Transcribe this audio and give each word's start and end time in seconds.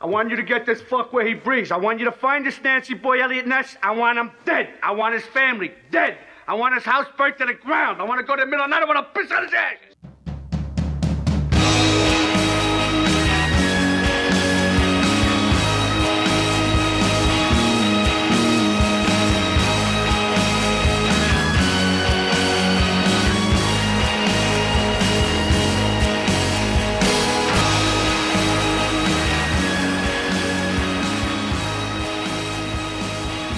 I 0.00 0.06
want 0.06 0.30
you 0.30 0.36
to 0.36 0.42
get 0.44 0.64
this 0.64 0.80
fuck 0.80 1.12
where 1.12 1.26
he 1.26 1.34
breathes. 1.34 1.72
I 1.72 1.76
want 1.76 1.98
you 1.98 2.04
to 2.04 2.12
find 2.12 2.46
this 2.46 2.60
Nancy 2.62 2.94
boy 2.94 3.20
Elliot 3.20 3.46
Ness. 3.46 3.76
I 3.82 3.90
want 3.90 4.18
him 4.18 4.30
dead. 4.44 4.68
I 4.82 4.92
want 4.92 5.14
his 5.14 5.24
family 5.24 5.72
dead. 5.90 6.16
I 6.46 6.54
want 6.54 6.74
his 6.74 6.84
house 6.84 7.06
burnt 7.16 7.38
to 7.38 7.46
the 7.46 7.54
ground. 7.54 8.00
I 8.00 8.04
want 8.04 8.20
to 8.20 8.26
go 8.26 8.36
to 8.36 8.40
the 8.40 8.46
middle 8.46 8.64
of 8.64 8.70
the 8.70 8.76
night. 8.76 8.82
I 8.82 8.86
want 8.86 9.14
to 9.14 9.20
piss 9.20 9.30
on 9.32 9.44
his 9.44 9.52
ashes. 9.52 9.87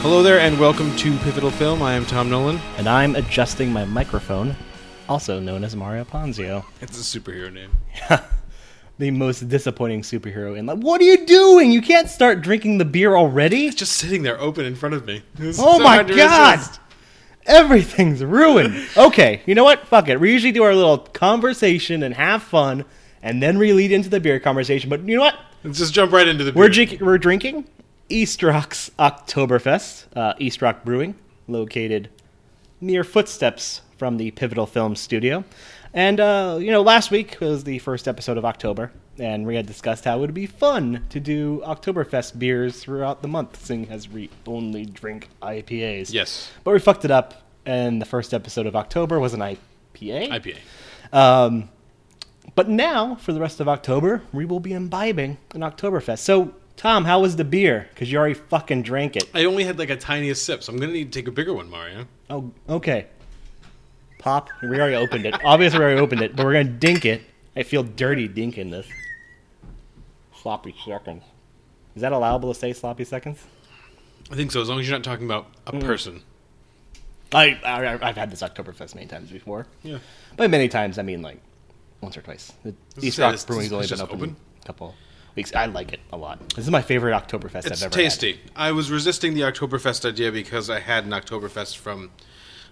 Hello 0.03 0.23
there, 0.23 0.39
and 0.41 0.59
welcome 0.59 0.95
to 0.97 1.17
Pivotal 1.19 1.51
Film. 1.51 1.83
I 1.83 1.93
am 1.95 2.07
Tom 2.07 2.31
Nolan. 2.31 2.59
And 2.79 2.89
I'm 2.89 3.17
adjusting 3.17 3.71
my 3.73 3.85
microphone, 3.85 4.57
also 5.09 5.39
known 5.39 5.63
as 5.63 5.77
Mario 5.77 6.05
Ponzio. 6.05 6.65
It's 6.81 6.99
a 7.15 7.19
superhero 7.21 7.53
name. 7.53 7.71
The 8.99 9.11
most 9.11 9.49
disappointing 9.49 10.03
superhero 10.03 10.59
in 10.59 10.67
life. 10.67 10.77
What 10.77 11.01
are 11.01 11.05
you 11.05 11.25
doing? 11.25 11.73
You 11.73 11.81
can't 11.81 12.07
start 12.07 12.43
drinking 12.43 12.77
the 12.77 12.85
beer 12.85 13.17
already? 13.17 13.65
It's 13.67 13.77
just 13.77 13.93
sitting 13.93 14.23
there 14.25 14.39
open 14.39 14.67
in 14.67 14.75
front 14.77 14.95
of 14.95 15.07
me. 15.07 15.23
It's 15.39 15.59
Oh 15.59 15.79
so 15.79 15.83
my 15.85 16.03
god! 16.03 16.61
Everything's 17.47 18.23
ruined. 18.23 18.87
Okay, 18.99 19.41
you 19.47 19.55
know 19.55 19.65
what? 19.65 19.89
Fuck 19.89 20.09
it. 20.11 20.21
We 20.21 20.31
usually 20.31 20.53
do 20.53 20.65
our 20.65 20.75
little 20.75 20.99
conversation 20.99 22.03
and 22.03 22.15
have 22.15 22.43
fun, 22.43 22.85
and 23.23 23.43
then 23.43 23.57
we 23.57 23.73
lead 23.73 23.91
into 23.91 24.11
the 24.11 24.21
beer 24.21 24.39
conversation. 24.39 24.91
But 24.91 25.01
you 25.09 25.17
know 25.17 25.23
what? 25.23 25.39
Let's 25.65 25.79
just 25.79 25.95
jump 25.95 26.13
right 26.13 26.29
into 26.29 26.45
the 26.45 26.53
We're, 26.53 26.67
beer. 26.69 26.85
drink- 26.85 27.01
we're 27.01 27.17
drinking 27.17 27.65
East 28.11 28.43
Rock's 28.43 28.91
Oktoberfest, 28.99 30.07
uh, 30.17 30.35
East 30.39 30.61
Rock 30.61 30.85
Brewing, 30.85 31.15
located 31.47 32.11
near 32.81 33.05
footsteps 33.05 33.83
from 33.97 34.17
the 34.17 34.33
Pivotal 34.33 34.67
Film 34.67 34.97
studio. 34.97 35.45
And, 35.95 36.19
uh, 36.19 36.59
you 36.61 36.73
know, 36.73 36.83
last 36.83 37.11
week 37.11 37.39
was 37.41 37.65
the 37.65 37.79
first 37.79 38.09
episode 38.09 38.37
of 38.37 38.45
October, 38.45 38.91
and 39.19 39.47
we 39.47 39.55
had 39.55 39.67
discussed 39.67 40.05
how 40.05 40.19
it 40.19 40.21
would 40.21 40.35
be 40.35 40.47
fun 40.47 41.07
to 41.11 41.21
do 41.21 41.63
Oktoberfest 41.65 42.39
beers 42.39 42.81
throughout 42.81 43.23
the 43.23 43.29
month, 43.29 43.65
seeing 43.65 43.89
as 43.89 44.09
we 44.09 44.29
only 44.47 44.85
drink 44.85 45.29
IPAs. 45.43 46.13
Yes. 46.13 46.51
But 46.65 46.73
we 46.73 46.81
fucked 46.81 47.05
it 47.05 47.11
up, 47.13 47.43
and 47.65 48.03
the 48.03 48.07
first 48.07 48.35
episode 48.35 48.67
of 48.67 48.75
October 48.75 49.21
was 49.21 49.35
an 49.35 49.41
IPA. 49.41 50.31
IPA. 50.31 50.57
Um, 51.13 51.69
but 52.57 52.69
now, 52.69 53.15
for 53.17 53.33
the 53.33 53.41
rest 53.41 53.61
of 53.61 53.69
October, 53.69 54.23
we 54.33 54.45
will 54.45 54.61
be 54.61 54.73
imbibing 54.73 55.39
an 55.55 55.61
Oktoberfest. 55.61 56.19
So, 56.19 56.55
Tom, 56.81 57.05
how 57.05 57.21
was 57.21 57.37
the 57.37 57.45
beer? 57.45 57.89
Because 57.91 58.11
you 58.11 58.17
already 58.17 58.33
fucking 58.33 58.81
drank 58.85 59.15
it. 59.15 59.29
I 59.35 59.45
only 59.45 59.65
had 59.65 59.79
like 59.79 59.91
a 59.91 59.97
tiniest 59.97 60.47
sip, 60.47 60.63
so 60.63 60.73
I'm 60.73 60.79
gonna 60.79 60.93
need 60.95 61.13
to 61.13 61.19
take 61.21 61.29
a 61.29 61.31
bigger 61.31 61.53
one, 61.53 61.69
Mario. 61.69 62.07
Oh, 62.31 62.51
okay. 62.71 63.05
Pop. 64.19 64.49
We 64.63 64.81
already 64.81 64.97
opened 64.97 65.27
it. 65.27 65.35
Obviously, 65.45 65.79
we 65.79 65.85
already 65.85 66.01
opened 66.01 66.23
it, 66.23 66.35
but 66.35 66.47
we're 66.47 66.55
gonna 66.55 66.65
dink 66.65 67.05
it. 67.05 67.21
I 67.55 67.65
feel 67.65 67.83
dirty 67.83 68.31
dinking 68.31 68.71
this. 68.71 68.87
Sloppy 70.41 70.75
seconds. 70.83 71.23
Is 71.95 72.01
that 72.01 72.13
allowable 72.13 72.51
to 72.55 72.59
say 72.59 72.73
sloppy 72.73 73.05
seconds? 73.05 73.45
I 74.31 74.35
think 74.35 74.51
so, 74.51 74.63
as 74.63 74.71
long 74.71 74.81
as 74.81 74.89
you're 74.89 74.97
not 74.97 75.05
talking 75.05 75.27
about 75.27 75.49
a 75.67 75.73
Mm. 75.73 75.85
person. 75.85 76.23
I, 77.35 77.61
I 77.63 78.09
I've 78.09 78.17
had 78.17 78.31
this 78.31 78.41
Oktoberfest 78.41 78.95
many 78.95 79.07
times 79.07 79.31
before. 79.31 79.67
Yeah. 79.83 79.99
By 80.39 80.47
many 80.47 80.69
times, 80.69 80.97
I 80.99 81.03
mean 81.03 81.21
like 81.21 81.43
once 82.01 82.17
or 82.17 82.23
twice. 82.23 82.55
The 82.65 82.75
East 83.03 83.19
Rock 83.19 83.39
Brewing's 83.47 83.71
only 83.71 83.87
been 83.87 84.01
open, 84.01 84.17
open? 84.17 84.37
a 84.63 84.67
couple 84.67 84.95
weeks. 85.37 85.55
I 85.55 85.67
like 85.67 85.93
it 85.93 86.01
a 86.13 86.17
lot. 86.17 86.41
This 86.51 86.65
is 86.65 86.71
my 86.71 86.83
favorite 86.83 87.13
Oktoberfest 87.13 87.67
It's 87.67 87.83
I've 87.83 87.87
ever 87.87 87.95
tasty. 87.95 88.41
I 88.55 88.73
was 88.73 88.91
resisting 88.91 89.35
the 89.35 89.43
Oktoberfest 89.43 90.09
idea 90.09 90.33
because 90.33 90.71
I 90.71 90.81
had 90.81 91.05
an 91.05 91.11
Oktoberfest 91.11 91.77
from, 91.77 92.11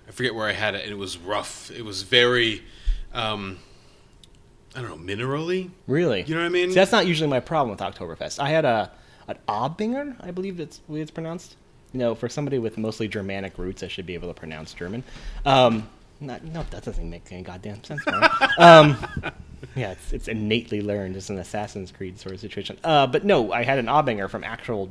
I 0.08 0.12
forget 0.12 0.34
where 0.34 0.48
I 0.48 0.52
had 0.52 0.74
it, 0.74 0.82
and 0.82 0.92
it 0.92 0.98
was 0.98 1.18
rough. 1.18 1.70
It 1.70 1.84
was 1.84 2.02
very, 2.02 2.62
um, 3.12 3.58
I 4.74 4.82
don't 4.82 4.90
know, 4.90 5.14
minerally. 5.14 5.62
had. 5.62 5.70
Really? 5.86 6.22
You 6.22 6.34
know 6.34 6.40
what 6.40 6.46
I 6.46 6.50
mean? 6.50 6.70
See, 6.70 6.74
that's 6.74 6.92
not 6.92 7.06
usually 7.06 7.30
my 7.30 7.40
problem 7.40 7.70
with 7.70 7.80
Oktoberfest. 7.80 8.38
I 8.38 8.50
had 8.50 8.64
a 8.64 8.90
an 9.28 9.38
Abinger, 9.46 10.16
I 10.20 10.30
believe 10.30 10.56
that's 10.56 10.78
the 10.78 10.92
way 10.92 11.00
it's 11.00 11.10
pronounced. 11.10 11.56
You 11.92 12.00
know, 12.00 12.14
for 12.14 12.28
somebody 12.28 12.58
with 12.58 12.76
mostly 12.76 13.08
Germanic 13.08 13.58
roots, 13.58 13.82
I 13.82 13.88
should 13.88 14.06
be 14.06 14.14
able 14.14 14.28
to 14.28 14.34
pronounce 14.34 14.74
German. 14.74 15.04
Um, 15.44 15.88
not, 16.20 16.42
no, 16.44 16.64
that 16.70 16.82
doesn't 16.82 17.08
make 17.08 17.30
any 17.30 17.42
goddamn 17.42 17.82
sense. 17.84 18.02
um, 18.58 18.96
yeah, 19.74 19.92
it's, 19.92 20.12
it's 20.12 20.28
innately 20.28 20.80
learned. 20.82 21.16
It's 21.16 21.30
an 21.30 21.38
Assassin's 21.38 21.90
Creed 21.92 22.18
sort 22.18 22.34
of 22.34 22.40
situation. 22.40 22.78
Uh, 22.84 23.06
but 23.06 23.24
no, 23.24 23.52
I 23.52 23.62
had 23.64 23.78
an 23.78 23.86
Abinger 23.86 24.28
from 24.30 24.44
actual, 24.44 24.90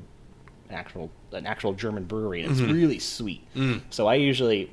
actual, 0.70 1.10
an 1.32 1.46
actual 1.46 1.74
German 1.74 2.06
brewery, 2.06 2.42
and 2.42 2.52
it's 2.52 2.62
Mm-hmm. 2.62 2.74
really 2.74 3.00
sweet. 3.00 3.42
Mm. 3.56 3.82
So 3.90 4.08
I 4.08 4.16
usually 4.16 4.72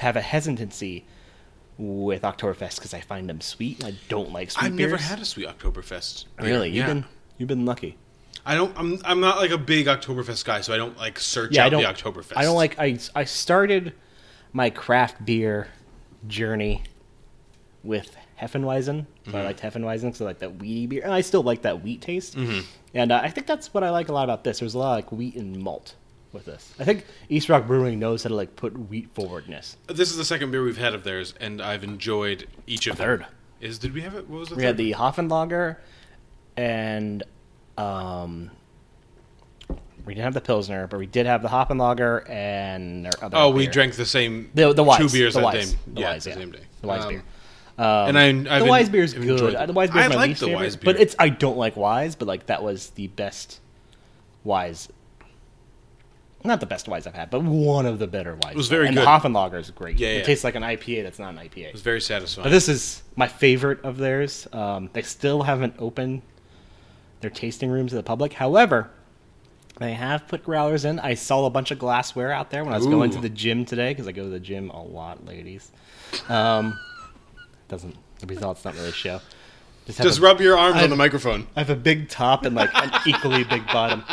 have 0.00 0.16
a 0.16 0.20
hesitancy 0.20 1.04
with 1.78 2.22
Oktoberfest 2.22 2.76
because 2.76 2.94
I 2.94 3.00
find 3.00 3.28
them 3.28 3.40
sweet. 3.40 3.84
I 3.84 3.94
don't 4.08 4.32
like 4.32 4.50
sweet 4.50 4.64
I've 4.66 4.74
never 4.74 4.96
had 4.96 5.20
a 5.20 5.24
sweet 5.24 5.46
Oktoberfest. 5.48 6.24
Really, 6.40 6.68
you've 6.68 6.76
Yeah. 6.76 6.86
been 6.86 7.04
you've 7.38 7.48
been 7.48 7.64
lucky. 7.66 7.96
I 8.46 8.54
don't. 8.54 8.72
I'm. 8.78 8.98
I'm 9.04 9.20
not 9.20 9.38
like 9.38 9.50
a 9.50 9.58
big 9.58 9.86
Oktoberfest 9.86 10.44
guy, 10.44 10.60
so 10.60 10.72
I 10.72 10.76
don't 10.76 10.96
like 10.96 11.18
search 11.18 11.52
Yeah, 11.52 11.64
I 11.64 11.66
out 11.66 11.70
don't. 11.70 11.82
the 11.82 11.88
Oktoberfest. 11.88 12.32
I 12.36 12.42
don't 12.44 12.54
like. 12.56 12.78
I 12.78 12.98
I 13.14 13.24
started 13.24 13.92
my 14.52 14.70
craft 14.70 15.24
beer 15.26 15.68
journey 16.28 16.82
with 17.82 18.16
Heffenweisen. 18.40 19.06
Mm-hmm. 19.26 19.36
I 19.36 19.44
liked 19.44 19.60
Heffenweisen 19.60 20.02
because 20.02 20.20
I 20.20 20.24
like 20.24 20.38
that 20.40 20.58
wheaty 20.58 20.88
beer, 20.88 21.02
and 21.04 21.12
I 21.12 21.20
still 21.22 21.42
like 21.42 21.62
that 21.62 21.82
wheat 21.82 22.00
taste. 22.02 22.36
Mm-hmm. 22.36 22.60
And 22.94 23.12
uh, 23.12 23.20
I 23.22 23.30
think 23.30 23.46
that's 23.46 23.72
what 23.74 23.82
I 23.84 23.90
like 23.90 24.08
a 24.08 24.12
lot 24.12 24.24
about 24.24 24.44
this. 24.44 24.58
There's 24.60 24.74
a 24.74 24.78
lot 24.78 24.98
of 24.98 25.04
like 25.04 25.12
wheat 25.12 25.36
and 25.36 25.56
malt 25.58 25.94
with 26.32 26.44
this. 26.44 26.74
I 26.78 26.84
think 26.84 27.04
East 27.28 27.48
Rock 27.48 27.66
Brewing 27.66 27.98
knows 27.98 28.22
how 28.22 28.28
to 28.28 28.34
like 28.34 28.56
put 28.56 28.76
wheat 28.90 29.08
forwardness. 29.14 29.76
This 29.86 30.10
is 30.10 30.16
the 30.16 30.24
second 30.24 30.50
beer 30.50 30.62
we've 30.64 30.76
had 30.78 30.94
of 30.94 31.04
theirs, 31.04 31.34
and 31.40 31.60
I've 31.62 31.84
enjoyed 31.84 32.46
each 32.66 32.86
of 32.86 32.96
them. 32.98 33.06
third. 33.06 33.26
Is 33.60 33.78
did 33.78 33.94
we 33.94 34.02
have 34.02 34.14
it? 34.14 34.28
What 34.28 34.40
was 34.40 34.48
the 34.50 34.54
We 34.56 34.62
third? 34.62 34.66
had 34.66 34.76
the 34.76 34.92
Hoffenlager, 34.92 35.76
and 36.58 37.22
um, 37.78 38.50
we 40.04 40.14
didn't 40.14 40.24
have 40.24 40.34
the 40.34 40.40
Pilsner, 40.42 40.86
but 40.86 40.98
we 40.98 41.06
did 41.06 41.26
have 41.26 41.42
the 41.42 41.48
Hoffenlager 41.48 42.28
and 42.28 43.06
our 43.06 43.12
other. 43.22 43.36
Oh, 43.38 43.50
we 43.50 43.66
drank 43.66 43.94
the 43.94 44.04
same 44.06 44.50
the 44.54 44.72
the 44.72 44.84
Weiss, 44.84 44.98
two 44.98 45.08
beers 45.08 45.34
the 45.34 45.40
that 45.40 45.46
Weiss, 45.46 45.70
day. 45.72 45.78
the 45.94 46.00
yeah, 46.00 46.18
the 46.18 46.28
yeah. 46.30 46.34
same 46.36 46.50
day. 46.50 46.60
the 46.82 46.86
Weiss 46.86 47.02
Um, 47.04 47.08
beer. 47.08 47.22
Um, 47.78 48.16
and 48.16 48.48
I, 48.48 48.56
I've 48.56 48.64
the 48.64 48.70
Weiss 48.70 48.88
beer 48.88 49.02
is 49.02 49.12
good. 49.12 49.68
The 49.68 49.72
Weiss 49.72 49.90
beer 49.90 50.02
is 50.02 50.08
my 50.08 50.16
like 50.16 50.28
least 50.28 50.40
the 50.40 50.46
favorite, 50.46 50.62
Weiss 50.64 50.76
beer, 50.76 50.94
but 50.94 51.00
it's 51.00 51.14
I 51.18 51.28
don't 51.28 51.58
like 51.58 51.76
Weiss, 51.76 52.14
but 52.14 52.26
like 52.26 52.46
that 52.46 52.62
was 52.62 52.90
the 52.90 53.08
best 53.08 53.60
Weiss. 54.44 54.88
Not 56.42 56.60
the 56.60 56.66
best 56.66 56.88
Weiss 56.88 57.06
I've 57.06 57.14
had, 57.14 57.28
but 57.28 57.42
one 57.42 57.86
of 57.86 57.98
the 57.98 58.06
better 58.06 58.34
Weiss. 58.36 58.52
It 58.52 58.56
was 58.56 58.68
very 58.68 58.86
and 58.86 58.96
good. 58.96 59.02
the 59.02 59.06
Hoffenlager 59.06 59.58
is 59.58 59.70
great. 59.70 59.98
Yeah, 59.98 60.08
it 60.08 60.18
yeah. 60.18 60.22
tastes 60.22 60.44
like 60.44 60.54
an 60.54 60.62
IPA 60.62 61.02
that's 61.02 61.18
not 61.18 61.34
an 61.34 61.40
IPA. 61.40 61.66
It 61.68 61.72
was 61.72 61.82
very 61.82 62.00
satisfying. 62.00 62.44
But 62.44 62.50
this 62.50 62.68
is 62.68 63.02
my 63.16 63.28
favorite 63.28 63.82
of 63.82 63.98
theirs. 63.98 64.46
Um, 64.52 64.88
they 64.92 65.02
still 65.02 65.42
haven't 65.42 65.74
opened 65.78 66.22
their 67.20 67.30
tasting 67.30 67.70
rooms 67.70 67.90
to 67.90 67.96
the 67.96 68.02
public. 68.02 68.32
However, 68.32 68.90
they 69.78 69.92
have 69.92 70.26
put 70.28 70.44
growlers 70.44 70.84
in. 70.84 70.98
I 71.00 71.14
saw 71.14 71.44
a 71.44 71.50
bunch 71.50 71.70
of 71.70 71.78
glassware 71.78 72.32
out 72.32 72.50
there 72.50 72.64
when 72.64 72.72
I 72.72 72.78
was 72.78 72.86
going 72.86 73.10
to 73.10 73.20
the 73.20 73.28
gym 73.28 73.64
today 73.64 73.90
because 73.90 74.08
I 74.08 74.12
go 74.12 74.22
to 74.22 74.30
the 74.30 74.40
gym 74.40 74.70
a 74.70 74.82
lot, 74.82 75.26
ladies. 75.26 75.70
Um, 76.28 76.78
doesn't 77.68 77.96
the 78.20 78.26
results 78.26 78.64
not 78.64 78.74
really 78.74 78.92
show. 78.92 79.20
Just, 79.86 80.02
Just 80.02 80.18
a- 80.18 80.22
rub 80.22 80.40
your 80.40 80.56
arms 80.58 80.76
I- 80.76 80.84
on 80.84 80.90
the 80.90 80.96
microphone. 80.96 81.46
I 81.54 81.60
have 81.60 81.70
a 81.70 81.76
big 81.76 82.08
top 82.08 82.44
and 82.44 82.54
like 82.56 82.70
an 82.74 82.90
equally 83.06 83.44
big 83.44 83.66
bottom. 83.66 84.04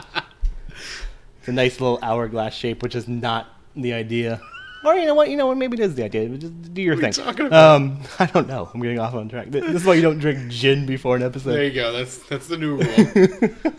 It's 1.40 1.47
a 1.47 1.52
nice 1.52 1.80
little 1.81 2.00
hourglass 2.02 2.53
shape, 2.53 2.84
which 2.84 2.96
is 2.96 3.08
not 3.08 3.47
the 3.75 3.94
idea. 3.94 4.40
Or 4.86 4.96
you 4.96 5.06
know 5.06 5.16
what? 5.16 5.30
You 5.30 5.38
know 5.38 5.47
what? 5.47 5.58
Maybe 5.58 5.78
it 5.78 5.80
is 5.80 5.96
the 5.96 6.03
idea. 6.03 6.28
Just 6.38 6.74
do 6.74 6.81
your 6.81 6.96
What 6.96 7.18
you 7.18 7.24
thing. 7.24 7.46
about? 7.47 7.53
Um, 7.81 8.02
I 8.19 8.25
don't 8.25 8.47
know. 8.47 8.69
I'm 8.74 8.81
getting 8.81 9.00
off 9.00 9.13
on 9.13 9.30
track. 9.30 9.50
This 9.50 9.63
is 9.63 9.86
why 9.86 9.94
you 9.94 10.02
don't 10.02 10.19
drink 10.19 10.52
gin 10.52 10.86
before 10.86 11.16
an 11.16 11.24
episode. 11.24 11.53
There 11.53 11.63
you 11.63 11.72
go. 11.74 11.94
That's 11.94 12.18
that's 12.28 12.47
the 12.47 12.58
new 12.58 12.78
rule. 12.78 13.50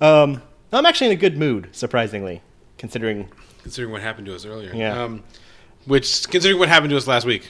Um, 0.00 0.42
I'm 0.72 0.86
actually 0.86 1.06
in 1.08 1.12
a 1.12 1.20
good 1.20 1.38
mood, 1.38 1.68
surprisingly, 1.72 2.42
considering. 2.78 3.28
considering 3.62 3.92
what 3.92 4.02
happened 4.02 4.26
to 4.26 4.34
us 4.34 4.44
earlier. 4.44 4.74
Yeah. 4.74 5.00
Um, 5.04 5.22
which, 5.86 6.28
considering 6.28 6.58
what 6.58 6.68
happened 6.68 6.90
to 6.90 6.96
us 6.96 7.06
last 7.06 7.24
week, 7.24 7.48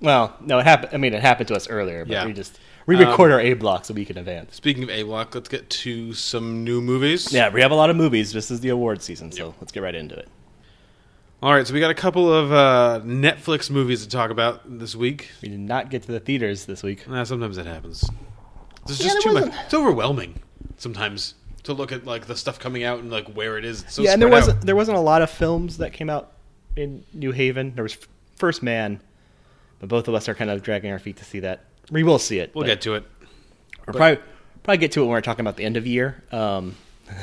Well, 0.00 0.36
no, 0.40 0.58
it 0.58 0.64
happened. 0.66 0.90
I 0.92 0.96
mean, 0.98 1.14
it 1.14 1.22
happened 1.22 1.48
to 1.48 1.54
us 1.54 1.68
earlier, 1.68 2.04
but 2.04 2.12
Yeah. 2.12 2.26
we 2.26 2.32
just 2.32 2.58
we 2.86 2.96
Um, 2.96 3.08
record 3.08 3.32
our 3.32 3.40
A 3.40 3.54
blocks 3.54 3.90
a 3.90 3.92
week 3.94 4.10
in 4.10 4.18
advance. 4.18 4.54
speaking 4.54 4.82
of 4.84 4.90
A 4.90 5.02
Block, 5.02 5.34
let's 5.34 5.48
get 5.48 5.68
to 5.70 6.12
some 6.14 6.62
new 6.64 6.80
movies. 6.80 7.32
Yeah, 7.32 7.48
we 7.48 7.60
have 7.62 7.70
a 7.72 7.74
lot 7.74 7.90
of 7.90 7.96
movies. 7.96 8.32
This 8.32 8.50
is 8.50 8.60
the 8.60 8.68
award 8.68 9.02
season, 9.02 9.32
so 9.32 9.54
let's 9.60 9.72
get 9.72 9.82
right 9.82 9.94
into 9.94 10.14
it. 10.16 10.28
All 11.42 11.52
right, 11.52 11.66
so 11.66 11.74
we 11.74 11.80
got 11.80 11.90
a 11.90 11.94
couple 11.94 12.32
of 12.32 12.52
uh, 12.52 13.00
Netflix 13.04 13.70
movies 13.70 14.02
to 14.04 14.08
talk 14.08 14.30
about 14.30 14.78
this 14.78 14.94
week. 14.96 15.30
We 15.42 15.48
did 15.48 15.60
not 15.60 15.90
get 15.90 16.02
to 16.04 16.12
the 16.12 16.20
theaters 16.20 16.64
this 16.66 16.82
week. 16.82 17.08
Uh, 17.10 17.24
sometimes 17.24 17.56
that 17.56 17.66
happens. 17.66 18.08
There's 18.86 19.00
Yeah, 19.00 19.06
just 19.08 19.22
too 19.22 19.32
much. 19.32 19.44
wasn't- 19.46 19.64
It's 19.64 19.74
overwhelming 19.74 20.36
sometimes 20.76 21.34
to 21.64 21.72
look 21.74 21.90
at 21.92 22.06
like 22.06 22.26
the 22.26 22.36
stuff 22.36 22.58
coming 22.60 22.84
out 22.84 23.00
and 23.00 23.10
like 23.10 23.26
where 23.34 23.58
it 23.58 23.64
is. 23.64 23.82
It's 23.82 23.94
so 23.94 24.02
yeah, 24.02 24.12
and 24.12 24.22
there 24.22 24.28
wasn't 24.28 24.58
out. 24.58 24.66
there 24.66 24.76
wasn't 24.76 24.96
a 24.96 25.00
lot 25.00 25.22
of 25.22 25.28
films 25.30 25.78
that 25.78 25.92
came 25.92 26.08
out 26.08 26.32
in 26.76 27.04
New 27.12 27.32
Haven. 27.32 27.72
There 27.74 27.82
was 27.82 27.96
First 28.36 28.62
Man, 28.62 29.00
but 29.78 29.88
both 29.88 30.08
of 30.08 30.14
us 30.14 30.28
are 30.28 30.34
kind 30.34 30.50
of 30.50 30.62
dragging 30.62 30.90
our 30.90 30.98
feet 30.98 31.16
to 31.18 31.24
see 31.24 31.40
that. 31.40 31.64
We 31.90 32.02
will 32.02 32.18
see 32.18 32.38
it. 32.38 32.52
We'll 32.54 32.66
get 32.66 32.80
to 32.82 32.94
it. 32.94 33.04
We're 33.86 33.92
probably 33.94 34.18
probably 34.62 34.78
get 34.78 34.92
to 34.92 35.00
it 35.00 35.04
when 35.04 35.12
we're 35.12 35.20
talking 35.20 35.42
about 35.42 35.56
the 35.56 35.64
end 35.64 35.76
of 35.76 35.86
year. 35.86 36.22
Um, 36.32 36.74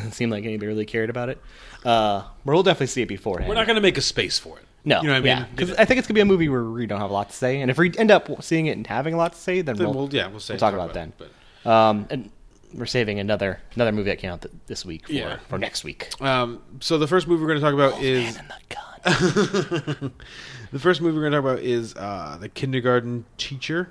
it 0.05 0.13
seemed 0.13 0.31
like 0.31 0.45
anybody 0.45 0.67
really 0.67 0.85
cared 0.85 1.09
about 1.09 1.29
it. 1.29 1.41
Uh, 1.83 2.23
but 2.45 2.53
we'll 2.53 2.63
definitely 2.63 2.87
see 2.87 3.01
it 3.01 3.07
beforehand. 3.07 3.49
We're 3.49 3.55
not 3.55 3.67
going 3.67 3.75
to 3.75 3.81
make 3.81 3.97
a 3.97 4.01
space 4.01 4.39
for 4.39 4.57
it. 4.57 4.65
No, 4.85 5.01
you 5.01 5.07
know 5.07 5.13
what 5.13 5.23
I 5.23 5.25
yeah, 5.25 5.39
mean? 5.39 5.47
because 5.55 5.71
I 5.75 5.85
think 5.85 5.99
it's 5.99 6.07
gonna 6.09 6.15
be 6.15 6.21
a 6.21 6.25
movie 6.25 6.49
where 6.49 6.65
we 6.65 6.85
don't 6.85 6.99
have 6.99 7.09
a 7.09 7.13
lot 7.13 7.29
to 7.29 7.35
say, 7.35 7.61
and 7.61 7.71
if 7.71 7.77
we 7.77 7.93
end 7.97 8.11
up 8.11 8.43
seeing 8.43 8.65
it 8.65 8.75
and 8.75 8.85
having 8.85 9.13
a 9.13 9.17
lot 9.17 9.31
to 9.31 9.39
say, 9.39 9.61
then, 9.61 9.77
Then 9.77 9.87
we'll, 9.87 9.95
we'll, 9.95 10.13
yeah, 10.13 10.27
we'll 10.27 10.41
say 10.41 10.55
we'll 10.55 10.59
talk 10.59 10.73
about 10.73 10.89
it 10.89 10.93
then. 10.93 11.13
But 11.17 11.69
Um, 11.69 12.05
and 12.09 12.29
we're 12.73 12.85
saving 12.85 13.19
another 13.19 13.59
another 13.75 13.91
movie 13.91 14.09
that 14.09 14.19
came 14.19 14.31
out 14.31 14.41
th- 14.41 14.53
this 14.67 14.85
week 14.85 15.07
for, 15.07 15.13
Yeah. 15.13 15.37
for 15.49 15.57
next 15.57 15.83
week. 15.83 16.09
um, 16.21 16.61
so 16.79 16.97
the 16.97 17.07
first 17.07 17.27
movie 17.27 17.41
we're 17.41 17.47
going 17.49 17.59
to 17.59 17.65
talk 17.65 17.73
about 17.73 18.01
is 18.01 18.35
Man 18.35 18.45
and 18.49 18.49
the 18.49 18.75
gun. 18.75 20.13
the 20.71 20.79
first 20.79 21.01
movie 21.01 21.15
we're 21.17 21.29
going 21.29 21.33
to 21.33 21.37
talk 21.41 21.45
about 21.53 21.59
is 21.63 21.95
uh, 21.95 22.37
the 22.39 22.49
Kindergarten 22.49 23.25
Teacher. 23.37 23.89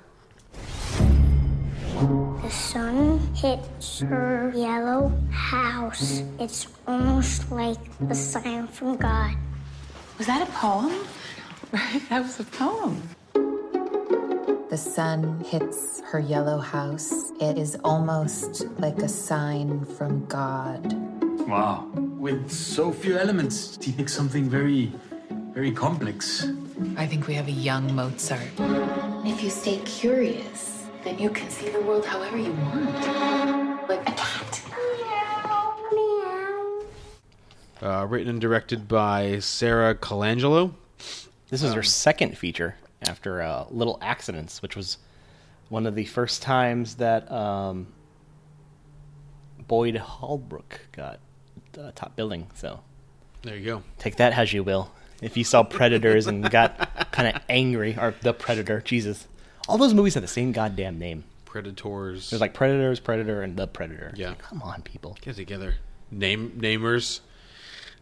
The 2.41 2.49
sun 2.49 3.19
hits 3.35 3.99
her 4.01 4.51
yellow 4.55 5.09
house. 5.31 6.21
It's 6.39 6.67
almost 6.87 7.49
like 7.51 7.77
a 8.09 8.15
sign 8.15 8.67
from 8.67 8.97
God. 8.97 9.35
Was 10.17 10.27
that 10.27 10.47
a 10.47 10.51
poem? 10.51 11.05
Right, 11.71 12.01
that 12.09 12.21
was 12.23 12.39
a 12.39 12.43
poem. 12.43 13.01
The 14.73 14.79
sun 14.79 15.39
hits 15.45 16.01
her 16.01 16.17
yellow 16.19 16.57
house. 16.57 17.29
It 17.39 17.59
is 17.59 17.77
almost 17.83 18.65
like 18.79 18.97
a 19.03 19.07
sign 19.07 19.85
from 19.85 20.25
God. 20.25 20.81
Wow. 21.47 21.87
With 22.17 22.49
so 22.49 22.91
few 22.91 23.15
elements, 23.15 23.77
he 23.79 23.91
makes 23.91 24.15
something 24.15 24.49
very, 24.49 24.91
very 25.53 25.71
complex. 25.71 26.47
I 26.97 27.05
think 27.05 27.27
we 27.27 27.35
have 27.35 27.47
a 27.47 27.51
young 27.51 27.93
Mozart. 27.93 28.49
If 29.23 29.43
you 29.43 29.51
stay 29.51 29.77
curious, 29.85 30.87
then 31.03 31.19
you 31.19 31.29
can 31.29 31.51
see 31.51 31.69
the 31.69 31.81
world 31.81 32.07
however 32.07 32.39
you 32.39 32.53
want. 32.53 33.87
Like 33.87 34.01
a 34.09 34.13
cat. 34.13 34.63
Uh, 37.79 38.07
written 38.09 38.27
and 38.27 38.41
directed 38.41 38.87
by 38.87 39.37
Sara 39.37 39.93
Colangelo. 39.93 40.73
This 41.51 41.61
is 41.61 41.75
her 41.75 41.83
second 41.83 42.39
feature 42.39 42.73
after 43.07 43.41
uh, 43.41 43.65
Little 43.69 43.97
Accidents, 44.01 44.61
which 44.61 44.75
was 44.75 44.97
one 45.69 45.85
of 45.85 45.95
the 45.95 46.05
first 46.05 46.41
times 46.41 46.95
that 46.95 47.29
um, 47.31 47.87
Boyd 49.67 49.95
Holbrook 49.97 50.81
got 50.91 51.19
uh, 51.79 51.91
top 51.95 52.15
billing. 52.15 52.47
So 52.53 52.81
There 53.41 53.55
you 53.57 53.65
go. 53.65 53.83
take 53.97 54.17
that 54.17 54.33
as 54.37 54.53
you 54.53 54.63
will. 54.63 54.91
If 55.21 55.37
you 55.37 55.43
saw 55.43 55.63
Predators 55.63 56.27
and 56.27 56.49
got 56.49 57.11
kind 57.11 57.33
of 57.35 57.41
angry, 57.49 57.95
or 57.97 58.13
The 58.21 58.33
Predator, 58.33 58.81
Jesus. 58.81 59.27
All 59.69 59.77
those 59.77 59.93
movies 59.93 60.15
have 60.15 60.23
the 60.23 60.27
same 60.27 60.51
goddamn 60.51 60.99
name. 60.99 61.23
Predators. 61.45 62.29
There's 62.29 62.41
like 62.41 62.53
Predators, 62.53 62.99
Predator, 62.99 63.41
and 63.41 63.55
The 63.55 63.67
Predator. 63.67 64.11
Yeah. 64.15 64.29
like, 64.29 64.39
come 64.39 64.61
on, 64.61 64.81
people. 64.81 65.17
Get 65.21 65.35
together. 65.35 65.75
Name 66.11 66.51
namers. 66.59 67.21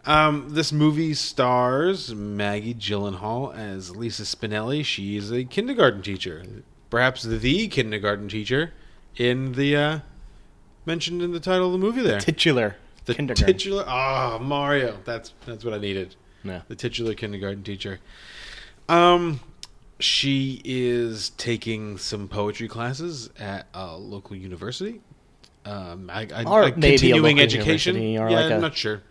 Um, 0.06 0.48
this 0.50 0.71
movie 0.71 1.13
stars 1.13 2.13
Maggie 2.15 2.74
Gyllenhaal 2.74 3.56
as 3.56 3.95
Lisa 3.95 4.24
Spinelli. 4.24 4.83
She 4.83 5.15
is 5.15 5.31
a 5.31 5.44
kindergarten 5.44 6.01
teacher, 6.01 6.44
perhaps 6.89 7.24
the 7.24 7.68
kindergarten 7.68 8.27
teacher 8.27 8.74
in 9.15 9.53
the 9.53 9.75
uh, 9.75 10.00
mentioned 10.86 11.21
in 11.21 11.31
the 11.33 11.39
title 11.39 11.68
of 11.68 11.71
the 11.74 11.77
movie. 11.77 12.01
There, 12.01 12.19
Titular. 12.19 12.77
the 13.06 13.13
kindergarten. 13.13 13.45
titular. 13.53 13.83
Ah, 13.88 14.39
Mario. 14.42 14.98
That's 15.06 15.33
that's 15.45 15.63
what 15.63 15.74
I 15.74 15.77
needed. 15.77 16.15
Yeah. 16.44 16.62
The 16.68 16.75
titular 16.75 17.13
kindergarten 17.13 17.62
teacher. 17.63 18.00
Um, 18.89 19.39
she 20.00 20.62
is 20.65 21.30
taking 21.38 22.00
some 22.00 22.27
poetry 22.27 22.68
classes 22.68 23.30
at 23.39 23.68
a 23.75 23.95
local 23.95 24.36
university. 24.36 25.00
Um, 25.63 26.09
I, 26.12 26.27
I, 26.33 26.44
Or 26.44 26.63
like 26.63 26.75
maybe 26.77 26.95
a 26.95 26.97
continuing 26.97 27.38
local 27.38 27.44
education. 27.44 27.95
or 27.95 28.00
yeah, 28.00 28.24
like 28.30 28.51
a- 28.51 28.56
I'm 28.56 28.62
not 28.62 28.75
sure. 28.75 29.04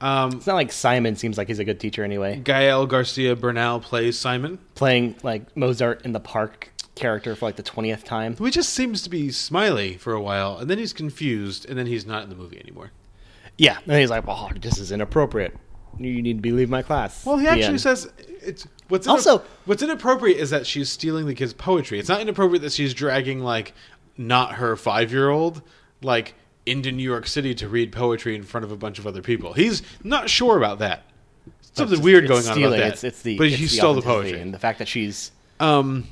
Um, 0.00 0.32
It's 0.34 0.46
not 0.46 0.54
like 0.54 0.70
Simon 0.72 1.16
seems 1.16 1.36
like 1.38 1.48
he's 1.48 1.58
a 1.58 1.64
good 1.64 1.80
teacher 1.80 2.04
anyway. 2.04 2.36
Gael 2.42 2.86
Garcia 2.86 3.34
Bernal 3.34 3.80
plays 3.80 4.16
Simon, 4.18 4.58
Playing 4.74 5.16
like 5.22 5.56
Mozart 5.56 6.04
in 6.04 6.12
the 6.12 6.20
Park 6.20 6.72
character 6.94 7.34
for 7.36 7.46
like 7.46 7.56
the 7.56 7.62
twentieth 7.62 8.04
time. 8.04 8.36
who 8.36 8.50
just 8.50 8.70
seems 8.72 9.02
to 9.02 9.10
be 9.10 9.30
smiley 9.30 9.96
for 9.96 10.12
a 10.12 10.20
while, 10.20 10.58
and 10.58 10.68
then 10.70 10.78
he's 10.78 10.92
confused, 10.92 11.68
and 11.68 11.78
then 11.78 11.86
he's 11.86 12.06
not 12.06 12.22
in 12.24 12.28
the 12.28 12.36
movie 12.36 12.60
anymore. 12.60 12.90
Yeah, 13.56 13.78
and 13.86 13.96
he's 13.98 14.10
like, 14.10 14.24
"Oh, 14.28 14.50
this 14.60 14.78
is 14.78 14.92
inappropriate. 14.92 15.56
You 15.98 16.22
need 16.22 16.42
to 16.44 16.54
leave 16.54 16.70
my 16.70 16.82
class." 16.82 17.24
Well, 17.26 17.36
he 17.38 17.44
The 17.46 17.50
actually 17.50 17.64
end. 17.66 17.80
says 17.80 18.08
it's 18.40 18.68
what's 18.88 19.06
Also- 19.08 19.42
what's 19.64 19.82
inappropriate 19.82 20.38
is 20.38 20.50
that 20.50 20.64
she's 20.66 20.90
stealing 20.90 21.26
the 21.26 21.34
kid's 21.34 21.52
poetry. 21.54 21.98
It's 21.98 22.08
not 22.08 22.20
inappropriate 22.20 22.62
that 22.62 22.72
she's 22.72 22.94
dragging 22.94 23.40
like 23.40 23.74
not 24.16 24.54
her 24.54 24.76
five 24.76 25.10
year 25.12 25.28
old 25.28 25.62
like 26.02 26.34
into 26.68 26.92
New 26.92 27.02
York 27.02 27.26
City 27.26 27.54
to 27.56 27.68
read 27.68 27.90
poetry 27.92 28.34
in 28.34 28.42
front 28.42 28.64
of 28.64 28.70
a 28.72 28.76
bunch 28.76 28.98
of 28.98 29.06
other 29.06 29.22
people. 29.22 29.52
He's 29.54 29.82
not 30.04 30.28
sure 30.30 30.56
about 30.56 30.78
that. 30.80 31.04
Something 31.74 31.94
It's- 31.94 32.04
weird 32.04 32.28
going 32.28 32.46
on 32.46 32.58
about 32.58 32.70
that. 32.70 32.92
It's, 32.92 33.04
it's 33.04 33.22
the 33.22 33.38
but 33.38 33.46
it's 33.48 33.56
he 33.56 33.64
the 33.64 33.68
stole 33.70 33.94
the 33.94 34.02
poetry. 34.02 34.40
and 34.40 34.52
the 34.52 34.58
fact 34.58 34.78
that 34.80 34.88
she's 34.88 35.30
Um, 35.60 36.06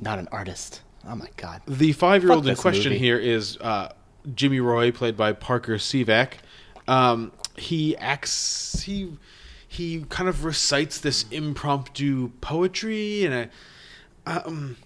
not 0.00 0.18
an 0.18 0.28
artist. 0.32 0.80
Oh 1.08 1.14
my 1.14 1.28
god. 1.36 1.62
the 1.66 1.92
five 1.92 2.22
year 2.22 2.32
old 2.32 2.44
Fuck 2.44 2.50
in 2.50 2.56
question 2.56 2.92
movie. 2.92 2.98
here 3.04 3.18
is 3.18 3.56
uh, 3.58 3.92
Jimmy 4.34 4.60
Roy, 4.60 4.90
played 4.92 5.16
by 5.16 5.32
Parker 5.32 5.76
Sivak. 5.76 6.32
Um, 6.88 7.32
he 7.56 7.96
acts. 7.96 8.82
He 8.82 9.12
he 9.68 10.04
kind 10.08 10.28
of 10.28 10.44
recites 10.44 10.98
this 10.98 11.24
impromptu 11.30 12.30
poetry 12.40 13.24
and 13.24 13.34
a 14.26 14.46
um, 14.46 14.76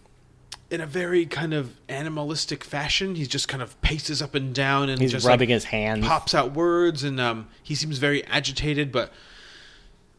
in 0.70 0.80
a 0.80 0.86
very 0.86 1.26
kind 1.26 1.52
of 1.52 1.76
animalistic 1.88 2.62
fashion. 2.64 3.14
He 3.16 3.26
just 3.26 3.48
kind 3.48 3.62
of 3.62 3.80
paces 3.82 4.22
up 4.22 4.34
and 4.34 4.54
down 4.54 4.88
and 4.88 5.00
He's 5.00 5.10
just 5.12 5.26
rubbing 5.26 5.48
like, 5.48 5.54
his 5.54 5.64
hands. 5.64 6.06
pops 6.06 6.34
out 6.34 6.52
words, 6.52 7.02
and 7.04 7.20
um, 7.20 7.48
he 7.62 7.74
seems 7.74 7.98
very 7.98 8.24
agitated. 8.26 8.92
But 8.92 9.12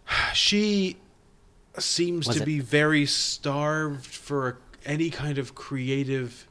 she 0.34 0.98
seems 1.78 2.28
Was 2.28 2.38
to 2.38 2.44
it- 2.44 2.46
be 2.46 2.60
very 2.60 3.06
starved 3.06 4.06
for 4.06 4.58
any 4.86 5.10
kind 5.10 5.38
of 5.38 5.56
creative 5.56 6.48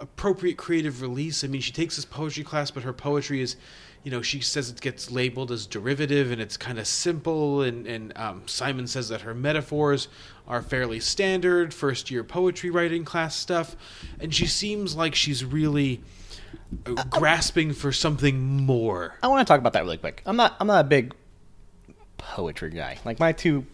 appropriate 0.00 0.56
creative 0.56 1.00
release. 1.02 1.44
I 1.44 1.46
mean, 1.46 1.60
she 1.60 1.70
takes 1.72 1.96
this 1.96 2.04
poetry 2.04 2.42
class, 2.42 2.70
but 2.72 2.82
her 2.82 2.92
poetry 2.92 3.40
is, 3.40 3.56
you 4.04 4.10
know, 4.10 4.20
she 4.20 4.40
says 4.40 4.70
it 4.70 4.80
gets 4.80 5.10
labeled 5.10 5.52
as 5.52 5.66
derivative 5.66 6.32
and 6.32 6.40
it's 6.40 6.56
kind 6.56 6.78
of 6.78 6.86
simple. 6.86 7.62
And, 7.62 7.86
and 7.86 8.12
um, 8.16 8.42
Simon 8.46 8.86
says 8.86 9.08
that 9.10 9.20
her 9.20 9.34
metaphors 9.34 10.08
are 10.48 10.60
fairly 10.60 10.98
standard 10.98 11.72
first 11.72 12.10
year 12.10 12.24
poetry 12.24 12.70
writing 12.70 13.04
class 13.04 13.36
stuff. 13.36 13.76
And 14.20 14.34
she 14.34 14.46
seems 14.46 14.96
like 14.96 15.14
she's 15.14 15.44
really 15.44 16.02
uh, 16.86 17.04
grasping 17.10 17.72
for 17.72 17.92
something 17.92 18.40
more. 18.40 19.16
I 19.22 19.28
want 19.28 19.46
to 19.46 19.50
talk 19.50 19.60
about 19.60 19.74
that 19.74 19.84
really 19.84 19.98
quick. 19.98 20.22
I'm 20.26 20.36
not 20.36 20.56
I'm 20.58 20.66
not 20.66 20.84
a 20.84 20.88
big 20.88 21.14
poetry 22.18 22.70
guy. 22.70 22.98
Like 23.04 23.20
my 23.20 23.32
two 23.32 23.66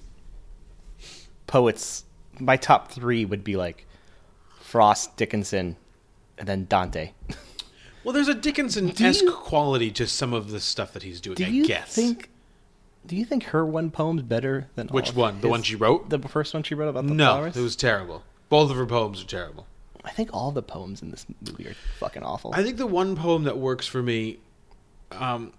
poets, 1.46 2.04
my 2.38 2.56
top 2.56 2.90
three 2.90 3.24
would 3.24 3.44
be 3.44 3.56
like 3.56 3.86
Frost, 4.60 5.16
Dickinson, 5.16 5.76
and 6.36 6.46
then 6.46 6.66
Dante. 6.66 7.12
Well, 8.08 8.14
there's 8.14 8.28
a 8.28 8.34
Dickinson-esque 8.34 9.22
you- 9.22 9.32
quality 9.32 9.90
to 9.90 10.06
some 10.06 10.32
of 10.32 10.50
the 10.50 10.60
stuff 10.60 10.94
that 10.94 11.02
he's 11.02 11.20
doing, 11.20 11.34
Do 11.34 11.44
I 11.44 11.48
you 11.48 11.66
guess. 11.66 11.94
think? 11.94 12.30
Do 13.06 13.14
you 13.14 13.26
think 13.26 13.44
her 13.44 13.66
one 13.66 13.90
poem's 13.90 14.22
better 14.22 14.68
than 14.76 14.88
all 14.88 14.94
Which 14.94 15.10
of 15.10 15.16
one? 15.18 15.42
The 15.42 15.48
one 15.50 15.62
she 15.62 15.76
wrote? 15.76 16.08
The 16.08 16.18
first 16.20 16.54
one 16.54 16.62
she 16.62 16.74
wrote 16.74 16.88
about 16.88 17.06
the 17.06 17.12
no, 17.12 17.24
flowers. 17.34 17.54
No, 17.54 17.60
it 17.60 17.64
was 17.64 17.76
terrible. 17.76 18.22
Both 18.48 18.70
of 18.70 18.78
her 18.78 18.86
poems 18.86 19.22
are 19.22 19.26
terrible. 19.26 19.66
I 20.06 20.10
think 20.12 20.30
all 20.32 20.52
the 20.52 20.62
poems 20.62 21.02
in 21.02 21.10
this 21.10 21.26
movie 21.46 21.66
are 21.68 21.74
fucking 21.98 22.22
awful. 22.22 22.52
I 22.54 22.62
think 22.62 22.78
the 22.78 22.86
one 22.86 23.14
poem 23.14 23.44
that 23.44 23.58
works 23.58 23.86
for 23.86 24.02
me, 24.02 24.38
um, 25.12 25.52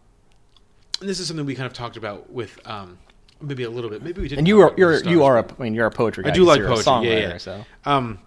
and 1.02 1.08
this 1.08 1.20
is 1.20 1.28
something 1.28 1.46
we 1.46 1.54
kind 1.54 1.68
of 1.68 1.74
talked 1.74 1.98
about 1.98 2.32
with 2.34 2.60
um, 2.66 2.98
maybe 3.40 3.62
a 3.62 3.70
little 3.70 3.92
bit. 3.92 4.02
Maybe 4.02 4.22
we 4.22 4.28
didn't. 4.28 4.40
and 4.40 4.48
you 4.48 4.62
are 4.62 4.74
you're 4.76 5.04
you 5.04 5.24
are 5.24 5.38
a 5.38 5.46
I 5.60 5.62
mean 5.62 5.76
you're 5.76 5.86
a 5.86 5.92
poetry 5.92 6.24
guy. 6.24 6.32
I 6.32 6.34
do 6.34 6.42
'cause 6.42 6.48
like 6.48 6.58
you're 6.58 6.68
poetry. 6.70 6.82
A 6.82 6.96
songwriter, 6.96 7.22
yeah, 7.22 7.30
yeah. 7.30 7.38
So 7.38 7.66
Um, 7.86 8.18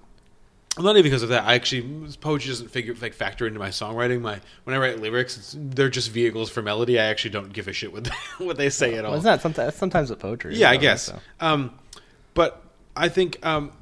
not 0.78 0.92
even 0.92 1.02
because 1.02 1.22
of 1.22 1.28
that. 1.30 1.44
I 1.44 1.54
actually 1.54 2.06
poetry 2.20 2.50
doesn't 2.50 2.70
figure 2.70 2.94
like 3.00 3.12
factor 3.12 3.46
into 3.46 3.58
my 3.58 3.68
songwriting. 3.68 4.22
My 4.22 4.40
when 4.64 4.74
I 4.74 4.78
write 4.78 5.00
lyrics, 5.00 5.36
it's, 5.36 5.56
they're 5.58 5.90
just 5.90 6.10
vehicles 6.10 6.50
for 6.50 6.62
melody. 6.62 6.98
I 6.98 7.04
actually 7.04 7.32
don't 7.32 7.52
give 7.52 7.68
a 7.68 7.72
shit 7.72 7.92
what 7.92 8.04
they, 8.04 8.10
what 8.44 8.56
they 8.56 8.70
say 8.70 8.94
at 8.94 9.04
all. 9.04 9.10
well, 9.10 9.18
it's 9.18 9.24
not 9.24 9.42
sometimes 9.42 9.74
sometimes 9.74 10.10
with 10.10 10.20
poetry. 10.20 10.56
Yeah, 10.56 10.70
I 10.70 10.76
guess. 10.76 11.02
so. 11.04 11.18
Um, 11.40 11.78
but 12.34 12.62
I 12.96 13.08
think 13.08 13.44
um, 13.44 13.72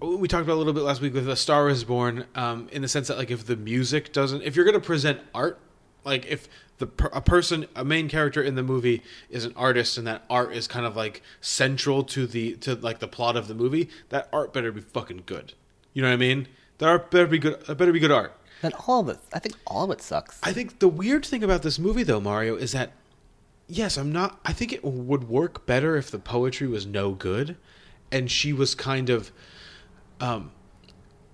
we 0.00 0.26
talked 0.26 0.44
about 0.44 0.54
a 0.54 0.60
little 0.60 0.72
bit 0.72 0.84
last 0.84 1.00
week 1.00 1.12
with 1.12 1.28
"A 1.28 1.36
Star 1.36 1.68
Is 1.68 1.84
Born," 1.84 2.24
um, 2.34 2.68
in 2.72 2.82
the 2.82 2.88
sense 2.88 3.08
that 3.08 3.18
like 3.18 3.30
if 3.30 3.46
the 3.46 3.56
music 3.56 4.12
doesn't, 4.12 4.42
if 4.42 4.56
you're 4.56 4.64
going 4.64 4.80
to 4.80 4.86
present 4.86 5.20
art, 5.34 5.58
like 6.04 6.24
if 6.26 6.48
the 6.78 6.88
a 7.12 7.20
person, 7.20 7.66
a 7.74 7.84
main 7.84 8.08
character 8.08 8.42
in 8.42 8.54
the 8.54 8.62
movie 8.62 9.02
is 9.28 9.44
an 9.44 9.52
artist, 9.56 9.98
and 9.98 10.06
that 10.06 10.24
art 10.30 10.52
is 10.54 10.66
kind 10.66 10.86
of 10.86 10.96
like 10.96 11.22
central 11.40 12.02
to 12.04 12.26
the 12.26 12.54
to 12.56 12.74
like 12.76 13.00
the 13.00 13.08
plot 13.08 13.36
of 13.36 13.48
the 13.48 13.54
movie, 13.54 13.90
that 14.08 14.28
art 14.32 14.52
better 14.52 14.72
be 14.72 14.80
fucking 14.80 15.24
good. 15.26 15.54
You 15.92 16.02
know 16.02 16.08
what 16.08 16.14
I 16.14 16.18
mean? 16.18 16.48
That 16.78 16.88
art 16.88 17.10
better 17.10 17.26
be 17.26 17.38
good. 17.38 17.62
It 17.68 17.78
better 17.78 17.92
be 17.92 18.00
good 18.00 18.12
art. 18.12 18.34
Then 18.62 18.72
all 18.86 19.00
of 19.00 19.08
it, 19.08 19.18
I 19.32 19.38
think 19.38 19.54
all 19.66 19.84
of 19.84 19.90
it 19.90 20.02
sucks. 20.02 20.40
I 20.42 20.52
think 20.52 20.80
the 20.80 20.88
weird 20.88 21.24
thing 21.24 21.44
about 21.44 21.62
this 21.62 21.78
movie, 21.78 22.02
though, 22.02 22.20
Mario, 22.20 22.56
is 22.56 22.72
that 22.72 22.92
yes, 23.68 23.96
I'm 23.96 24.10
not. 24.10 24.40
I 24.44 24.52
think 24.52 24.72
it 24.72 24.84
would 24.84 25.28
work 25.28 25.66
better 25.66 25.96
if 25.96 26.10
the 26.10 26.18
poetry 26.18 26.66
was 26.66 26.86
no 26.86 27.12
good, 27.12 27.56
and 28.10 28.30
she 28.30 28.52
was 28.52 28.74
kind 28.74 29.10
of, 29.10 29.30
um, 30.20 30.50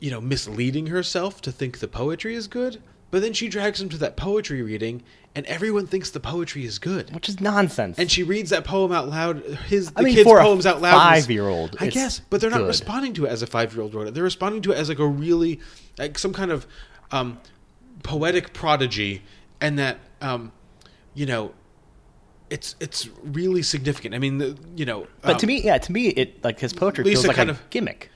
you 0.00 0.10
know, 0.10 0.20
misleading 0.20 0.88
herself 0.88 1.40
to 1.42 1.52
think 1.52 1.78
the 1.78 1.88
poetry 1.88 2.34
is 2.34 2.46
good. 2.48 2.82
But 3.10 3.22
then 3.22 3.32
she 3.32 3.48
drags 3.48 3.80
him 3.80 3.88
to 3.90 3.98
that 3.98 4.16
poetry 4.16 4.60
reading, 4.60 5.02
and 5.36 5.44
everyone 5.46 5.86
thinks 5.86 6.10
the 6.10 6.20
poetry 6.20 6.64
is 6.64 6.78
good. 6.78 7.12
which 7.14 7.28
is 7.28 7.40
nonsense. 7.40 7.98
And 7.98 8.10
she 8.10 8.22
reads 8.22 8.50
that 8.50 8.64
poem 8.64 8.92
out 8.92 9.08
loud. 9.08 9.42
His 9.66 9.90
the 9.90 10.00
I 10.00 10.02
mean, 10.04 10.14
kids' 10.14 10.28
for 10.28 10.38
a 10.38 10.42
poems 10.42 10.64
out 10.66 10.80
loud. 10.80 10.96
five-year-old, 10.98 11.76
I 11.80 11.88
guess, 11.88 12.20
but 12.30 12.40
they're 12.40 12.50
not 12.50 12.58
good. 12.58 12.68
responding 12.68 13.12
to 13.14 13.24
it 13.26 13.30
as 13.30 13.42
a 13.42 13.46
five-year-old 13.46 13.94
wrote 13.94 14.06
it. 14.08 14.14
They're 14.14 14.22
responding 14.22 14.62
to 14.62 14.72
it 14.72 14.76
as 14.78 14.88
like 14.88 14.98
a 15.00 15.06
really, 15.06 15.60
like 15.98 16.18
some 16.18 16.32
kind 16.32 16.50
of 16.52 16.66
um, 17.10 17.40
poetic 18.02 18.52
prodigy, 18.52 19.22
and 19.60 19.78
that 19.78 19.98
um, 20.20 20.52
you 21.14 21.26
know, 21.26 21.52
it's 22.50 22.76
it's 22.80 23.08
really 23.22 23.62
significant. 23.62 24.14
I 24.14 24.18
mean, 24.18 24.38
the, 24.38 24.56
you 24.76 24.84
know, 24.84 25.06
But 25.22 25.32
um, 25.32 25.38
to 25.38 25.46
me, 25.46 25.62
yeah, 25.62 25.78
to 25.78 25.92
me, 25.92 26.08
it 26.08 26.44
like 26.44 26.60
his 26.60 26.72
poetry 26.72 27.04
Lisa 27.04 27.14
feels 27.22 27.26
like 27.28 27.36
kind 27.36 27.50
a 27.50 27.54
of- 27.54 27.70
gimmick. 27.70 28.10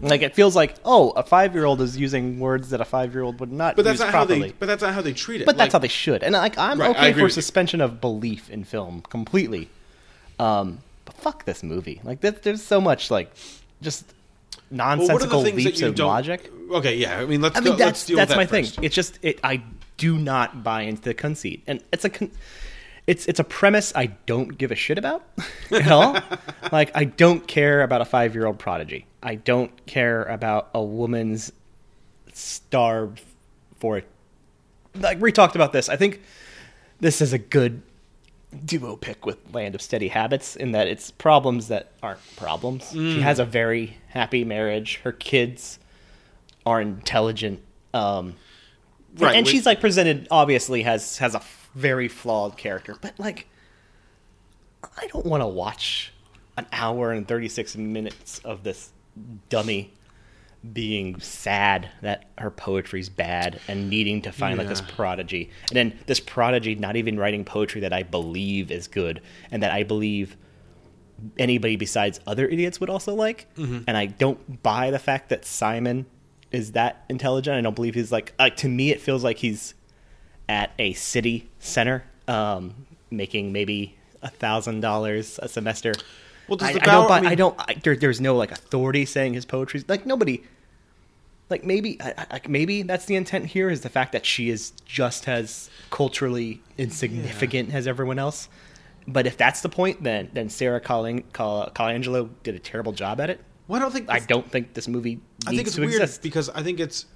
Like 0.00 0.22
it 0.22 0.34
feels 0.34 0.56
like, 0.56 0.74
oh, 0.84 1.10
a 1.10 1.22
five-year-old 1.22 1.80
is 1.82 1.98
using 1.98 2.40
words 2.40 2.70
that 2.70 2.80
a 2.80 2.84
five-year-old 2.84 3.38
would 3.40 3.52
not. 3.52 3.76
but 3.76 3.84
that's 3.84 3.94
use 3.94 4.00
not 4.00 4.06
how 4.12 4.24
properly. 4.24 4.48
they. 4.48 4.54
But 4.58 4.66
that's 4.66 4.82
not 4.82 4.94
how 4.94 5.02
they 5.02 5.12
treat 5.12 5.42
it. 5.42 5.46
But 5.46 5.58
that's 5.58 5.72
how 5.74 5.78
they 5.78 5.88
should. 5.88 6.22
And 6.22 6.32
like, 6.32 6.56
I'm 6.56 6.80
Right, 6.80 6.90
okay 6.90 7.12
for 7.12 7.22
with 7.24 7.30
you. 7.30 7.34
suspension 7.42 7.80
of 7.82 8.00
belief 8.00 8.48
in 8.50 8.64
film 8.64 9.02
completely. 9.10 9.68
Um, 10.38 10.78
but 11.04 11.14
fuck 11.16 11.44
this 11.44 11.62
movie. 11.62 12.00
Like, 12.04 12.20
there, 12.20 12.30
there's 12.32 12.62
so 12.62 12.80
much 12.80 13.10
like 13.10 13.32
just 13.82 14.06
Well, 14.70 14.78
nonsensical 14.96 15.42
that 15.42 15.54
leaps 15.54 15.82
of 15.82 15.98
logic. 15.98 16.50
Okay, 16.70 16.96
yeah. 16.96 17.18
I 17.20 17.26
mean, 17.26 17.42
let's 17.42 17.56
I 17.56 17.60
go, 17.60 17.70
mean, 17.70 17.78
let's 17.78 18.04
that's 18.06 18.16
that's 18.16 18.30
with 18.30 18.36
my 18.36 18.44
that 18.62 18.72
thing. 18.72 18.84
It's 18.84 18.94
just 18.94 19.18
it. 19.22 19.38
I 19.44 19.62
do 19.98 20.16
not 20.18 20.64
buy 20.64 20.82
into 20.82 21.02
the 21.02 21.14
conceit, 21.14 21.62
and 21.66 21.82
it's 21.92 22.04
a. 22.06 22.10
Con- 22.10 22.30
it's 23.06 23.26
it's 23.26 23.40
a 23.40 23.44
premise 23.44 23.92
I 23.96 24.06
don't 24.26 24.56
give 24.56 24.70
a 24.70 24.74
shit 24.76 24.96
about 24.98 25.24
at 25.70 25.90
all. 25.90 26.16
like 26.70 26.90
I 26.94 27.04
don't 27.04 27.46
care 27.46 27.82
about 27.82 28.00
a 28.00 28.04
five 28.04 28.34
year 28.34 28.46
old 28.46 28.58
prodigy. 28.58 29.06
I 29.22 29.34
don't 29.36 29.86
care 29.86 30.24
about 30.24 30.70
a 30.74 30.82
woman's 30.82 31.52
starved 32.32 33.20
for 33.78 33.98
it. 33.98 34.06
Like 34.94 35.20
we 35.20 35.32
talked 35.32 35.54
about 35.54 35.72
this. 35.72 35.88
I 35.88 35.96
think 35.96 36.20
this 37.00 37.20
is 37.20 37.32
a 37.32 37.38
good 37.38 37.82
duo 38.64 38.96
pick 38.96 39.24
with 39.24 39.38
Land 39.54 39.74
of 39.74 39.80
Steady 39.82 40.08
Habits 40.08 40.56
in 40.56 40.72
that 40.72 40.86
it's 40.86 41.10
problems 41.10 41.68
that 41.68 41.92
aren't 42.02 42.20
problems. 42.36 42.90
She 42.92 42.98
Mm. 42.98 43.20
has 43.22 43.38
a 43.38 43.44
very 43.44 43.96
happy 44.08 44.44
marriage. 44.44 45.00
Her 45.04 45.12
kids 45.12 45.78
are 46.66 46.80
intelligent. 46.80 47.60
Um, 47.94 48.34
Right, 49.18 49.36
and 49.36 49.44
which- 49.46 49.52
she's 49.52 49.66
like 49.66 49.80
presented 49.80 50.26
obviously 50.30 50.82
has 50.82 51.18
has 51.18 51.34
a 51.34 51.40
very 51.74 52.08
flawed 52.08 52.56
character, 52.56 52.96
but 53.00 53.18
like 53.18 53.48
I 54.96 55.06
don't 55.08 55.26
want 55.26 55.42
to 55.42 55.46
watch 55.46 56.12
an 56.56 56.66
hour 56.72 57.12
and 57.12 57.26
36 57.26 57.76
minutes 57.76 58.40
of 58.44 58.62
this 58.62 58.90
dummy 59.48 59.92
being 60.72 61.18
sad 61.20 61.88
that 62.02 62.26
her 62.38 62.50
poetry's 62.50 63.08
bad 63.08 63.60
and 63.66 63.90
needing 63.90 64.22
to 64.22 64.30
find 64.30 64.58
like 64.58 64.68
this 64.68 64.80
prodigy. 64.80 65.50
And 65.70 65.76
then 65.76 65.98
this 66.06 66.20
prodigy 66.20 66.74
not 66.76 66.94
even 66.96 67.18
writing 67.18 67.44
poetry 67.44 67.80
that 67.80 67.92
I 67.92 68.02
believe 68.04 68.70
is 68.70 68.86
good 68.86 69.20
and 69.50 69.62
that 69.62 69.72
I 69.72 69.82
believe 69.82 70.36
anybody 71.38 71.76
besides 71.76 72.20
other 72.26 72.46
idiots 72.46 72.78
would 72.80 72.90
also 72.90 73.14
like. 73.14 73.52
Mhm. 73.56 73.84
And 73.88 73.96
I 73.96 74.06
don't 74.06 74.62
buy 74.62 74.90
the 74.90 74.98
fact 75.00 75.30
that 75.30 75.44
Simon 75.44 76.06
is 76.52 76.72
that 76.72 77.04
intelligent. 77.08 77.56
I 77.56 77.60
don't 77.60 77.74
believe 77.74 77.94
he's 77.94 78.12
like 78.12 78.32
like 78.38 78.56
to 78.58 78.68
me 78.68 78.90
it 78.90 79.00
feels 79.00 79.24
like 79.24 79.38
he's 79.38 79.74
at 80.48 80.72
a 80.78 80.92
city 80.94 81.48
center 81.58 82.04
um, 82.28 82.74
making 83.10 83.52
maybe 83.52 83.96
a 84.22 84.28
thousand 84.28 84.80
dollars 84.80 85.38
a 85.42 85.48
semester. 85.48 85.92
Well, 86.48 86.56
does 86.56 86.70
I, 86.70 86.72
the 86.74 86.82
I 86.82 86.86
don't 86.86 87.08
buy. 87.08 87.20
I 87.20 87.30
I, 87.30 87.34
don't. 87.34 87.58
I, 87.58 87.74
there, 87.82 87.96
there's 87.96 88.20
no 88.20 88.36
like 88.36 88.50
authority 88.52 89.04
saying 89.04 89.34
his 89.34 89.44
poetry's 89.44 89.88
like 89.88 90.06
nobody. 90.06 90.42
Like 91.50 91.64
maybe, 91.64 92.00
I, 92.00 92.14
I- 92.16 92.26
like 92.32 92.48
maybe 92.48 92.82
that's 92.82 93.04
the 93.04 93.14
intent 93.16 93.46
here 93.46 93.68
is 93.70 93.82
the 93.82 93.88
fact 93.88 94.12
that 94.12 94.24
she 94.24 94.48
is 94.50 94.72
just 94.86 95.28
as 95.28 95.70
culturally 95.90 96.60
insignificant 96.78 97.74
as 97.74 97.86
everyone 97.86 98.18
else. 98.18 98.48
But 99.06 99.26
if 99.26 99.36
that's 99.36 99.60
the 99.60 99.68
point, 99.68 100.02
then 100.02 100.30
then 100.32 100.48
Sara 100.48 100.80
Colin, 100.80 101.24
Col, 101.32 101.68
Colangelo 101.74 102.30
did 102.42 102.54
a 102.54 102.58
terrible 102.58 102.92
job 102.92 103.20
at 103.20 103.30
it. 103.30 103.40
Well, 103.68 103.80
I 103.80 103.82
don't 103.82 103.92
think 103.92 104.10
I 104.10 104.18
don't 104.20 104.50
think 104.50 104.74
this 104.74 104.88
movie 104.88 105.16
needs 105.16 105.46
I 105.46 105.50
think 105.50 105.66
it's 105.66 105.78
weird 105.78 105.94
exist. 105.94 106.22
because 106.22 106.48
I 106.50 106.62
think 106.62 106.80
it's 106.80 107.06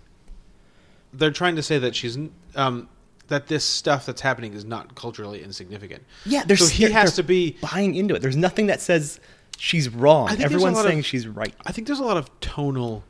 they're 1.12 1.30
trying 1.30 1.56
to 1.56 1.62
say 1.62 1.78
that 1.78 1.94
she's 1.94 2.18
um, 2.56 2.88
that 3.28 3.48
this 3.48 3.64
stuff 3.64 4.06
that's 4.06 4.20
happening 4.20 4.52
is 4.54 4.64
not 4.64 4.94
culturally 4.94 5.42
insignificant. 5.42 6.04
Yeah, 6.24 6.44
there's 6.44 6.60
so 6.60 6.66
he 6.68 6.90
has 6.92 7.16
to 7.16 7.22
be. 7.22 7.56
buying 7.60 7.94
into 7.94 8.14
it. 8.14 8.22
There's 8.22 8.36
nothing 8.36 8.66
that 8.66 8.80
says 8.80 9.18
she's 9.58 9.88
wrong. 9.88 10.30
Everyone's 10.40 10.76
lot 10.76 10.84
of- 10.86 10.90
saying 10.90 11.02
she's 11.02 11.26
right. 11.26 11.54
I 11.66 11.72
think 11.72 11.86
there's 11.86 11.98
a 12.00 12.04
lot 12.04 12.16
of 12.16 12.30
tonal 12.40 13.02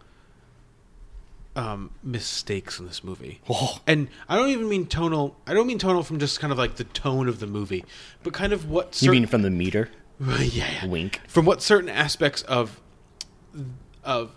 um, 1.54 1.90
mistakes 2.02 2.78
in 2.78 2.86
this 2.86 3.02
movie, 3.02 3.40
Oh. 3.48 3.78
and 3.86 4.08
I 4.28 4.36
don't 4.36 4.50
even 4.50 4.68
mean 4.68 4.86
tonal. 4.86 5.36
I 5.46 5.54
don't 5.54 5.66
mean 5.66 5.78
tonal 5.78 6.02
from 6.02 6.18
just 6.18 6.38
kind 6.38 6.52
of 6.52 6.58
like 6.58 6.76
the 6.76 6.84
tone 6.84 7.28
of 7.28 7.40
the 7.40 7.46
movie, 7.46 7.84
but 8.22 8.34
kind 8.34 8.52
of 8.52 8.68
what 8.68 8.88
You 9.00 9.06
certain, 9.06 9.12
mean 9.22 9.26
from 9.26 9.42
the 9.42 9.50
meter? 9.50 9.88
yeah, 10.20 10.44
yeah. 10.82 10.86
Wink. 10.86 11.20
from 11.28 11.46
what 11.46 11.62
certain 11.62 11.88
aspects 11.88 12.42
of 12.42 12.80
of 14.04 14.32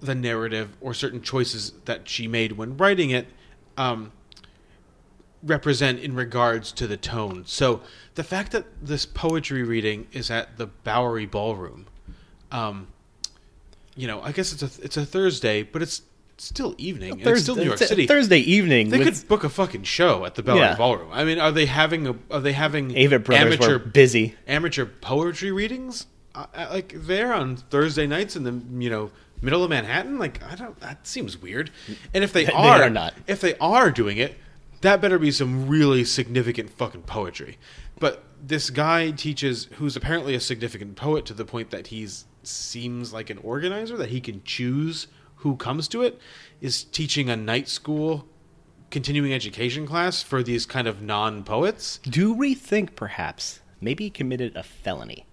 the 0.00 0.14
narrative 0.14 0.76
or 0.80 0.94
certain 0.94 1.22
choices 1.22 1.72
that 1.86 2.08
she 2.08 2.28
made 2.28 2.52
when 2.52 2.76
writing 2.76 3.10
it 3.10 3.26
um, 3.76 4.12
represent 5.44 6.00
in 6.00 6.14
regards 6.14 6.72
to 6.72 6.86
the 6.86 6.96
tone. 6.96 7.44
So 7.46 7.80
the 8.14 8.24
fact 8.24 8.52
that 8.52 8.64
this 8.82 9.06
poetry 9.06 9.62
reading 9.62 10.06
is 10.12 10.30
at 10.30 10.56
the 10.56 10.66
Bowery 10.66 11.26
Ballroom, 11.26 11.86
um, 12.50 12.88
you 13.96 14.06
know, 14.06 14.20
I 14.22 14.32
guess 14.32 14.52
it's 14.52 14.62
a 14.62 14.84
it's 14.84 14.96
a 14.96 15.04
Thursday, 15.06 15.62
but 15.62 15.82
it's 15.82 16.02
still 16.36 16.74
evening. 16.78 17.20
it's 17.20 17.42
still 17.42 17.56
New 17.56 17.62
York 17.64 17.78
City. 17.78 18.06
Thursday 18.06 18.38
evening. 18.38 18.90
They 18.90 18.98
with 18.98 19.20
could 19.20 19.28
book 19.28 19.44
a 19.44 19.48
fucking 19.48 19.84
show 19.84 20.24
at 20.24 20.34
the 20.34 20.42
Bowery 20.42 20.60
Yeah. 20.60 20.76
Ballroom. 20.76 21.10
I 21.12 21.24
mean, 21.24 21.38
are 21.38 21.52
they 21.52 21.66
having 21.66 22.06
a? 22.08 22.14
Are 22.30 22.40
they 22.40 22.52
having 22.52 22.90
Avett 22.90 23.24
Brothers 23.24 23.54
amateur 23.54 23.78
busy. 23.78 24.34
amateur 24.46 24.86
poetry 24.86 25.52
readings 25.52 26.06
uh, 26.34 26.46
like 26.72 26.92
there 26.96 27.32
on 27.32 27.56
Thursday 27.56 28.06
nights 28.06 28.34
in 28.34 28.42
the 28.42 28.60
you 28.82 28.90
know 28.90 29.10
middle 29.42 29.62
of 29.62 29.70
Manhattan? 29.70 30.18
Like 30.18 30.42
I 30.42 30.56
don't. 30.56 30.78
That 30.80 31.06
seems 31.06 31.40
weird. 31.40 31.70
And 32.12 32.24
if 32.24 32.32
they 32.32 32.44
They 32.46 32.52
are, 32.52 32.82
are 32.82 32.90
not. 32.90 33.14
If 33.28 33.40
they 33.40 33.56
are 33.58 33.90
doing 33.92 34.16
it, 34.18 34.34
that 34.84 35.00
better 35.00 35.18
be 35.18 35.30
some 35.30 35.66
really 35.66 36.04
significant 36.04 36.70
fucking 36.70 37.02
poetry. 37.02 37.58
But 37.98 38.22
this 38.42 38.70
guy 38.70 39.10
teaches, 39.12 39.68
who's 39.74 39.96
apparently 39.96 40.34
a 40.34 40.40
significant 40.40 40.96
poet 40.96 41.24
to 41.26 41.34
the 41.34 41.44
point 41.44 41.70
that 41.70 41.88
he's 41.88 42.26
seems 42.42 43.10
like 43.10 43.30
an 43.30 43.38
organizer 43.38 43.96
that 43.96 44.10
he 44.10 44.20
can 44.20 44.42
choose 44.44 45.06
who 45.36 45.56
comes 45.56 45.88
to 45.88 46.02
it, 46.02 46.20
is 46.60 46.84
teaching 46.84 47.30
a 47.30 47.36
night 47.36 47.68
school 47.68 48.28
continuing 48.90 49.32
education 49.32 49.86
class 49.86 50.22
for 50.22 50.42
these 50.42 50.66
kind 50.66 50.86
of 50.86 51.00
non 51.00 51.44
poets. 51.44 51.98
Do 52.04 52.34
we 52.34 52.54
think 52.54 52.94
perhaps 52.94 53.60
maybe 53.80 54.04
he 54.04 54.10
committed 54.10 54.54
a 54.54 54.62
felony? 54.62 55.26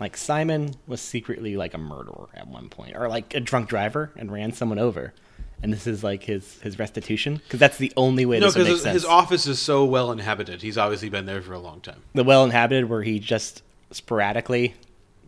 Like 0.00 0.16
Simon 0.16 0.74
was 0.86 1.00
secretly 1.00 1.56
like 1.56 1.74
a 1.74 1.78
murderer 1.78 2.28
at 2.34 2.48
one 2.48 2.68
point, 2.68 2.96
or 2.96 3.08
like 3.08 3.34
a 3.34 3.40
drunk 3.40 3.68
driver 3.68 4.12
and 4.16 4.32
ran 4.32 4.52
someone 4.52 4.78
over, 4.80 5.14
and 5.62 5.72
this 5.72 5.86
is 5.86 6.04
like 6.04 6.22
his 6.24 6.60
his 6.60 6.78
restitution 6.78 7.36
because 7.36 7.58
that's 7.60 7.78
the 7.78 7.92
only 7.96 8.24
way 8.26 8.38
No, 8.38 8.46
this 8.46 8.54
would 8.56 8.60
make 8.62 8.68
because 8.68 8.82
sense. 8.82 8.94
his 8.94 9.04
office 9.04 9.46
is 9.46 9.58
so 9.58 9.84
well 9.84 10.12
inhabited. 10.12 10.62
He's 10.62 10.78
obviously 10.78 11.08
been 11.08 11.26
there 11.26 11.42
for 11.42 11.52
a 11.54 11.58
long 11.58 11.80
time. 11.80 12.02
the 12.14 12.24
well 12.24 12.44
inhabited 12.44 12.88
where 12.88 13.02
he 13.02 13.18
just 13.18 13.62
sporadically 13.90 14.74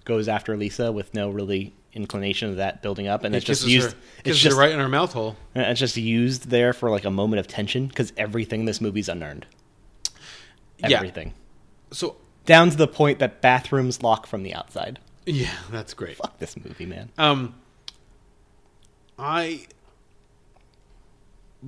goes 0.04 0.28
after 0.28 0.56
Lisa 0.56 0.92
with 0.92 1.12
no 1.14 1.30
really 1.30 1.74
inclination 1.92 2.48
of 2.50 2.56
that 2.56 2.82
building 2.82 3.08
up, 3.08 3.24
and 3.24 3.34
it's 3.34 3.44
just 3.44 3.66
used. 3.66 3.92
her- 3.92 3.98
it's 4.24 4.38
just 4.38 4.56
right 4.56 4.70
in 4.70 4.78
her 4.78 4.88
mouth 4.88 5.12
hole. 5.12 5.36
It's 5.56 5.80
just 5.80 5.96
used 5.96 6.48
there 6.48 6.72
for 6.72 6.88
like 6.90 7.04
a 7.04 7.10
moment 7.10 7.40
of 7.40 7.48
tension 7.48 7.86
because 7.88 8.12
everything 8.16 8.60
in 8.60 8.66
this 8.66 8.80
movie's 8.80 9.08
unearned. 9.08 9.46
Yeah. 10.78 10.96
Everything. 10.98 11.34
So 11.90 12.16
Down 12.46 12.70
to 12.70 12.76
the 12.76 12.86
point 12.88 13.18
that 13.18 13.40
bathrooms 13.42 14.02
lock 14.02 14.26
from 14.26 14.42
the 14.44 14.54
outside. 14.54 14.98
yeah, 15.26 15.50
that's 15.70 15.92
great. 15.94 16.16
Fuck 16.16 16.38
this 16.38 16.56
movie, 16.56 16.86
man. 16.86 17.10
Um, 17.18 17.54
I 19.18 19.66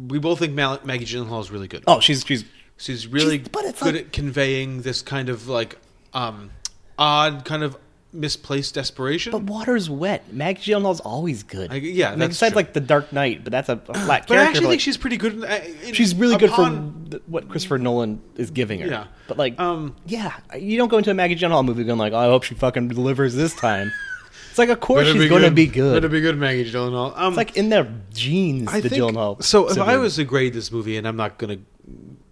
we 0.09 0.19
both 0.19 0.39
think 0.39 0.53
Maggie 0.55 1.05
Gyllenhaal 1.05 1.41
is 1.41 1.51
really 1.51 1.69
good. 1.69 1.85
Oh, 1.87 2.01
she's 2.01 2.25
she's 2.27 2.45
she's 2.77 3.07
really 3.07 3.39
she's- 3.39 3.49
but 3.49 3.65
it's 3.65 3.83
good 3.83 3.95
like- 3.95 4.05
at 4.07 4.13
conveying 4.13 4.83
this 4.83 5.03
kind 5.03 5.29
of 5.29 5.49
like 5.49 5.79
um 6.15 6.51
odd 6.99 7.45
kind 7.45 7.63
of 7.63 7.77
misplaced 8.15 8.75
desperation. 8.75 9.33
But 9.33 9.45
water's 9.45 9.89
wet. 9.89 10.33
Mag 10.35 10.59
Gyllenhaal's 10.59 11.01
always 11.01 11.43
good. 11.45 11.73
I- 11.73 11.77
yeah, 11.77 12.09
I 12.09 12.11
mean, 12.11 12.19
that's 12.21 12.35
besides 12.35 12.53
true. 12.53 12.57
like 12.57 12.73
the 12.75 12.81
Dark 12.81 13.11
Knight, 13.13 13.43
but 13.43 13.51
that's 13.53 13.71
a, 13.71 13.81
a 13.89 13.95
flat 14.05 14.27
but. 14.29 14.37
I 14.37 14.43
actually 14.43 14.53
but, 14.53 14.61
think 14.61 14.71
like, 14.73 14.81
she's 14.81 14.97
pretty 14.99 15.17
good. 15.17 15.35
in- 15.35 15.45
uh, 15.45 15.61
in- 15.87 15.95
she's 15.95 16.15
really 16.15 16.37
good 16.37 16.51
for 16.51 16.69
what 17.27 17.49
Christopher 17.49 17.79
Nolan 17.79 18.21
is 18.37 18.51
giving 18.51 18.81
her. 18.81 18.87
Yeah. 18.89 19.07
but 19.29 19.39
like, 19.39 19.59
Um, 19.59 19.97
yeah, 20.07 20.35
you 20.59 20.77
don't 20.77 20.89
go 20.89 20.99
into 20.99 21.11
a 21.11 21.15
Maggie 21.15 21.37
Gyllenhaal 21.37 21.65
movie 21.65 21.85
going 21.85 21.99
like, 21.99 22.13
oh, 22.13 22.19
I 22.19 22.25
hope 22.27 22.43
she 22.43 22.55
fucking 22.55 22.89
delivers 22.89 23.35
this 23.35 23.55
time. 23.55 23.91
It's 24.53 24.59
like, 24.59 24.69
of 24.69 24.81
course 24.81 25.07
she's 25.07 25.31
going 25.31 25.41
to 25.41 25.49
good. 25.49 25.55
be 25.55 25.67
good. 25.67 25.95
Better 25.95 26.11
be 26.11 26.21
good, 26.21 26.37
Maggie 26.37 26.71
Gyllenhaal. 26.71 27.17
Um, 27.17 27.29
It's 27.29 27.39
like 27.39 27.57
in 27.57 27.71
their 27.71 27.91
genes, 28.13 28.69
I 28.71 28.83
the 28.83 28.91
think, 28.91 29.03
Gyllenhaal. 29.03 29.43
So 29.43 29.71
if 29.71 29.79
I 29.79 29.97
was 29.97 30.17
to 30.17 30.25
grade 30.25 30.53
this 30.53 30.71
movie, 30.71 30.99
and 30.99 31.09
I'm 31.09 31.17
not 31.17 31.39
gonna, 31.39 31.57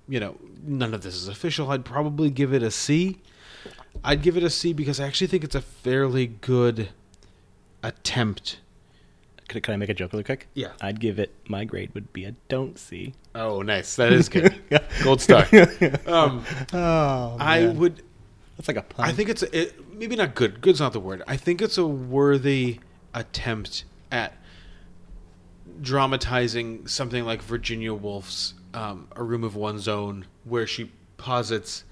you 0.07 0.21
know, 0.21 0.37
none 0.63 0.93
of 0.93 1.03
this 1.03 1.15
is 1.15 1.29
official, 1.29 1.71
I'd 1.71 1.87
probably 1.87 2.29
give 2.29 2.53
it 2.53 2.63
a 2.63 2.71
C. 2.71 3.21
I'd 4.05 4.21
give 4.21 4.37
it 4.37 4.43
a 4.43 4.51
C 4.51 4.75
because 4.75 5.01
I 5.01 5.07
actually 5.07 5.29
think 5.29 5.45
it's 5.45 5.55
a 5.55 5.63
fairly 5.63 6.27
good 6.27 6.91
attempt 7.83 8.59
could, 9.51 9.65
could 9.65 9.73
I 9.73 9.77
make 9.77 9.89
a 9.89 9.95
joke 9.95 10.13
really 10.13 10.23
quick? 10.23 10.47
Yeah. 10.55 10.69
I'd 10.81 11.01
give 11.01 11.19
it. 11.19 11.35
My 11.49 11.65
grade 11.65 11.93
would 11.95 12.13
be 12.13 12.25
a 12.25 12.33
don't 12.49 12.79
see. 12.79 13.15
Oh, 13.35 13.63
nice. 13.63 13.97
That 13.97 14.13
is 14.13 14.29
good. 14.29 14.55
Gold 15.03 15.21
star. 15.21 15.45
Um, 16.07 16.45
Oh, 16.73 17.37
I 17.41 17.67
would. 17.67 18.03
That's 18.57 18.69
like 18.69 18.77
a 18.77 18.83
pun. 18.83 19.09
I 19.09 19.13
think 19.13 19.29
it's 19.29 19.43
it, 19.43 19.75
maybe 20.01 20.17
not 20.17 20.35
good. 20.35 20.63
Good's 20.63 20.81
not 20.81 20.95
the 20.95 20.99
word. 20.99 21.23
I 21.29 21.37
think 21.37 21.61
it's 21.61 21.79
a 21.79 21.87
worthy 21.87 22.81
attempt 23.13 23.85
at 24.11 24.33
dramatizing 25.81 26.89
something 26.89 27.25
like 27.25 27.43
Virginia 27.43 27.95
Woolf's 27.95 28.55
um, 28.75 29.07
"A 29.15 29.23
Room 29.23 29.45
of 29.45 29.55
One's 29.55 29.87
Own," 29.87 30.25
where 30.45 30.67
she 30.67 30.91
posits 31.19 31.85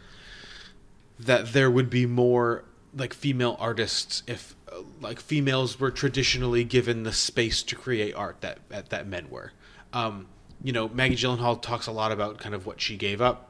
that 1.21 1.53
there 1.53 1.71
would 1.71 1.91
be 1.91 2.07
more 2.07 2.65
like 2.97 3.13
female 3.13 3.57
artists 3.61 4.23
if 4.27 4.57
uh, 4.73 4.81
like 5.01 5.21
females 5.21 5.79
were 5.79 5.91
traditionally 5.91 6.65
given 6.65 7.03
the 7.03 7.13
space 7.13 7.63
to 7.63 7.77
create 7.77 8.15
art 8.15 8.41
that 8.41 8.59
that, 8.71 8.89
that 8.89 9.07
men 9.07 9.29
were. 9.29 9.53
Um, 9.93 10.29
you 10.65 10.73
know, 10.73 10.89
Maggie 10.89 11.15
Gyllenhaal 11.15 11.61
talks 11.61 11.87
a 11.87 11.93
lot 11.93 12.11
about 12.11 12.39
kind 12.39 12.55
of 12.55 12.67
what 12.67 12.81
she 12.81 12.97
gave 12.97 13.21
up 13.21 13.48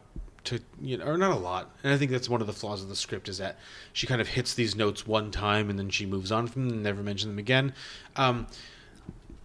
to 0.49 0.61
you 0.81 0.97
know, 0.97 1.05
or 1.05 1.17
not 1.17 1.31
a 1.31 1.39
lot. 1.39 1.71
And 1.83 1.93
I 1.93 1.97
think 1.97 2.11
that's 2.11 2.29
one 2.29 2.41
of 2.41 2.47
the 2.47 2.53
flaws 2.53 2.83
of 2.83 2.89
the 2.89 2.97
script 2.97 3.29
is 3.29 3.39
that 3.39 3.59
she 3.93 4.07
kind 4.07 4.21
of 4.21 4.29
hits 4.29 4.55
these 4.55 4.75
notes 4.75 5.07
one 5.07 5.31
time 5.31 5.71
and 5.71 5.79
then 5.79 5.91
she 5.91 6.07
moves 6.07 6.33
on 6.33 6.47
from 6.47 6.69
them 6.69 6.75
and 6.75 6.83
never 6.83 7.03
mentions 7.03 7.31
them 7.31 7.39
again. 7.39 7.73
Um, 8.17 8.47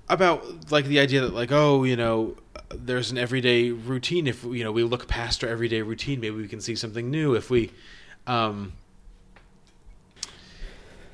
about 0.10 0.72
like 0.72 0.86
the 0.86 1.00
idea 1.00 1.22
that 1.22 1.34
like 1.34 1.52
oh 1.52 1.84
you 1.84 1.96
know 1.96 2.36
there's 2.70 3.12
an 3.12 3.18
everyday 3.18 3.72
routine 3.72 4.28
if 4.28 4.44
you 4.44 4.64
know 4.64 4.72
we 4.72 4.84
look 4.84 5.08
past 5.08 5.44
our 5.44 5.50
everyday 5.50 5.82
routine 5.82 6.20
maybe 6.20 6.36
we 6.36 6.48
can 6.48 6.60
see 6.60 6.76
something 6.76 7.10
new 7.10 7.36
if 7.36 7.50
we 7.50 7.72
um 8.28 8.74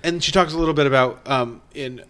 and 0.04 0.24
she 0.24 0.32
talks 0.32 0.54
a 0.54 0.58
little 0.58 0.74
bit 0.74 0.88
about 0.88 1.26
um 1.30 1.62
in 1.74 2.04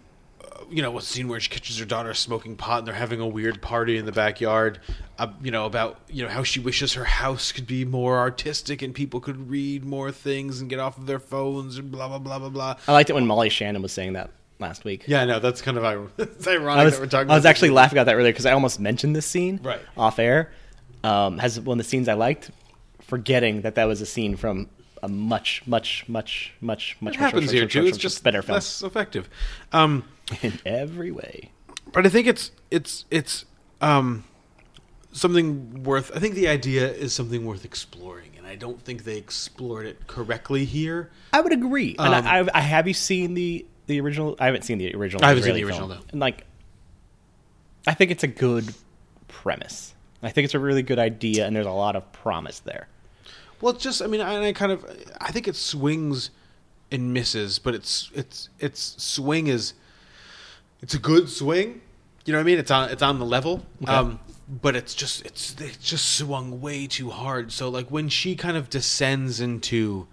you 0.70 0.82
know, 0.82 0.96
a 0.98 1.02
scene 1.02 1.28
where 1.28 1.40
she 1.40 1.48
catches 1.50 1.78
her 1.78 1.84
daughter 1.84 2.14
smoking 2.14 2.56
pot 2.56 2.78
and 2.78 2.86
they're 2.88 2.94
having 2.94 3.20
a 3.20 3.26
weird 3.26 3.60
party 3.60 3.96
in 3.96 4.06
the 4.06 4.12
backyard. 4.12 4.78
Uh, 5.18 5.28
you 5.42 5.50
know, 5.50 5.66
about, 5.66 5.98
you 6.08 6.22
know, 6.22 6.28
how 6.30 6.42
she 6.42 6.60
wishes 6.60 6.94
her 6.94 7.04
house 7.04 7.52
could 7.52 7.66
be 7.66 7.84
more 7.84 8.18
artistic 8.18 8.80
and 8.82 8.94
people 8.94 9.20
could 9.20 9.50
read 9.50 9.84
more 9.84 10.10
things 10.10 10.60
and 10.60 10.70
get 10.70 10.78
off 10.78 10.96
of 10.96 11.06
their 11.06 11.18
phones 11.18 11.76
and 11.76 11.90
blah, 11.90 12.08
blah, 12.08 12.18
blah, 12.18 12.38
blah, 12.38 12.48
blah. 12.48 12.76
I 12.88 12.92
liked 12.92 13.10
it 13.10 13.14
when 13.14 13.26
Molly 13.26 13.48
Shannon 13.50 13.82
was 13.82 13.92
saying 13.92 14.14
that 14.14 14.30
last 14.58 14.84
week. 14.84 15.04
Yeah, 15.06 15.24
no, 15.24 15.40
that's 15.40 15.62
kind 15.62 15.76
of 15.78 16.12
it's 16.18 16.46
ironic 16.46 16.80
I 16.80 16.84
was, 16.84 16.94
that 16.94 17.00
we're 17.00 17.06
talking 17.08 17.30
I 17.30 17.34
was 17.34 17.46
actually 17.46 17.70
laughing 17.70 17.98
at 17.98 18.04
that 18.04 18.14
earlier 18.14 18.32
because 18.32 18.46
I 18.46 18.52
almost 18.52 18.80
mentioned 18.80 19.16
this 19.16 19.26
scene 19.26 19.60
Right. 19.62 19.80
off 19.96 20.18
air. 20.18 20.52
Um, 21.02 21.38
has 21.38 21.58
one 21.58 21.80
of 21.80 21.84
the 21.84 21.88
scenes 21.88 22.08
I 22.08 22.14
liked, 22.14 22.50
forgetting 23.02 23.62
that 23.62 23.74
that 23.76 23.84
was 23.86 24.00
a 24.02 24.06
scene 24.06 24.36
from 24.36 24.68
a 25.02 25.08
much, 25.08 25.62
much, 25.66 26.04
much, 26.08 26.52
much, 26.60 26.96
much. 27.00 27.00
It 27.00 27.02
much, 27.04 27.16
happens 27.16 27.46
much, 27.46 27.52
here 27.52 27.62
much, 27.64 27.72
too. 27.72 27.82
much, 27.82 27.88
It's 27.88 27.98
just 27.98 28.22
better 28.22 28.42
film 28.42 28.54
less 28.56 28.82
effective. 28.82 29.28
Um, 29.72 30.04
in 30.42 30.58
every 30.64 31.10
way. 31.10 31.50
but 31.92 32.06
I 32.06 32.08
think 32.08 32.26
it's 32.26 32.50
it's 32.70 33.04
it's 33.10 33.44
um 33.80 34.24
something 35.12 35.82
worth. 35.84 36.10
I 36.14 36.18
think 36.20 36.34
the 36.34 36.48
idea 36.48 36.90
is 36.92 37.12
something 37.12 37.44
worth 37.44 37.64
exploring, 37.64 38.30
and 38.38 38.46
I 38.46 38.54
don't 38.56 38.80
think 38.80 39.04
they 39.04 39.16
explored 39.16 39.86
it 39.86 40.06
correctly 40.06 40.64
here. 40.64 41.10
I 41.32 41.40
would 41.40 41.52
agree. 41.52 41.96
and 41.98 42.14
Um, 42.14 42.26
I, 42.26 42.40
I, 42.40 42.48
I 42.54 42.60
have 42.60 42.86
you 42.86 42.94
seen 42.94 43.34
the 43.34 43.66
the 43.86 44.00
original? 44.00 44.36
I 44.38 44.46
haven't 44.46 44.62
seen 44.62 44.78
the 44.78 44.94
original. 44.94 45.24
I 45.24 45.28
haven't 45.28 45.44
seen 45.44 45.54
the 45.54 45.64
original, 45.64 45.88
film. 45.88 46.00
no. 46.00 46.06
And 46.12 46.20
like, 46.20 46.46
I 47.86 47.94
think 47.94 48.10
it's 48.10 48.22
a 48.24 48.28
good 48.28 48.72
premise. 49.28 49.94
I 50.22 50.30
think 50.30 50.44
it's 50.44 50.54
a 50.54 50.58
really 50.60 50.82
good 50.82 50.98
idea, 50.98 51.46
and 51.46 51.56
there's 51.56 51.66
a 51.66 51.70
lot 51.72 51.96
of 51.96 52.12
promise 52.12 52.60
there. 52.60 52.88
Well, 53.60 53.72
it's 53.74 53.82
just 53.82 54.02
I 54.02 54.06
mean, 54.06 54.20
I, 54.20 54.48
I 54.48 54.52
kind 54.52 54.70
of 54.72 54.84
I 55.20 55.32
think 55.32 55.48
it 55.48 55.56
swings 55.56 56.30
and 56.92 57.12
misses, 57.14 57.58
but 57.58 57.74
it's 57.74 58.10
it's 58.14 58.48
its 58.58 59.02
swing 59.02 59.46
is 59.48 59.74
it's 60.82 60.94
a 60.94 60.98
good 60.98 61.28
swing. 61.28 61.80
You 62.24 62.32
know 62.32 62.38
what 62.38 62.42
I 62.42 62.46
mean? 62.46 62.58
It's 62.58 62.70
on 62.70 62.90
it's 62.90 63.02
on 63.02 63.18
the 63.18 63.24
level. 63.24 63.64
Okay. 63.82 63.92
Um, 63.92 64.20
but 64.48 64.74
it's 64.74 64.94
just 64.94 65.24
it's 65.24 65.54
it's 65.60 65.76
just 65.78 66.16
swung 66.16 66.60
way 66.60 66.86
too 66.86 67.10
hard. 67.10 67.52
So 67.52 67.68
like 67.68 67.90
when 67.90 68.08
she 68.08 68.34
kind 68.36 68.56
of 68.56 68.68
descends 68.68 69.40
into 69.40 70.06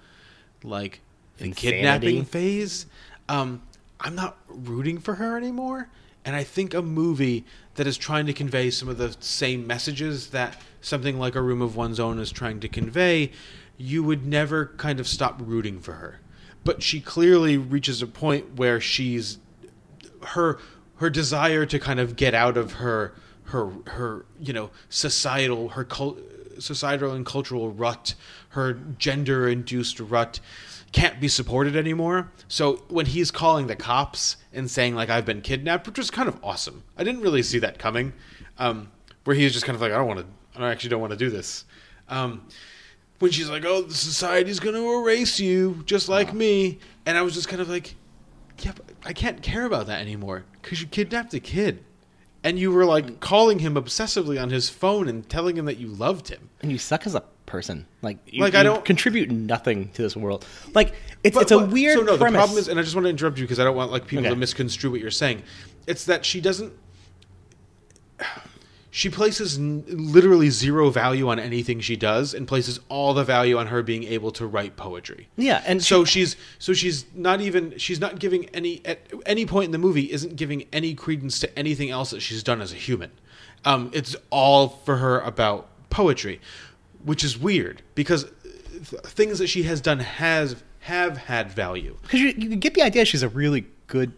like 0.64 1.02
the 1.38 1.46
Insanity. 1.46 1.78
kidnapping 1.78 2.26
phase, 2.26 2.86
um, 3.30 3.62
I'm 4.00 4.16
not 4.16 4.38
rooting 4.48 5.00
for 5.00 5.16
her 5.16 5.38
anymore. 5.38 5.90
And 6.26 6.36
I 6.36 6.44
think 6.44 6.74
a 6.74 6.82
movie 6.82 7.46
that 7.76 7.88
is 7.88 7.98
trying 7.98 8.26
to 8.26 8.34
convey 8.34 8.70
some 8.70 8.90
of 8.90 8.98
the 8.98 9.16
same 9.22 9.66
messages 9.66 10.32
that 10.32 10.58
something 10.82 11.18
like 11.18 11.36
A 11.36 11.42
Room 11.42 11.62
of 11.62 11.76
One's 11.76 12.00
Own 12.00 12.20
is 12.20 12.32
trying 12.32 12.60
to 12.60 12.68
convey, 12.68 13.32
you 13.78 14.04
would 14.04 14.26
never 14.26 14.74
kind 14.78 15.00
of 15.00 15.08
stop 15.08 15.40
rooting 15.42 15.80
for 15.80 15.94
her. 15.94 16.20
But 16.66 16.84
she 16.84 17.00
clearly 17.00 17.58
reaches 17.58 18.02
a 18.02 18.08
point 18.08 18.56
where 18.56 18.82
she's 18.82 19.38
her 20.24 20.60
her 20.98 21.10
desire 21.10 21.66
to 21.66 21.80
kind 21.80 22.00
of 22.00 22.16
get 22.16 22.34
out 22.34 22.58
of 22.58 22.74
her 22.74 23.14
her 23.46 23.72
her 23.88 24.26
you 24.40 24.54
know 24.54 24.70
societal 24.90 25.70
her 25.70 25.84
cul- 25.84 26.18
societal 26.60 27.14
and 27.14 27.26
cultural 27.26 27.70
rut 27.72 28.16
her 28.50 28.74
gender 28.74 29.48
induced 29.48 30.00
rut 30.00 30.40
can't 30.94 31.20
be 31.20 31.28
supported 31.28 31.76
anymore. 31.76 32.32
So 32.48 32.78
when 32.88 33.08
he's 33.08 33.30
calling 33.30 33.68
the 33.68 33.76
cops 33.76 34.38
and 34.54 34.72
saying 34.72 34.96
like 34.96 35.10
i've 35.10 35.26
been 35.26 35.42
kidnapped 35.42 35.86
which 35.88 35.98
was 35.98 36.10
kind 36.10 36.28
of 36.28 36.40
awesome. 36.44 36.84
I 36.98 37.04
didn't 37.04 37.22
really 37.22 37.44
see 37.44 37.60
that 37.60 37.78
coming 37.80 38.14
um 38.58 38.92
where 39.26 39.36
he's 39.36 39.54
just 39.54 39.66
kind 39.66 39.76
of 39.76 39.82
like 39.82 39.92
i 39.92 39.98
don't 39.98 40.08
want 40.08 40.20
to 40.22 40.62
i 40.62 40.72
actually 40.72 40.90
don't 40.90 41.02
want 41.02 41.12
to 41.12 41.18
do 41.18 41.30
this. 41.30 41.66
Um 42.10 42.48
when 43.20 43.32
she's 43.32 43.50
like 43.50 43.66
oh 43.66 43.82
the 43.84 43.94
society's 43.94 44.60
going 44.60 44.76
to 44.76 45.00
erase 45.00 45.40
you 45.40 45.84
just 45.86 46.08
like 46.08 46.34
me 46.34 46.80
and 47.06 47.18
i 47.18 47.22
was 47.22 47.34
just 47.34 47.48
kind 47.50 47.62
of 47.62 47.68
like 47.70 47.96
yeah, 48.60 48.74
I 49.06 49.14
can't 49.14 49.42
care 49.42 49.66
about 49.66 49.88
that 49.88 50.02
anymore 50.02 50.46
because 50.62 50.82
you 50.82 50.88
kidnapped 50.88 51.34
a 51.34 51.40
kid, 51.40 51.84
and 52.44 52.58
you 52.60 52.72
were 52.72 52.86
like 52.86 53.20
calling 53.20 53.60
him 53.60 53.76
obsessively 53.76 54.42
on 54.42 54.50
his 54.50 54.70
phone 54.70 55.08
and 55.08 55.28
telling 55.30 55.58
him 55.58 55.66
that 55.66 55.78
you 55.78 55.88
loved 55.88 56.30
him. 56.30 56.50
And 56.62 56.72
you 56.72 56.78
suck 56.78 57.06
as 57.06 57.16
a 57.16 57.24
person. 57.46 57.86
Like, 58.02 58.18
you, 58.28 58.42
Like, 58.42 58.56
I 58.56 58.64
don't- 58.64 58.84
contribute 58.84 59.32
nothing 59.32 59.90
to 59.94 60.02
this 60.02 60.18
world. 60.18 60.46
Like, 60.74 60.94
it's 61.24 61.34
But- 61.34 61.44
it's 61.44 61.52
a 61.52 61.60
but- 61.60 61.70
weird 61.72 61.98
So 61.98 62.04
no, 62.04 62.18
premise. 62.18 62.34
the 62.34 62.38
problem 62.38 62.58
is, 62.60 62.68
and 62.68 62.78
I 62.80 62.84
just 62.84 62.94
want 62.96 63.06
to 63.06 63.10
interrupt 63.10 63.38
you 63.38 63.46
because 63.46 63.60
I 63.60 63.64
don't 63.64 63.76
want 63.76 63.92
like 63.92 64.06
people 64.08 64.26
Okay. 64.26 64.34
to 64.34 64.36
misconstrue 64.40 64.92
what 64.92 65.00
you're 65.00 65.12
saying. 65.12 65.44
It's 65.88 66.04
that 66.06 66.26
she 66.26 66.42
doesn't. 66.42 66.74
She 68.90 69.10
places 69.10 69.58
n- 69.58 69.84
literally 69.88 70.50
zero 70.50 70.90
value 70.90 71.28
on 71.28 71.40
anything 71.40 71.82
she 71.82 71.96
does, 71.96 72.34
and 72.34 72.48
places 72.48 72.80
all 72.90 73.14
the 73.14 73.24
value 73.24 73.58
on 73.58 73.68
her 73.68 73.84
being 73.84 74.04
able 74.06 74.32
to 74.32 74.48
write 74.48 74.76
poetry. 74.78 75.28
Yeah, 75.36 75.62
and 75.68 75.84
so 75.84 76.06
she's 76.06 76.36
so 76.58 76.74
she's 76.74 77.06
not 77.14 77.42
even 77.42 77.78
she's 77.78 78.00
not 78.00 78.18
giving 78.20 78.46
any 78.50 78.82
at 78.86 79.00
any 79.26 79.46
point 79.46 79.66
in 79.66 79.72
the 79.72 79.78
movie 79.78 80.12
isn't 80.12 80.36
giving 80.38 80.66
any 80.72 80.94
credence 80.94 81.40
to 81.42 81.60
anything 81.60 81.90
else 81.90 82.12
that 82.12 82.22
she's 82.22 82.44
done 82.44 82.62
as 82.62 82.72
a 82.72 82.76
human. 82.76 83.12
Um, 83.66 83.92
it's 83.94 84.16
all 84.30 84.70
for 84.70 84.98
her 84.98 85.20
about 85.20 85.68
poetry, 85.90 86.40
which 87.04 87.24
is 87.24 87.38
weird 87.38 87.82
because 87.94 88.24
th- 88.72 89.02
things 89.04 89.40
that 89.40 89.48
she 89.48 89.64
has 89.64 89.82
done 89.82 90.00
has 90.00 90.56
have 90.80 91.18
had 91.18 91.52
value. 91.52 91.98
because 92.04 92.22
you, 92.22 92.30
you 92.38 92.56
get 92.56 92.74
the 92.74 92.82
idea 92.82 93.04
she's 93.04 93.24
a 93.24 93.30
really 93.30 93.66
good 93.88 94.14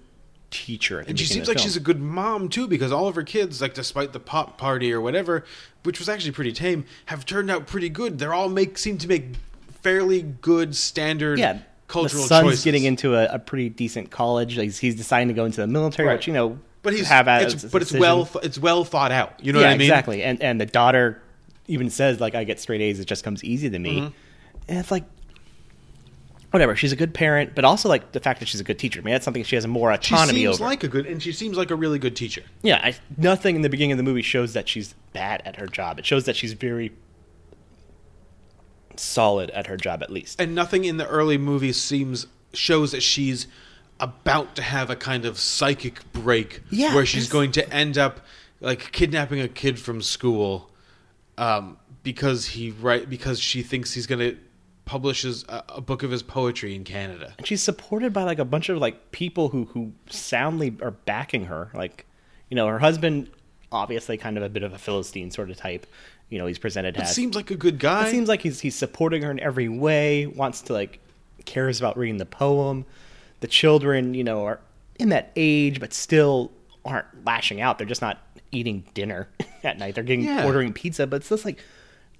teacher. 0.52 1.00
And 1.08 1.18
she 1.20 1.26
seems 1.26 1.48
like 1.48 1.58
the 1.58 1.64
she's 1.64 1.76
a 1.76 1.80
good 1.80 2.00
mom 2.00 2.50
too, 2.50 2.68
because 2.68 2.92
all 2.92 3.08
of 3.08 3.16
her 3.16 3.24
kids, 3.24 3.62
like 3.62 3.74
despite 3.74 4.14
the 4.14 4.20
pop 4.20 4.58
party 4.58 4.92
or 4.94 5.02
whatever, 5.02 5.46
which 5.84 6.00
was 6.00 6.10
actually 6.10 6.32
pretty 6.32 6.52
tame, 6.52 6.86
have 7.06 7.26
turned 7.26 7.50
out 7.52 7.68
pretty 7.68 7.90
good. 7.90 8.20
They're 8.20 8.34
all 8.34 8.50
make 8.50 8.78
seem 8.78 8.98
to 9.00 9.08
make 9.08 9.26
fairly 9.82 10.22
good 10.22 10.76
standard 10.76 11.40
yeah. 11.40 11.60
cultural 11.88 12.24
the 12.24 12.28
son's 12.28 12.48
choices. 12.48 12.64
getting 12.64 12.84
into 12.84 13.16
a, 13.16 13.26
a 13.28 13.40
pretty 13.40 13.70
decent 13.70 14.12
college. 14.12 14.58
Like, 14.58 14.72
he's 14.74 14.96
deciding 14.96 15.30
to 15.30 15.34
go 15.34 15.46
into 15.46 15.62
the 15.62 15.68
military, 15.68 16.08
Right. 16.08 16.16
which 16.16 16.28
you 16.28 16.34
know, 16.34 16.60
but 16.82 16.94
he's 16.94 17.08
have 17.08 17.28
as 17.28 17.54
it's, 17.54 17.66
but 17.66 17.82
it's 17.82 17.92
well 17.94 18.30
it's 18.44 18.58
well 18.58 18.84
thought 18.86 19.12
out. 19.12 19.44
You 19.44 19.54
know 19.54 19.60
yeah, 19.60 19.68
what 19.68 19.74
I 19.74 19.78
mean? 19.78 19.82
exactly. 19.82 20.24
And 20.24 20.42
and 20.42 20.60
the 20.60 20.66
daughter 20.66 21.22
even 21.68 21.90
says 21.90 22.20
like, 22.20 22.36
"I 22.36 22.44
get 22.44 22.60
straight 22.60 22.82
A's. 22.82 23.00
It 23.00 23.06
just 23.06 23.24
comes 23.24 23.44
easy 23.44 23.70
to 23.70 23.80
me." 23.80 24.00
Mhm. 24.02 24.14
And 24.68 24.78
it's 24.80 24.92
like, 24.92 25.04
whatever. 26.52 26.76
She's 26.76 26.92
a 26.92 26.96
good 26.96 27.14
parent, 27.14 27.54
but 27.56 27.64
also 27.66 27.90
like 27.90 28.12
the 28.12 28.20
fact 28.20 28.40
that 28.40 28.48
she's 28.48 28.60
a 28.62 28.64
good 28.64 28.80
teacher. 28.80 29.00
I 29.00 29.04
mean, 29.04 29.14
that's 29.14 29.26
something 29.26 29.44
she 29.44 29.56
has 29.56 29.66
more 29.68 29.92
autonomy 29.92 30.40
She 30.40 30.46
seems 30.46 30.56
over. 30.56 30.64
like 30.70 30.84
a 30.84 30.88
good, 30.88 31.06
and 31.06 31.22
she 31.22 31.32
seems 31.32 31.58
like 31.58 31.72
a 31.72 31.76
really 31.76 32.00
good 32.00 32.16
teacher. 32.16 32.42
Yeah, 32.64 32.80
I, 32.84 32.96
nothing 33.18 33.56
in 33.56 33.62
the 33.62 33.70
beginning 33.70 33.92
of 33.94 33.98
the 33.98 34.04
movie 34.04 34.22
shows 34.22 34.54
that 34.54 34.68
she's 34.68 34.94
bad 35.14 35.42
at 35.46 35.58
her 35.58 35.68
job. 35.68 36.00
It 36.00 36.06
shows 36.06 36.26
that 36.26 36.36
she's 36.36 36.54
very 36.54 36.92
solid 38.96 39.50
at 39.52 39.68
her 39.68 39.78
job, 39.78 40.04
at 40.04 40.10
least. 40.10 40.42
and 40.42 40.54
nothing 40.54 40.86
in 40.86 40.98
the 40.98 41.08
early 41.08 41.38
movies 41.38 41.80
seems 41.80 42.28
shows 42.54 42.92
that 42.92 43.02
she's 43.04 43.48
about 44.00 44.56
to 44.56 44.62
have 44.62 44.90
a 44.90 44.96
kind 44.96 45.26
of 45.26 45.38
psychic 45.40 46.02
break 46.14 46.62
Yeah, 46.70 46.96
where 46.96 47.06
she's 47.06 47.30
going 47.30 47.52
to 47.54 47.74
end 47.74 47.98
up 47.98 48.22
like 48.62 48.92
kidnapping 48.92 49.40
a 49.40 49.48
kid 49.48 49.80
from 49.80 50.02
school 50.02 50.70
um, 51.38 51.78
because 52.04 52.46
he 52.48 52.72
right 52.72 53.10
because 53.10 53.40
she 53.40 53.62
thinks 53.62 53.94
he's 53.94 54.08
going 54.08 54.20
to 54.20 54.38
publish 54.90 55.22
his, 55.22 55.44
a, 55.50 55.64
a 55.76 55.82
book 55.82 56.02
of 56.02 56.10
his 56.10 56.24
poetry 56.24 56.74
in 56.74 56.84
Canada. 56.84 57.34
And 57.38 57.46
she's 57.46 57.62
supported 57.62 58.12
by 58.12 58.24
like 58.24 58.40
a 58.40 58.46
bunch 58.46 58.70
of 58.70 58.80
like 58.80 59.12
people 59.12 59.50
who 59.50 59.66
who 59.66 59.92
soundly 60.10 60.76
are 60.82 60.90
backing 60.92 61.46
her. 61.46 61.70
Like, 61.76 62.08
you 62.50 62.56
know, 62.56 62.66
her 62.68 62.80
husband, 62.80 63.30
obviously, 63.72 64.18
kind 64.18 64.36
of 64.36 64.42
a 64.44 64.50
bit 64.50 64.64
of 64.64 64.74
a 64.74 64.80
philistine 64.80 65.30
sort 65.30 65.52
of 65.52 65.58
type. 65.58 65.86
You 66.30 66.40
know, 66.40 66.48
he's 66.48 66.58
presented 66.58 66.96
It 66.98 67.04
as. 67.04 67.14
seems 67.14 67.36
like 67.36 67.52
a 67.52 67.56
good 67.56 67.78
guy. 67.78 68.08
It 68.08 68.12
seems 68.12 68.28
like 68.28 68.42
he's 68.42 68.60
he's 68.62 68.76
supporting 68.76 69.22
her 69.22 69.30
in 69.32 69.40
every 69.40 69.70
way. 69.70 70.26
Wants 70.26 70.62
to 70.64 70.74
like 70.74 71.00
cares 71.46 71.80
about 71.80 71.96
reading 71.96 72.18
the 72.18 72.26
poem. 72.26 72.86
The 73.42 73.48
children, 73.48 74.16
you 74.16 74.24
know, 74.24 74.44
are 74.46 74.60
in 75.00 75.10
that 75.10 75.32
age, 75.36 75.80
but 75.80 75.94
still 75.94 76.52
aren't 76.84 77.06
lashing 77.26 77.62
out. 77.62 77.78
They're 77.78 77.86
just 77.88 78.02
not 78.02 78.18
eating 78.52 78.84
dinner 78.96 79.28
at 79.64 79.78
night. 79.78 79.94
They're 79.94 80.04
getting 80.04 80.26
Yeah. 80.26 80.46
ordering 80.48 80.74
pizza, 80.74 81.06
but 81.06 81.18
it's 81.18 81.30
just 81.30 81.46
like 81.46 81.64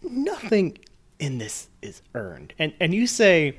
nothing 0.04 0.78
in 1.20 1.38
this 1.38 1.68
is 1.82 2.02
earned. 2.16 2.54
And 2.58 2.74
and 2.80 2.94
you 2.94 3.06
say 3.06 3.58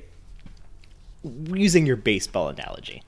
using 1.22 1.86
your 1.86 1.96
baseball 1.96 2.48
analogy 2.48 3.02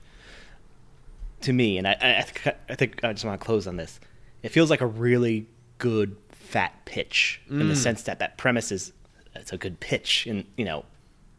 to 1.41 1.53
me, 1.53 1.79
and 1.79 1.89
I 1.89 1.97
I, 2.01 2.19
I 2.19 2.23
think- 2.23 2.57
I 2.69 2.75
think 2.75 3.05
I 3.05 3.13
just 3.13 3.25
want 3.25 3.41
to 3.41 3.45
close 3.45 3.67
on 3.67 3.77
this. 3.77 3.99
It 4.43 4.51
feels 4.51 4.71
like 4.71 4.81
a 4.81 4.87
really 4.87 5.47
good 5.79 6.17
fat 6.31 6.85
pitch 6.85 7.41
in 7.49 7.69
the 7.69 7.75
mm. 7.75 7.77
sense 7.77 8.03
that 8.03 8.19
that 8.19 8.37
premise 8.37 8.71
is 8.71 8.93
it's 9.35 9.53
a 9.53 9.57
good 9.57 9.81
pitch, 9.81 10.27
and 10.27 10.45
you 10.57 10.65
know 10.65 10.85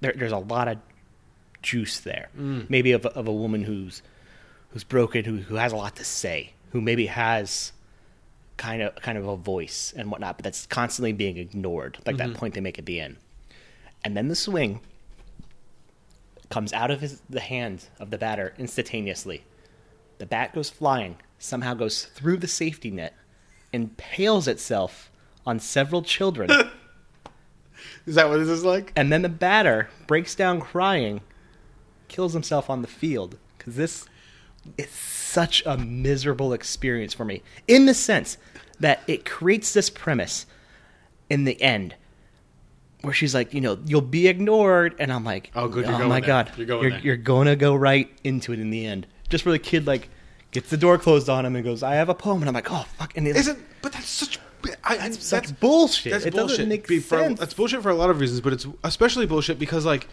there, 0.02 0.14
there's 0.16 0.32
a 0.32 0.38
lot 0.38 0.68
of 0.68 0.78
juice 1.62 2.00
there. 2.00 2.30
Mm. 2.38 2.70
Maybe 2.70 2.92
of 2.92 3.06
a, 3.06 3.10
of 3.10 3.28
a 3.28 3.34
woman 3.34 3.64
who's 3.64 4.02
who's 4.70 4.84
broken, 4.84 5.24
who 5.26 5.38
who 5.38 5.56
has 5.56 5.72
a 5.72 5.76
lot 5.76 5.96
to 5.98 6.04
say, 6.04 6.54
who 6.72 6.82
maybe 6.82 7.06
has 7.06 7.72
kind 8.58 8.82
of 8.82 8.96
kind 8.96 9.18
of 9.18 9.28
a 9.28 9.36
voice 9.36 9.94
and 9.96 10.12
whatnot, 10.12 10.38
but 10.38 10.44
that's 10.44 10.66
constantly 10.66 11.14
being 11.14 11.38
ignored, 11.38 11.98
like 12.06 12.18
that 12.18 12.30
mm-hmm. 12.30 12.38
point 12.38 12.54
they 12.54 12.62
make 12.62 12.80
at 12.80 12.86
the 12.86 13.00
end. 13.00 13.18
And 14.04 14.18
then 14.18 14.28
the 14.28 14.36
swing 14.36 14.82
comes 16.50 16.74
out 16.74 16.92
of 16.92 17.02
his, 17.02 17.22
the 17.30 17.40
hand 17.40 17.86
of 18.00 18.12
the 18.12 18.18
batter 18.18 18.54
instantaneously. 18.58 19.44
The 20.20 20.26
bat 20.26 20.54
goes 20.54 20.70
flying, 20.70 21.18
somehow 21.40 21.74
goes 21.74 22.06
through 22.06 22.38
the 22.38 22.48
safety 22.48 22.92
net, 22.92 23.16
impales 23.72 24.48
itself 24.48 25.12
on 25.46 25.60
several 25.60 26.04
children. 26.04 26.52
Is 28.06 28.16
that 28.16 28.30
what 28.30 28.38
this 28.38 28.50
is 28.50 28.64
like? 28.64 28.94
and 28.96 29.12
then 29.12 29.24
the 29.24 29.30
batter 29.30 29.90
breaks 30.08 30.36
down 30.36 30.62
crying, 30.62 31.22
kills 32.08 32.34
himself 32.34 32.70
on 32.70 32.82
the 32.82 32.88
field 32.88 33.38
because 33.58 33.76
this 33.76 34.06
is 34.78 34.90
such 35.34 35.64
a 35.66 35.78
miserable 35.78 36.54
experience 36.54 37.14
for 37.14 37.26
me 37.26 37.42
in 37.68 37.86
the 37.86 37.94
sense 37.94 38.38
that 38.80 39.02
it 39.08 39.26
creates 39.26 39.74
this 39.74 39.90
premise 39.90 40.46
in 41.30 41.44
the 41.46 41.60
end 41.62 41.96
where 43.02 43.14
she's 43.14 43.34
like, 43.36 43.54
you 43.54 43.60
know, 43.60 43.78
you'll 43.86 44.00
be 44.02 44.28
ignored, 44.28 44.96
and 44.98 45.12
I'm 45.12 45.26
like, 45.26 45.52
Oh, 45.56 45.68
good, 45.68 45.86
you're 45.86 45.96
oh 45.96 45.98
going 45.98 46.10
my 46.10 46.20
there. 46.22 46.28
god, 46.28 46.52
You're 46.56 46.66
going 46.68 46.90
you're, 46.92 47.00
you're 47.00 47.18
gonna 47.18 47.56
go 47.56 47.76
right 47.76 48.10
into 48.24 48.54
it 48.54 48.60
in 48.60 48.70
the 48.70 48.86
end, 48.86 49.08
just 49.30 49.46
where 49.46 49.52
the 49.52 49.60
kid 49.60 49.86
like 49.86 50.10
gets 50.52 50.70
the 50.70 50.78
door 50.78 50.98
closed 50.98 51.28
on 51.30 51.46
him 51.46 51.56
and 51.56 51.66
goes, 51.66 51.84
I 51.84 51.96
have 51.96 52.08
a 52.10 52.14
poem, 52.16 52.42
and 52.42 52.48
I'm 52.48 52.54
like, 52.56 52.72
oh 52.72 52.86
fuck, 52.98 53.18
and 53.18 53.28
Isn't 53.28 53.60
but 53.82 53.92
that's 53.92 54.08
such 54.08 54.40
I, 54.86 54.94
I, 54.94 54.98
That's 55.10 55.26
such 55.26 55.60
bullshit. 55.60 56.14
That's 56.14 56.26
It 56.26 56.34
doesn't 56.34 56.70
bullshit. 56.70 56.90
make 56.90 57.02
for- 57.04 57.18
sense. 57.20 57.38
That's 57.40 57.54
bullshit 57.54 57.82
for 57.84 57.90
a 57.90 57.96
lot 57.96 58.10
of 58.10 58.22
reasons, 58.22 58.40
but 58.40 58.54
it's 58.54 58.66
especially 58.86 59.26
bullshit 59.26 59.60
because 59.60 59.86
like 59.86 60.08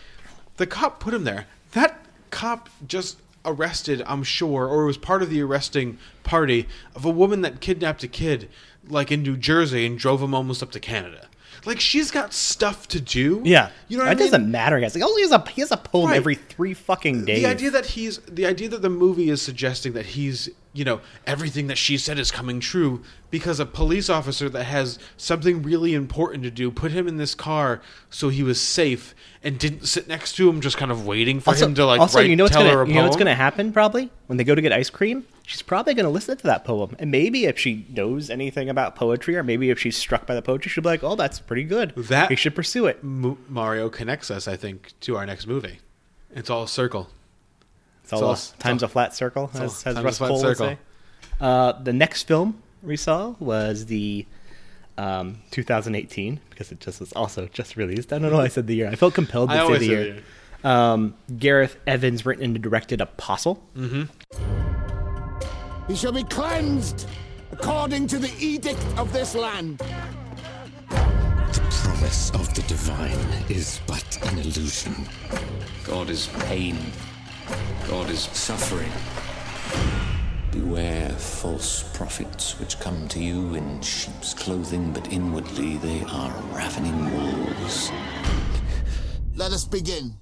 the 0.56 0.66
cop 0.66 0.98
put 0.98 1.14
him 1.14 1.22
there. 1.22 1.46
That 1.72 2.04
cop 2.30 2.68
just 2.88 3.18
arrested, 3.44 4.02
I'm 4.06 4.22
sure, 4.22 4.66
or 4.66 4.84
was 4.84 4.98
part 4.98 5.22
of 5.22 5.30
the 5.30 5.40
arresting 5.42 5.98
party 6.22 6.68
of 6.94 7.04
a 7.04 7.10
woman 7.10 7.40
that 7.42 7.60
kidnapped 7.60 8.02
a 8.02 8.08
kid, 8.08 8.48
like 8.88 9.10
in 9.10 9.22
New 9.22 9.36
Jersey, 9.36 9.86
and 9.86 9.98
drove 9.98 10.22
him 10.22 10.34
almost 10.34 10.62
up 10.62 10.70
to 10.72 10.80
Canada. 10.80 11.29
Like 11.66 11.80
she's 11.80 12.10
got 12.10 12.32
stuff 12.32 12.88
to 12.88 13.00
do. 13.00 13.42
yeah, 13.44 13.70
you 13.88 13.96
know 13.98 14.04
what 14.04 14.12
it 14.12 14.12
I 14.12 14.14
mean? 14.16 14.30
doesn't 14.32 14.50
matter, 14.50 14.80
guys. 14.80 14.94
Like, 14.94 15.04
oh, 15.06 15.14
he 15.16 15.22
has 15.22 15.32
a 15.32 15.44
he 15.50 15.60
has 15.60 15.70
a 15.70 15.76
poem 15.76 16.08
Right. 16.08 16.16
every 16.16 16.34
three 16.34 16.74
fucking 16.74 17.24
days. 17.24 17.42
The 17.42 17.48
idea 17.48 17.70
that 17.70 17.86
he's 17.86 18.18
the 18.20 18.46
idea 18.46 18.68
that 18.70 18.82
the 18.82 18.90
movie 18.90 19.28
is 19.30 19.42
suggesting 19.42 19.92
that 19.94 20.06
he's 20.06 20.48
you 20.72 20.84
know 20.84 21.00
everything 21.26 21.66
that 21.66 21.76
she 21.76 21.98
said 21.98 22.18
is 22.18 22.30
coming 22.30 22.60
true 22.60 23.02
because 23.30 23.58
a 23.58 23.66
police 23.66 24.08
officer 24.08 24.48
that 24.48 24.64
has 24.64 24.98
something 25.16 25.62
really 25.62 25.94
important 25.94 26.44
to 26.44 26.50
do 26.50 26.70
put 26.70 26.92
him 26.92 27.08
in 27.08 27.16
this 27.16 27.34
car 27.34 27.80
so 28.08 28.28
he 28.28 28.44
was 28.44 28.60
safe 28.60 29.12
and 29.42 29.58
didn't 29.58 29.84
sit 29.86 30.06
next 30.06 30.34
to 30.36 30.48
him 30.48 30.60
just 30.60 30.76
kind 30.76 30.92
of 30.92 31.04
waiting 31.04 31.40
for 31.40 31.50
also, 31.50 31.66
him 31.66 31.74
to 31.74 31.84
like 31.84 32.00
also, 32.00 32.20
write 32.20 32.30
you 32.30 32.36
know 32.36 32.44
what's 32.44 32.54
gonna 32.54 32.86
you 32.86 32.94
know 32.94 33.02
what's 33.02 33.16
gonna 33.16 33.34
happen 33.34 33.72
probably 33.72 34.10
when 34.28 34.36
they 34.36 34.44
go 34.44 34.54
to 34.54 34.62
get 34.62 34.72
ice 34.72 34.90
cream. 34.90 35.24
She's 35.50 35.62
probably 35.62 35.94
gonna 35.94 36.10
listen 36.10 36.36
to 36.36 36.44
that 36.44 36.64
poem, 36.64 36.94
and 37.00 37.10
maybe 37.10 37.44
if 37.46 37.58
she 37.58 37.84
knows 37.88 38.30
anything 38.30 38.68
about 38.68 38.94
poetry, 38.94 39.36
or 39.36 39.42
maybe 39.42 39.70
if 39.70 39.80
she's 39.80 39.96
struck 39.96 40.24
by 40.24 40.36
the 40.36 40.42
poetry, 40.42 40.70
she'll 40.70 40.82
be 40.82 40.90
like, 40.90 41.02
"Oh, 41.02 41.16
that's 41.16 41.40
pretty 41.40 41.64
good. 41.64 41.92
That- 41.96 42.30
we 42.30 42.36
should 42.36 42.54
pursue 42.54 42.86
it." 42.86 43.02
Mo- 43.02 43.36
Mario 43.48 43.88
connects 43.88 44.30
us, 44.30 44.46
I 44.46 44.54
think, 44.54 44.92
to 45.00 45.16
our 45.16 45.26
next 45.26 45.48
movie. 45.48 45.80
It's 46.32 46.50
all 46.50 46.62
a 46.62 46.68
circle. 46.68 47.08
It's 48.04 48.12
all, 48.12 48.22
all- 48.24 48.36
time's 48.60 48.84
all- 48.84 48.86
a 48.86 48.90
flat 48.90 49.12
circle, 49.12 49.50
as, 49.54 49.84
as 49.84 50.00
Rust 50.00 50.20
Cohle 50.20 50.40
would 50.40 50.56
say. 50.56 50.78
Uh, 51.40 51.72
the 51.72 51.92
next 51.92 52.28
film 52.28 52.62
we 52.80 52.96
saw 52.96 53.34
was 53.40 53.86
the 53.86 54.26
um, 54.98 55.38
2018 55.50 56.38
because 56.50 56.70
it 56.70 56.78
just 56.78 57.00
was 57.00 57.12
also 57.14 57.48
just 57.52 57.76
released. 57.76 58.12
I 58.12 58.20
don't 58.20 58.30
know 58.30 58.36
why 58.36 58.44
I 58.44 58.48
said 58.48 58.68
the 58.68 58.76
year. 58.76 58.88
I 58.88 58.94
felt 58.94 59.14
compelled 59.14 59.50
to 59.50 59.56
I 59.56 59.66
say 59.66 59.78
the 59.78 59.84
year. 59.86 59.98
the 60.04 60.06
year. 60.10 60.22
Um, 60.62 61.14
Gareth 61.36 61.76
Evans 61.88 62.24
written 62.24 62.44
and 62.44 62.62
directed 62.62 63.00
Apostle. 63.00 63.60
He 65.90 65.96
shall 65.96 66.12
be 66.12 66.22
cleansed 66.22 67.08
according 67.50 68.06
to 68.06 68.20
the 68.20 68.32
edict 68.38 68.78
of 68.96 69.12
this 69.12 69.34
land. 69.34 69.78
The 70.88 71.66
promise 71.68 72.30
of 72.30 72.54
the 72.54 72.62
divine 72.68 73.18
is 73.48 73.80
but 73.88 74.18
an 74.30 74.38
illusion. 74.38 74.94
God 75.82 76.08
is 76.08 76.28
pain. 76.44 76.78
God 77.88 78.08
is 78.08 78.20
suffering. 78.20 78.92
Beware 80.52 81.08
false 81.08 81.82
prophets 81.92 82.60
which 82.60 82.78
come 82.78 83.08
to 83.08 83.18
you 83.18 83.56
in 83.56 83.80
sheep's 83.80 84.32
clothing, 84.32 84.92
but 84.92 85.12
inwardly 85.12 85.76
they 85.78 86.04
are 86.04 86.30
ravening 86.52 87.12
wolves. 87.16 87.90
Let 89.34 89.50
us 89.50 89.64
begin. 89.64 90.14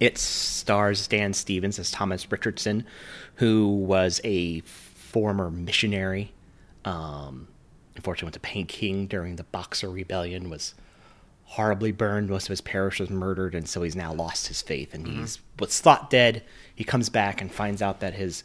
It 0.00 0.18
stars 0.18 1.06
Dan 1.06 1.32
Stevens 1.32 1.78
as 1.78 1.92
Thomas 1.92 2.28
Richardson, 2.28 2.84
who 3.36 3.68
was 3.68 4.20
a 4.24 4.64
former 5.12 5.50
missionary. 5.50 6.32
Um, 6.84 7.48
unfortunately, 7.94 8.26
went 8.26 8.34
to 8.34 8.40
Peking 8.40 9.06
during 9.06 9.36
the 9.36 9.44
Boxer 9.44 9.90
Rebellion. 9.90 10.50
Was 10.50 10.74
horribly 11.44 11.92
burned. 11.92 12.30
Most 12.30 12.44
of 12.44 12.50
his 12.50 12.62
parish 12.62 12.98
was 12.98 13.10
murdered, 13.10 13.54
and 13.54 13.68
so 13.68 13.82
he's 13.82 13.94
now 13.94 14.12
lost 14.12 14.48
his 14.48 14.62
faith. 14.62 14.94
And 14.94 15.06
he's 15.06 15.38
what's 15.58 15.80
thought 15.80 16.10
dead. 16.10 16.42
He 16.74 16.82
comes 16.82 17.08
back 17.10 17.40
and 17.40 17.52
finds 17.52 17.82
out 17.82 18.00
that 18.00 18.14
his 18.14 18.42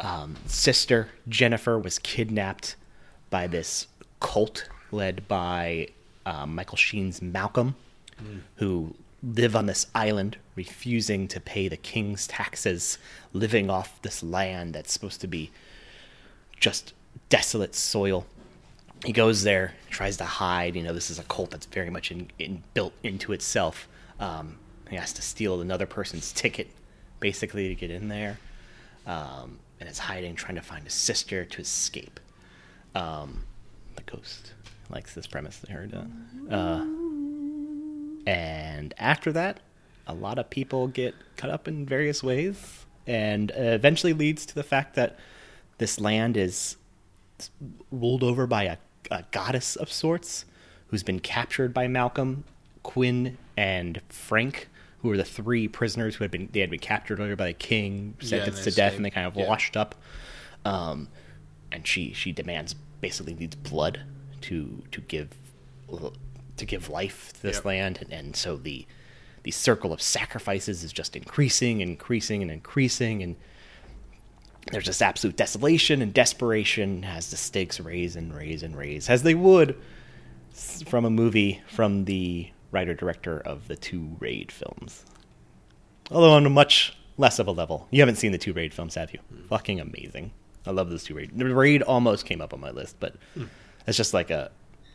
um, 0.00 0.36
sister 0.46 1.08
Jennifer 1.28 1.78
was 1.78 1.98
kidnapped 1.98 2.76
by 3.30 3.46
this 3.46 3.88
cult 4.20 4.68
led 4.92 5.26
by 5.26 5.88
um, 6.24 6.54
Michael 6.54 6.76
Sheen's 6.76 7.20
Malcolm, 7.20 7.74
who 8.56 8.94
live 9.22 9.56
on 9.56 9.66
this 9.66 9.86
island, 9.94 10.36
refusing 10.54 11.26
to 11.28 11.40
pay 11.40 11.66
the 11.68 11.76
king's 11.76 12.26
taxes, 12.26 12.98
living 13.32 13.68
off 13.70 14.00
this 14.02 14.22
land 14.22 14.74
that's 14.74 14.92
supposed 14.92 15.20
to 15.20 15.26
be 15.26 15.50
just 16.60 16.92
desolate 17.28 17.74
soil. 17.74 18.26
He 19.04 19.12
goes 19.12 19.42
there, 19.42 19.74
tries 19.90 20.16
to 20.18 20.24
hide. 20.24 20.76
You 20.76 20.82
know, 20.82 20.94
this 20.94 21.10
is 21.10 21.18
a 21.18 21.24
cult 21.24 21.50
that's 21.50 21.66
very 21.66 21.90
much 21.90 22.10
in, 22.10 22.28
in, 22.38 22.62
built 22.72 22.94
into 23.02 23.32
itself. 23.32 23.88
Um, 24.18 24.56
he 24.88 24.96
has 24.96 25.12
to 25.14 25.22
steal 25.22 25.60
another 25.60 25.86
person's 25.86 26.32
ticket, 26.32 26.68
basically, 27.20 27.68
to 27.68 27.74
get 27.74 27.90
in 27.90 28.08
there. 28.08 28.38
Um, 29.06 29.58
and 29.80 29.88
is 29.88 29.98
hiding, 29.98 30.34
trying 30.34 30.54
to 30.54 30.62
find 30.62 30.86
a 30.86 30.90
sister 30.90 31.44
to 31.44 31.60
escape. 31.60 32.20
Um, 32.94 33.42
the 33.96 34.02
ghost 34.02 34.52
likes 34.88 35.14
this 35.14 35.26
premise. 35.26 35.60
I 35.68 35.72
heard. 35.72 35.94
Uh, 35.94 36.54
uh, 36.54 36.84
and 38.26 38.94
after 38.98 39.32
that, 39.32 39.60
a 40.06 40.14
lot 40.14 40.38
of 40.38 40.48
people 40.50 40.88
get 40.88 41.14
cut 41.36 41.50
up 41.50 41.68
in 41.68 41.84
various 41.86 42.22
ways, 42.22 42.86
and 43.06 43.50
uh, 43.52 43.54
eventually 43.56 44.12
leads 44.12 44.46
to 44.46 44.54
the 44.54 44.62
fact 44.62 44.94
that 44.94 45.18
this 45.78 46.00
land 46.00 46.36
is 46.36 46.76
ruled 47.90 48.22
over 48.22 48.46
by 48.46 48.64
a, 48.64 48.76
a 49.10 49.24
goddess 49.30 49.76
of 49.76 49.90
sorts 49.90 50.44
who's 50.88 51.02
been 51.02 51.20
captured 51.20 51.74
by 51.74 51.88
Malcolm, 51.88 52.44
Quinn, 52.82 53.36
and 53.56 54.00
Frank, 54.08 54.68
who 55.02 55.10
are 55.10 55.16
the 55.16 55.24
three 55.24 55.66
prisoners 55.68 56.16
who 56.16 56.24
had 56.24 56.30
been 56.30 56.48
they 56.52 56.60
had 56.60 56.70
been 56.70 56.78
captured 56.78 57.20
over 57.20 57.36
by 57.36 57.46
the 57.48 57.52
king, 57.52 58.14
Yeah, 58.20 58.28
sentenced 58.28 58.58
and 58.66 58.72
to 58.72 58.76
death, 58.76 58.96
and 58.96 59.04
they 59.04 59.10
kind 59.10 59.26
of 59.26 59.36
Yeah. 59.36 59.46
washed 59.48 59.76
up. 59.76 59.94
Um, 60.64 61.08
and 61.72 61.86
she 61.86 62.12
she 62.12 62.32
demands 62.32 62.74
basically 63.00 63.34
needs 63.34 63.56
blood 63.56 64.00
to 64.42 64.82
to 64.92 65.00
give 65.00 65.30
to 66.56 66.64
give 66.64 66.88
life 66.88 67.32
to 67.34 67.42
this 67.42 67.56
Yep. 67.56 67.64
land, 67.64 67.98
and, 68.00 68.12
and 68.12 68.36
so 68.36 68.56
the 68.56 68.86
the 69.42 69.50
circle 69.50 69.92
of 69.92 70.00
sacrifices 70.00 70.82
is 70.84 70.90
just 70.92 71.14
increasing, 71.16 71.80
increasing, 71.82 72.40
and 72.40 72.50
increasing, 72.50 73.22
and 73.22 73.36
there's 74.70 74.84
just 74.84 75.02
absolute 75.02 75.36
desolation 75.36 76.02
and 76.02 76.12
desperation 76.12 77.04
as 77.04 77.30
the 77.30 77.36
stakes 77.36 77.80
raise 77.80 78.16
and 78.16 78.34
raise 78.34 78.62
and 78.62 78.76
raise, 78.76 79.10
as 79.10 79.22
they 79.22 79.34
would 79.34 79.76
from 80.86 81.04
a 81.04 81.10
movie 81.10 81.62
from 81.66 82.04
the 82.04 82.48
writer 82.70 82.94
director 82.94 83.38
of 83.40 83.68
the 83.68 83.76
two 83.76 84.16
Raid 84.18 84.50
films. 84.52 85.04
Although 86.10 86.32
on 86.32 86.46
a 86.46 86.50
much 86.50 86.96
less 87.16 87.38
of 87.38 87.46
a 87.46 87.52
level. 87.52 87.86
You 87.90 88.00
haven't 88.00 88.16
seen 88.16 88.32
the 88.32 88.38
two 88.38 88.52
Raid 88.52 88.74
films, 88.74 88.94
have 88.96 89.12
you? 89.12 89.20
Hmm. 89.20 89.46
Fucking 89.46 89.80
amazing. 89.80 90.32
I 90.66 90.70
love 90.70 90.90
those 90.90 91.04
two 91.04 91.14
Raid. 91.14 91.36
The 91.36 91.54
Raid 91.54 91.82
almost 91.82 92.26
came 92.26 92.40
up 92.40 92.52
on 92.52 92.60
my 92.60 92.70
list, 92.70 92.96
but 93.00 93.16
hmm. 93.34 93.44
it's 93.86 93.96
just 93.96 94.14
like 94.14 94.30
a 94.30 94.50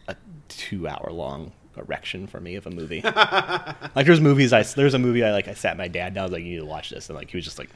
a 0.07 0.15
two 0.47 0.87
hour 0.87 1.11
long 1.11 1.51
erection 1.77 2.25
for 2.27 2.39
me 2.39 2.55
of 2.55 2.65
a 2.65 2.71
movie. 2.71 3.01
like 3.03 4.05
there's 4.05 4.19
movies 4.19 4.51
I 4.51 4.63
there's 4.63 4.95
a 4.95 4.99
movie 4.99 5.23
I 5.23 5.31
like 5.31 5.47
I 5.47 5.53
sat 5.53 5.77
my 5.77 5.87
dad 5.87 6.15
down 6.15 6.23
I 6.23 6.25
was 6.25 6.31
like 6.33 6.43
you 6.43 6.53
need 6.53 6.59
to 6.59 6.65
watch 6.65 6.89
this 6.89 7.09
and 7.09 7.17
like 7.17 7.29
he 7.29 7.37
was 7.37 7.45
just 7.45 7.59
like 7.59 7.69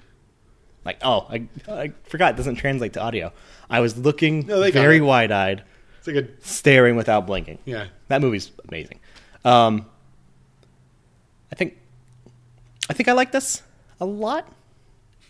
Like, 0.86 0.98
oh, 1.02 1.26
I, 1.30 1.48
I 1.70 1.94
forgot 2.04 2.34
it 2.34 2.38
doesn't 2.38 2.56
translate 2.56 2.94
to 2.94 3.02
audio. 3.02 3.32
I 3.70 3.80
was 3.80 3.98
looking 3.98 4.46
No, 4.48 4.60
they 4.60 4.72
got 4.72 4.82
very 4.82 4.98
it. 4.98 5.02
wide 5.02 5.32
eyed, 5.32 5.64
It's 6.00 6.08
like 6.08 6.18
a 6.18 6.28
staring 6.42 6.96
without 6.96 7.26
blinking. 7.26 7.60
Yeah. 7.66 7.88
that 8.10 8.22
movie's 8.22 8.52
amazing. 8.68 9.00
Um, 9.46 9.86
I 11.52 11.56
think, 11.56 11.78
I 12.90 12.94
think 12.94 13.08
I 13.10 13.14
like 13.14 13.32
this 13.32 13.62
a 14.02 14.06
lot. 14.06 14.52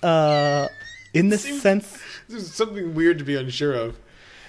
Uh, 0.01 0.67
in 1.13 1.29
the 1.29 1.37
sense, 1.37 1.99
this 2.27 2.43
is 2.43 2.53
something 2.53 2.95
weird 2.95 3.19
to 3.19 3.23
be 3.23 3.35
unsure 3.35 3.73
of. 3.73 3.97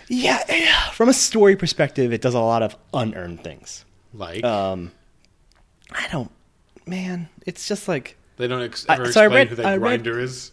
yeah, 0.09 0.43
yeah, 0.49 0.91
from 0.91 1.09
a 1.09 1.13
story 1.13 1.55
perspective, 1.57 2.13
it 2.13 2.21
does 2.23 2.35
a 2.35 2.41
lot 2.41 2.63
of 2.63 2.77
unearned 2.93 3.45
things. 3.45 3.85
Like 4.15 4.43
Um, 4.45 4.91
I 5.91 6.09
don't, 6.11 6.31
man. 6.87 7.29
It's 7.47 7.69
just 7.69 7.89
like 7.89 8.17
they 8.37 8.47
don't 8.49 8.63
ex- 8.63 8.87
I- 8.89 8.95
ever 8.95 9.13
so 9.13 9.21
I 9.21 9.25
explain 9.27 9.31
read- 9.41 9.49
who 9.49 9.55
that 9.57 9.67
I 9.67 9.73
read- 9.77 10.03
grinder 10.03 10.19
is. 10.21 10.51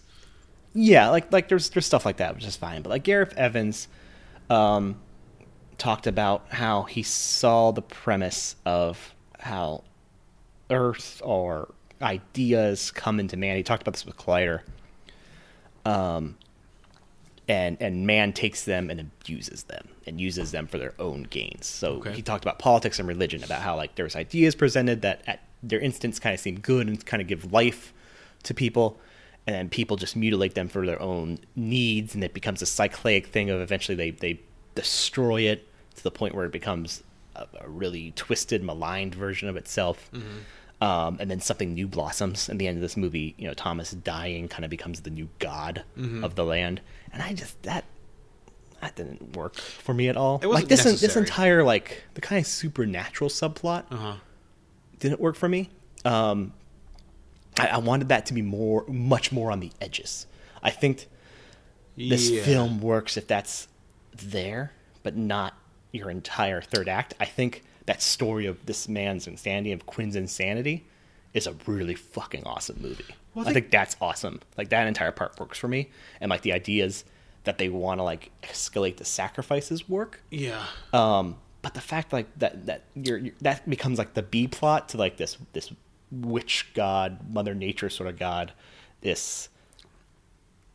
Yeah, 0.74 1.10
like 1.10 1.32
like 1.32 1.48
there's 1.50 1.70
there's 1.70 1.86
stuff 1.86 2.06
like 2.06 2.18
that, 2.18 2.36
which 2.36 2.46
is 2.46 2.56
fine. 2.56 2.82
But 2.82 2.90
like 2.90 3.04
Gareth 3.04 3.34
Evans 3.36 3.88
um, 4.50 5.00
talked 5.78 6.08
about 6.08 6.48
how 6.50 6.84
he 6.84 7.04
saw 7.04 7.72
the 7.72 7.82
premise 7.82 8.56
of 8.66 9.14
how 9.40 9.84
Earth 10.70 11.22
or 11.26 11.74
ideas 12.02 12.92
come 12.92 13.20
into 13.20 13.36
man. 13.38 13.58
He 13.58 13.64
talked 13.64 13.82
about 13.82 13.94
this 13.94 14.06
with 14.06 14.18
Collider. 14.18 14.62
Um, 15.86 16.38
and 17.48 17.76
and 17.82 18.06
man 18.08 18.34
takes 18.34 18.64
them 18.66 18.90
and 18.90 19.00
abuses 19.00 19.64
them 19.64 19.90
and 20.08 20.22
uses 20.22 20.52
them 20.52 20.68
for 20.68 20.78
their 20.78 20.94
own 21.00 21.24
gains. 21.24 21.66
So 21.66 21.94
Okay. 21.96 22.14
he 22.14 22.22
talked 22.22 22.46
about 22.46 22.60
politics 22.60 22.98
and 23.00 23.08
religion, 23.08 23.44
about 23.44 23.62
how 23.62 23.76
like 23.76 23.96
there's 23.96 24.16
ideas 24.16 24.56
presented 24.56 25.02
that 25.02 25.22
at 25.28 25.42
their 25.64 25.80
instance 25.80 26.20
kind 26.20 26.34
of 26.34 26.40
seem 26.40 26.60
good 26.60 26.88
and 26.88 27.04
kind 27.06 27.22
of 27.22 27.28
give 27.28 27.52
life 27.52 27.94
to 28.44 28.54
people, 28.54 29.00
and 29.48 29.56
then 29.56 29.70
people 29.70 29.98
just 29.98 30.16
mutilate 30.16 30.54
them 30.56 30.68
for 30.70 30.86
their 30.86 31.02
own 31.02 31.40
needs, 31.56 32.14
and 32.16 32.24
it 32.24 32.34
becomes 32.34 32.62
a 32.62 32.66
cyclic 32.66 33.28
thing 33.28 33.50
of 33.50 33.60
eventually 33.62 33.96
they 33.96 34.12
they 34.12 34.40
destroy 34.76 35.42
it 35.42 35.68
to 35.96 36.04
the 36.04 36.12
point 36.12 36.34
where 36.36 36.46
it 36.46 36.52
becomes 36.52 37.04
a, 37.36 37.46
a 37.60 37.70
really 37.70 38.12
twisted, 38.16 38.64
maligned 38.64 39.14
version 39.16 39.50
of 39.50 39.58
itself. 39.58 40.10
Um, 40.80 41.18
and 41.20 41.30
then 41.30 41.40
something 41.40 41.76
new 41.76 41.88
blossoms. 41.88 42.50
In 42.50 42.58
the 42.58 42.68
end 42.68 42.78
of 42.78 42.82
this 42.82 42.98
movie, 42.98 43.36
you 43.38 43.48
know, 43.48 43.54
Thomas 43.54 43.92
dying 43.92 44.48
kind 44.48 44.64
of 44.66 44.72
becomes 44.72 45.02
the 45.02 45.12
new 45.12 45.30
god 45.38 45.84
Mhm. 45.96 46.24
of 46.24 46.34
the 46.34 46.44
land, 46.44 46.82
and 47.14 47.22
I 47.22 47.34
just 47.34 47.62
that 47.64 47.86
that 48.82 48.96
didn't 48.96 49.36
work 49.36 49.56
for 49.58 49.94
me 49.94 50.08
at 50.10 50.18
all. 50.18 50.40
It 50.42 50.48
like 50.48 50.54
wasn't 50.64 50.70
this, 50.70 50.84
this 50.84 51.02
necessary. 51.04 51.26
entire 51.26 51.64
like 51.64 52.04
the 52.16 52.22
kind 52.22 52.40
of 52.42 52.48
supernatural 52.48 53.30
subplot 53.30 53.84
Uh-huh. 53.92 54.16
didn't 55.00 55.20
work 55.20 55.36
for 55.36 55.48
me. 55.48 55.70
Um, 56.04 56.54
I, 57.60 57.68
I 57.68 57.78
wanted 57.78 58.10
that 58.10 58.26
to 58.28 58.34
be 58.34 58.42
more, 58.42 58.86
much 58.88 59.32
more 59.32 59.52
on 59.52 59.60
the 59.60 59.72
edges. 59.82 60.26
I 60.64 60.70
think 60.72 61.08
this 61.98 62.30
Yeah. 62.30 62.44
film 62.44 62.82
works 62.82 63.18
if 63.18 63.28
that's 63.28 63.68
there, 64.16 64.72
but 65.04 65.16
not 65.18 65.54
your 65.92 66.10
entire 66.10 66.62
third 66.62 66.88
act. 66.88 67.14
I 67.20 67.26
think 67.26 67.64
that 67.86 68.02
story 68.02 68.46
of 68.46 68.66
this 68.66 68.88
man's 68.88 69.28
insanity, 69.28 69.72
of 69.72 69.86
Quinn's 69.86 70.16
insanity, 70.16 70.86
is 71.34 71.48
a 71.48 71.56
really 71.66 71.96
fucking 71.96 72.44
awesome 72.46 72.78
movie. 72.82 73.04
Well, 73.34 73.46
I 73.46 73.50
they- 73.50 73.62
think 73.62 73.72
that's 73.72 73.96
awesome. 74.02 74.42
Like 74.58 74.70
that 74.70 74.88
entire 74.88 75.12
part 75.12 75.40
works 75.40 75.58
for 75.58 75.68
me, 75.68 75.90
and 76.20 76.30
like 76.30 76.42
the 76.42 76.54
ideas 76.54 77.04
that 77.44 77.58
they 77.58 77.70
want 77.70 78.00
to 78.00 78.04
like 78.04 78.30
escalate 78.44 78.98
the 78.98 79.06
sacrifices 79.06 79.90
work. 79.90 80.22
Yeah. 80.30 80.64
Um, 80.94 81.38
but 81.62 81.74
the 81.74 81.82
fact 81.82 82.14
like 82.14 82.28
that 82.40 82.66
that 82.68 82.84
you're, 82.96 83.18
you're 83.18 83.34
that 83.42 83.68
becomes 83.70 83.98
like 83.98 84.14
the 84.14 84.22
B 84.24 84.48
plot 84.48 84.90
to 84.90 84.98
like 84.98 85.18
this 85.18 85.38
this 85.54 85.72
witch 86.12 86.68
god, 86.74 87.20
Mother 87.32 87.54
Nature 87.56 87.90
sort 87.90 88.10
of 88.10 88.20
god, 88.20 88.52
this 89.02 89.50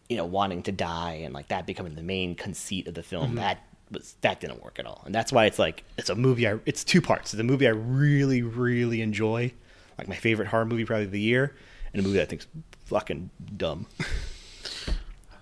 you 0.08 0.16
know 0.16 0.24
wanting 0.24 0.62
to 0.62 0.72
die 0.72 1.20
and 1.24 1.34
like 1.34 1.48
that 1.48 1.66
becoming 1.66 1.94
the 1.94 2.02
main 2.02 2.34
conceit 2.34 2.86
of 2.88 2.94
the 2.94 3.02
film. 3.02 3.32
Mhm. 3.32 3.36
That 3.36 3.62
was 3.90 4.14
that 4.22 4.40
didn't 4.40 4.62
work 4.62 4.78
at 4.78 4.86
all, 4.86 5.02
and 5.04 5.14
that's 5.14 5.32
why 5.32 5.46
it's 5.46 5.58
like 5.58 5.84
it's 5.98 6.10
a 6.10 6.14
movie. 6.14 6.48
I 6.48 6.58
it's 6.66 6.82
two 6.84 7.00
parts. 7.00 7.32
It's 7.34 7.40
a 7.40 7.44
movie 7.44 7.66
I 7.66 7.70
really 7.70 8.42
really 8.42 9.00
enjoy, 9.02 9.52
like 9.98 10.08
my 10.08 10.16
favorite 10.16 10.48
horror 10.48 10.64
movie 10.64 10.84
probably 10.84 11.04
of 11.06 11.10
the 11.12 11.20
year, 11.20 11.54
and 11.92 12.00
a 12.00 12.02
movie 12.04 12.16
that 12.18 12.22
I 12.22 12.26
think's 12.26 12.46
fucking 12.86 13.30
dumb. 13.56 13.86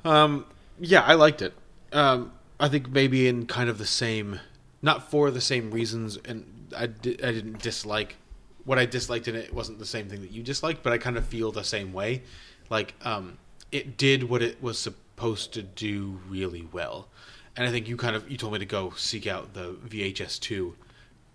Um, 0.05 0.45
yeah, 0.79 1.01
I 1.01 1.15
liked 1.15 1.41
it. 1.41 1.55
Um, 1.93 2.33
I 2.61 2.69
think 2.69 2.91
maybe 2.91 3.27
in 3.27 3.47
kind 3.47 3.71
of 3.71 3.79
the 3.79 3.87
same, 3.87 4.41
not 4.83 5.11
for 5.11 5.31
the 5.31 5.41
same 5.41 5.71
reasons, 5.71 6.19
and 6.27 6.69
I, 6.77 6.87
di- 6.89 7.23
I 7.23 7.33
didn't 7.33 7.63
dislike 7.63 8.17
what 8.65 8.79
I 8.79 8.87
disliked 8.87 9.29
in 9.29 9.35
it 9.35 9.53
wasn't 9.53 9.79
the 9.79 9.87
same 9.87 10.09
thing 10.09 10.21
that 10.23 10.31
you 10.31 10.43
disliked, 10.43 10.83
but 10.83 10.93
I 10.93 10.99
kind 10.99 11.17
of 11.17 11.25
feel 11.25 11.53
the 11.53 11.65
same 11.65 11.93
way. 11.93 12.23
Like, 12.71 12.95
um, 13.05 13.39
it 13.71 13.97
did 13.97 14.25
what 14.25 14.43
it 14.43 14.63
was 14.63 14.79
supposed 14.79 15.53
to 15.55 15.63
do 15.63 16.21
really 16.29 16.69
well, 16.73 17.09
and 17.57 17.67
I 17.67 17.71
think 17.71 17.89
you 17.89 17.97
kind 17.97 18.17
of 18.17 18.31
you 18.31 18.37
told 18.37 18.53
me 18.53 18.59
to 18.59 18.67
go 18.67 18.93
seek 18.97 19.27
out 19.27 19.55
the 19.55 19.75
VHS 19.89 20.41
two 20.41 20.77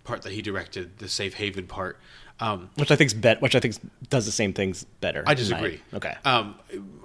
part 0.04 0.22
that 0.22 0.32
he 0.32 0.42
directed, 0.42 0.98
the 0.98 1.08
safe 1.08 1.34
haven 1.34 1.66
part. 1.66 1.98
Um, 2.40 2.70
Which 2.76 2.90
I 2.90 2.96
think's 2.96 3.12
bet, 3.12 3.42
which 3.42 3.54
I 3.54 3.60
think 3.60 3.76
does 4.08 4.24
the 4.24 4.32
same 4.32 4.54
things 4.54 4.84
better. 5.00 5.22
I 5.26 5.34
disagree. 5.34 5.82
Okay. 5.92 6.16
Um, 6.24 6.58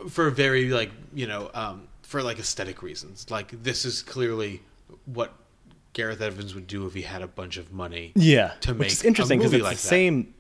for 0.10 0.30
very 0.30 0.70
like 0.70 0.92
you 1.14 1.28
know, 1.28 1.52
um, 1.54 1.88
for 2.04 2.24
like 2.24 2.40
aesthetic 2.40 2.82
reasons. 2.82 3.30
Like 3.30 3.64
this 3.64 3.84
is 3.84 4.02
clearly 4.02 4.62
what 5.06 5.34
Gareth 5.96 6.22
Evans 6.22 6.54
would 6.54 6.68
do 6.68 6.86
if 6.86 6.94
he 6.94 7.02
had 7.02 7.22
a 7.24 7.28
bunch 7.28 7.58
of 7.58 7.72
money. 7.74 8.12
Yeah, 8.16 8.52
To 8.62 8.74
make 8.74 8.80
which 8.82 8.94
is 8.94 9.04
interesting 9.04 9.40
because 9.40 9.54
it's 9.54 9.64
like 9.64 9.78
the 9.78 9.82
that. 9.82 9.88
same 9.88 10.34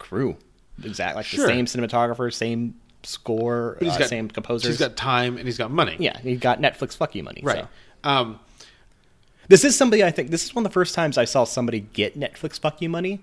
crew, 0.00 0.36
exactly 0.82 1.18
like 1.20 1.26
Sure. 1.26 1.46
the 1.46 1.52
same 1.52 1.66
cinematographer, 1.66 2.32
same 2.34 2.74
score, 3.04 3.76
But 3.78 3.84
he's 3.86 3.94
uh, 3.96 3.98
got 4.00 4.08
same 4.08 4.28
composers. 4.28 4.66
He's 4.70 4.78
got 4.78 4.96
time 4.96 5.36
and 5.36 5.46
he's 5.46 5.58
got 5.58 5.70
money. 5.70 5.96
yeah, 6.00 6.18
he 6.18 6.36
got 6.36 6.60
Netflix 6.60 6.96
fuck 6.96 7.14
you 7.14 7.22
money. 7.22 7.42
Right. 7.44 7.58
So. 7.64 7.68
Um, 8.10 8.40
this 9.48 9.62
is 9.64 9.76
somebody 9.76 10.02
I 10.02 10.10
think 10.10 10.30
this 10.30 10.42
is 10.44 10.54
one 10.54 10.64
of 10.64 10.70
the 10.70 10.74
first 10.74 10.94
times 10.94 11.18
I 11.18 11.26
saw 11.26 11.44
somebody 11.44 11.80
get 11.80 12.18
Netflix 12.18 12.58
fuck 12.58 12.80
you 12.80 12.88
money 12.88 13.20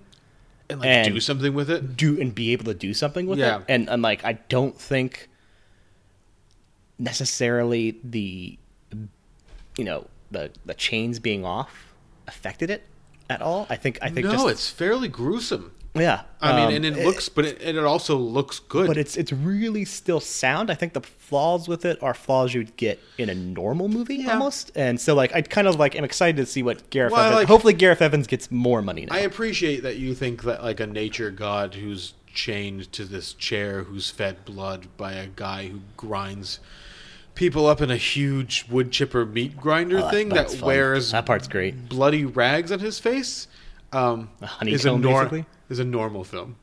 and 0.70 0.78
like 0.80 1.04
do 1.04 1.18
something 1.18 1.52
with 1.52 1.68
it. 1.68 1.96
do 1.96 2.20
and 2.20 2.32
be 2.32 2.52
able 2.52 2.64
to 2.66 2.74
do 2.74 2.94
something 2.94 3.26
with 3.26 3.40
Yeah. 3.40 3.58
it. 3.58 3.64
And 3.68 3.88
and 3.90 4.02
like 4.02 4.24
I 4.24 4.34
don't 4.48 4.78
think 4.80 5.28
necessarily 6.98 7.98
the 8.04 8.56
you 9.76 9.84
know 9.84 10.06
the 10.32 10.50
the 10.64 10.74
chains 10.74 11.18
being 11.18 11.44
off 11.44 11.94
affected 12.26 12.70
it 12.70 12.86
at 13.30 13.40
all. 13.42 13.66
I 13.70 13.76
think 13.76 13.98
I 14.02 14.08
think 14.10 14.26
no, 14.26 14.32
just 14.32 14.48
it's 14.48 14.70
fairly 14.70 15.08
gruesome. 15.08 15.72
yeah. 15.94 16.22
I 16.40 16.56
mean, 16.56 16.68
um, 16.68 16.74
and 16.74 16.96
it, 16.96 17.04
looks, 17.04 17.28
but 17.28 17.44
it, 17.44 17.60
and 17.62 17.76
it 17.78 17.84
also 17.84 18.16
looks 18.16 18.58
good. 18.60 18.86
but 18.86 18.96
it's 18.96 19.16
it's 19.16 19.32
really 19.32 19.84
still 19.84 20.20
sound. 20.20 20.70
I 20.70 20.74
think 20.74 20.92
the 20.94 21.02
flaws 21.02 21.68
with 21.68 21.84
it 21.84 22.02
are 22.02 22.14
flaws 22.14 22.54
you'd 22.54 22.76
get 22.76 22.98
in 23.18 23.28
a 23.28 23.34
normal 23.34 23.88
movie 23.88 24.26
almost. 24.26 24.72
And 24.74 25.00
so 25.00 25.14
like 25.14 25.34
I 25.34 25.42
kind 25.42 25.68
of 25.68 25.76
like 25.76 25.94
am 25.94 26.04
excited 26.04 26.36
to 26.36 26.46
see 26.46 26.62
what 26.62 26.88
Gareth 26.90 27.12
Well, 27.12 27.20
Evans. 27.22 27.36
like- 27.36 27.48
hopefully 27.48 27.74
Gareth 27.74 28.02
Evans 28.02 28.26
gets 28.26 28.50
more 28.50 28.82
money 28.82 29.06
now. 29.06 29.14
I 29.14 29.20
appreciate 29.20 29.82
that 29.82 29.96
you 29.98 30.14
think 30.14 30.42
that 30.44 30.62
like 30.62 30.80
a 30.80 30.86
nature 30.86 31.30
god 31.30 31.74
who's 31.74 32.14
chained 32.34 32.90
to 32.92 33.04
this 33.04 33.34
chair, 33.34 33.82
who's 33.82 34.08
fed 34.08 34.44
blood 34.46 34.86
by 34.96 35.12
a 35.12 35.26
guy 35.26 35.68
who 35.68 35.80
grinds 35.98 36.60
people 37.34 37.66
up 37.66 37.80
in 37.80 37.90
a 37.90 37.96
huge 37.96 38.66
wood 38.68 38.90
chipper 38.92 39.24
meat 39.24 39.56
grinder 39.56 39.98
Oh, 39.98 40.02
that- 40.02 40.10
thing 40.10 40.28
that 40.30 40.50
fun. 40.50 40.66
wears 40.66 41.12
That 41.12 41.26
part's 41.26 41.48
great. 41.48 41.88
bloody 41.88 42.24
rags 42.24 42.70
on 42.72 42.78
his 42.80 42.98
face. 42.98 43.48
Um, 43.92 44.30
A 44.60 44.66
is 44.66 44.84
a 44.86 44.96
nor- 44.96 45.20
basically? 45.24 45.46
is 45.68 45.78
a 45.78 45.84
normal 45.84 46.24
film. 46.24 46.56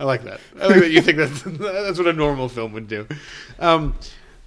I 0.00 0.04
like 0.04 0.24
that. 0.24 0.40
I 0.60 0.66
like 0.66 0.80
that 0.80 0.90
you 0.90 1.00
think 1.02 1.18
that's 1.18 1.42
that's 1.44 1.98
what 1.98 2.06
a 2.08 2.12
normal 2.12 2.48
film 2.48 2.72
would 2.72 2.88
do. 2.88 3.06
Um, 3.58 3.94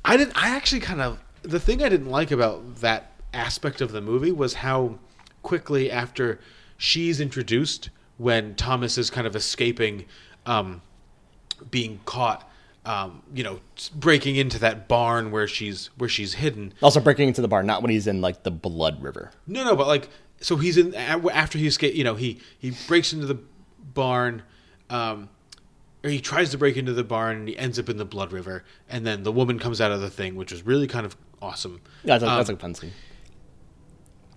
I 0.03 0.17
didn't. 0.17 0.33
I 0.35 0.49
actually 0.55 0.81
kind 0.81 1.01
of 1.01 1.19
the 1.43 1.59
thing 1.59 1.83
I 1.83 1.89
didn't 1.89 2.09
like 2.09 2.31
about 2.31 2.77
that 2.77 3.11
aspect 3.33 3.81
of 3.81 3.91
the 3.91 4.01
movie 4.01 4.31
was 4.31 4.55
how 4.55 4.97
quickly 5.41 5.89
after 5.91 6.39
she's 6.77 7.19
introduced, 7.21 7.89
when 8.17 8.55
Thomas 8.55 8.97
is 8.97 9.09
kind 9.09 9.25
of 9.25 9.35
escaping, 9.35 10.05
um, 10.45 10.81
being 11.69 11.99
caught. 12.05 12.47
Um, 12.83 13.21
you 13.33 13.43
know, 13.43 13.59
breaking 13.95 14.37
into 14.37 14.57
that 14.59 14.87
barn 14.87 15.29
where 15.29 15.47
she's 15.47 15.91
where 15.97 16.09
she's 16.09 16.33
hidden. 16.33 16.73
also 16.81 16.99
breaking 16.99 17.27
into 17.27 17.41
the 17.41 17.47
barn, 17.47 17.67
not 17.67 17.83
when 17.83 17.91
he's 17.91 18.07
in 18.07 18.21
like 18.21 18.41
the 18.41 18.49
blood 18.49 19.03
river. 19.03 19.31
No, 19.45 19.63
no, 19.63 19.75
but 19.75 19.85
like, 19.85 20.09
so 20.39 20.55
he's 20.57 20.77
in 20.77 20.95
after 20.95 21.59
he 21.59 21.67
escaped. 21.67 21.95
You 21.95 22.03
know, 22.03 22.15
he 22.15 22.39
he 22.57 22.73
breaks 22.87 23.13
into 23.13 23.27
the 23.27 23.37
barn, 23.93 24.41
um, 24.89 25.29
or 26.03 26.09
he 26.09 26.19
tries 26.19 26.49
to 26.51 26.57
break 26.57 26.75
into 26.75 26.93
the 26.93 27.03
barn, 27.03 27.37
and 27.37 27.47
he 27.47 27.55
ends 27.55 27.77
up 27.77 27.87
in 27.87 27.97
the 27.97 28.05
blood 28.05 28.31
river. 28.31 28.63
And 28.89 29.05
then 29.05 29.21
the 29.21 29.31
woman 29.31 29.59
comes 29.59 29.79
out 29.79 29.91
of 29.91 30.01
the 30.01 30.09
thing, 30.09 30.35
which 30.35 30.51
is 30.51 30.65
really 30.65 30.87
kind 30.87 31.05
of 31.05 31.15
awesome. 31.39 31.81
Yeah, 32.03 32.17
that's, 32.17 32.23
a, 32.23 32.29
Um, 32.29 32.37
that's 32.37 32.49
a 32.49 32.57
fun 32.57 32.73
scene. 32.73 32.91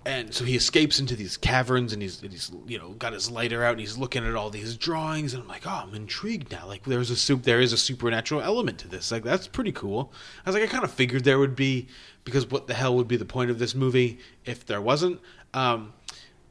And 0.07 0.35
so 0.35 0.45
he 0.45 0.55
escapes 0.55 1.01
into 1.01 1.17
these 1.17 1.37
caverns 1.37 1.93
and 1.93 2.03
he's, 2.03 2.23
and 2.23 2.31
he's 2.31 2.53
you 2.67 2.79
know 2.79 2.91
got 2.91 3.13
his 3.13 3.31
lighter 3.31 3.65
out 3.65 3.73
and 3.73 3.81
he's 3.81 3.97
looking 3.97 4.27
at 4.27 4.35
all 4.35 4.51
these 4.51 4.77
drawings 4.77 5.33
and 5.33 5.43
I'm 5.43 5.49
like 5.49 5.67
oh 5.67 5.85
I'm 5.87 5.95
intrigued 5.95 6.53
now. 6.53 6.67
Like 6.67 6.85
there's 6.85 7.11
a 7.11 7.17
soup 7.17 7.43
there 7.43 7.61
is 7.61 7.73
a 7.73 7.79
supernatural 7.79 8.43
element 8.43 8.79
to 8.79 8.89
this. 8.89 9.11
Like 9.11 9.23
that's 9.23 9.47
pretty 9.47 9.73
cool. 9.73 10.13
I 10.45 10.51
was 10.51 10.55
like 10.55 10.65
I 10.65 10.73
kind 10.73 10.85
of 10.85 10.91
figured 10.91 11.25
there 11.25 11.39
would 11.39 11.57
be 11.57 11.89
because 12.25 12.51
what 12.51 12.67
the 12.67 12.75
hell 12.75 12.95
would 12.97 13.09
be 13.09 13.17
the 13.17 13.25
point 13.25 13.51
of 13.51 13.59
this 13.59 13.75
movie 13.75 14.19
if 14.45 14.67
there 14.67 14.81
wasn't? 14.81 15.21
Um, 15.55 15.93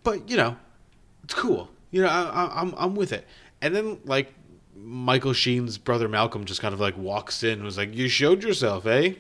but 0.04 0.30
you 0.30 0.38
know 0.38 0.58
it's 1.24 1.34
cool. 1.34 1.70
You 1.92 2.02
know 2.02 2.10
I, 2.10 2.24
I, 2.24 2.62
I'm 2.62 2.74
I'm 2.78 2.96
with 2.96 3.14
it. 3.14 3.28
And 3.62 3.76
then 3.76 4.00
like 4.06 4.34
Michael 4.76 5.34
Sheen's 5.34 5.78
brother 5.78 6.10
Malcolm 6.10 6.46
just 6.46 6.62
kind 6.62 6.74
of 6.74 6.80
like 6.80 6.98
walks 6.98 7.44
in 7.44 7.54
and 7.54 7.64
was 7.64 7.78
like, 7.78 7.96
"You 7.96 8.10
showed 8.10 8.44
yourself, 8.44 8.86
eh?" 8.86 9.14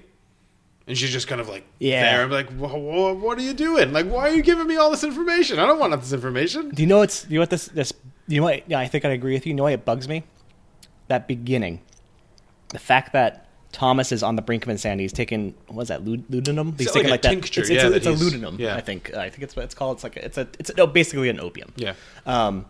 And 0.88 0.98
she's 0.98 1.12
just 1.12 1.28
kind 1.30 1.40
of 1.40 1.48
like 1.48 1.64
Yeah. 1.80 2.02
there. 2.04 2.24
I'm 2.24 2.32
like, 2.32 2.50
"Wha- 2.58 2.76
wha- 2.76 3.14
"What 3.14 3.38
are 3.38 3.42
you 3.42 3.54
doing? 3.54 3.94
Like, 3.94 4.06
why 4.06 4.28
are 4.30 4.34
you 4.36 4.44
giving 4.44 4.68
me 4.68 4.76
all 4.76 4.92
this 4.92 5.04
information? 5.04 5.58
I 5.60 5.66
don't 5.66 5.80
want 5.80 6.00
this 6.02 6.12
information." 6.12 6.70
Do 6.72 6.82
you 6.84 6.88
know 6.88 6.98
what's 7.00 7.26
you 7.30 7.36
know 7.36 7.42
what 7.44 7.50
this 7.52 7.66
this 7.68 7.94
you 8.28 8.40
know 8.42 8.48
what 8.48 8.64
yeah, 8.70 8.80
I 8.80 8.88
think 8.88 9.06
I'd 9.06 9.12
agree 9.12 9.34
with 9.34 9.46
you. 9.46 9.52
You 9.52 9.56
know 9.56 9.64
why 9.64 9.72
it 9.72 9.86
bugs 9.86 10.08
me? 10.10 10.24
That 11.08 11.28
beginning. 11.28 11.80
The 12.70 12.80
fact 12.80 13.14
that 13.14 13.48
Thomas 13.72 14.12
is 14.12 14.24
on 14.24 14.36
the 14.36 14.42
brink 14.42 14.64
of 14.64 14.70
insanity. 14.70 15.04
He's 15.06 15.14
taking 15.14 15.54
what 15.68 15.78
was 15.78 15.88
that 15.88 16.06
lud- 16.06 16.26
laudanum? 16.30 16.76
He's 16.78 16.88
like 16.88 16.94
taking 16.94 17.08
a 17.08 17.12
like 17.12 17.22
that. 17.24 17.34
It's, 17.34 17.58
it's, 17.58 17.70
yeah, 17.70 17.88
a, 17.88 17.92
it's 17.92 18.06
a 18.06 18.12
laudanum. 18.12 18.58
yeah. 18.60 18.76
I 18.76 18.82
think 18.82 19.14
I 19.16 19.30
think 19.30 19.44
it's 19.44 19.56
what 19.56 19.64
it's 19.66 19.74
called. 19.74 19.98
It's 19.98 20.04
like 20.04 20.18
a, 20.18 20.26
it's 20.26 20.38
a 20.38 20.48
it's 20.60 20.70
a, 20.70 20.74
no, 20.76 20.86
basically 20.86 21.30
an 21.30 21.40
opium. 21.40 21.72
Yeah. 21.78 21.94
Um, 22.26 22.66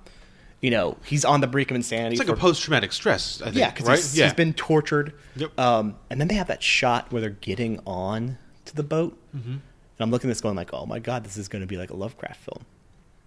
you 0.64 0.72
know, 0.72 0.96
he's 1.06 1.26
on 1.26 1.42
the 1.42 1.48
brink 1.48 1.70
of 1.72 1.76
insanity. 1.76 2.14
It's 2.14 2.20
like 2.20 2.28
for- 2.28 2.34
a 2.34 2.38
post-traumatic 2.38 2.94
stress. 2.94 3.42
I 3.42 3.46
think, 3.46 3.58
yeah, 3.58 3.70
because 3.72 3.86
right? 3.88 3.98
he's, 3.98 4.18
yeah, 4.18 4.26
he's 4.26 4.34
been 4.34 4.54
tortured. 4.54 5.14
Yep. 5.36 5.60
Um, 5.60 5.96
and 6.10 6.20
then 6.22 6.30
they 6.30 6.36
have 6.36 6.48
that 6.48 6.64
shot 6.64 7.12
where 7.12 7.20
they're 7.22 7.30
getting 7.32 7.80
on 7.86 8.38
to 8.66 8.76
the 8.76 8.84
boat, 8.84 9.18
Mhm. 9.36 9.46
and 9.46 9.62
I'm 10.00 10.10
looking 10.10 10.30
at 10.30 10.32
this 10.32 10.42
going 10.42 10.56
like, 10.56 10.74
oh 10.74 10.86
my 10.86 11.00
god, 11.00 11.26
this 11.26 11.36
is 11.38 11.48
going 11.50 11.62
to 11.62 11.68
be 11.68 11.76
like 11.78 11.90
a 11.92 11.96
Lovecraft 11.96 12.40
film. 12.40 12.66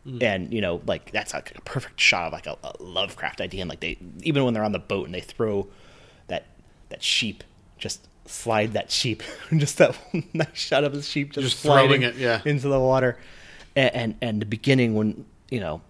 Mm. 0.06 0.22
And 0.22 0.52
you 0.54 0.60
know, 0.60 0.80
like 0.86 1.10
that's 1.12 1.34
like 1.34 1.52
a 1.56 1.60
perfect 1.62 2.00
shot 2.00 2.28
of 2.28 2.32
like 2.32 2.46
a, 2.46 2.56
a 2.64 2.72
Lovecraft 2.82 3.40
idea. 3.42 3.60
And 3.62 3.68
like 3.68 3.80
they, 3.80 3.98
even 4.22 4.44
when 4.44 4.54
they're 4.54 4.64
on 4.64 4.72
the 4.72 4.78
boat 4.78 5.04
and 5.06 5.14
they 5.14 5.20
throw 5.20 5.66
that 6.28 6.46
that 6.88 7.02
sheep, 7.02 7.42
just 7.76 8.06
slide 8.24 8.72
that 8.72 8.90
sheep, 8.90 9.22
just 9.56 9.76
that 9.78 9.94
nice 10.32 10.48
shot 10.54 10.84
of 10.84 10.94
the 10.94 11.02
sheep 11.02 11.32
just, 11.32 11.48
Just 11.50 11.62
throwing 11.62 12.02
it, 12.02 12.14
yeah. 12.16 12.40
into 12.46 12.68
the 12.68 12.80
water. 12.80 13.18
And, 13.74 13.94
and 13.94 14.14
and 14.22 14.40
the 14.40 14.46
beginning 14.46 14.94
when 14.94 15.26
you 15.50 15.60
know 15.60 15.82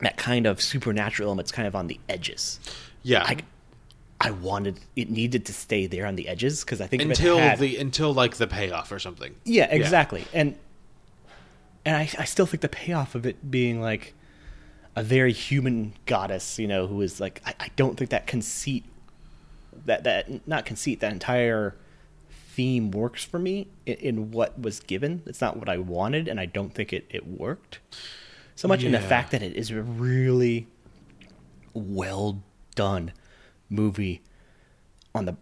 that 0.00 0.16
kind 0.16 0.46
of 0.46 0.60
supernatural 0.60 1.28
element's 1.28 1.52
kind 1.52 1.66
of 1.68 1.74
on 1.74 1.86
the 1.86 1.98
edges. 2.08 2.60
Yeah. 3.02 3.22
I, 3.24 3.38
I 4.20 4.30
wanted 4.32 4.80
it 4.96 5.10
needed 5.10 5.46
to 5.46 5.52
stay 5.52 5.86
there 5.86 6.04
on 6.06 6.16
the 6.16 6.28
edges 6.28 6.64
because 6.64 6.80
I 6.80 6.86
think 6.86 7.02
until 7.02 7.38
had- 7.38 7.58
the 7.58 7.76
until 7.76 8.12
like 8.12 8.36
the 8.36 8.46
payoff 8.48 8.90
or 8.90 8.98
something. 8.98 9.34
yeah 9.44 9.66
exactly 9.70 10.24
and 10.32 10.56
and 11.84 11.96
I, 11.96 12.00
I 12.18 12.24
still 12.24 12.44
think 12.46 12.60
the 12.60 12.68
payoff 12.68 13.14
of 13.14 13.24
it 13.26 13.48
being 13.50 13.80
like 13.80 14.14
a 14.96 15.04
very 15.04 15.32
human 15.32 15.92
goddess 16.06 16.58
you 16.58 16.66
know 16.66 16.88
who 16.88 17.00
is 17.00 17.20
like 17.20 17.40
I, 17.46 17.54
I 17.60 17.68
don't 17.76 17.96
think 17.96 18.10
that 18.10 18.26
conceit 18.26 18.84
that 19.86 20.02
that 20.02 20.46
not 20.48 20.64
conceit 20.66 20.98
that 20.98 21.12
entire 21.12 21.76
theme 22.54 22.90
works 22.90 23.22
for 23.22 23.38
me 23.38 23.68
in, 23.86 23.94
in 23.94 24.30
what 24.32 24.60
was 24.60 24.80
given 24.80 25.22
it's 25.26 25.40
not 25.40 25.56
what 25.56 25.68
I 25.68 25.78
wanted 25.78 26.26
and 26.26 26.40
I 26.40 26.46
don't 26.46 26.74
think 26.74 26.92
it 26.92 27.06
it 27.08 27.24
worked 27.24 27.78
so 28.58 28.66
much 28.66 28.82
in 28.82 28.90
the 28.90 28.98
fact 29.00 29.30
that 29.30 29.40
it 29.42 29.54
is 29.54 29.70
a 29.70 29.80
really 29.82 30.66
well 31.74 32.42
done 32.74 33.12
movie 33.70 34.20
on 35.14 35.24
the 35.26 35.36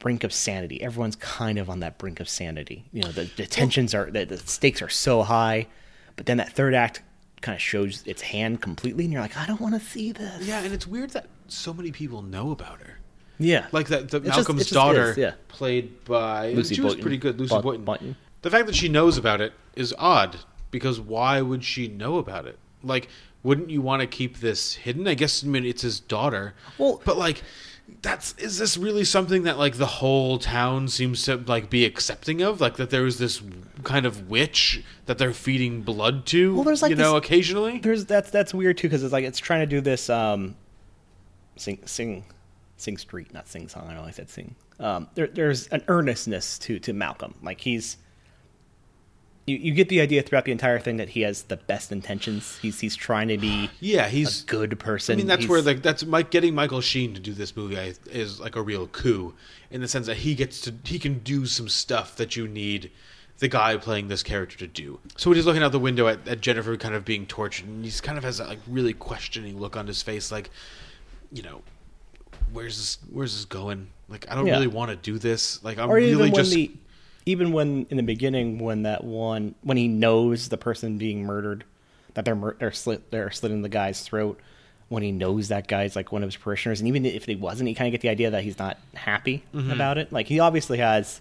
brink 0.00 0.24
of 0.24 0.32
sanity. 0.32 0.82
Everyone's 0.82 1.14
kind 1.16 1.58
of 1.58 1.70
on 1.70 1.78
that 1.80 1.96
brink 1.96 2.18
of 2.18 2.28
sanity. 2.28 2.84
You 2.92 3.02
know, 3.02 3.12
the, 3.12 3.30
the 3.36 3.46
tensions 3.46 3.94
are 3.94 4.10
the, 4.10 4.24
the 4.24 4.38
stakes 4.38 4.82
are 4.82 4.88
so 4.88 5.22
high, 5.22 5.68
but 6.16 6.26
then 6.26 6.38
that 6.38 6.52
third 6.52 6.74
act 6.74 7.02
kind 7.40 7.54
of 7.54 7.62
shows 7.62 8.02
its 8.06 8.22
hand 8.22 8.60
completely, 8.62 9.04
and 9.04 9.12
you're 9.12 9.22
like, 9.22 9.36
I 9.36 9.46
don't 9.46 9.60
want 9.60 9.74
to 9.74 9.80
see 9.80 10.10
this. 10.10 10.44
Yeah, 10.46 10.62
and 10.62 10.72
it's 10.74 10.86
weird 10.88 11.10
that 11.10 11.28
so 11.46 11.72
many 11.72 11.92
people 11.92 12.22
know 12.22 12.50
about 12.50 12.80
her. 12.80 12.98
Yeah, 13.38 13.66
Like 13.70 13.88
that, 13.88 14.08
the 14.10 14.16
It's 14.16 14.26
just- 14.26 14.38
Malcolm's 14.38 14.62
it 14.62 14.64
just 14.64 14.74
daughter, 14.74 15.10
is, 15.10 15.18
yeah. 15.18 15.34
played 15.48 16.04
by 16.04 16.50
Lucy 16.52 16.74
she 16.74 16.80
was 16.80 16.94
Boynton. 16.94 17.02
pretty 17.02 17.16
good. 17.18 17.38
Lucy 17.38 17.54
Boy- 17.54 17.60
Boynton. 17.62 17.84
Boynton. 17.84 18.16
The 18.42 18.50
fact 18.50 18.66
that 18.66 18.74
she 18.74 18.88
knows 18.88 19.18
about 19.18 19.40
it 19.40 19.52
is 19.76 19.94
odd 19.98 20.38
because 20.76 21.00
why 21.00 21.40
would 21.40 21.64
she 21.64 21.88
know 21.88 22.18
about 22.18 22.46
it? 22.46 22.58
Like, 22.82 23.08
wouldn't 23.42 23.70
you 23.70 23.80
want 23.80 24.02
to 24.02 24.06
keep 24.06 24.40
this 24.40 24.74
hidden? 24.74 25.08
I 25.08 25.14
guess 25.14 25.42
I 25.42 25.46
mean 25.46 25.64
it's 25.64 25.80
his 25.80 26.00
daughter. 26.00 26.52
Well, 26.76 27.00
but 27.02 27.16
like, 27.16 27.42
that's 28.02 28.34
is 28.34 28.58
this 28.58 28.76
really 28.76 29.04
something 29.04 29.44
that 29.44 29.56
like 29.56 29.76
the 29.76 29.86
whole 29.86 30.38
town 30.38 30.88
seems 30.88 31.22
to 31.24 31.36
like 31.36 31.70
be 31.70 31.86
accepting 31.86 32.42
of? 32.42 32.60
Like 32.60 32.76
that 32.76 32.90
there 32.90 33.02
was 33.02 33.18
this 33.18 33.40
kind 33.84 34.04
of 34.04 34.28
witch 34.28 34.82
that 35.06 35.16
they're 35.16 35.32
feeding 35.32 35.80
blood 35.80 36.26
to. 36.26 36.54
Well, 36.54 36.64
there's 36.64 36.82
like 36.82 36.90
you 36.90 36.96
know 36.96 37.16
occasionally. 37.16 37.78
There's 37.78 38.04
that's 38.04 38.30
that's 38.30 38.52
weird 38.52 38.76
too 38.76 38.88
because 38.88 39.02
it's 39.02 39.12
like 39.12 39.24
it's 39.24 39.38
trying 39.38 39.60
to 39.60 39.66
do 39.66 39.80
this 39.80 40.10
um, 40.10 40.56
sing 41.56 41.78
sing 41.86 42.24
sing 42.76 42.98
street, 42.98 43.32
not 43.32 43.48
sing 43.48 43.68
song. 43.68 43.86
I 43.88 43.94
know 43.94 44.02
I 44.02 44.10
said 44.10 44.28
sing. 44.28 44.54
Um, 44.78 45.08
there, 45.14 45.28
there's 45.28 45.68
an 45.68 45.82
earnestness 45.88 46.58
to 46.60 46.78
to 46.80 46.92
Malcolm. 46.92 47.34
Like 47.42 47.60
he's 47.60 47.96
you, 49.46 49.56
you 49.56 49.72
get 49.74 49.88
the 49.88 50.00
idea 50.00 50.22
throughout 50.22 50.44
the 50.44 50.52
entire 50.52 50.78
thing 50.78 50.96
that 50.96 51.10
he 51.10 51.20
has 51.22 51.42
the 51.44 51.56
best 51.56 51.92
intentions. 51.92 52.58
He's 52.60 52.80
he's 52.80 52.96
trying 52.96 53.28
to 53.28 53.38
be 53.38 53.70
Yeah, 53.80 54.08
he's 54.08 54.42
a 54.42 54.46
good 54.46 54.78
person. 54.80 55.14
I 55.14 55.16
mean, 55.16 55.26
that's 55.26 55.40
He's- 55.42 55.50
where 55.50 55.62
like 55.62 55.82
that's 55.82 56.04
Mike 56.04 56.30
getting 56.30 56.54
Michael 56.54 56.80
Sheen 56.80 57.14
to 57.14 57.20
do 57.20 57.32
this 57.32 57.56
movie 57.56 57.78
I, 57.78 57.94
is 58.10 58.40
like 58.40 58.56
a 58.56 58.62
real 58.62 58.86
coup 58.88 59.34
in 59.70 59.80
the 59.80 59.88
sense 59.88 60.06
that 60.06 60.18
he 60.18 60.34
gets 60.34 60.60
to 60.62 60.74
he 60.84 60.98
can 60.98 61.20
do 61.20 61.46
some 61.46 61.68
stuff 61.68 62.16
that 62.16 62.36
you 62.36 62.46
need 62.48 62.90
the 63.38 63.48
guy 63.48 63.76
playing 63.76 64.08
this 64.08 64.22
character 64.22 64.56
to 64.56 64.66
do. 64.66 64.98
So 65.18 65.28
when 65.28 65.36
he's 65.36 65.44
looking 65.44 65.62
out 65.62 65.70
the 65.70 65.78
window 65.78 66.08
at, 66.08 66.26
at 66.26 66.40
Jennifer 66.40 66.74
kind 66.78 66.94
of 66.94 67.04
being 67.04 67.26
tortured, 67.26 67.66
and 67.66 67.84
he's 67.84 68.00
kind 68.00 68.16
of 68.16 68.24
has 68.24 68.38
that 68.38 68.48
like 68.48 68.60
really 68.66 68.94
questioning 68.94 69.60
look 69.60 69.76
on 69.76 69.86
his 69.86 70.02
face, 70.02 70.32
like 70.32 70.50
you 71.30 71.42
know, 71.42 71.60
where's 72.52 72.76
this 72.76 72.98
where's 73.10 73.34
this 73.36 73.44
going? 73.44 73.88
Like 74.08 74.26
I 74.30 74.34
don't 74.34 74.46
Yeah. 74.46 74.54
really 74.54 74.66
want 74.68 74.90
to 74.90 74.96
do 74.96 75.18
this. 75.18 75.62
Like 75.62 75.78
I'm 75.78 75.90
really 75.90 76.30
just 76.30 76.52
the 76.52 76.70
even 77.26 77.52
when 77.52 77.86
in 77.90 77.96
the 77.96 78.02
beginning 78.02 78.58
when 78.58 78.82
that 78.84 79.02
one 79.04 79.54
when 79.62 79.76
he 79.76 79.88
knows 79.88 80.48
the 80.48 80.56
person 80.56 80.96
being 80.98 81.24
murdered 81.24 81.64
that 82.14 82.24
they're 82.24 82.34
mur- 82.36 82.56
they're 82.58 82.72
slit 82.72 83.10
they're 83.10 83.30
slitting 83.30 83.62
the 83.62 83.68
guy's 83.68 84.00
throat 84.02 84.40
when 84.88 85.02
he 85.02 85.10
knows 85.12 85.48
that 85.48 85.66
guy's 85.66 85.96
like 85.96 86.12
one 86.12 86.22
of 86.22 86.28
his 86.28 86.36
parishioners 86.36 86.80
and 86.80 86.86
even 86.88 87.04
if 87.04 87.24
he 87.24 87.34
wasn't 87.34 87.68
he 87.68 87.74
kind 87.74 87.88
of 87.88 87.92
get 87.92 88.00
the 88.00 88.08
idea 88.08 88.30
that 88.30 88.42
he's 88.44 88.58
not 88.58 88.78
happy 88.94 89.42
Mhm. 89.52 89.72
about 89.72 89.98
it 89.98 90.12
like 90.12 90.26
he 90.28 90.38
obviously 90.40 90.78
has 90.78 91.20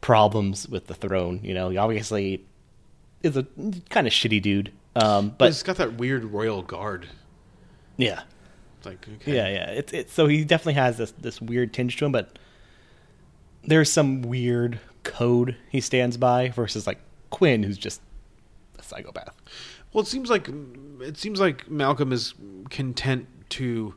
problems 0.00 0.68
with 0.68 0.86
the 0.86 0.94
throne 0.94 1.40
you 1.42 1.54
know 1.54 1.70
he 1.70 1.76
obviously 1.76 2.44
is 3.22 3.36
a 3.36 3.42
kind 3.90 4.06
of 4.06 4.12
shitty 4.12 4.40
dude 4.42 4.70
um 4.96 5.28
but 5.30 5.38
but 5.38 5.46
he's 5.46 5.62
got 5.62 5.76
that 5.76 5.94
weird 5.94 6.24
royal 6.24 6.62
guard. 6.62 7.08
yeah 7.96 8.22
It's 8.78 8.86
like 8.86 9.06
okay. 9.16 9.34
yeah, 9.34 9.48
yeah. 9.48 9.70
It's 9.70 9.92
it's 9.92 10.12
so 10.12 10.26
he 10.26 10.44
definitely 10.44 10.74
has 10.74 10.98
this 10.98 11.12
this 11.12 11.40
weird 11.40 11.72
tinge 11.72 11.96
to 11.96 12.04
him, 12.04 12.12
but 12.12 12.38
there's 13.66 13.90
some 13.90 14.22
weird 14.22 14.80
code 15.02 15.56
he 15.68 15.80
stands 15.80 16.16
by 16.16 16.48
versus 16.50 16.86
like 16.86 16.98
Quinn, 17.30 17.62
who's 17.62 17.78
just 17.78 18.00
a 18.78 18.82
psychopath. 18.82 19.34
Well, 19.92 20.02
it 20.02 20.08
seems 20.08 20.30
like 20.30 20.48
it 21.00 21.16
seems 21.16 21.40
like 21.40 21.70
Malcolm 21.70 22.12
is 22.12 22.34
content 22.70 23.28
to 23.50 23.94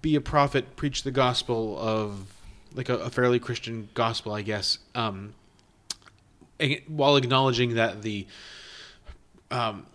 be 0.00 0.16
a 0.16 0.20
prophet, 0.20 0.76
preach 0.76 1.02
the 1.02 1.10
gospel 1.10 1.78
of 1.78 2.32
like 2.74 2.88
a, 2.88 2.96
a 2.98 3.10
fairly 3.10 3.38
Christian 3.38 3.88
gospel, 3.94 4.32
I 4.32 4.42
guess, 4.42 4.78
um, 4.94 5.34
while 6.86 7.16
acknowledging 7.16 7.74
that 7.74 8.02
the 8.02 8.26
um, 9.50 9.86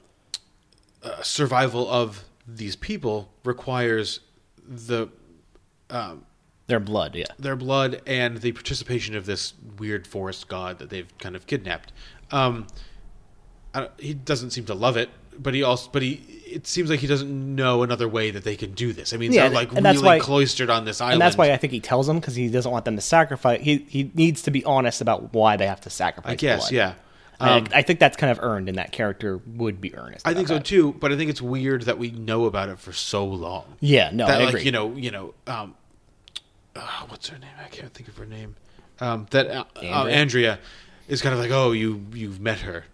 uh, 1.04 1.22
survival 1.24 1.90
of 1.90 2.24
these 2.48 2.76
people 2.76 3.30
requires 3.44 4.20
the 4.68 5.10
um, 5.90 6.26
Their 6.68 6.80
blood, 6.82 7.16
yeah. 7.16 7.26
their 7.40 7.56
blood 7.56 8.02
and 8.06 8.38
the 8.42 8.52
participation 8.52 9.16
of 9.16 9.26
this 9.26 9.54
weird 9.80 10.06
forest 10.06 10.48
god 10.50 10.80
that 10.80 10.90
they've 10.90 11.08
kind 11.18 11.36
of 11.36 11.48
kidnapped. 11.48 11.94
Um, 12.32 12.68
I 13.74 13.82
don't, 13.82 13.92
he 14.00 14.14
doesn't 14.14 14.52
seem 14.52 14.66
to 14.66 14.74
love 14.74 14.98
it, 14.98 15.10
but 15.40 15.54
he 15.54 15.64
also, 15.64 15.90
but 15.94 16.02
he, 16.02 16.14
it 16.46 16.68
seems 16.68 16.90
like 16.90 17.00
he 17.00 17.08
doesn't 17.08 17.56
know 17.56 17.84
another 17.84 18.08
way 18.10 18.32
that 18.32 18.44
they 18.44 18.58
can 18.58 18.74
do 18.74 18.92
this. 18.92 19.14
I 19.14 19.18
mean, 19.18 19.32
Yeah, 19.32 19.44
they're 19.44 19.56
like 19.56 19.72
really 19.72 19.98
why- 20.00 20.20
cloistered 20.20 20.70
on 20.70 20.84
this 20.84 21.00
island, 21.00 21.14
And 21.14 21.22
that's 21.22 21.38
why 21.38 21.52
I 21.52 21.58
think 21.58 21.72
he 21.72 21.80
tells 21.80 22.06
them 22.08 22.20
because 22.20 22.36
he 22.36 22.50
doesn't 22.50 22.72
want 22.72 22.84
them 22.86 22.96
to 22.96 23.02
sacrifice. 23.02 23.62
He 23.62 23.86
he 23.88 24.12
needs 24.14 24.42
to 24.44 24.52
be 24.52 24.66
honest 24.66 25.00
about 25.00 25.34
why 25.34 25.56
they 25.56 25.68
have 25.68 25.82
to 25.82 25.90
sacrifice. 25.90 26.34
I 26.34 26.36
guess, 26.36 26.70
blood. 26.70 26.72
yeah. 26.74 26.94
Um, 27.40 27.68
I, 27.72 27.80
I 27.80 27.82
think 27.84 28.00
that's 28.00 28.18
kind 28.18 28.32
of 28.32 28.40
earned, 28.44 28.68
and 28.68 28.78
that 28.80 28.92
character 28.92 29.40
would 29.46 29.80
be 29.80 29.96
earnest. 29.96 30.28
I 30.28 30.34
think 30.34 30.48
so 30.48 30.56
that. 30.56 30.66
too, 30.66 30.94
but 30.94 31.12
I 31.12 31.16
think 31.18 31.30
it's 31.30 31.42
weird 31.42 31.84
that 31.84 32.00
we 32.00 32.10
know 32.12 32.46
about 32.46 32.68
it 32.70 32.80
for 32.80 32.92
so 32.92 33.26
long. 33.26 33.76
Yeah, 33.80 34.10
no, 34.12 34.26
that 34.26 34.42
I 34.42 34.46
like 34.46 34.50
agree. 34.56 34.64
you 34.64 34.72
know, 34.72 34.96
you 34.96 35.12
know, 35.12 35.34
um, 35.46 35.76
uh, 36.78 37.06
what's 37.08 37.28
her 37.30 37.38
name? 37.38 37.50
I 37.64 37.68
can't 37.70 37.94
think 37.94 38.08
of 38.10 38.18
her 38.18 38.26
name. 38.26 38.56
Um, 39.00 39.28
that 39.32 39.48
uh, 39.48 39.64
Andrea? 39.76 39.92
Andrea? 39.96 40.16
Andrea 40.22 40.60
is 41.08 41.22
kind 41.22 41.34
of 41.34 41.40
like, 41.40 41.52
oh, 41.52 41.72
you 41.72 42.06
you've 42.14 42.40
met 42.40 42.60
her. 42.60 42.86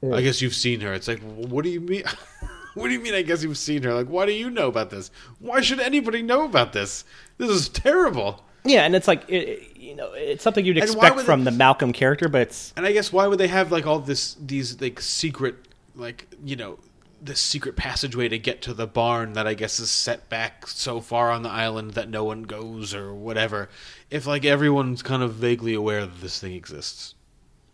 Yeah. 0.00 0.14
I 0.14 0.22
guess 0.22 0.40
you've 0.42 0.54
seen 0.54 0.80
her. 0.80 0.92
It's 0.92 1.08
like, 1.08 1.20
what 1.20 1.64
do 1.64 1.70
you 1.70 1.80
mean? 1.80 2.04
what 2.74 2.86
do 2.88 2.92
you 2.92 3.00
mean? 3.00 3.14
I 3.14 3.22
guess 3.22 3.42
you've 3.42 3.58
seen 3.58 3.82
her. 3.82 3.92
Like, 3.94 4.06
why 4.08 4.26
do 4.26 4.32
you 4.32 4.50
know 4.50 4.68
about 4.68 4.90
this? 4.90 5.10
Why 5.40 5.60
should 5.60 5.80
anybody 5.80 6.22
know 6.22 6.44
about 6.44 6.72
this? 6.72 7.04
This 7.38 7.50
is 7.50 7.68
terrible. 7.68 8.44
Yeah, 8.64 8.82
and 8.84 8.94
it's 8.94 9.08
like 9.08 9.24
it, 9.28 9.48
it- 9.48 9.76
you 9.78 9.94
know, 9.96 10.12
it's 10.12 10.42
something 10.44 10.64
you'd 10.66 10.76
expect 10.76 11.20
from 11.20 11.44
they- 11.44 11.50
the 11.50 11.56
Malcolm 11.56 11.92
character, 11.92 12.28
but 12.28 12.42
it's 12.42 12.74
And 12.76 12.84
I 12.84 12.92
guess 12.92 13.12
why 13.12 13.26
would 13.26 13.38
they 13.38 13.48
have 13.48 13.72
like 13.72 13.86
all 13.86 13.98
this 14.00 14.36
these 14.40 14.80
like 14.80 15.00
secret 15.00 15.54
like 15.96 16.26
you 16.44 16.56
know 16.56 16.78
this 17.20 17.40
secret 17.40 17.74
passageway 17.76 18.28
to 18.28 18.38
get 18.38 18.62
to 18.62 18.74
the 18.74 18.86
barn 18.86 19.32
that 19.32 19.46
I 19.46 19.54
guess 19.54 19.80
is 19.80 19.90
set 19.90 20.28
back 20.28 20.66
so 20.66 21.00
far 21.00 21.30
on 21.30 21.42
the 21.42 21.50
island 21.50 21.92
that 21.92 22.08
no 22.08 22.22
one 22.24 22.42
goes 22.42 22.94
or 22.94 23.12
whatever. 23.14 23.68
If 24.10 24.26
like 24.26 24.44
everyone's 24.44 25.02
kind 25.02 25.22
of 25.22 25.34
vaguely 25.34 25.74
aware 25.74 26.02
that 26.06 26.20
this 26.20 26.38
thing 26.40 26.52
exists. 26.52 27.14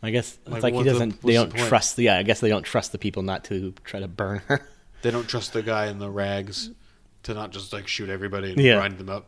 I 0.02 0.10
guess 0.10 0.38
it's 0.42 0.50
Like, 0.52 0.62
like, 0.62 0.74
he 0.74 0.82
doesn't. 0.82 1.10
what's 1.14 1.24
they 1.24 1.32
don't 1.34 1.54
point? 1.54 1.68
trust. 1.68 1.98
Yeah, 1.98 2.18
I 2.18 2.22
guess 2.22 2.40
they 2.40 2.48
don't 2.50 2.62
trust 2.62 2.92
the 2.92 2.98
people 2.98 3.22
not 3.22 3.44
to 3.44 3.72
try 3.84 4.00
to 4.00 4.08
burn 4.08 4.40
her. 4.48 4.66
They 5.02 5.10
don't 5.10 5.28
trust 5.28 5.52
the 5.52 5.62
guy 5.62 5.86
in 5.88 5.98
the 5.98 6.08
rags. 6.08 6.70
to 7.24 7.34
not 7.34 7.50
just 7.52 7.72
like 7.74 7.86
shoot 7.86 8.08
everybody 8.08 8.52
and 8.52 8.58
Yeah. 8.60 8.76
grind 8.76 8.96
them 8.96 9.10
up. 9.10 9.26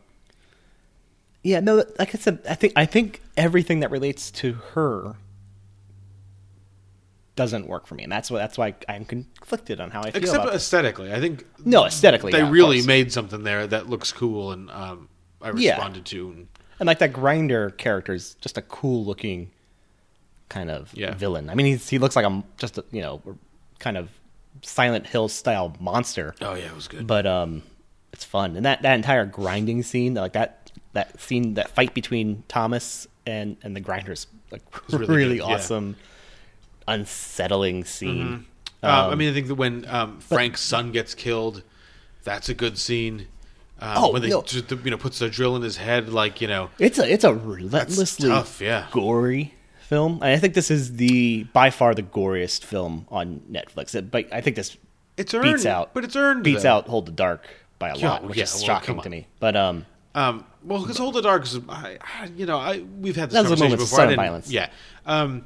Yeah, 1.43 1.59
no, 1.61 1.83
like 1.99 2.13
I 2.15 2.17
said, 2.17 2.39
I 2.49 2.55
think 2.55 2.73
I 2.75 2.85
think 2.85 3.21
everything 3.37 3.79
that 3.81 3.91
relates 3.91 4.31
to 4.31 4.53
her 4.73 5.15
doesn't 7.37 7.67
work 7.67 7.87
for 7.87 7.95
me, 7.95 8.03
and 8.03 8.11
that's 8.11 8.29
why 8.29 8.39
that's 8.39 8.57
why 8.57 8.75
I'm 8.89 9.05
conflicted 9.05 9.79
on 9.79 9.91
how 9.91 10.01
I 10.01 10.11
feel 10.11 10.21
Except 10.23 10.47
aesthetically, 10.53 11.13
I 11.13 11.21
think 11.21 11.45
No, 11.63 11.85
aesthetically, 11.85 12.33
they 12.33 12.39
yeah, 12.39 12.49
really 12.51 12.81
made 12.81 13.13
something 13.13 13.43
there 13.43 13.65
that 13.67 13.87
looks 13.89 14.11
cool, 14.11 14.51
and 14.51 14.69
um, 14.71 15.07
I 15.41 15.47
Yeah. 15.51 15.53
responded 15.75 16.05
to. 16.07 16.29
And 16.31 16.47
And 16.79 16.87
like 16.87 16.99
that 16.99 17.13
grinder 17.13 17.69
character 17.69 18.13
is 18.13 18.33
just 18.41 18.57
a 18.57 18.61
cool 18.61 19.05
looking 19.05 19.51
kind 20.49 20.69
of 20.69 20.93
Yeah. 20.93 21.13
villain. 21.15 21.49
I 21.49 21.55
mean, 21.55 21.65
he's, 21.67 21.87
he 21.89 21.97
looks 21.99 22.15
like 22.15 22.25
a 22.25 22.43
just 22.57 22.77
a, 22.77 22.83
you 22.91 23.01
know 23.01 23.21
kind 23.79 23.95
of 23.97 24.09
Silent 24.63 25.05
Hill 25.07 25.27
style 25.29 25.75
monster. 25.79 26.33
Oh, 26.41 26.55
yeah, 26.55 26.65
it 26.65 26.75
was 26.75 26.87
good. 26.87 27.05
But 27.05 27.27
um, 27.27 27.61
it's 28.11 28.23
fun, 28.25 28.55
and 28.57 28.65
that 28.65 28.81
that 28.81 28.95
entire 28.95 29.25
grinding 29.25 29.83
scene, 29.83 30.15
like 30.15 30.33
that 30.33 30.71
that 30.93 31.21
scene, 31.21 31.53
that 31.53 31.69
fight 31.69 31.93
between 31.93 32.43
Thomas 32.47 33.07
and 33.27 33.57
and 33.61 33.75
the 33.75 33.79
grinders, 33.79 34.25
like 34.51 34.63
was 34.87 34.95
really 34.95 35.15
really, 35.21 35.37
good, 35.37 35.47
yeah. 35.47 35.57
Unsettling 36.87 37.83
scene. 37.85 38.45
Uh, 38.83 38.87
I 38.87 39.11
Um, 39.11 39.17
mean, 39.17 39.29
I 39.29 39.33
think 39.33 39.47
that 39.47 39.55
when 39.55 39.85
um, 39.87 40.19
Frank's 40.19 40.61
son 40.61 40.91
gets 40.91 41.15
killed, 41.15 41.63
that's 42.23 42.49
a 42.49 42.53
good 42.53 42.77
scene. 42.77 43.27
Um, 43.79 43.93
Oh, 43.97 44.11
when 44.13 44.21
they 44.21 44.29
no. 44.29 44.41
just, 44.41 44.71
you 44.71 44.91
know 44.91 44.97
puts 44.97 45.19
the 45.19 45.29
drill 45.29 45.55
in 45.55 45.61
his 45.61 45.77
head, 45.77 46.09
like 46.09 46.41
you 46.41 46.47
know, 46.47 46.69
It's 46.79 46.97
a 46.99 47.11
it's 47.11 47.23
a 47.23 47.33
relentlessly 47.33 48.29
tough, 48.29 48.59
yeah. 48.61 48.87
gory 48.91 49.53
film. 49.81 50.13
And 50.15 50.31
I 50.31 50.37
think 50.37 50.53
this 50.55 50.71
is 50.71 50.95
the 50.97 51.43
by 51.53 51.69
far 51.69 51.93
the 51.93 52.01
goriest 52.03 52.63
film 52.63 53.05
on 53.09 53.41
Netflix. 53.51 53.93
It, 53.95 54.09
but 54.11 54.25
I 54.33 54.41
think 54.41 54.55
this 54.55 54.77
It's 55.15 55.31
beats 55.33 55.65
out, 55.65 55.93
but 55.93 56.03
it's 56.03 56.15
earned, 56.15 56.43
beats 56.43 56.63
though. 56.63 56.71
out 56.77 56.87
Hold 56.87 57.05
the 57.05 57.11
Dark 57.11 57.45
by 57.79 57.89
a 57.89 57.95
Yeah, 57.97 58.09
lot, 58.09 58.23
which 58.23 58.37
yeah, 58.37 58.43
is 58.45 58.55
well, 58.55 58.63
shocking 58.63 58.99
to 59.01 59.09
me. 59.09 59.27
But 59.39 59.55
um, 59.55 59.85
Um, 60.15 60.43
well, 60.63 60.81
because 60.81 60.97
Hold 60.97 61.13
the 61.13 61.21
Dark 61.21 61.43
is, 61.43 61.59
I, 61.69 61.97
I, 62.01 62.25
you 62.35 62.47
know, 62.47 62.57
I 62.57 62.79
we've 62.99 63.15
had 63.15 63.29
this 63.29 63.35
That 63.35 63.45
conversation 63.47 63.77
before. 63.77 63.99
I 64.01 64.05
didn't- 64.07 64.17
violence. 64.17 64.49
Yeah. 64.51 64.69
Um, 65.05 65.45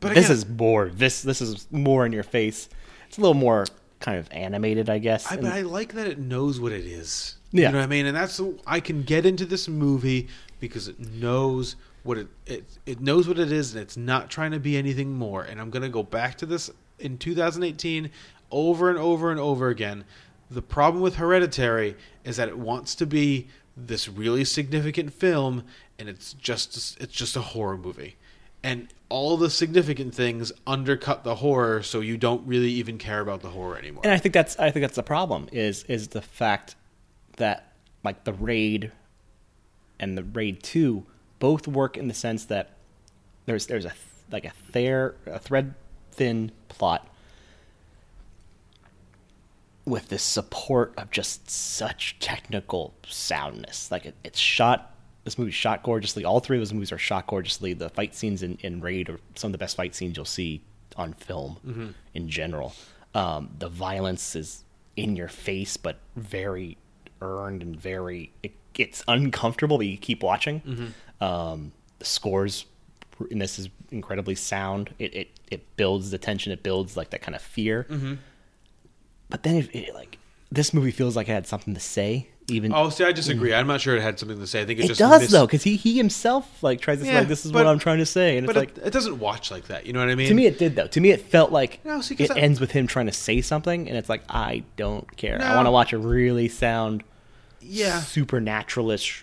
but 0.00 0.14
this 0.14 0.26
again, 0.26 0.36
is 0.36 0.48
more 0.48 0.88
this 0.88 1.22
this 1.22 1.40
is 1.40 1.66
more 1.70 2.06
in 2.06 2.12
your 2.12 2.22
face. 2.22 2.68
It's 3.08 3.18
a 3.18 3.20
little 3.20 3.34
more 3.34 3.66
kind 4.00 4.18
of 4.18 4.28
animated, 4.30 4.90
I 4.90 4.98
guess. 4.98 5.30
I, 5.30 5.36
but 5.36 5.52
I 5.52 5.62
like 5.62 5.94
that 5.94 6.06
it 6.06 6.18
knows 6.18 6.60
what 6.60 6.72
it 6.72 6.84
is. 6.84 7.36
Yeah. 7.52 7.68
You 7.68 7.72
know 7.72 7.78
what 7.78 7.84
I 7.84 7.88
mean? 7.88 8.06
And 8.06 8.16
that's 8.16 8.40
I 8.66 8.80
can 8.80 9.02
get 9.02 9.24
into 9.24 9.46
this 9.46 9.68
movie 9.68 10.28
because 10.60 10.88
it 10.88 10.98
knows 10.98 11.76
what 12.02 12.18
it 12.18 12.28
it 12.46 12.64
it 12.86 13.00
knows 13.00 13.28
what 13.28 13.38
it 13.38 13.52
is, 13.52 13.74
and 13.74 13.82
it's 13.82 13.96
not 13.96 14.30
trying 14.30 14.52
to 14.52 14.60
be 14.60 14.76
anything 14.76 15.12
more. 15.12 15.42
And 15.42 15.60
I'm 15.60 15.70
gonna 15.70 15.88
go 15.88 16.02
back 16.02 16.36
to 16.38 16.46
this 16.46 16.70
in 16.98 17.18
2018 17.18 18.10
over 18.50 18.90
and 18.90 18.98
over 18.98 19.30
and 19.30 19.40
over 19.40 19.68
again. 19.68 20.04
The 20.50 20.62
problem 20.62 21.02
with 21.02 21.16
Hereditary 21.16 21.96
is 22.24 22.36
that 22.36 22.48
it 22.48 22.58
wants 22.58 22.94
to 22.96 23.06
be 23.06 23.48
this 23.76 24.08
really 24.08 24.44
significant 24.44 25.12
film, 25.12 25.64
and 25.98 26.08
it's 26.08 26.32
just 26.34 27.00
it's 27.00 27.12
just 27.14 27.36
a 27.36 27.40
horror 27.42 27.76
movie. 27.76 28.16
And 28.62 28.88
all 29.08 29.36
the 29.36 29.50
significant 29.50 30.14
things 30.14 30.52
undercut 30.66 31.22
the 31.22 31.36
horror, 31.36 31.82
so 31.82 32.00
you 32.00 32.16
don't 32.16 32.46
really 32.46 32.70
even 32.72 32.98
care 32.98 33.20
about 33.20 33.40
the 33.40 33.50
horror 33.50 33.78
anymore. 33.78 34.02
and 34.04 34.12
I 34.12 34.18
think 34.18 34.32
that's 34.32 34.58
I 34.58 34.70
think 34.70 34.82
that's 34.82 34.96
the 34.96 35.02
problem 35.02 35.48
is 35.52 35.84
is 35.84 36.08
the 36.08 36.22
fact 36.22 36.74
that 37.36 37.72
like 38.02 38.24
the 38.24 38.32
raid 38.32 38.90
and 40.00 40.18
the 40.18 40.24
raid 40.24 40.62
two 40.62 41.04
both 41.38 41.68
work 41.68 41.96
in 41.96 42.08
the 42.08 42.14
sense 42.14 42.46
that 42.46 42.70
there's 43.46 43.66
there's 43.66 43.84
a 43.84 43.92
like 44.32 44.44
a 44.44 44.50
thair 44.72 45.14
a 45.26 45.38
thread 45.38 45.74
thin 46.10 46.50
plot 46.68 47.06
with 49.84 50.08
this 50.08 50.22
support 50.22 50.92
of 50.96 51.10
just 51.12 51.48
such 51.48 52.18
technical 52.18 52.92
soundness 53.06 53.90
like 53.92 54.06
it, 54.06 54.14
it's 54.24 54.38
shot 54.38 54.95
this 55.26 55.36
movie's 55.38 55.54
shot 55.54 55.82
gorgeously. 55.82 56.24
All 56.24 56.40
three 56.40 56.56
of 56.56 56.60
those 56.62 56.72
movies 56.72 56.92
are 56.92 56.98
shot 56.98 57.26
gorgeously. 57.26 57.74
The 57.74 57.90
fight 57.90 58.14
scenes 58.14 58.42
in, 58.42 58.56
in 58.62 58.80
raid 58.80 59.10
are 59.10 59.18
some 59.34 59.48
of 59.48 59.52
the 59.52 59.58
best 59.58 59.76
fight 59.76 59.94
scenes 59.94 60.16
you'll 60.16 60.24
see 60.24 60.62
on 60.96 61.12
film 61.12 61.58
Mhm. 61.66 61.94
in 62.14 62.28
general. 62.30 62.72
Um, 63.14 63.50
the 63.58 63.68
violence 63.68 64.34
is 64.36 64.62
in 64.96 65.16
your 65.16 65.28
face 65.28 65.76
but 65.76 65.98
very 66.16 66.78
earned 67.20 67.60
and 67.62 67.78
very 67.78 68.30
it, 68.42 68.52
it's 68.78 69.02
uncomfortable 69.08 69.76
but 69.78 69.86
you 69.86 69.98
keep 69.98 70.22
watching. 70.22 70.60
Mhm. 71.20 71.24
um, 71.26 71.72
the 71.98 72.04
scores 72.04 72.64
in 73.30 73.38
this 73.40 73.58
is 73.58 73.68
incredibly 73.90 74.34
sound. 74.34 74.94
It, 74.98 75.14
it 75.14 75.28
it 75.50 75.76
builds 75.76 76.10
the 76.10 76.18
tension. 76.18 76.52
It 76.52 76.62
builds 76.62 76.96
like 76.96 77.10
that 77.10 77.20
kind 77.22 77.34
of 77.34 77.42
fear. 77.42 77.84
Mhm. 77.90 78.18
but 79.28 79.42
then 79.42 79.56
it, 79.56 79.74
it, 79.74 79.94
like 79.94 80.18
this 80.52 80.72
movie 80.72 80.90
feels 80.92 81.16
like 81.16 81.28
it 81.28 81.32
had 81.32 81.46
something 81.46 81.74
to 81.74 81.80
say 81.80 82.28
even 82.48 82.72
Oh, 82.72 82.90
see, 82.90 83.02
I 83.04 83.10
disagree. 83.12 83.50
Mm. 83.50 83.58
I'm 83.58 83.66
not 83.66 83.80
sure 83.80 83.96
it 83.96 84.02
had 84.02 84.18
something 84.20 84.38
to 84.38 84.46
say. 84.46 84.60
I 84.62 84.64
think 84.64 84.78
it, 84.78 84.84
it 84.84 84.88
just 84.88 85.00
does 85.00 85.20
missed- 85.22 85.32
though 85.32 85.46
because 85.46 85.64
he 85.64 85.74
he 85.76 85.96
himself 85.96 86.62
like 86.62 86.80
tries 86.80 86.98
to 87.00 87.04
say 87.04 87.18
like 87.18 87.28
this 87.28 87.44
is 87.44 87.50
but- 87.52 87.64
what 87.64 87.66
i'm 87.66 87.78
trying 87.80 87.98
to 87.98 88.06
say 88.06 88.36
and 88.38 88.46
it's 88.48 88.56
like 88.56 88.76
it, 88.78 88.86
it 88.86 88.92
doesn't 88.92 89.18
watch 89.18 89.50
like 89.50 89.66
that. 89.66 89.84
You 89.86 89.92
know 89.92 89.98
what 90.00 90.08
I 90.10 90.14
mean? 90.14 90.28
to 90.28 90.34
me 90.34 90.46
it 90.46 90.56
did 90.58 90.76
though 90.76 90.86
to 90.86 91.00
me 91.00 91.10
it 91.10 91.22
felt 91.22 91.50
like 91.50 91.80
No, 91.84 92.00
see, 92.00 92.14
it 92.18 92.30
I- 92.30 92.38
ends 92.38 92.60
with 92.60 92.70
him 92.70 92.86
trying 92.86 93.06
to 93.06 93.12
say 93.12 93.40
something 93.40 93.88
and 93.88 93.96
it's 93.98 94.08
like 94.08 94.22
i 94.28 94.62
don't 94.76 95.16
care 95.16 95.42
i 95.42 95.56
want 95.56 95.66
to 95.66 95.70
watch 95.72 95.92
a 95.92 95.98
really 95.98 96.48
sound 96.48 97.02
Yeah. 97.60 98.00
supernaturalish 98.00 99.22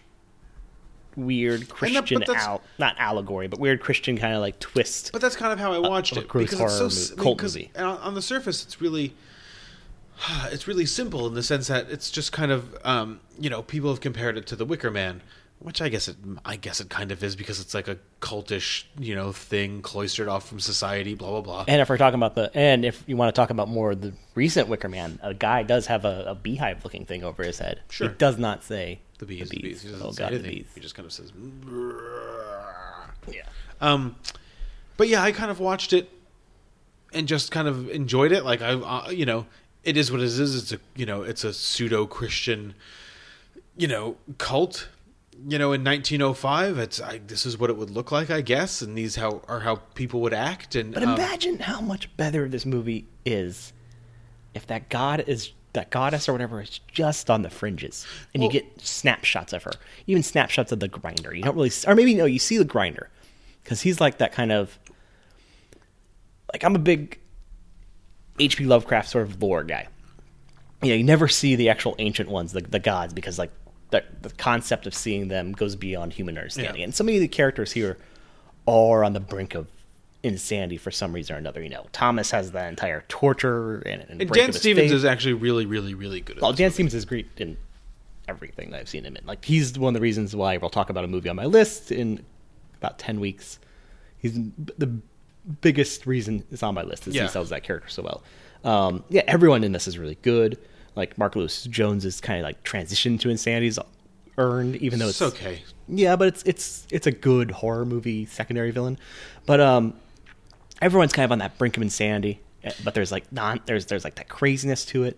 weird 1.16 1.70
christian 1.70 2.20
that's- 2.26 2.44
out 2.46 2.64
not 2.80 2.96
allegory 2.98 3.48
but 3.48 3.60
weird 3.60 3.80
christian 3.80 4.18
kind 4.18 4.34
of 4.34 4.42
like 4.42 4.60
twist 4.60 5.12
But 5.14 5.22
that's 5.22 5.36
kind 5.36 5.54
of 5.54 5.60
how 5.60 5.72
I 5.72 5.78
watched 5.78 6.18
it 6.18 6.28
gross 6.28 6.50
because 6.50 6.60
it's 6.62 6.72
so 6.74 6.78
horror 6.80 6.88
s- 6.88 7.10
movie- 7.12 7.14
I 7.14 7.16
mean, 7.16 7.24
cult 7.24 7.38
'cause 7.38 7.56
movie. 7.56 7.72
on, 7.78 7.98
on 8.00 8.14
the 8.16 8.22
surface 8.22 8.64
it's 8.66 8.82
really 8.82 9.14
it's 10.52 10.68
really 10.68 10.86
simple 10.86 11.28
in 11.28 11.34
the 11.34 11.44
sense 11.44 11.68
that 11.68 11.90
it's 11.90 12.12
just 12.12 12.32
kind 12.32 12.52
of 12.52 12.78
um, 12.84 13.20
you 13.40 13.50
know 13.50 13.62
people 13.62 13.90
have 13.90 14.02
compared 14.02 14.38
it 14.38 14.48
to 14.48 14.56
the 14.56 14.66
Wicker 14.66 14.92
Man, 14.92 15.22
which 15.60 15.82
I 15.82 15.90
guess 15.90 16.08
it 16.08 16.18
I 16.46 16.56
guess 16.56 16.80
it 16.80 16.90
kind 16.90 17.12
of 17.12 17.24
is 17.24 17.36
because 17.36 17.60
it's 17.60 17.74
like 17.74 17.88
a 17.88 17.98
cultish 18.22 18.84
you 18.98 19.16
know 19.16 19.32
thing 19.32 19.82
cloistered 19.82 20.28
off 20.28 20.48
from 20.48 20.60
society, 20.60 21.16
blah 21.16 21.30
blah 21.30 21.42
blah. 21.42 21.66
And 21.68 21.82
if 21.82 21.90
we're 21.90 21.98
talking 21.98 22.16
about 22.16 22.36
the, 22.36 22.52
and 22.56 22.86
if 22.86 23.04
you 23.08 23.18
want 23.18 23.34
to 23.34 23.40
talk 23.40 23.50
about 23.50 23.68
more 23.68 23.96
the 23.96 24.14
recent 24.36 24.68
Wicker 24.68 24.90
Man, 24.90 25.20
a 25.22 25.34
guy 25.34 25.64
does 25.64 25.88
have 25.88 26.06
a, 26.06 26.26
a 26.28 26.36
beehive 26.36 26.84
looking 26.84 27.06
thing 27.06 27.24
over 27.24 27.44
his 27.44 27.60
head. 27.60 27.82
Sure. 27.90 28.08
It 28.08 28.18
does 28.18 28.38
not 28.38 28.64
say 28.64 29.00
the 29.20 29.26
bees, 29.26 29.50
the 29.50 29.60
bees. 29.60 29.82
He 29.82 29.90
doesn't 29.90 30.06
oh 30.06 30.12
say 30.12 30.24
god, 30.24 30.34
the 30.34 30.40
bees. 30.40 30.68
He 30.76 30.82
just 30.82 30.96
kind 30.96 31.06
of 31.06 31.14
says. 31.14 31.32
Yeah. 33.32 33.44
Um, 33.80 34.16
but 34.98 35.08
yeah, 35.08 35.22
I 35.24 35.32
kind 35.32 35.50
of 35.50 35.60
watched 35.60 35.94
it 35.94 36.10
and 37.14 37.28
just 37.28 37.52
kind 37.52 37.68
of 37.68 37.90
enjoyed 37.90 38.32
it. 38.32 38.44
Like 38.44 38.62
I, 38.62 38.74
uh, 38.74 39.10
you 39.10 39.26
know, 39.26 39.46
it 39.84 39.98
is 39.98 40.12
what 40.12 40.22
it 40.22 40.26
is. 40.26 40.40
It's 40.56 40.72
a 40.72 40.80
you 40.96 41.06
know, 41.06 41.22
it's 41.24 41.44
a 41.44 41.54
pseudo 41.54 42.06
Christian, 42.06 42.74
you 43.78 43.88
know, 43.88 44.18
cult. 44.38 44.88
You 45.48 45.58
know, 45.58 45.74
in 45.74 45.84
1905, 45.84 46.78
it's 46.78 47.02
I, 47.02 47.18
this 47.18 47.46
is 47.46 47.58
what 47.58 47.70
it 47.70 47.76
would 47.76 47.90
look 47.90 48.12
like, 48.12 48.30
I 48.30 48.42
guess, 48.42 48.82
and 48.82 48.98
these 48.98 49.16
how 49.16 49.42
are 49.48 49.62
how 49.62 49.78
people 49.96 50.22
would 50.22 50.34
act. 50.34 50.76
And 50.76 50.94
But 50.94 51.04
um, 51.04 51.16
imagine 51.16 51.60
how 51.60 51.82
much 51.82 52.16
better 52.16 52.48
this 52.48 52.66
movie 52.66 53.08
is 53.26 53.74
if 54.54 54.68
that 54.68 54.90
god 54.90 55.24
is 55.28 55.52
that 55.74 55.90
goddess 55.90 56.30
or 56.30 56.34
whatever 56.34 56.62
is 56.62 56.80
just 56.88 57.32
on 57.32 57.42
the 57.42 57.50
fringes, 57.50 58.06
and 58.34 58.42
Well- 58.42 58.52
you 58.54 58.62
get 58.62 58.80
snapshots 58.82 59.54
of 59.54 59.64
her, 59.64 59.72
even 60.06 60.22
snapshots 60.22 60.72
of 60.72 60.80
the 60.80 60.88
grinder. 60.88 61.34
You 61.36 61.42
don't 61.44 61.56
really, 61.56 61.72
or 61.88 61.96
maybe 61.96 62.14
no, 62.14 62.26
you 62.26 62.40
see 62.40 62.58
the 62.58 62.64
grinder 62.64 63.10
because 63.64 63.82
he's 63.82 64.00
like 64.00 64.20
that 64.20 64.32
kind 64.34 64.52
of 64.52 64.78
like 66.54 66.64
I'm 66.64 66.76
a 66.76 66.80
big 66.80 67.20
H.P. 68.40 68.66
Lovecraft 68.66 69.10
sort 69.10 69.28
of 69.28 69.42
lore 69.42 69.64
guy. 69.64 69.88
You 70.82 70.90
know, 70.90 70.96
you 70.96 71.04
never 71.04 71.28
see 71.28 71.56
the 71.56 71.70
actual 71.70 71.96
ancient 72.00 72.30
ones, 72.30 72.52
the, 72.52 72.62
the 72.62 72.80
gods, 72.80 73.14
because 73.14 73.40
like 73.40 73.52
the, 73.92 74.04
the 74.22 74.30
concept 74.32 74.88
of 74.88 74.94
seeing 74.94 75.28
them 75.28 75.54
goes 75.54 75.76
beyond 75.76 76.14
human 76.14 76.38
understanding. 76.38 76.78
Yeah. 76.78 76.86
And 76.86 76.96
so 76.96 77.04
many 77.04 77.18
of 77.18 77.22
the 77.22 77.28
characters 77.28 77.72
here 77.72 77.98
are 78.68 79.04
on 79.04 79.14
the 79.14 79.20
brink 79.20 79.56
of 79.56 79.68
insanity 80.24 80.78
for 80.78 80.90
some 80.90 81.14
reason 81.14 81.36
or 81.36 81.40
another. 81.40 81.62
You 81.62 81.70
know, 81.70 81.86
Thomas 81.92 82.32
has 82.32 82.52
that 82.52 82.70
entire 82.70 83.04
torture 83.08 83.80
and, 83.80 84.02
and, 84.10 84.22
and 84.22 84.32
Dan 84.32 84.52
Stevens 84.52 84.90
faith. 84.90 84.96
is 84.96 85.06
actually 85.06 85.34
really, 85.34 85.66
really, 85.66 85.94
really 85.94 86.22
good. 86.22 86.38
At 86.38 86.42
Well, 86.42 86.54
Dan 86.54 86.66
movie. 86.66 86.74
Stevens 86.74 86.94
is 86.96 87.06
great 87.06 87.28
in 87.38 87.58
everything 88.28 88.72
that 88.72 88.80
I've 88.82 88.90
seen 88.90 89.06
him 89.06 89.16
in. 89.16 89.26
Like 89.26 89.46
he's 89.46 89.78
one 89.78 89.96
of 89.96 90.00
the 90.00 90.04
reasons 90.04 90.36
why 90.36 90.58
we'll 90.58 90.70
talk 90.70 90.90
about 90.90 91.04
a 91.04 91.08
movie 91.08 91.30
on 91.30 91.36
my 91.36 91.46
list 91.46 91.92
in 91.92 92.26
about 92.78 92.98
ten 92.98 93.20
weeks. 93.20 93.60
He's 94.18 94.34
the 94.34 95.00
biggest 95.62 96.06
reason 96.06 96.44
it's 96.52 96.64
on 96.64 96.74
my 96.76 96.84
list 96.84 97.08
is 97.08 97.16
Yeah. 97.16 97.24
he 97.24 97.28
sells 97.30 97.50
that 97.50 97.64
character 97.64 97.90
so 97.90 98.04
well. 98.04 98.24
Um, 98.64 99.04
yeah, 99.10 99.24
everyone 99.28 99.64
in 99.64 99.72
this 99.74 99.88
is 99.88 99.98
really 99.98 100.18
good. 100.22 100.58
Like 100.96 101.18
Mark 101.18 101.36
Lewis 101.36 101.64
Jones 101.66 102.06
is 102.06 102.22
kind 102.22 102.40
of 102.40 102.44
like 102.44 102.64
transition 102.64 103.18
to 103.20 103.30
insanity 103.30 103.68
is 103.68 103.80
earned, 104.38 104.76
even 104.78 105.00
though 105.00 105.08
it's, 105.10 105.22
It's 105.22 105.36
okay. 105.36 105.62
Yeah, 105.88 106.16
but 106.16 106.28
it's 106.30 106.44
it's 106.44 106.88
it's 106.92 107.08
a 107.08 107.12
good 107.12 107.52
horror 107.52 107.86
movie 107.86 108.26
secondary 108.26 108.72
villain. 108.72 108.98
But 109.46 109.60
um, 109.60 109.96
everyone's 110.82 111.12
kind 111.14 111.26
of 111.26 111.32
on 111.32 111.40
that 111.40 111.58
brink 111.58 111.76
of 111.78 111.84
insanity. 111.84 112.40
eh, 112.64 112.72
But 112.84 112.94
there's 112.94 113.12
like 113.12 113.30
non 113.32 113.60
there's 113.66 113.88
there's 113.88 114.04
like 114.04 114.16
that 114.16 114.30
craziness 114.30 114.86
to 114.86 115.04
it, 115.04 115.18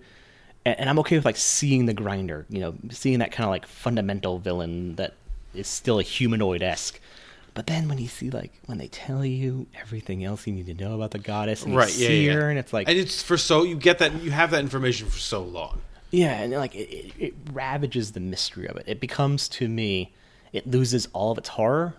and, 0.65 0.79
and 0.79 0.89
I'm 0.89 0.97
okay 0.99 1.17
with 1.17 1.25
like 1.25 1.37
seeing 1.37 1.85
the 1.85 1.93
grinder. 1.93 2.45
You 2.49 2.61
know, 2.61 2.75
seeing 2.89 3.19
that 3.19 3.31
kind 3.31 3.45
of 3.45 3.51
like 3.51 3.67
fundamental 3.67 4.39
villain 4.39 4.95
that 4.95 5.13
is 5.53 5.67
still 5.67 5.99
a 5.99 6.03
humanoid 6.03 6.63
esque. 6.63 6.99
But 7.55 7.67
then 7.67 7.87
when 7.87 7.97
you 7.97 8.09
see 8.09 8.29
like 8.29 8.51
when 8.65 8.77
they 8.77 8.89
tell 8.89 9.25
you 9.25 9.65
everything 9.79 10.25
else 10.25 10.45
you 10.45 10.51
need 10.51 10.65
to 10.65 10.73
know 10.73 10.93
about 10.93 11.11
the 11.11 11.19
goddess, 11.19 11.63
and 11.63 11.73
you? 11.73 11.79
Yeah, 11.79 11.85
see 11.85 12.27
yeah, 12.27 12.33
her, 12.33 12.49
and 12.49 12.59
it's 12.59 12.73
like 12.73 12.89
and 12.89 12.97
it's 12.97 13.23
for 13.23 13.37
so 13.37 13.63
you 13.63 13.77
get 13.77 13.99
that 13.99 14.21
you 14.21 14.29
have 14.31 14.51
that 14.51 14.59
information 14.59 15.07
for 15.07 15.17
so 15.17 15.41
long. 15.41 15.81
Yeah, 16.11 16.33
and 16.33 16.51
like 16.51 16.75
it, 16.75 16.89
it, 16.89 17.13
it 17.17 17.33
ravages 17.53 18.11
the 18.11 18.19
mystery 18.19 18.67
of 18.67 18.75
it. 18.75 18.83
It 18.87 18.99
becomes 18.99 19.47
to 19.49 19.69
me, 19.69 20.13
it 20.51 20.67
loses 20.69 21.07
all 21.13 21.31
of 21.31 21.37
its 21.37 21.49
horror 21.49 21.95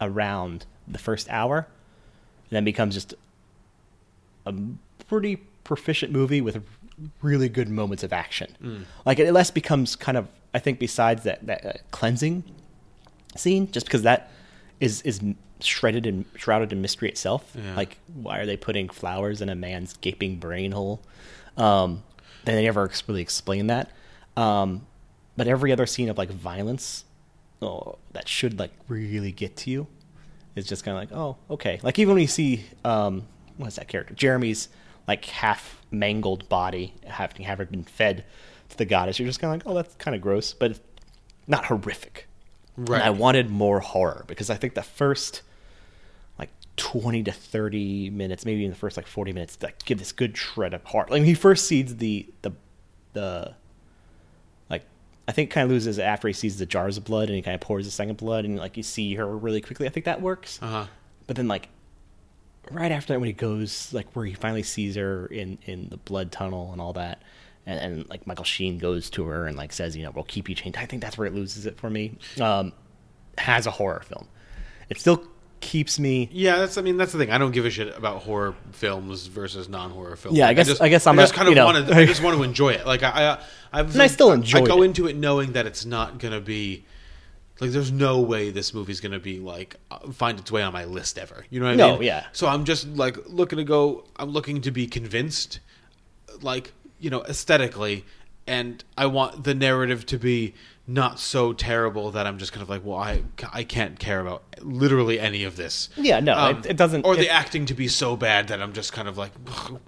around 0.00 0.66
the 0.86 0.98
first 0.98 1.28
hour, 1.30 1.58
and 1.58 2.50
then 2.50 2.64
becomes 2.64 2.94
just 2.94 3.12
a 4.46 4.54
pretty 5.08 5.36
proficient 5.64 6.12
movie 6.12 6.40
with 6.40 6.62
really 7.22 7.48
good 7.48 7.68
moments 7.68 8.04
of 8.04 8.12
action. 8.12 8.56
Mm. 8.62 8.84
Like 9.04 9.18
it 9.18 9.32
less 9.32 9.50
becomes 9.50 9.96
kind 9.96 10.16
of, 10.16 10.28
I 10.54 10.60
think, 10.60 10.78
besides 10.78 11.24
that 11.24 11.44
that 11.44 11.66
uh, 11.66 11.72
cleansing 11.90 12.44
scene, 13.34 13.68
just 13.72 13.86
because 13.86 14.02
that 14.02 14.30
is 14.80 15.02
is 15.02 15.20
shredded 15.60 16.06
and 16.06 16.24
shrouded 16.36 16.72
in 16.72 16.82
mystery 16.82 17.08
itself. 17.08 17.52
Yeah. 17.54 17.74
Like, 17.76 17.98
why 18.14 18.38
are 18.38 18.46
they 18.46 18.56
putting 18.56 18.88
flowers 18.88 19.40
in 19.40 19.48
a 19.48 19.54
man's 19.54 19.96
gaping 19.96 20.38
brain 20.38 20.72
hole? 20.72 21.00
Um, 21.56 22.02
they 22.44 22.62
never 22.62 22.90
really 23.08 23.22
explain 23.22 23.68
that. 23.68 23.90
Um, 24.36 24.86
but 25.36 25.48
every 25.48 25.72
other 25.72 25.86
scene 25.86 26.08
of 26.08 26.18
like 26.18 26.30
violence 26.30 27.04
oh, 27.62 27.98
that 28.12 28.28
should 28.28 28.58
like 28.58 28.72
really 28.88 29.32
get 29.32 29.56
to 29.56 29.70
you 29.70 29.86
is 30.54 30.66
just 30.66 30.84
kind 30.84 30.96
of 30.96 31.02
like, 31.02 31.18
oh, 31.18 31.36
okay. 31.50 31.80
Like 31.82 31.98
even 31.98 32.14
when 32.14 32.22
you 32.22 32.28
see, 32.28 32.64
um, 32.84 33.26
what 33.56 33.68
is 33.68 33.76
that 33.76 33.88
character? 33.88 34.14
Jeremy's 34.14 34.68
like 35.06 35.24
half 35.26 35.82
mangled 35.90 36.48
body 36.48 36.94
having 37.06 37.42
having 37.44 37.68
been 37.68 37.84
fed 37.84 38.24
to 38.70 38.78
the 38.78 38.84
goddess, 38.84 39.18
you're 39.18 39.28
just 39.28 39.40
kind 39.40 39.54
of 39.54 39.66
like, 39.66 39.72
oh, 39.72 39.76
that's 39.76 39.94
kind 39.96 40.14
of 40.14 40.20
gross, 40.20 40.52
but 40.52 40.72
it's 40.72 40.80
not 41.46 41.66
horrific. 41.66 42.26
Right. 42.76 42.96
And 42.96 43.02
I 43.04 43.10
wanted 43.10 43.50
more 43.50 43.80
horror 43.80 44.24
because 44.26 44.50
I 44.50 44.56
think 44.56 44.74
the 44.74 44.82
first 44.82 45.42
like 46.38 46.50
20 46.76 47.22
to 47.24 47.32
30 47.32 48.10
minutes, 48.10 48.44
maybe 48.44 48.64
in 48.64 48.70
the 48.70 48.76
first 48.76 48.96
like 48.96 49.06
40 49.06 49.32
minutes, 49.32 49.58
like 49.62 49.84
give 49.84 49.98
this 49.98 50.12
good 50.12 50.36
shred 50.36 50.74
of 50.74 50.84
heart. 50.84 51.10
Like 51.10 51.20
when 51.20 51.26
he 51.26 51.34
first 51.34 51.66
sees 51.66 51.96
the 51.96 52.26
the 52.42 52.52
the 53.14 53.54
like 54.68 54.84
I 55.26 55.32
think 55.32 55.50
kind 55.50 55.64
of 55.64 55.70
loses 55.70 55.98
after 55.98 56.28
he 56.28 56.34
sees 56.34 56.58
the 56.58 56.66
jars 56.66 56.96
of 56.98 57.04
blood 57.04 57.28
and 57.28 57.36
he 57.36 57.42
kind 57.42 57.54
of 57.54 57.60
pours 57.60 57.86
the 57.86 57.90
second 57.90 58.16
blood 58.18 58.44
and 58.44 58.58
like 58.58 58.76
you 58.76 58.82
see 58.82 59.14
her 59.14 59.26
really 59.26 59.60
quickly. 59.60 59.86
I 59.86 59.90
think 59.90 60.04
that 60.04 60.20
works. 60.20 60.58
Uh-huh. 60.60 60.86
But 61.26 61.36
then 61.36 61.48
like 61.48 61.68
right 62.70 62.92
after 62.92 63.12
that 63.12 63.20
when 63.20 63.28
he 63.28 63.32
goes 63.32 63.92
like 63.94 64.10
where 64.14 64.24
he 64.24 64.34
finally 64.34 64.62
sees 64.62 64.96
her 64.96 65.26
in 65.26 65.58
in 65.66 65.88
the 65.88 65.96
blood 65.96 66.32
tunnel 66.32 66.72
and 66.72 66.80
all 66.80 66.92
that 66.94 67.22
and, 67.66 67.78
and 67.80 68.08
like 68.08 68.26
michael 68.26 68.44
sheen 68.44 68.78
goes 68.78 69.10
to 69.10 69.24
her 69.24 69.46
and 69.46 69.56
like 69.56 69.72
says 69.72 69.96
you 69.96 70.02
know 70.04 70.10
we'll 70.14 70.24
keep 70.24 70.48
you 70.48 70.54
chained 70.54 70.76
i 70.76 70.86
think 70.86 71.02
that's 71.02 71.18
where 71.18 71.26
it 71.26 71.34
loses 71.34 71.66
it 71.66 71.76
for 71.78 71.90
me 71.90 72.16
um 72.40 72.72
has 73.38 73.66
a 73.66 73.70
horror 73.70 74.02
film 74.06 74.26
it 74.88 74.98
still 74.98 75.22
keeps 75.60 75.98
me 75.98 76.28
Yeah, 76.30 76.58
that's. 76.58 76.78
I 76.78 76.82
mean, 76.82 76.96
that's 76.96 77.10
the 77.12 77.18
thing. 77.18 77.30
I 77.32 77.38
don't 77.38 77.50
give 77.50 77.64
a 77.64 77.70
shit 77.70 77.96
about 77.96 78.22
horror 78.22 78.54
films 78.72 79.26
versus 79.26 79.68
non-horror 79.68 80.14
films. 80.14 80.36
Yeah, 80.38 80.46
I 80.48 80.54
guess- 80.54 80.68
just, 80.68 80.82
I 80.82 80.88
guess 80.88 81.06
I'm 81.08 81.18
I 81.18 81.22
just 81.22 81.32
a- 81.32 81.36
kind 81.36 81.48
of 81.48 81.52
you 81.52 81.56
know- 81.56 81.64
want 81.64 81.88
to. 81.88 81.96
I 81.96 82.04
just 82.04 82.22
want 82.22 82.36
to 82.36 82.42
enjoy 82.44 82.74
it. 82.74 82.86
Like 82.86 83.02
I, 83.02 83.08
I 83.32 83.38
I've, 83.72 83.92
And 83.94 84.02
I 84.02 84.06
still 84.06 84.30
enjoyed 84.32 84.62
I 84.62 84.66
go 84.66 84.82
it. 84.82 84.84
into 84.86 85.08
it 85.08 85.16
knowing 85.16 85.52
that 85.52 85.66
it's 85.66 85.84
not 85.84 86.18
gonna 86.18 86.40
be. 86.42 86.84
Like, 87.58 87.70
there's 87.70 87.90
no 87.90 88.20
way 88.20 88.50
this 88.50 88.74
movie's 88.74 89.00
gonna 89.00 89.18
be 89.18 89.40
like 89.40 89.74
uh, 89.90 89.98
find 90.12 90.38
its 90.38 90.52
way 90.52 90.62
on 90.62 90.72
my 90.74 90.84
list 90.84 91.18
ever. 91.18 91.44
You 91.50 91.58
know 91.58 91.66
what 91.66 91.80
I 91.80 91.84
mean? 91.88 91.96
No, 91.96 92.00
yeah. 92.02 92.26
So 92.32 92.46
I'm 92.46 92.64
just 92.64 92.86
like 92.88 93.16
looking 93.26 93.56
to 93.56 93.64
go. 93.64 94.04
I'm 94.16 94.30
looking 94.30 94.60
to 94.60 94.70
be 94.70 94.86
convinced, 94.86 95.58
like 96.42 96.72
you 97.06 97.10
know, 97.10 97.22
aesthetically, 97.24 98.04
and 98.48 98.82
I 98.98 99.06
want 99.06 99.44
the 99.44 99.54
narrative 99.54 100.04
to 100.06 100.18
be 100.18 100.54
not 100.88 101.18
so 101.20 101.52
terrible 101.52 102.10
that 102.12 102.26
I'm 102.26 102.38
just 102.38 102.52
kind 102.52 102.62
of 102.62 102.68
like, 102.68 102.84
well, 102.84 102.98
I 102.98 103.22
I 103.52 103.62
can't 103.64 103.96
care 103.98 104.20
about 104.20 104.42
literally 104.60 105.18
any 105.20 105.44
of 105.44 105.54
this. 105.56 105.88
Yeah, 105.96 106.18
no, 106.20 106.34
Um, 106.36 106.58
it, 106.58 106.66
it 106.72 106.76
doesn't 106.76 107.04
or 107.06 107.14
the 107.16 107.28
acting 107.30 107.66
to 107.66 107.74
be 107.74 107.86
so 107.88 108.16
bad 108.16 108.48
that 108.48 108.60
I'm 108.60 108.72
just 108.72 108.92
kind 108.92 109.06
of 109.08 109.16
like, 109.16 109.32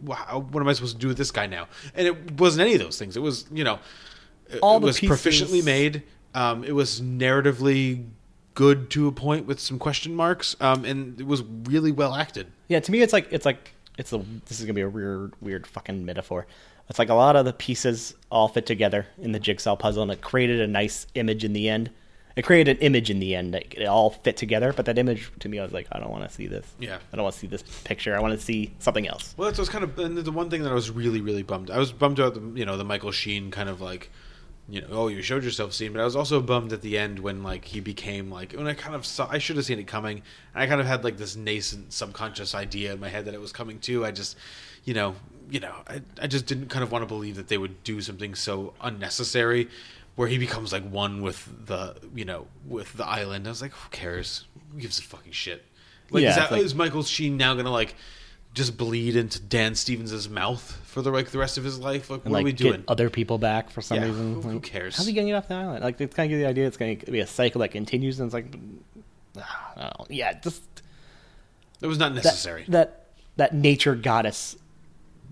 wow, 0.02 0.46
what 0.52 0.60
am 0.60 0.68
I 0.68 0.72
supposed 0.74 0.94
to 0.96 1.00
do 1.00 1.08
with 1.08 1.18
this 1.18 1.30
guy 1.32 1.46
now? 1.46 1.66
And 1.94 2.06
it 2.06 2.32
wasn't 2.38 2.62
any 2.62 2.74
of 2.74 2.80
those 2.80 2.98
things. 3.00 3.16
It 3.16 3.20
was, 3.20 3.46
you 3.52 3.64
know, 3.64 3.78
it, 4.48 4.58
All 4.62 4.76
it 4.78 4.82
was 4.82 4.98
pieces- 5.00 5.20
proficiently 5.20 5.64
made. 5.64 6.02
Um, 6.34 6.62
it 6.62 6.72
was 6.72 7.00
narratively 7.00 8.04
good 8.54 8.90
to 8.90 9.08
a 9.08 9.12
point 9.12 9.46
with 9.46 9.58
some 9.60 9.78
question 9.78 10.14
marks, 10.14 10.56
um, 10.60 10.84
and 10.84 11.20
it 11.20 11.26
was 11.26 11.42
really 11.64 11.92
well 11.92 12.14
acted. 12.14 12.46
Yeah, 12.68 12.80
to 12.80 12.90
me, 12.92 13.02
it's 13.02 13.12
like 13.12 13.28
it's 13.30 13.46
like 13.46 13.72
it's 13.98 14.12
a. 14.12 14.18
This 14.46 14.58
is 14.60 14.64
gonna 14.66 14.74
be 14.74 14.80
a 14.82 14.88
weird, 14.88 15.32
weird 15.40 15.66
fucking 15.66 16.04
metaphor. 16.04 16.46
It's 16.88 16.98
like 16.98 17.08
a 17.08 17.14
lot 17.14 17.36
of 17.36 17.44
the 17.44 17.52
pieces 17.52 18.14
all 18.30 18.48
fit 18.48 18.66
together 18.66 19.06
in 19.20 19.32
the 19.32 19.38
jigsaw 19.38 19.76
puzzle, 19.76 20.02
and 20.02 20.12
it 20.12 20.20
created 20.20 20.60
a 20.60 20.66
nice 20.66 21.06
image 21.14 21.44
in 21.44 21.52
the 21.52 21.68
end. 21.68 21.90
It 22.34 22.42
created 22.42 22.76
an 22.76 22.82
image 22.82 23.10
in 23.10 23.18
the 23.18 23.34
end. 23.34 23.52
Like, 23.52 23.74
it 23.74 23.84
all 23.86 24.10
fit 24.10 24.36
together, 24.36 24.72
but 24.72 24.86
that 24.86 24.96
image 24.96 25.30
to 25.40 25.48
me, 25.48 25.58
I 25.58 25.64
was 25.64 25.72
like, 25.72 25.88
I 25.90 25.98
don't 25.98 26.10
want 26.10 26.26
to 26.28 26.32
see 26.32 26.46
this. 26.46 26.64
Yeah. 26.78 26.98
I 27.12 27.16
don't 27.16 27.24
want 27.24 27.34
to 27.34 27.40
see 27.40 27.48
this 27.48 27.62
picture. 27.82 28.16
I 28.16 28.20
want 28.20 28.32
to 28.32 28.40
see 28.40 28.72
something 28.78 29.08
else. 29.08 29.34
Well, 29.36 29.48
that's 29.48 29.58
what's 29.58 29.70
kind 29.70 29.82
of 29.82 29.98
and 29.98 30.16
the 30.16 30.30
one 30.30 30.48
thing 30.48 30.62
that 30.62 30.70
I 30.70 30.74
was 30.74 30.90
really 30.90 31.20
really 31.20 31.42
bummed. 31.42 31.70
I 31.70 31.78
was 31.78 31.92
bummed 31.92 32.20
about 32.20 32.34
the 32.34 32.58
you 32.58 32.64
know 32.64 32.76
the 32.76 32.84
Michael 32.84 33.10
Sheen 33.10 33.50
kind 33.50 33.68
of 33.68 33.80
like 33.80 34.10
you 34.68 34.80
know 34.82 34.88
oh 34.90 35.08
you 35.08 35.22
showed 35.22 35.44
yourself 35.44 35.72
scene, 35.72 35.92
but 35.92 36.00
I 36.00 36.04
was 36.04 36.14
also 36.16 36.40
bummed 36.42 36.72
at 36.72 36.82
the 36.82 36.98
end 36.98 37.18
when 37.18 37.42
like 37.42 37.64
he 37.64 37.80
became 37.80 38.30
like 38.30 38.52
when 38.52 38.66
I 38.66 38.74
kind 38.74 38.94
of 38.94 39.06
saw 39.06 39.28
I 39.30 39.38
should 39.38 39.56
have 39.56 39.64
seen 39.64 39.78
it 39.78 39.86
coming. 39.86 40.22
And 40.54 40.62
I 40.62 40.66
kind 40.66 40.80
of 40.80 40.86
had 40.86 41.04
like 41.04 41.16
this 41.16 41.36
nascent 41.36 41.92
subconscious 41.92 42.54
idea 42.54 42.92
in 42.92 43.00
my 43.00 43.08
head 43.08 43.24
that 43.24 43.34
it 43.34 43.40
was 43.40 43.52
coming 43.52 43.78
too. 43.78 44.04
I 44.04 44.10
just 44.10 44.36
you 44.84 44.94
know 44.94 45.14
you 45.50 45.60
know 45.60 45.74
I 45.88 46.02
I 46.20 46.26
just 46.26 46.46
didn't 46.46 46.68
kind 46.68 46.82
of 46.82 46.92
want 46.92 47.02
to 47.02 47.06
believe 47.06 47.36
that 47.36 47.48
they 47.48 47.58
would 47.58 47.82
do 47.84 48.00
something 48.00 48.34
so 48.34 48.74
unnecessary. 48.80 49.68
Where 50.16 50.26
he 50.26 50.36
becomes 50.36 50.72
like 50.72 50.82
one 50.90 51.22
with 51.22 51.48
the 51.66 51.94
you 52.14 52.24
know 52.24 52.48
with 52.66 52.92
the 52.94 53.06
island. 53.06 53.46
I 53.46 53.50
was 53.50 53.62
like, 53.62 53.72
who 53.72 53.88
cares? 53.90 54.46
Who 54.72 54.80
gives 54.80 54.98
a 54.98 55.02
fucking 55.02 55.30
shit? 55.32 55.64
Like, 56.10 56.22
Yeah, 56.24 56.30
is, 56.30 56.36
that, 56.36 56.50
like- 56.50 56.62
is 56.62 56.74
Michael 56.74 57.04
Sheen 57.04 57.36
now 57.36 57.54
gonna 57.54 57.70
like 57.70 57.94
just 58.54 58.76
bleed 58.76 59.14
into 59.14 59.40
Dan 59.40 59.74
Stevens' 59.74 60.28
mouth 60.28 60.80
for 60.84 61.02
the 61.02 61.10
like 61.10 61.28
the 61.30 61.38
rest 61.38 61.58
of 61.58 61.64
his 61.64 61.78
life? 61.78 62.10
Like, 62.10 62.24
And 62.24 62.32
what 62.32 62.38
like 62.38 62.42
are 62.42 62.44
we 62.46 62.52
get 62.52 62.64
doing? 62.64 62.84
other 62.88 63.08
people 63.10 63.38
back 63.38 63.70
for 63.70 63.80
some 63.82 63.98
Yeah, 63.98 64.06
reason. 64.06 64.34
who- 64.34 64.40
who 64.42 64.52
Like, 64.54 64.62
cares? 64.62 64.96
How's 64.96 65.06
he 65.06 65.12
getting 65.12 65.28
it 65.28 65.32
off 65.34 65.48
the 65.48 65.54
island? 65.54 65.84
Like 65.84 66.00
it's 66.00 66.14
kind 66.14 66.32
of 66.32 66.38
the 66.38 66.46
idea 66.46 66.66
it's 66.66 66.76
going 66.76 66.98
to 66.98 67.10
be 67.12 67.20
a 67.20 67.26
cycle 67.26 67.60
that 67.60 67.68
continues, 67.70 68.18
and 68.20 68.26
it's 68.26 68.34
like, 68.34 68.54
I 69.76 69.92
yeah, 70.08 70.32
just 70.40 70.62
It 71.80 71.86
was 71.86 71.98
not 71.98 72.14
necessary. 72.14 72.64
That 72.68 73.06
that, 73.36 73.54
nature 73.54 73.94
goddess. 73.94 74.56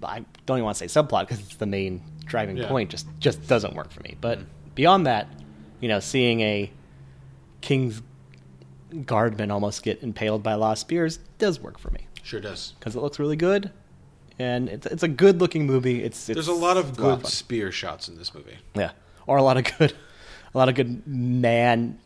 I 0.02 0.24
don't 0.44 0.58
even 0.58 0.64
want 0.64 0.76
to 0.76 0.88
say 0.88 1.00
subplot 1.00 1.22
because 1.22 1.40
it's 1.40 1.56
the 1.56 1.66
main 1.66 2.02
driving 2.26 2.56
Yeah. 2.56 2.68
point. 2.68 2.90
Just 2.90 3.06
just 3.18 3.48
doesn't 3.48 3.74
work 3.74 3.90
for 3.90 4.02
me. 4.02 4.16
But 4.20 4.38
mm. 4.40 4.44
beyond 4.76 5.06
that, 5.06 5.26
you 5.80 5.88
know, 5.88 5.98
seeing 5.98 6.40
a 6.42 6.70
king's 7.62 8.02
guardman 9.04 9.50
almost 9.50 9.82
get 9.82 10.02
impaled 10.04 10.42
by 10.44 10.54
lost 10.54 10.82
spears 10.82 11.18
does 11.38 11.58
work 11.58 11.78
for 11.78 11.90
me 11.90 12.05
Sure 12.26 12.40
does. 12.40 12.74
because 12.78 12.96
it 12.96 13.00
looks 13.00 13.20
really 13.20 13.36
good, 13.36 13.70
and 14.38 14.68
it's 14.68 14.84
it's 14.86 15.04
a 15.04 15.08
good 15.08 15.40
looking 15.40 15.64
movie. 15.64 16.02
It's, 16.02 16.28
it's 16.28 16.34
There's 16.34 16.48
a 16.48 16.52
lot 16.52 16.76
of 16.76 16.96
good 16.96 17.22
fun. 17.22 17.30
spear 17.30 17.70
shots 17.70 18.08
in 18.08 18.18
this 18.18 18.34
movie. 18.34 18.56
Yeah, 18.74 18.90
or 19.28 19.36
a 19.36 19.44
lot 19.44 19.56
of 19.56 19.78
good, 19.78 19.92
a 20.54 20.58
lot 20.58 20.68
of 20.68 20.74
good 20.74 21.06
man 21.06 22.00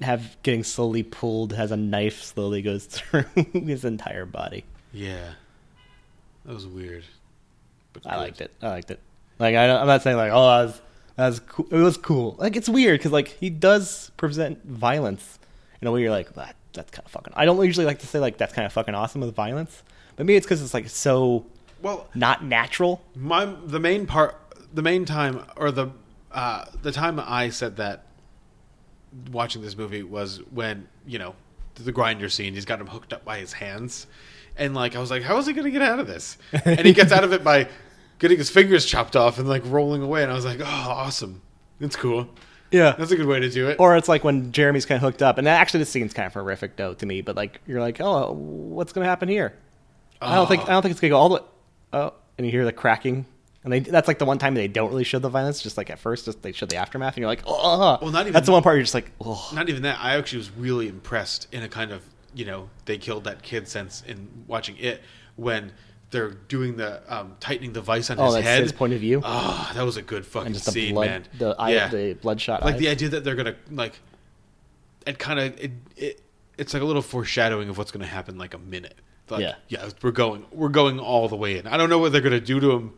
have 0.00 0.36
getting 0.42 0.64
slowly 0.64 1.04
pulled 1.04 1.52
as 1.52 1.70
a 1.70 1.76
knife 1.76 2.22
slowly 2.24 2.60
goes 2.60 2.86
through 2.90 3.24
his 3.52 3.84
entire 3.84 4.26
body. 4.26 4.64
Yeah, 4.92 5.34
that 6.44 6.54
was 6.54 6.66
weird. 6.66 7.04
But 7.92 8.04
I 8.04 8.14
good. 8.14 8.18
liked 8.20 8.40
it. 8.40 8.50
I 8.62 8.68
liked 8.68 8.90
it. 8.90 8.98
Like 9.38 9.54
I, 9.54 9.70
I'm 9.70 9.86
not 9.86 10.02
saying 10.02 10.16
like 10.16 10.32
oh 10.32 10.42
that 10.58 10.64
was 10.64 10.80
that 11.16 11.26
was 11.28 11.38
cool. 11.40 11.66
It 11.70 11.80
was 11.80 11.96
cool. 11.98 12.34
Like 12.36 12.56
it's 12.56 12.68
weird 12.68 12.98
because 12.98 13.12
like 13.12 13.28
he 13.28 13.48
does 13.48 14.10
present 14.16 14.64
violence 14.64 15.38
in 15.80 15.86
a 15.86 15.92
way 15.92 16.00
you're 16.02 16.10
like 16.10 16.34
that. 16.34 16.56
That's 16.74 16.90
kind 16.90 17.04
of 17.04 17.10
fucking. 17.12 17.32
I 17.36 17.44
don't 17.44 17.62
usually 17.64 17.86
like 17.86 17.98
to 18.00 18.06
say 18.06 18.18
like 18.18 18.38
that's 18.38 18.52
kind 18.52 18.66
of 18.66 18.72
fucking 18.72 18.94
awesome 18.94 19.20
with 19.20 19.34
violence, 19.34 19.82
but 20.16 20.26
maybe 20.26 20.36
it's 20.36 20.46
because 20.46 20.62
it's 20.62 20.74
like 20.74 20.88
so 20.88 21.44
Well, 21.82 22.08
not 22.14 22.44
natural. 22.44 23.02
my 23.14 23.44
the 23.66 23.78
main 23.80 24.06
part, 24.06 24.36
the 24.72 24.82
main 24.82 25.04
time, 25.04 25.44
or 25.56 25.70
the 25.70 25.88
uh, 26.32 26.64
the 26.82 26.92
time 26.92 27.20
I 27.20 27.50
said 27.50 27.76
that 27.76 28.04
watching 29.30 29.62
this 29.62 29.76
movie 29.76 30.02
was 30.02 30.38
when 30.50 30.88
you 31.06 31.18
know 31.18 31.34
the 31.74 31.92
grinder 31.92 32.28
scene. 32.28 32.54
He's 32.54 32.64
got 32.64 32.80
him 32.80 32.86
hooked 32.86 33.12
up 33.12 33.24
by 33.24 33.38
his 33.38 33.52
hands, 33.52 34.06
and 34.56 34.74
like 34.74 34.96
I 34.96 34.98
was 35.00 35.10
like, 35.10 35.22
how 35.22 35.36
is 35.38 35.46
he 35.46 35.52
going 35.52 35.64
to 35.64 35.70
get 35.70 35.82
out 35.82 35.98
of 36.00 36.06
this? 36.06 36.38
And 36.64 36.80
he 36.86 36.92
gets 36.92 37.12
out 37.12 37.24
of 37.24 37.32
it 37.32 37.44
by 37.44 37.68
getting 38.18 38.38
his 38.38 38.50
fingers 38.50 38.86
chopped 38.86 39.16
off 39.16 39.38
and 39.38 39.48
like 39.48 39.62
rolling 39.66 40.00
away. 40.02 40.22
And 40.22 40.30
I 40.30 40.34
was 40.34 40.44
like, 40.44 40.60
oh, 40.60 40.64
awesome, 40.64 41.42
it's 41.80 41.96
cool. 41.96 42.28
Yeah. 42.72 42.94
That's 42.98 43.10
a 43.10 43.16
good 43.16 43.26
way 43.26 43.40
to 43.40 43.50
do 43.50 43.68
it. 43.68 43.76
Or 43.78 43.96
it's 43.96 44.08
like 44.08 44.24
when 44.24 44.50
Jeremy's 44.52 44.86
kind 44.86 44.96
of 44.96 45.02
hooked 45.02 45.22
up, 45.22 45.38
and 45.38 45.46
actually 45.48 45.78
this 45.80 45.90
scene's 45.90 46.12
kind 46.12 46.26
of 46.26 46.32
horrific 46.34 46.76
though 46.76 46.94
to 46.94 47.06
me. 47.06 47.20
But 47.22 47.36
like 47.36 47.60
you're 47.66 47.80
like, 47.80 48.00
oh, 48.00 48.32
what's 48.32 48.92
gonna 48.92 49.06
happen 49.06 49.28
here? 49.28 49.54
I 50.20 50.34
don't 50.34 50.46
think 50.46 50.62
I 50.62 50.72
don't 50.72 50.82
think 50.82 50.92
it's 50.92 51.00
gonna 51.00 51.10
go 51.10 51.18
all 51.18 51.28
the 51.28 51.34
way. 51.36 51.40
Oh, 51.92 52.14
and 52.38 52.46
you 52.46 52.50
hear 52.50 52.64
the 52.64 52.72
cracking, 52.72 53.26
and 53.64 53.72
they 53.72 53.80
that's 53.80 54.08
like 54.08 54.18
the 54.18 54.24
one 54.24 54.38
time 54.38 54.54
they 54.54 54.68
don't 54.68 54.88
really 54.90 55.04
show 55.04 55.18
the 55.18 55.28
violence. 55.28 55.62
Just 55.62 55.76
like 55.76 55.90
at 55.90 55.98
first, 55.98 56.24
just 56.26 56.42
they 56.42 56.52
show 56.52 56.66
the 56.66 56.76
aftermath, 56.76 57.14
and 57.14 57.18
you're 57.22 57.28
like, 57.28 57.42
oh, 57.46 57.98
Well, 58.00 58.10
not 58.10 58.22
even- 58.22 58.32
that's 58.32 58.46
the 58.46 58.52
one 58.52 58.62
part 58.62 58.76
you're 58.76 58.82
just 58.84 58.94
like, 58.94 59.10
oh, 59.20 59.50
Not 59.54 59.68
even 59.68 59.82
that. 59.82 59.98
I 60.00 60.16
actually 60.16 60.38
was 60.38 60.50
really 60.52 60.88
impressed 60.88 61.48
in 61.52 61.62
a 61.62 61.68
kind 61.68 61.90
of 61.92 62.02
you 62.34 62.44
know 62.46 62.70
they 62.86 62.96
killed 62.96 63.24
that 63.24 63.42
kid 63.42 63.68
sense 63.68 64.02
in 64.06 64.28
watching 64.46 64.76
it 64.78 65.02
when 65.36 65.72
they're 66.12 66.30
doing 66.30 66.76
the 66.76 67.02
um, 67.12 67.34
tightening 67.40 67.72
the 67.72 67.80
vice 67.80 68.08
on 68.10 68.18
Oh, 68.20 68.26
his 68.26 68.34
that's 68.34 68.46
head. 68.46 68.62
his 68.62 68.72
point 68.72 68.92
of 68.92 69.00
view? 69.00 69.20
Oh, 69.24 69.70
that 69.74 69.82
was 69.84 69.96
a 69.96 70.02
good 70.02 70.24
fucking 70.24 70.48
and 70.52 70.56
scene, 70.56 70.94
blood, 70.94 71.06
man. 71.08 71.24
the 71.38 71.56
eye, 71.58 71.70
yeah. 71.70 71.88
the 71.88 72.12
bloodshot. 72.14 72.62
like 72.62 72.74
eyes. 72.74 72.80
the 72.80 72.88
idea 72.88 73.08
that 73.10 73.24
they're 73.24 73.34
gonna 73.34 73.56
like 73.70 73.98
it 75.06 75.18
kind 75.18 75.40
of 75.40 75.58
it, 75.58 75.72
it 75.96 76.22
it's 76.56 76.72
like 76.74 76.82
a 76.82 76.86
little 76.86 77.02
foreshadowing 77.02 77.68
of 77.68 77.76
what's 77.78 77.90
gonna 77.90 78.06
happen 78.06 78.38
like 78.38 78.54
a 78.54 78.58
minute 78.58 78.94
like 79.30 79.40
Yeah. 79.40 79.54
yeah 79.68 79.88
we're 80.02 80.12
going 80.12 80.44
we're 80.52 80.68
going 80.68 81.00
all 81.00 81.28
the 81.28 81.36
way 81.36 81.56
in 81.58 81.66
i 81.66 81.76
don't 81.76 81.88
know 81.90 81.98
what 81.98 82.12
they're 82.12 82.20
gonna 82.20 82.38
do 82.40 82.60
to 82.60 82.70
him 82.70 82.92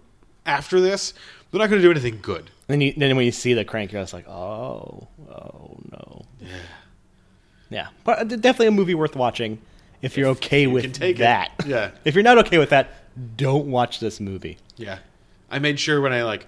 after 0.46 0.78
this, 0.78 1.14
they're 1.50 1.58
not 1.58 1.70
going 1.70 1.80
to 1.80 1.86
do 1.86 1.90
anything 1.90 2.18
good. 2.20 2.50
Then 2.66 2.82
you 2.82 2.92
then 2.98 3.16
when 3.16 3.24
you 3.24 3.32
see 3.32 3.54
the 3.54 3.64
crank, 3.64 3.92
you're 3.92 4.02
just 4.02 4.12
like, 4.12 4.28
oh, 4.28 5.08
oh 5.30 5.78
no. 5.90 6.26
Yeah. 6.38 6.48
Yeah, 7.70 7.86
but 8.04 8.18
uh, 8.18 8.24
definitely 8.24 8.66
a 8.66 8.70
movie 8.72 8.94
worth 8.94 9.16
watching 9.16 9.58
if 10.02 10.18
you're 10.18 10.28
okay 10.32 10.62
you 10.62 10.70
with 10.70 10.92
take 10.92 11.16
it. 11.16 11.20
that. 11.20 11.52
Yeah. 11.66 11.92
If 12.04 12.14
you're 12.14 12.24
not 12.24 12.36
okay 12.46 12.58
with 12.58 12.68
that, 12.70 12.90
don't 13.36 13.66
watch 13.66 14.00
this 14.00 14.20
movie. 14.20 14.58
Yeah, 14.76 14.98
I 15.50 15.58
made 15.58 15.78
sure 15.78 16.00
when 16.00 16.12
I 16.12 16.24
like 16.24 16.46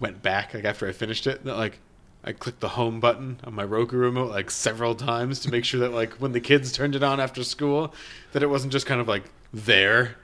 went 0.00 0.22
back, 0.22 0.54
like 0.54 0.64
after 0.64 0.88
I 0.88 0.92
finished 0.92 1.26
it, 1.26 1.44
that 1.44 1.56
like 1.56 1.78
I 2.24 2.32
clicked 2.32 2.60
the 2.60 2.70
home 2.70 3.00
button 3.00 3.38
on 3.44 3.54
my 3.54 3.64
Roku 3.64 3.96
remote 3.96 4.30
like 4.30 4.50
several 4.50 4.94
times 4.94 5.40
to 5.40 5.50
make 5.50 5.64
sure 5.64 5.80
that 5.80 5.92
like 5.92 6.14
when 6.14 6.32
the 6.32 6.40
kids 6.40 6.72
turned 6.72 6.94
it 6.94 7.02
on 7.02 7.20
after 7.20 7.44
school, 7.44 7.94
that 8.32 8.42
it 8.42 8.48
wasn't 8.48 8.72
just 8.72 8.86
kind 8.86 9.00
of 9.00 9.08
like 9.08 9.24
there, 9.52 10.16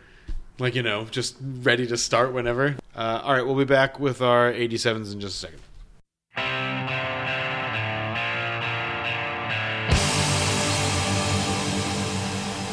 like 0.58 0.74
you 0.74 0.82
know, 0.82 1.04
just 1.06 1.36
ready 1.40 1.86
to 1.86 1.96
start 1.96 2.32
whenever. 2.32 2.76
Uh, 2.94 3.20
all 3.22 3.34
right, 3.34 3.44
we'll 3.44 3.56
be 3.56 3.64
back 3.64 4.00
with 4.00 4.22
our 4.22 4.52
87s 4.52 5.12
in 5.12 5.20
just 5.20 5.36
a 5.36 5.46
second. 5.46 5.60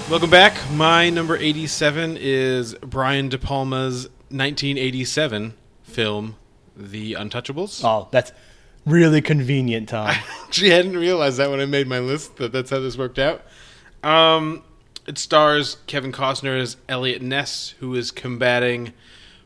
Welcome 0.10 0.30
back. 0.30 0.58
My 0.72 1.10
number 1.10 1.36
87 1.36 2.16
is 2.18 2.76
Brian 2.76 3.28
De 3.28 3.38
Palma's 3.38 4.06
1987 4.30 5.54
film, 5.84 6.38
The 6.78 7.12
Untouchables. 7.12 7.84
Oh, 7.84 8.08
that's 8.10 8.32
really 8.86 9.22
convenient, 9.22 9.90
Tom. 9.90 10.08
actually 10.46 10.70
hadn't 10.70 10.96
realized 10.96 11.40
that 11.40 11.50
when 11.50 11.60
I 11.60 11.66
made 11.66 11.88
my 11.88 12.00
list 12.00 12.38
that 12.38 12.54
that's 12.54 12.70
how 12.70 12.80
this 12.80 12.98
worked 12.98 13.20
out. 13.20 13.42
Um, 14.02 14.64
it 15.08 15.18
stars 15.18 15.76
Kevin 15.88 16.14
Costner 16.14 16.58
as 16.58 16.78
Eliot 16.88 17.22
Ness, 17.22 17.76
who 17.80 17.94
is 17.94 18.10
combating 18.10 18.94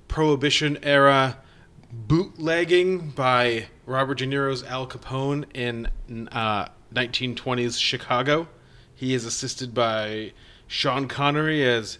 Prohibition 0.07 0.77
era 0.83 1.39
bootlegging 1.91 3.09
by 3.09 3.65
Robert 3.87 4.19
De 4.19 4.27
Niro's 4.27 4.63
Al 4.65 4.85
Capone 4.85 5.45
in 5.55 5.87
uh, 6.27 6.67
1920s 6.93 7.81
Chicago. 7.81 8.47
He 8.93 9.15
is 9.15 9.25
assisted 9.25 9.73
by 9.73 10.33
Sean 10.71 11.05
Connery 11.05 11.65
as 11.65 11.99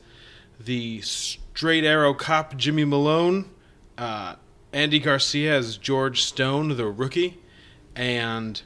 the 0.57 1.01
straight 1.01 1.83
arrow 1.83 2.13
cop 2.13 2.55
Jimmy 2.55 2.85
Malone, 2.85 3.49
uh, 3.97 4.35
Andy 4.71 4.97
Garcia 4.97 5.57
as 5.57 5.75
George 5.75 6.23
Stone, 6.23 6.77
the 6.77 6.85
rookie, 6.87 7.37
and 7.97 8.61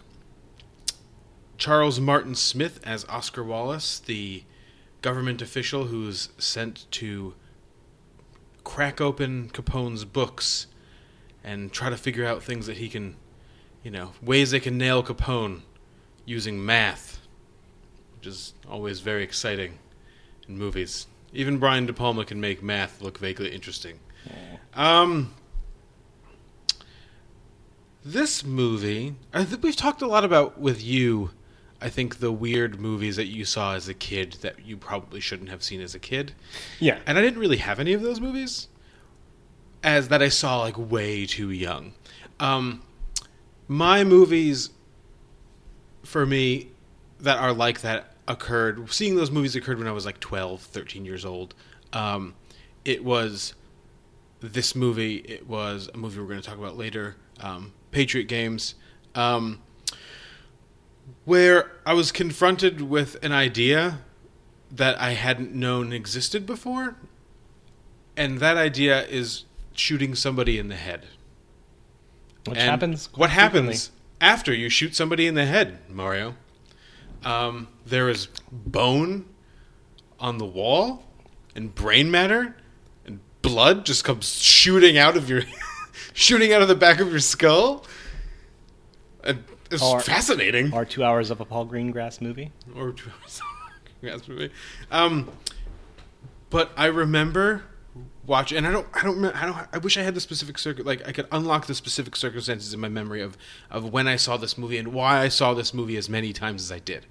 Charles 1.58 2.00
Martin 2.00 2.36
Smith 2.36 2.80
as 2.84 3.04
Oscar 3.06 3.44
Wallace, 3.44 3.98
the 3.98 4.44
government 5.02 5.42
official 5.42 5.86
who's 5.86 6.30
sent 6.38 6.86
to 6.92 7.34
crack 8.64 9.02
open 9.02 9.50
Capone's 9.50 10.06
books 10.06 10.68
and 11.44 11.74
try 11.74 11.90
to 11.90 11.98
figure 11.98 12.28
out 12.28 12.44
things 12.44 12.68
that 12.68 12.78
he 12.78 12.90
can, 12.90 13.16
you 13.82 13.90
know, 13.90 14.12
ways 14.22 14.52
they 14.52 14.60
can 14.60 14.78
nail 14.78 15.02
Capone 15.02 15.62
using 16.26 16.64
math, 16.64 17.26
which 18.18 18.28
is 18.28 18.54
always 18.70 19.00
very 19.00 19.24
exciting 19.24 19.80
in 20.48 20.58
movies. 20.58 21.08
Even 21.34 21.58
Brian 21.58 21.86
De 21.86 21.94
Palma 21.94 22.26
can 22.26 22.40
make 22.40 22.64
math 22.64 23.02
look 23.02 23.18
vaguely 23.18 23.50
interesting. 23.50 24.00
Um, 24.74 25.34
this 28.04 28.44
movie, 28.44 29.16
I 29.34 29.44
think 29.44 29.64
we've 29.64 29.76
talked 29.76 30.02
a 30.02 30.08
lot 30.08 30.24
about 30.24 30.60
with 30.60 30.84
you. 30.84 31.32
I 31.82 31.90
think 31.90 32.20
the 32.20 32.32
weird 32.32 32.80
movies 32.80 33.16
that 33.18 33.26
you 33.26 33.46
saw 33.46 33.76
as 33.76 33.90
a 33.90 33.94
kid 33.94 34.38
that 34.42 34.66
you 34.66 34.78
probably 34.78 35.20
shouldn't 35.20 35.50
have 35.50 35.62
seen 35.62 35.82
as 35.82 35.94
a 35.94 36.00
kid. 36.00 36.34
Yeah. 36.80 37.00
And 37.06 37.18
I 37.18 37.22
didn't 37.22 37.40
really 37.40 37.58
have 37.58 37.80
any 37.80 37.94
of 37.94 38.02
those 38.02 38.22
movies 38.22 38.68
as 39.84 40.08
that 40.08 40.22
I 40.22 40.30
saw 40.30 40.62
like 40.62 40.78
way 40.78 41.26
too 41.26 41.52
young. 41.52 41.94
Um, 42.40 42.82
my 43.68 44.04
movies 44.04 44.72
for 46.04 46.26
me 46.26 46.72
that 47.20 47.38
are 47.38 47.54
like 47.54 47.82
that 47.82 48.15
occurred 48.28 48.92
seeing 48.92 49.16
those 49.16 49.32
movies 49.32 49.56
occurred 49.56 49.78
when 49.78 49.88
I 49.88 49.92
was 49.92 50.06
like 50.06 50.20
12, 50.20 50.62
13 50.62 51.06
years 51.06 51.26
old. 51.26 51.54
Um, 51.94 52.36
it 52.84 53.04
was 53.04 53.54
this 54.40 54.76
movie, 54.76 55.18
it 55.18 55.48
was 55.48 55.90
a 55.94 55.98
movie 55.98 56.20
we're 56.20 56.28
going 56.28 56.42
to 56.42 56.48
talk 56.48 56.58
about 56.58 56.78
later, 56.78 57.16
um, 57.40 57.74
Patriot 57.92 58.26
Games, 58.26 58.76
um, 59.16 59.62
where 61.24 61.72
I 61.86 61.94
was 61.94 62.12
confronted 62.12 62.82
with 62.82 63.24
an 63.24 63.32
idea 63.32 64.00
that 64.72 65.00
I 65.00 65.12
hadn't 65.12 65.54
known 65.54 65.94
existed 65.94 66.46
before, 66.46 66.96
and 68.18 68.40
that 68.40 68.58
idea 68.58 69.06
is 69.06 69.46
shooting 69.74 70.16
somebody 70.16 70.58
in 70.58 70.68
the 70.68 70.76
head. 70.76 71.08
Which 72.46 72.58
And 72.58 72.70
happens 72.70 73.08
What 73.14 73.30
quite 73.30 73.30
happens 73.32 73.92
after 74.22 74.54
you 74.54 74.70
shoot 74.70 74.96
somebody 74.96 75.28
in 75.28 75.36
the 75.36 75.46
head, 75.46 75.80
Mario? 75.90 76.36
Um, 77.26 77.68
there 77.86 78.08
is 78.10 78.28
bone 78.52 79.26
on 80.20 80.38
the 80.38 80.46
wall, 80.46 81.04
and 81.56 81.74
brain 81.74 82.10
matter, 82.12 82.56
and 83.06 83.20
blood 83.42 83.86
just 83.86 84.04
comes 84.04 84.32
shooting 84.32 84.98
out 84.98 85.18
of 85.18 85.30
your, 85.30 85.42
shooting 86.14 86.54
out 86.54 86.62
of 86.62 86.68
the 86.68 86.76
back 86.76 87.00
of 87.00 87.10
your 87.10 87.20
skull. 87.20 87.86
And 89.24 89.44
it's 89.72 89.82
Or- 89.82 90.00
fascinating. 90.00 90.72
Or 90.74 90.86
two 90.86 91.04
hours 91.04 91.32
of 91.32 91.42
a 91.42 91.46
Paul 91.46 91.66
Greengrass 91.66 92.22
movie. 92.22 92.52
or 92.76 92.92
two 92.92 93.10
hours. 93.22 93.42
Yes, 94.02 94.28
maybe. 94.28 94.52
Um, 94.92 95.32
but 96.52 96.70
I 96.78 96.86
remember 96.86 97.64
watching, 98.28 98.58
and 98.58 98.68
I 98.68 98.72
don't, 98.72 98.88
I 98.94 99.04
don't, 99.04 99.26
I 99.26 99.46
don't. 99.46 99.58
I 99.74 99.78
wish 99.78 99.98
I 99.98 100.02
had 100.02 100.16
the 100.16 100.22
specific 100.22 100.58
circuit, 100.58 100.86
like 100.86 101.08
I 101.08 101.12
could 101.12 101.28
unlock 101.32 101.68
the 101.68 101.76
specific 101.76 102.16
circumstances 102.16 102.74
in 102.74 102.80
my 102.80 102.90
memory 102.90 103.22
of 103.22 103.38
of 103.70 103.92
when 103.92 104.08
I 104.08 104.16
saw 104.16 104.38
this 104.38 104.58
movie 104.58 104.78
and 104.78 104.90
why 104.94 105.20
I 105.20 105.30
saw 105.30 105.54
this 105.54 105.74
movie 105.74 105.98
as 105.98 106.10
many 106.10 106.34
times 106.34 106.64
as 106.64 106.72
I 106.72 106.80
did. 106.80 107.06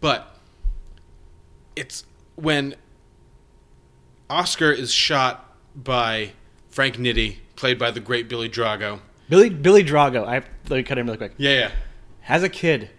But 0.00 0.36
it's 1.74 2.04
when 2.34 2.74
Oscar 4.28 4.72
is 4.72 4.92
shot 4.92 5.56
by 5.74 6.32
Frank 6.70 6.96
Nitti, 6.96 7.36
played 7.56 7.78
by 7.78 7.90
the 7.90 8.00
great 8.00 8.28
Billy 8.28 8.48
Drago. 8.48 9.00
Billy 9.28 9.50
Billy 9.50 9.84
Drago. 9.84 10.26
I 10.26 10.34
have 10.34 10.48
to 10.68 10.82
cut 10.82 10.98
in 10.98 11.06
really 11.06 11.18
quick. 11.18 11.34
Yeah, 11.36 11.52
yeah. 11.52 11.70
As 12.28 12.42
a 12.42 12.48
kid, 12.48 12.90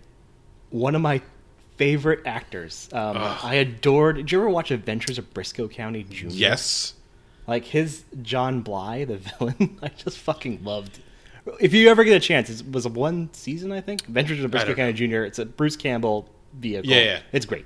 one 0.70 0.96
of 0.96 1.02
my 1.02 1.22
favorite 1.78 2.26
actors. 2.26 2.90
Um, 2.92 3.18
I 3.18 3.56
adored. 3.56 4.18
Did 4.18 4.32
you 4.32 4.40
ever 4.40 4.50
watch 4.50 4.72
Adventures 4.72 5.18
of 5.18 5.34
Brisco 5.34 5.72
County 5.72 6.04
Jr.? 6.04 6.28
Yes. 6.30 6.94
Like 7.48 7.66
his 7.66 8.04
John 8.22 8.62
Bly, 8.62 9.06
the 9.06 9.18
villain. 9.40 9.80
I 9.82 9.88
just 9.90 10.18
fucking 10.20 10.64
loved. 10.64 11.00
If 11.62 11.74
you 11.74 11.90
ever 11.90 12.04
get 12.04 12.16
a 12.18 12.20
chance, 12.20 12.50
it 12.50 12.70
was 12.70 12.86
one 12.88 13.30
season, 13.32 13.72
I 13.72 13.80
think. 13.80 14.02
Adventures 14.08 14.44
of 14.44 14.52
Brisco 14.52 14.76
County 14.76 14.92
Jr. 14.94 15.24
It's 15.24 15.40
a 15.40 15.46
Bruce 15.46 15.78
Campbell 15.78 16.30
vehicle. 16.54 16.92
Yeah, 16.92 17.02
yeah. 17.04 17.20
It's 17.32 17.46
great. 17.46 17.66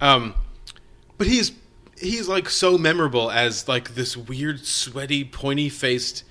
Um, 0.00 0.34
but 1.18 1.26
he's 1.26 1.52
he's 2.00 2.28
like 2.28 2.48
so 2.48 2.78
memorable 2.78 3.30
as 3.30 3.66
like 3.68 3.94
this 3.96 4.16
weird, 4.16 4.64
sweaty, 4.64 5.24
pointy 5.24 5.68
faced 5.68 6.22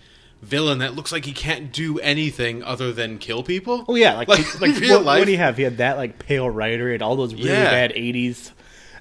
villain 0.41 0.79
that 0.79 0.95
looks 0.95 1.11
like 1.11 1.25
he 1.25 1.33
can't 1.33 1.71
do 1.71 1.99
anything 1.99 2.63
other 2.63 2.91
than 2.93 3.17
kill 3.19 3.43
people. 3.43 3.83
Oh 3.89 3.95
yeah, 3.95 4.15
like 4.15 4.27
like, 4.29 4.75
real 4.79 4.97
what, 4.97 5.05
life. 5.05 5.19
what 5.19 5.25
do 5.25 5.31
you 5.31 5.37
have? 5.37 5.57
He 5.57 5.63
had 5.63 5.77
that 5.77 5.97
like 5.97 6.19
Pale 6.19 6.49
Rider 6.49 6.93
and 6.93 7.01
all 7.03 7.15
those 7.17 7.33
really 7.33 7.49
Yeah. 7.49 7.69
bad 7.69 7.91
'80s, 7.93 8.51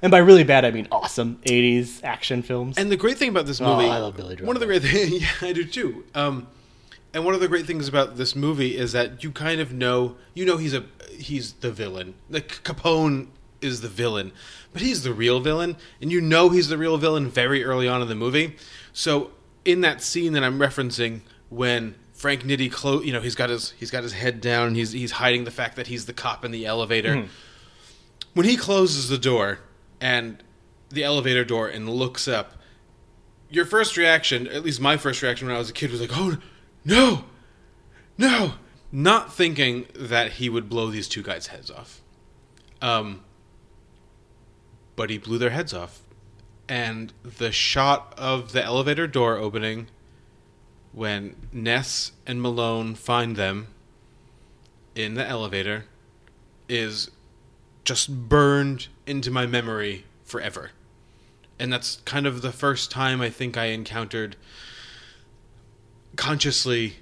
and 0.02 0.10
by 0.10 0.18
really 0.18 0.44
bad 0.44 0.64
I 0.64 0.70
mean 0.70 0.88
awesome 0.92 1.38
'80s 1.44 2.02
action 2.04 2.42
films. 2.42 2.76
And 2.78 2.90
the 2.90 2.96
great 2.96 3.18
thing 3.18 3.28
about 3.28 3.46
this 3.46 3.60
Oh, 3.60 3.76
movie, 3.76 3.88
I 3.88 3.98
love 3.98 4.16
Billy 4.16 4.36
one 4.36 4.56
of 4.56 4.60
the 4.60 4.66
great 4.66 4.82
things, 4.84 5.10
yeah, 5.22 5.28
I 5.48 5.52
do 5.52 5.64
too. 5.64 6.04
Um, 6.14 6.46
and 7.12 7.24
one 7.24 7.34
of 7.34 7.40
the 7.40 7.48
great 7.48 7.66
things 7.66 7.88
about 7.88 8.16
this 8.16 8.36
movie 8.36 8.76
is 8.76 8.92
that 8.92 9.24
you 9.24 9.32
kind 9.32 9.60
of 9.60 9.72
know, 9.72 10.16
you 10.34 10.44
know, 10.46 10.56
he's 10.58 10.74
a 10.74 10.84
he's 11.12 11.54
the 11.54 11.70
villain. 11.72 12.14
Like 12.28 12.62
Capone 12.62 13.28
is 13.60 13.80
the 13.82 13.88
villain, 13.88 14.32
but 14.72 14.80
he's 14.80 15.02
the 15.02 15.12
real 15.12 15.40
villain, 15.40 15.76
and 16.00 16.10
you 16.12 16.20
know 16.20 16.48
he's 16.50 16.68
the 16.68 16.78
real 16.78 16.96
villain 16.98 17.28
very 17.28 17.64
early 17.64 17.88
on 17.88 18.00
in 18.00 18.08
the 18.08 18.14
movie. 18.14 18.56
So 18.92 19.32
in 19.64 19.80
that 19.82 20.02
scene 20.02 20.32
that 20.34 20.42
I'm 20.44 20.58
referencing, 20.58 21.20
when 21.50 21.94
Frank 22.14 22.42
Nitti, 22.44 22.70
clo- 22.72 23.02
you 23.02 23.12
know, 23.12 23.20
he's 23.20 23.34
got 23.34 23.50
his 23.50 23.72
he's 23.72 23.90
got 23.90 24.02
his 24.04 24.12
head 24.12 24.40
down, 24.40 24.68
and 24.68 24.76
he's 24.76 24.92
he's 24.92 25.10
hiding 25.10 25.44
the 25.44 25.50
fact 25.50 25.76
that 25.76 25.88
he's 25.88 26.06
the 26.06 26.12
cop 26.12 26.44
in 26.44 26.52
the 26.52 26.64
elevator 26.64 27.14
Mhm. 27.16 27.28
when 28.34 28.46
he 28.46 28.56
closes 28.56 29.08
the 29.08 29.18
door 29.18 29.58
and 30.00 30.42
the 30.88 31.04
elevator 31.04 31.44
door 31.44 31.68
and 31.68 31.88
looks 31.88 32.26
up, 32.26 32.54
your 33.48 33.64
first 33.64 33.96
reaction, 33.96 34.46
at 34.46 34.64
least 34.64 34.80
my 34.80 34.96
first 34.96 35.22
reaction 35.22 35.48
when 35.48 35.56
I 35.56 35.58
was 35.58 35.70
a 35.70 35.72
kid, 35.72 35.90
was 35.90 36.00
like, 36.00 36.10
"Oh 36.12 36.38
no, 36.84 37.24
no!" 38.16 38.54
Not 38.92 39.32
thinking 39.34 39.86
that 39.94 40.32
he 40.32 40.48
would 40.48 40.68
blow 40.68 40.90
these 40.90 41.08
two 41.08 41.22
guys' 41.22 41.48
heads 41.48 41.70
off. 41.70 42.00
Um, 42.82 43.22
but 44.96 45.10
he 45.10 45.18
blew 45.18 45.38
their 45.38 45.50
heads 45.50 45.72
off, 45.72 46.02
and 46.68 47.12
the 47.22 47.52
shot 47.52 48.14
of 48.16 48.52
the 48.52 48.64
elevator 48.64 49.06
door 49.06 49.36
opening 49.36 49.88
when 50.92 51.36
Ness 51.52 52.12
and 52.26 52.42
Malone 52.42 52.94
find 52.94 53.36
them 53.36 53.68
in 54.94 55.14
the 55.14 55.26
elevator 55.26 55.84
is 56.68 57.10
just 57.90 58.28
burned 58.28 58.86
into 59.04 59.32
my 59.32 59.46
memory 59.46 60.04
forever. 60.22 60.70
And 61.58 61.72
that's 61.72 61.96
kind 62.04 62.24
of 62.24 62.40
the 62.40 62.52
first 62.52 62.88
time 62.88 63.20
I 63.20 63.30
think 63.30 63.56
I 63.56 63.64
encountered 63.64 64.36
consciously 66.14 66.98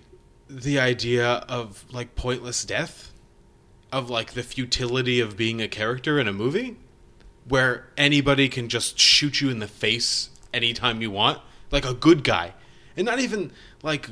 the 0.49 0.81
idea 0.81 1.45
of 1.47 1.85
like 1.93 2.15
pointless 2.15 2.65
death, 2.65 3.13
of 3.93 4.09
like 4.09 4.33
the 4.33 4.43
futility 4.43 5.21
of 5.21 5.37
being 5.37 5.61
a 5.61 5.69
character 5.69 6.19
in 6.19 6.27
a 6.27 6.33
movie, 6.33 6.79
where 7.47 7.89
anybody 7.99 8.49
can 8.49 8.71
just 8.71 8.99
shoot 8.99 9.43
you 9.43 9.51
in 9.51 9.59
the 9.59 9.69
face 9.69 10.31
anytime 10.55 11.03
you 11.03 11.11
want, 11.11 11.39
like 11.71 11.85
a 11.85 11.93
good 11.93 12.25
guy, 12.25 12.55
and 12.97 13.05
not 13.05 13.21
even 13.21 13.53
like 13.83 14.09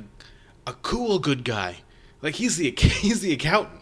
a 0.66 0.74
cool 0.74 1.20
good 1.20 1.42
guy. 1.42 1.78
Like 2.20 2.34
he's 2.34 2.58
the 2.58 2.70
he's 2.76 3.22
the 3.22 3.32
accountant. 3.32 3.80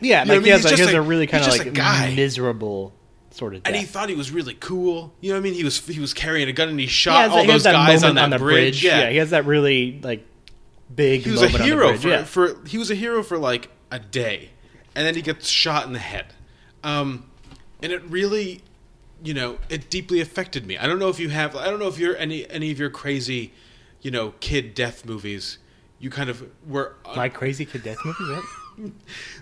Yeah, 0.00 0.22
You 0.22 0.28
know 0.28 0.34
like 0.34 0.40
I 0.42 0.44
he 0.44 0.44
mean? 0.44 0.52
has, 0.52 0.62
He's 0.62 0.72
a, 0.72 0.76
he 0.76 0.82
has 0.82 0.92
a, 0.94 0.98
a- 0.98 1.02
really 1.02 1.26
kind 1.26 1.44
of 1.44 1.50
like 1.58 1.72
guy. 1.74 2.14
miserable 2.14 2.92
sort 3.30 3.54
of 3.54 3.62
death. 3.62 3.72
And 3.72 3.80
he 3.80 3.86
thought 3.86 4.08
he 4.08 4.14
was 4.14 4.30
really 4.30 4.54
cool. 4.54 5.12
You 5.20 5.30
know 5.30 5.36
what 5.36 5.40
I 5.40 5.42
mean? 5.44 5.54
He 5.54 5.64
was 5.64 5.78
he 5.86 6.00
was 6.00 6.12
carrying 6.14 6.48
a 6.48 6.52
gun 6.52 6.68
and 6.68 6.78
he 6.78 6.86
He 6.86 6.90
shot 6.90 7.16
has 7.22 7.30
all 7.30 7.36
that- 7.38 7.44
he 7.46 7.50
has 7.52 7.62
those 7.64 7.72
that 7.72 7.72
guys 7.72 8.02
on 8.04 8.14
moment 8.14 8.30
that 8.32 8.38
bridge. 8.40 8.84
Yeah. 8.84 9.10
he 9.10 9.16
has 9.18 9.30
that 9.30 9.46
really 9.46 10.00
like 10.02 10.26
big. 10.94 11.22
he 11.22 11.30
was 11.30 11.42
a 11.42 11.46
on 11.46 11.52
the 11.52 11.58
hero 11.62 11.88
bridge, 11.88 12.00
for, 12.02 12.08
yeah. 12.08 12.24
for 12.24 12.64
he 12.66 12.78
was 12.78 12.90
a 12.90 12.94
hero 12.94 13.22
for 13.22 13.38
like 13.38 13.68
a 13.90 13.98
day, 13.98 14.50
and 14.94 15.06
then 15.06 15.14
he 15.14 15.22
gets 15.22 15.48
shot 15.48 15.86
in 15.86 15.92
the 15.92 15.98
head, 15.98 16.26
um, 16.84 17.28
and 17.82 17.92
it 17.92 18.02
really, 18.10 18.62
you 19.22 19.32
know, 19.34 19.58
it 19.68 19.90
deeply 19.90 20.20
affected 20.20 20.66
me. 20.66 20.76
I 20.78 20.86
don't 20.86 20.98
know 20.98 21.08
if 21.08 21.18
you 21.20 21.28
have, 21.28 21.54
I 21.56 21.66
don't 21.66 21.78
know 21.78 21.88
if 21.88 21.98
you're 21.98 22.16
any 22.16 22.48
any 22.50 22.70
of 22.70 22.78
your 22.78 22.90
crazy, 22.90 23.52
you 24.02 24.10
know, 24.10 24.34
kid 24.40 24.74
death 24.74 25.04
movies. 25.06 25.58
You 25.98 26.10
kind 26.10 26.28
of 26.30 26.42
were 26.68 26.94
My 27.16 27.28
crazy 27.28 27.64
kid 27.64 27.82
death 27.82 27.98
movie. 28.04 28.24
What? 28.32 28.44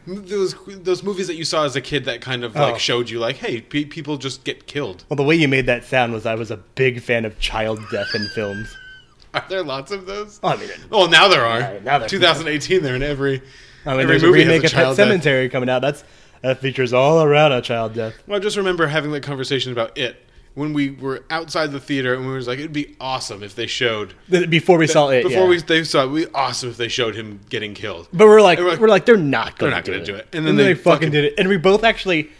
Those 0.06 0.54
those 0.66 1.02
movies 1.02 1.26
that 1.26 1.34
you 1.36 1.44
saw 1.44 1.64
as 1.64 1.76
a 1.76 1.80
kid 1.80 2.04
that 2.04 2.20
kind 2.20 2.44
of 2.44 2.56
Oh. 2.56 2.60
like 2.62 2.78
showed 2.78 3.10
you 3.10 3.18
like, 3.18 3.36
hey, 3.36 3.60
pe- 3.60 3.84
people 3.84 4.16
just 4.16 4.44
get 4.44 4.66
killed. 4.66 5.04
Well, 5.08 5.16
the 5.16 5.22
way 5.22 5.34
you 5.34 5.48
made 5.48 5.66
that 5.66 5.84
sound 5.84 6.12
was 6.12 6.26
I 6.26 6.34
was 6.34 6.50
a 6.50 6.56
big 6.56 7.00
fan 7.02 7.24
of 7.24 7.38
child 7.38 7.80
death 7.90 8.14
in 8.14 8.26
films. 8.28 8.76
Are 9.34 9.44
there 9.48 9.62
lots 9.64 9.90
of 9.90 10.06
those? 10.06 10.38
Oh, 10.42 10.48
I 10.50 10.56
mean, 10.56 10.68
Oh, 10.92 11.06
now 11.06 11.26
there 11.28 11.44
are. 11.44 11.58
Right, 11.60 11.84
now 11.84 11.98
there- 11.98 12.08
2018, 12.08 12.82
they're 12.82 12.94
in 12.94 13.02
every. 13.02 13.42
Oh, 13.86 13.90
I 13.90 13.92
mean, 13.94 14.00
every 14.02 14.12
there's 14.12 14.22
a 14.22 14.26
movie 14.26 14.38
has 14.44 14.48
remake 14.48 14.64
of 14.64 14.72
Pet. 14.72 14.96
Cemetery 14.96 15.48
coming 15.48 15.68
out. 15.68 15.80
That's 15.82 16.04
that 16.42 16.60
features 16.60 16.92
all 16.92 17.22
around 17.22 17.52
a 17.52 17.60
child 17.62 17.94
death. 17.94 18.14
Well, 18.26 18.36
I 18.38 18.40
just 18.40 18.56
remember 18.56 18.86
having 18.86 19.10
that 19.12 19.22
conversation 19.22 19.72
about 19.72 19.96
it 19.98 20.16
when 20.54 20.72
we 20.72 20.90
were 20.90 21.24
outside 21.30 21.72
the 21.72 21.80
theater 21.80 22.14
and 22.14 22.26
we 22.26 22.32
was 22.32 22.46
like, 22.46 22.58
it'd 22.60 22.72
be 22.72 22.94
awesome 23.00 23.42
if 23.42 23.54
they 23.56 23.66
showed 23.66 24.14
Before 24.28 24.78
we 24.78 24.86
saw 24.86 25.08
it, 25.08 25.24
Before 25.24 25.42
yeah. 25.44 25.48
we 25.48 25.58
they 25.60 25.82
saw 25.84 26.04
it, 26.04 26.14
be 26.14 26.26
awesome 26.32 26.70
if 26.70 26.76
they 26.76 26.88
showed 26.88 27.14
him 27.16 27.40
getting 27.50 27.74
killed. 27.74 28.08
But 28.12 28.26
we're 28.28 28.40
like, 28.40 28.58
And 28.58 28.78
we're 28.80 28.88
like, 28.88 29.04
they're 29.04 29.16
not 29.16 29.58
They're 29.58 29.70
going 29.70 29.72
not 29.72 29.84
to 29.86 29.98
do, 30.00 30.04
do 30.04 30.14
it. 30.14 30.28
And 30.32 30.46
then 30.46 30.56
they, 30.56 30.74
fucking 30.74 31.10
did 31.10 31.24
it. 31.24 31.34
And 31.38 31.48
we 31.48 31.56
both 31.56 31.82
actually 31.82 32.30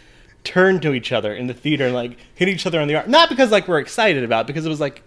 turned 0.45 0.81
to 0.83 0.93
each 0.93 1.11
other 1.11 1.33
in 1.33 1.47
the 1.47 1.53
theater 1.53 1.85
and 1.85 1.93
like 1.93 2.17
hit 2.35 2.47
each 2.47 2.65
other 2.65 2.79
on 2.79 2.87
the 2.87 2.95
arm. 2.95 3.09
Not 3.11 3.27
because 3.29 3.51
like 3.51 3.67
we're 3.67 3.79
excited 3.79 4.23
about, 4.23 4.41
it, 4.45 4.47
because 4.47 4.65
it 4.65 4.69
was 4.69 4.79
like 4.79 5.03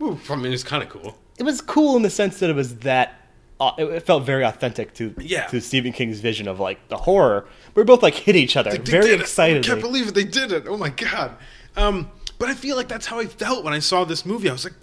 Ooh, 0.00 0.18
I 0.30 0.36
mean, 0.36 0.52
it's 0.52 0.62
kind 0.64 0.82
of 0.82 0.88
cool. 0.88 1.18
it 1.38 1.42
was 1.42 1.60
cool 1.60 1.96
in 1.96 2.02
the 2.02 2.10
sense 2.10 2.38
that 2.38 2.48
it 2.48 2.56
was 2.56 2.76
that 2.76 3.20
uh, 3.60 3.72
it, 3.76 4.00
felt 4.04 4.22
very 4.24 4.44
authentic 4.44 4.94
to 4.94 5.12
Yeah. 5.18 5.46
to 5.48 5.60
Stephen 5.60 5.92
King's 5.92 6.20
vision 6.20 6.46
of 6.48 6.60
like 6.60 6.86
the 6.88 6.96
horror. 6.96 7.46
We 7.74 7.80
were 7.80 7.84
both 7.84 8.02
like 8.04 8.14
hit 8.14 8.36
each 8.36 8.56
other 8.56 8.70
They- 8.70 8.78
they 8.78 8.90
very 8.90 9.12
excited. 9.14 9.64
I 9.64 9.68
can't 9.68 9.80
believe 9.80 10.08
it. 10.08 10.14
They 10.14 10.24
did 10.24 10.52
it. 10.52 10.64
Oh 10.68 10.76
my 10.76 10.90
god. 10.90 11.36
Um, 11.76 12.10
but 12.38 12.48
I 12.48 12.54
feel 12.54 12.76
like 12.76 12.88
that's 12.88 13.06
how 13.06 13.18
I 13.18 13.26
felt 13.26 13.64
when 13.64 13.72
I 13.72 13.78
saw 13.78 14.04
this 14.04 14.24
movie. 14.24 14.48
I 14.48 14.52
was 14.52 14.64
like, 14.64 14.74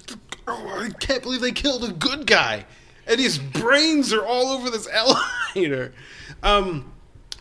oh, 0.48 0.80
I 0.80 0.90
can't 1.00 1.24
believe 1.24 1.42
they 1.42 1.52
killed 1.52 1.84
a 1.84 1.92
good 1.92 2.28
guy, 2.28 2.66
and 3.08 3.20
his 3.20 3.38
brains 3.38 4.14
are 4.14 4.26
all 4.26 4.48
over 4.48 4.70
this 4.70 4.88
elevator. 5.56 5.94
Um, 6.44 6.92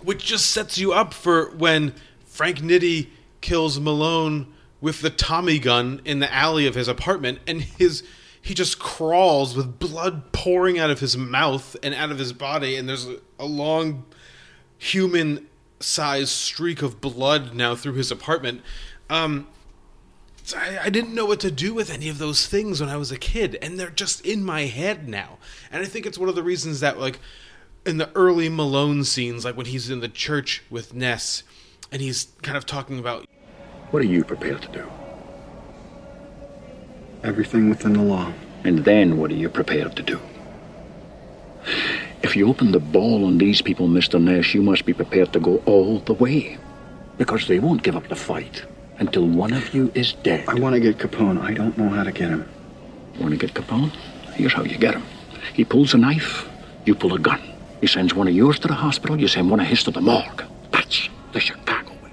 which 0.02 0.24
just 0.24 0.50
sets 0.50 0.78
you 0.78 0.92
up 0.92 1.14
for 1.14 1.50
when 1.56 1.94
Frank 2.26 2.58
Nitti 2.58 3.08
kills 3.40 3.80
Malone 3.80 4.52
with 4.80 5.00
the 5.00 5.10
Tommy 5.10 5.58
gun 5.58 6.02
in 6.04 6.18
the 6.18 6.32
alley 6.32 6.66
of 6.66 6.74
his 6.74 6.88
apartment, 6.88 7.38
and 7.46 7.62
his 7.62 8.02
he 8.44 8.52
just 8.52 8.78
crawls 8.78 9.56
with 9.56 9.78
blood 9.78 10.30
pouring 10.32 10.78
out 10.78 10.90
of 10.90 11.00
his 11.00 11.16
mouth 11.16 11.74
and 11.82 11.94
out 11.94 12.10
of 12.10 12.18
his 12.18 12.34
body, 12.34 12.76
and 12.76 12.86
there's 12.86 13.08
a, 13.38 13.46
long 13.46 14.04
human 14.76 15.46
sized 15.80 16.28
streak 16.28 16.82
of 16.82 17.00
blood 17.00 17.54
now 17.54 17.74
through 17.74 17.94
his 17.94 18.10
apartment. 18.10 18.60
Um, 19.08 19.46
so 20.44 20.58
I, 20.58 20.84
I 20.84 20.90
didn't 20.90 21.14
know 21.14 21.24
what 21.24 21.40
to 21.40 21.50
do 21.50 21.72
with 21.72 21.90
any 21.90 22.10
of 22.10 22.18
those 22.18 22.46
things 22.46 22.78
when 22.78 22.90
I 22.90 22.98
was 22.98 23.10
a 23.10 23.16
kid, 23.18 23.56
and 23.62 23.80
they're 23.80 23.88
just 23.88 24.24
in 24.26 24.44
my 24.44 24.66
head 24.66 25.08
now. 25.08 25.38
And 25.72 25.82
I 25.82 25.86
think 25.86 26.04
it's 26.04 26.18
one 26.18 26.28
of 26.28 26.34
the 26.34 26.42
reasons 26.42 26.80
that, 26.80 27.00
like, 27.00 27.18
in 27.86 27.96
the 27.96 28.10
early 28.14 28.50
Malone 28.50 29.04
scenes, 29.04 29.44
like 29.44 29.56
when 29.56 29.66
he's 29.66 29.88
in 29.88 30.00
the 30.00 30.08
church 30.08 30.62
with 30.68 30.92
Ness, 30.92 31.44
and 31.90 32.02
he's 32.02 32.28
kind 32.42 32.58
of 32.58 32.66
talking 32.66 32.98
about 32.98 33.26
What 33.90 34.02
are 34.02 34.06
you 34.06 34.22
prepared 34.22 34.60
to 34.62 34.68
do? 34.68 34.90
Everything 37.22 37.70
within 37.70 37.94
the 37.94 38.02
law. 38.02 38.30
And 38.64 38.84
then 38.84 39.16
what 39.16 39.30
are 39.30 39.36
you 39.36 39.48
prepared 39.48 39.96
to 39.96 40.02
do? 40.02 40.20
If 42.22 42.36
you 42.36 42.48
open 42.48 42.72
the 42.72 42.80
ball 42.80 43.24
on 43.24 43.38
these 43.38 43.62
people, 43.62 43.88
Mr. 43.88 44.22
Ness, 44.22 44.52
you 44.52 44.62
must 44.62 44.84
be 44.84 44.92
prepared 44.92 45.32
to 45.32 45.40
go 45.40 45.62
all 45.64 46.00
the 46.00 46.12
way. 46.12 46.58
Because 47.16 47.48
they 47.48 47.58
won't 47.58 47.82
give 47.82 47.96
up 47.96 48.08
the 48.08 48.16
fight 48.16 48.64
until 48.98 49.26
one 49.26 49.52
of 49.52 49.74
you 49.74 49.90
is 49.94 50.12
dead. 50.22 50.48
I 50.48 50.54
want 50.54 50.74
to 50.74 50.80
get 50.80 50.98
Capone. 50.98 51.40
I 51.40 51.54
don't 51.54 51.76
know 51.76 51.88
how 51.88 52.04
to 52.04 52.12
get 52.12 52.30
him. 52.30 52.48
Want 53.20 53.30
to 53.32 53.36
get 53.36 53.54
Capone? 53.54 53.90
Here's 54.34 54.52
how 54.52 54.62
you 54.62 54.78
get 54.78 54.94
him. 54.94 55.02
He 55.52 55.64
pulls 55.64 55.94
a 55.94 55.98
knife, 55.98 56.48
you 56.84 56.94
pull 56.94 57.14
a 57.14 57.18
gun. 57.18 57.40
He 57.80 57.86
sends 57.86 58.14
one 58.14 58.28
of 58.28 58.34
yours 58.34 58.58
to 58.60 58.68
the 58.68 58.74
hospital, 58.74 59.20
you 59.20 59.28
send 59.28 59.50
one 59.50 59.60
of 59.60 59.66
his 59.66 59.82
to 59.84 59.90
the 59.90 60.00
morgue. 60.00 60.44
That's 60.70 61.08
the 61.32 61.40
Chicago 61.40 61.92
way. 62.02 62.12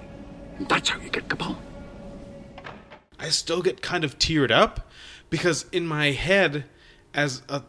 And 0.58 0.68
that's 0.68 0.90
how 0.90 1.00
you 1.00 1.10
get 1.10 1.28
Capone. 1.28 1.58
I 3.20 3.30
still 3.30 3.62
get 3.62 3.82
kind 3.82 4.04
of 4.04 4.18
teared 4.20 4.52
up 4.52 4.90
because 5.30 5.66
in 5.72 5.88
my 5.88 6.12
head, 6.12 6.66
as 7.14 7.42
a 7.50 7.64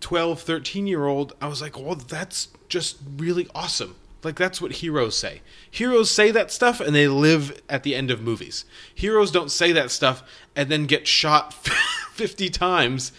12, 0.00 0.40
13 0.40 0.86
year 0.86 1.06
old, 1.06 1.34
I 1.40 1.48
was 1.48 1.60
like, 1.60 1.78
well, 1.78 1.94
that's 1.94 2.48
just 2.68 2.98
really 3.16 3.48
awesome. 3.54 3.96
Like, 4.22 4.36
that's 4.36 4.60
what 4.60 4.72
heroes 4.72 5.16
say. 5.16 5.42
Heroes 5.70 6.10
say 6.10 6.30
that 6.30 6.50
stuff 6.50 6.80
and 6.80 6.94
they 6.94 7.08
live 7.08 7.60
at 7.68 7.82
the 7.82 7.94
end 7.94 8.10
of 8.10 8.22
movies. 8.22 8.64
Heroes 8.94 9.30
don't 9.30 9.50
say 9.50 9.72
that 9.72 9.90
stuff 9.90 10.22
and 10.54 10.68
then 10.68 10.86
get 10.86 11.08
shot 11.08 11.52
50 12.12 12.48
times 12.50 13.12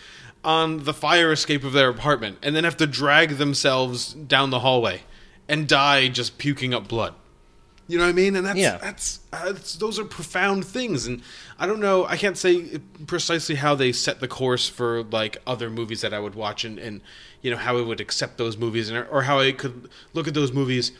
on 0.44 0.84
the 0.84 0.94
fire 0.94 1.32
escape 1.32 1.64
of 1.64 1.74
their 1.74 1.90
apartment 1.90 2.38
and 2.42 2.56
then 2.56 2.64
have 2.64 2.78
to 2.78 2.88
drag 2.88 3.38
themselves 3.38 4.14
down 4.14 4.50
the 4.50 4.60
hallway 4.60 5.02
and 5.48 5.68
die 5.68 6.08
just 6.08 6.38
puking 6.38 6.74
up 6.74 6.88
blood. 6.88 7.14
You 7.88 7.98
know 7.98 8.06
what 8.06 8.12
I 8.12 8.14
mean? 8.14 8.36
And 8.36 8.46
that's 8.46 8.58
Yeah. 8.60 8.78
that's, 8.78 9.20
uh, 9.34 9.52
that's 9.52 9.76
those 9.76 10.00
are 10.00 10.06
profound 10.06 10.66
things, 10.66 11.06
and 11.06 11.22
I 11.60 11.68
don't 11.68 11.80
know. 11.82 12.06
I 12.06 12.16
can't 12.18 12.38
say 12.38 12.80
precisely 13.08 13.56
how 13.56 13.76
they 13.76 13.92
set 13.92 14.20
the 14.20 14.28
course 14.28 14.70
for 14.70 15.04
like 15.04 15.38
other 15.46 15.70
movies 15.70 16.02
that 16.02 16.14
I 16.14 16.20
would 16.20 16.36
watch, 16.36 16.64
and, 16.64 16.80
and 16.80 17.02
you 17.42 17.52
know 17.52 17.58
how 17.58 17.78
I 17.78 17.82
would 17.82 18.00
accept 18.00 18.38
those 18.38 18.58
movies, 18.58 18.90
and 18.90 19.06
or 19.12 19.24
how 19.24 19.40
I 19.40 19.52
could 19.52 19.90
look 20.14 20.28
at 20.28 20.34
those 20.34 20.54
movies 20.54 20.92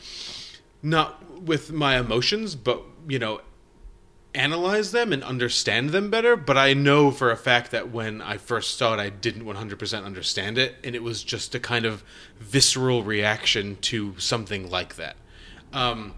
not 0.82 1.40
with 1.40 1.72
my 1.72 1.98
emotions, 1.98 2.54
but 2.54 2.82
you 3.08 3.18
know 3.18 3.40
analyze 4.34 4.90
them 4.90 5.12
and 5.12 5.22
understand 5.22 5.90
them 5.90 6.10
better. 6.10 6.36
But 6.36 6.58
I 6.58 6.74
know 6.74 7.10
for 7.10 7.30
a 7.30 7.36
fact 7.36 7.70
that 7.70 7.90
when 7.90 8.20
I 8.20 8.36
first 8.36 8.76
saw 8.76 8.94
it, 8.94 9.00
I 9.00 9.08
didn't 9.08 9.44
100% 9.44 10.04
understand 10.04 10.58
it, 10.58 10.74
and 10.82 10.94
it 10.94 11.02
was 11.02 11.22
just 11.22 11.54
a 11.54 11.60
kind 11.60 11.84
of 11.84 12.02
visceral 12.38 13.02
reaction 13.04 13.76
to 13.82 14.18
something 14.18 14.68
like 14.68 14.96
that. 14.96 15.16
Um, 15.72 16.14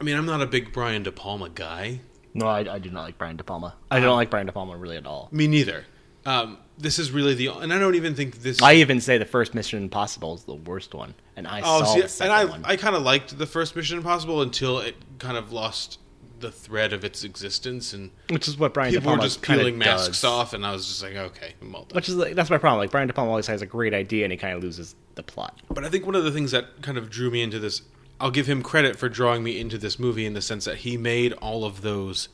I 0.00 0.04
mean, 0.04 0.16
I'm 0.16 0.26
not 0.26 0.40
a 0.40 0.46
big 0.46 0.72
Brian 0.72 1.02
De 1.02 1.12
Palma 1.12 1.48
guy. 1.48 2.00
No, 2.34 2.46
I, 2.46 2.74
I 2.74 2.78
do 2.78 2.90
not 2.90 3.02
like 3.02 3.18
Brian 3.18 3.36
De 3.36 3.44
Palma. 3.44 3.74
I 3.90 4.00
don't 4.00 4.16
like 4.16 4.30
Brian 4.30 4.46
De 4.46 4.52
Palma 4.52 4.76
really 4.76 4.96
at 4.96 5.06
all. 5.06 5.28
Me 5.32 5.48
neither. 5.48 5.84
Um, 6.24 6.58
this 6.76 6.98
is 6.98 7.10
really 7.10 7.34
the, 7.34 7.48
and 7.48 7.72
I 7.72 7.78
don't 7.78 7.94
even 7.94 8.14
think 8.14 8.42
this. 8.42 8.62
I 8.62 8.74
even 8.74 9.00
say 9.00 9.18
the 9.18 9.24
first 9.24 9.54
Mission 9.54 9.82
Impossible 9.82 10.34
is 10.34 10.44
the 10.44 10.54
worst 10.54 10.94
one, 10.94 11.14
and 11.36 11.48
I 11.48 11.60
oh, 11.60 11.82
saw 11.82 11.94
see, 11.94 12.00
the 12.02 12.08
second 12.08 12.32
and 12.32 12.40
I, 12.40 12.50
one. 12.50 12.64
I 12.64 12.76
kind 12.76 12.94
of 12.94 13.02
liked 13.02 13.36
the 13.36 13.46
first 13.46 13.74
Mission 13.74 13.98
Impossible 13.98 14.42
until 14.42 14.78
it 14.78 14.96
kind 15.18 15.36
of 15.36 15.52
lost 15.52 15.98
the 16.40 16.52
thread 16.52 16.92
of 16.92 17.04
its 17.04 17.24
existence, 17.24 17.92
and 17.92 18.10
Which 18.30 18.46
is 18.46 18.58
what 18.58 18.74
Brian 18.74 18.92
De 18.92 18.98
people 18.98 19.12
were 19.12 19.16
Palma 19.16 19.28
just 19.28 19.42
peeling 19.42 19.78
masks 19.78 20.20
does. 20.20 20.24
off, 20.24 20.52
and 20.52 20.64
I 20.64 20.72
was 20.72 20.86
just 20.86 21.02
like, 21.02 21.16
okay, 21.16 21.54
I'm 21.60 21.74
all 21.74 21.84
done. 21.84 21.96
Which 21.96 22.08
is 22.08 22.16
like, 22.16 22.34
that's 22.34 22.50
my 22.50 22.58
problem. 22.58 22.78
Like 22.78 22.90
Brian 22.90 23.08
De 23.08 23.14
Palma 23.14 23.30
always 23.30 23.46
has 23.46 23.62
a 23.62 23.66
great 23.66 23.94
idea, 23.94 24.24
and 24.24 24.32
he 24.32 24.38
kind 24.38 24.54
of 24.54 24.62
loses 24.62 24.94
the 25.14 25.22
plot. 25.22 25.60
But 25.70 25.84
I 25.84 25.88
think 25.88 26.06
one 26.06 26.14
of 26.14 26.24
the 26.24 26.30
things 26.30 26.52
that 26.52 26.82
kind 26.82 26.98
of 26.98 27.10
drew 27.10 27.30
me 27.30 27.42
into 27.42 27.58
this, 27.58 27.82
I'll 28.20 28.30
give 28.30 28.46
him 28.46 28.62
credit 28.62 28.96
for 28.96 29.08
drawing 29.08 29.44
me 29.44 29.60
into 29.60 29.78
this 29.78 29.98
movie 29.98 30.26
in 30.26 30.34
the 30.34 30.42
sense 30.42 30.64
that 30.64 30.78
he 30.78 30.96
made 30.96 31.32
all 31.34 31.64
of 31.64 31.82
those 31.82 32.28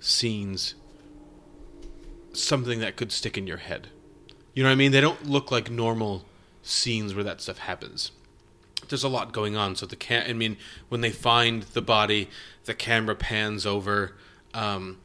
scenes 0.00 0.74
something 2.32 2.80
that 2.80 2.96
could 2.96 3.12
stick 3.12 3.38
in 3.38 3.46
your 3.46 3.58
head. 3.58 3.88
You 4.54 4.62
know 4.62 4.68
what 4.68 4.74
I 4.74 4.76
mean? 4.76 4.92
They 4.92 5.00
don't 5.00 5.26
look 5.26 5.50
like 5.50 5.70
normal 5.70 6.24
scenes 6.62 7.14
where 7.14 7.24
that 7.24 7.40
stuff 7.40 7.58
happens. 7.58 8.12
There's 8.88 9.04
a 9.04 9.08
lot 9.08 9.32
going 9.32 9.56
on. 9.56 9.76
So 9.76 9.86
the 9.86 9.96
can 9.96 10.28
I 10.28 10.32
mean, 10.32 10.56
when 10.88 11.00
they 11.00 11.10
find 11.10 11.62
the 11.62 11.82
body, 11.82 12.28
the 12.64 12.74
camera 12.74 13.14
pans 13.14 13.66
over. 13.66 14.12
Um, 14.52 14.98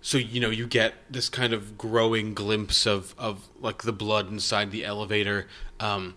so 0.00 0.18
you 0.18 0.40
know 0.40 0.50
you 0.50 0.66
get 0.66 0.94
this 1.10 1.28
kind 1.28 1.52
of 1.52 1.76
growing 1.76 2.34
glimpse 2.34 2.86
of 2.86 3.14
of 3.18 3.48
like 3.60 3.82
the 3.82 3.92
blood 3.92 4.30
inside 4.30 4.70
the 4.70 4.84
elevator. 4.84 5.46
Um, 5.80 6.16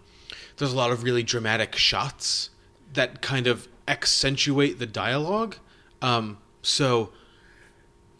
there's 0.57 0.73
a 0.73 0.77
lot 0.77 0.91
of 0.91 1.03
really 1.03 1.23
dramatic 1.23 1.75
shots 1.75 2.50
that 2.93 3.21
kind 3.21 3.47
of 3.47 3.67
accentuate 3.87 4.79
the 4.79 4.85
dialogue. 4.85 5.57
Um, 6.01 6.37
so 6.61 7.11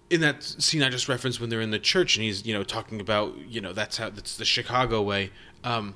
in 0.09 0.22
that 0.22 0.43
scene 0.43 0.84
I 0.84 0.89
just 0.89 1.07
referenced 1.07 1.39
when 1.39 1.49
they're 1.49 1.61
in 1.61 1.72
the 1.72 1.80
church 1.80 2.17
and 2.17 2.24
he's 2.24 2.45
you 2.45 2.53
know 2.53 2.63
talking 2.63 2.99
about 2.99 3.38
you 3.47 3.61
know 3.61 3.72
that's 3.74 3.97
how 3.97 4.09
that's 4.09 4.38
the 4.38 4.45
Chicago 4.45 5.01
way. 5.01 5.32
Um, 5.63 5.95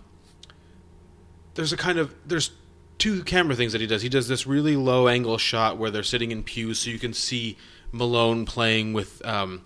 there's 1.55 1.73
a 1.73 1.77
kind 1.77 1.97
of 1.99 2.13
there's 2.25 2.51
two 2.97 3.23
camera 3.23 3.55
things 3.55 3.71
that 3.71 3.81
he 3.81 3.87
does. 3.87 4.01
He 4.01 4.09
does 4.09 4.27
this 4.27 4.45
really 4.47 4.75
low 4.75 5.07
angle 5.07 5.37
shot 5.37 5.77
where 5.77 5.91
they're 5.91 6.03
sitting 6.03 6.31
in 6.31 6.43
pews, 6.43 6.79
so 6.79 6.89
you 6.89 6.99
can 6.99 7.13
see 7.13 7.57
Malone 7.91 8.45
playing 8.45 8.93
with 8.93 9.25
um, 9.25 9.63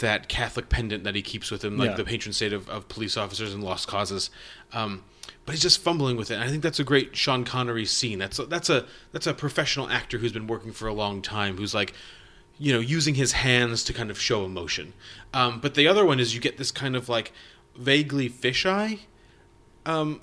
that 0.00 0.28
Catholic 0.28 0.68
pendant 0.68 1.04
that 1.04 1.14
he 1.14 1.22
keeps 1.22 1.50
with 1.50 1.64
him, 1.64 1.76
like 1.76 1.90
Yeah. 1.90 1.96
the 1.96 2.04
patron 2.04 2.32
saint 2.32 2.52
of, 2.52 2.68
of 2.68 2.88
police 2.88 3.16
officers 3.16 3.54
and 3.54 3.62
lost 3.62 3.86
causes. 3.88 4.30
Um, 4.72 5.04
but 5.46 5.54
he's 5.54 5.62
just 5.62 5.80
fumbling 5.80 6.16
with 6.16 6.30
it. 6.30 6.34
And 6.34 6.44
I 6.44 6.48
think 6.48 6.62
that's 6.62 6.80
a 6.80 6.84
great 6.84 7.16
Sean 7.16 7.44
Connery 7.44 7.86
scene. 7.86 8.18
That's 8.18 8.38
a, 8.38 8.46
that's 8.46 8.68
a 8.68 8.84
that's 9.12 9.26
a 9.26 9.32
professional 9.32 9.88
actor 9.88 10.18
who's 10.18 10.32
been 10.32 10.48
working 10.48 10.72
for 10.72 10.88
a 10.88 10.92
long 10.92 11.22
time, 11.22 11.56
who's 11.56 11.72
like, 11.72 11.94
you 12.58 12.72
know, 12.72 12.80
using 12.80 13.14
his 13.14 13.32
hands 13.32 13.84
to 13.84 13.92
kind 13.92 14.10
of 14.10 14.20
show 14.20 14.44
emotion. 14.44 14.92
Um, 15.32 15.60
but 15.60 15.74
the 15.74 15.86
other 15.86 16.04
one 16.04 16.20
is 16.20 16.34
you 16.34 16.40
get 16.40 16.58
this 16.58 16.70
kind 16.70 16.96
of 16.96 17.08
like 17.08 17.32
vaguely 17.76 18.28
fisheye 18.28 19.00
um, 19.86 20.20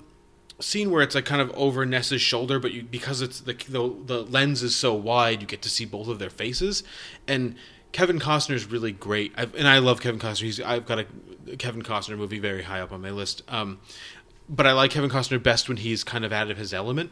scene 0.60 0.90
where 0.90 1.02
it's 1.02 1.14
like 1.14 1.24
kind 1.24 1.40
of 1.40 1.50
over 1.52 1.84
Ness's 1.84 2.20
shoulder, 2.20 2.60
but 2.60 2.72
you, 2.72 2.82
because 2.82 3.22
it's 3.22 3.40
the, 3.40 3.54
the 3.54 3.94
the 4.04 4.22
lens 4.22 4.62
is 4.62 4.76
so 4.76 4.94
wide, 4.94 5.40
you 5.40 5.48
get 5.48 5.62
to 5.62 5.70
see 5.70 5.84
both 5.84 6.08
of 6.08 6.18
their 6.18 6.30
faces. 6.30 6.84
And 7.26 7.56
Kevin 7.92 8.18
Costner 8.18 8.54
is 8.54 8.66
really 8.66 8.92
great, 8.92 9.32
I've, 9.36 9.54
and 9.54 9.66
I 9.66 9.78
love 9.78 10.00
Kevin 10.00 10.20
Costner. 10.20 10.42
He's 10.42 10.60
I've 10.60 10.86
got 10.86 10.98
a 11.00 11.06
Kevin 11.56 11.82
Costner 11.82 12.16
movie 12.16 12.38
very 12.38 12.62
high 12.62 12.80
up 12.80 12.92
on 12.92 13.00
my 13.00 13.10
list. 13.10 13.42
Um, 13.48 13.80
but 14.48 14.66
I 14.66 14.72
like 14.72 14.90
Kevin 14.90 15.10
Costner 15.10 15.42
best 15.42 15.68
when 15.68 15.78
he's 15.78 16.04
kind 16.04 16.24
of 16.24 16.32
out 16.32 16.50
of 16.50 16.56
his 16.58 16.72
element, 16.72 17.10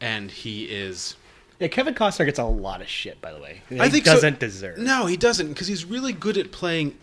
and 0.00 0.30
he 0.30 0.64
is. 0.64 1.16
Yeah, 1.58 1.68
Kevin 1.68 1.94
Costner 1.94 2.26
gets 2.26 2.38
a 2.38 2.44
lot 2.44 2.82
of 2.82 2.88
shit, 2.88 3.20
by 3.22 3.32
the 3.32 3.40
way. 3.40 3.62
He 3.68 3.80
I 3.80 3.88
think 3.88 4.04
so- 4.04 4.14
doesn't 4.14 4.38
deserve. 4.40 4.78
No, 4.78 5.06
he 5.06 5.16
doesn't 5.16 5.48
because 5.48 5.68
he's 5.68 5.84
really 5.84 6.12
good 6.12 6.36
at 6.36 6.52
playing. 6.52 6.96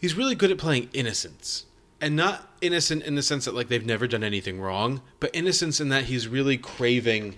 He's 0.00 0.14
really 0.16 0.34
good 0.34 0.50
at 0.50 0.58
playing 0.58 0.88
innocence, 0.92 1.66
and 2.00 2.16
not 2.16 2.50
innocent 2.60 3.04
in 3.04 3.14
the 3.14 3.22
sense 3.22 3.44
that 3.44 3.54
like 3.54 3.68
they've 3.68 3.84
never 3.86 4.06
done 4.06 4.24
anything 4.24 4.60
wrong, 4.60 5.00
but 5.20 5.30
innocence 5.34 5.80
in 5.80 5.88
that 5.90 6.04
he's 6.04 6.26
really 6.26 6.56
craving, 6.56 7.36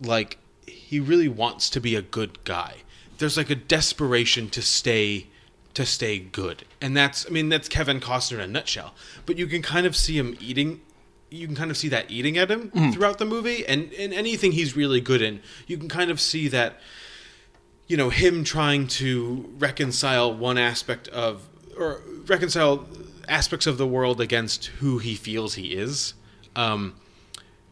like 0.00 0.38
he 0.66 1.00
really 1.00 1.28
wants 1.28 1.68
to 1.70 1.80
be 1.80 1.94
a 1.94 2.02
good 2.02 2.42
guy. 2.44 2.76
There's 3.18 3.36
like 3.36 3.50
a 3.50 3.54
desperation 3.56 4.48
to 4.50 4.62
stay 4.62 5.26
to 5.78 5.86
stay 5.86 6.18
good, 6.18 6.64
and 6.80 6.96
that's 6.96 7.24
I 7.26 7.30
mean 7.30 7.48
that's 7.48 7.68
Kevin 7.68 8.00
Costner 8.00 8.34
in 8.34 8.40
a 8.40 8.46
nutshell. 8.48 8.94
But 9.26 9.38
you 9.38 9.46
can 9.46 9.62
kind 9.62 9.86
of 9.86 9.94
see 9.96 10.18
him 10.18 10.36
eating. 10.40 10.80
You 11.30 11.46
can 11.46 11.54
kind 11.56 11.70
of 11.70 11.76
see 11.76 11.88
that 11.88 12.10
eating 12.10 12.36
at 12.38 12.50
him 12.50 12.70
Mhm. 12.70 12.92
throughout 12.94 13.18
the 13.18 13.24
movie, 13.24 13.64
and 13.66 13.92
in 13.92 14.12
anything 14.12 14.52
he's 14.52 14.74
really 14.76 15.00
good 15.00 15.22
in, 15.22 15.40
you 15.66 15.76
can 15.78 15.88
kind 15.88 16.10
of 16.10 16.20
see 16.20 16.48
that 16.48 16.80
you 17.86 17.96
know 17.96 18.10
him 18.10 18.44
trying 18.44 18.86
to 18.88 19.48
reconcile 19.58 20.32
one 20.34 20.58
aspect 20.58 21.06
of 21.08 21.42
or 21.76 22.02
reconcile 22.26 22.86
aspects 23.28 23.66
of 23.66 23.78
the 23.78 23.86
world 23.86 24.20
against 24.20 24.66
who 24.80 24.98
he 24.98 25.14
feels 25.14 25.54
he 25.54 25.68
is 25.74 26.14
um 26.56 26.94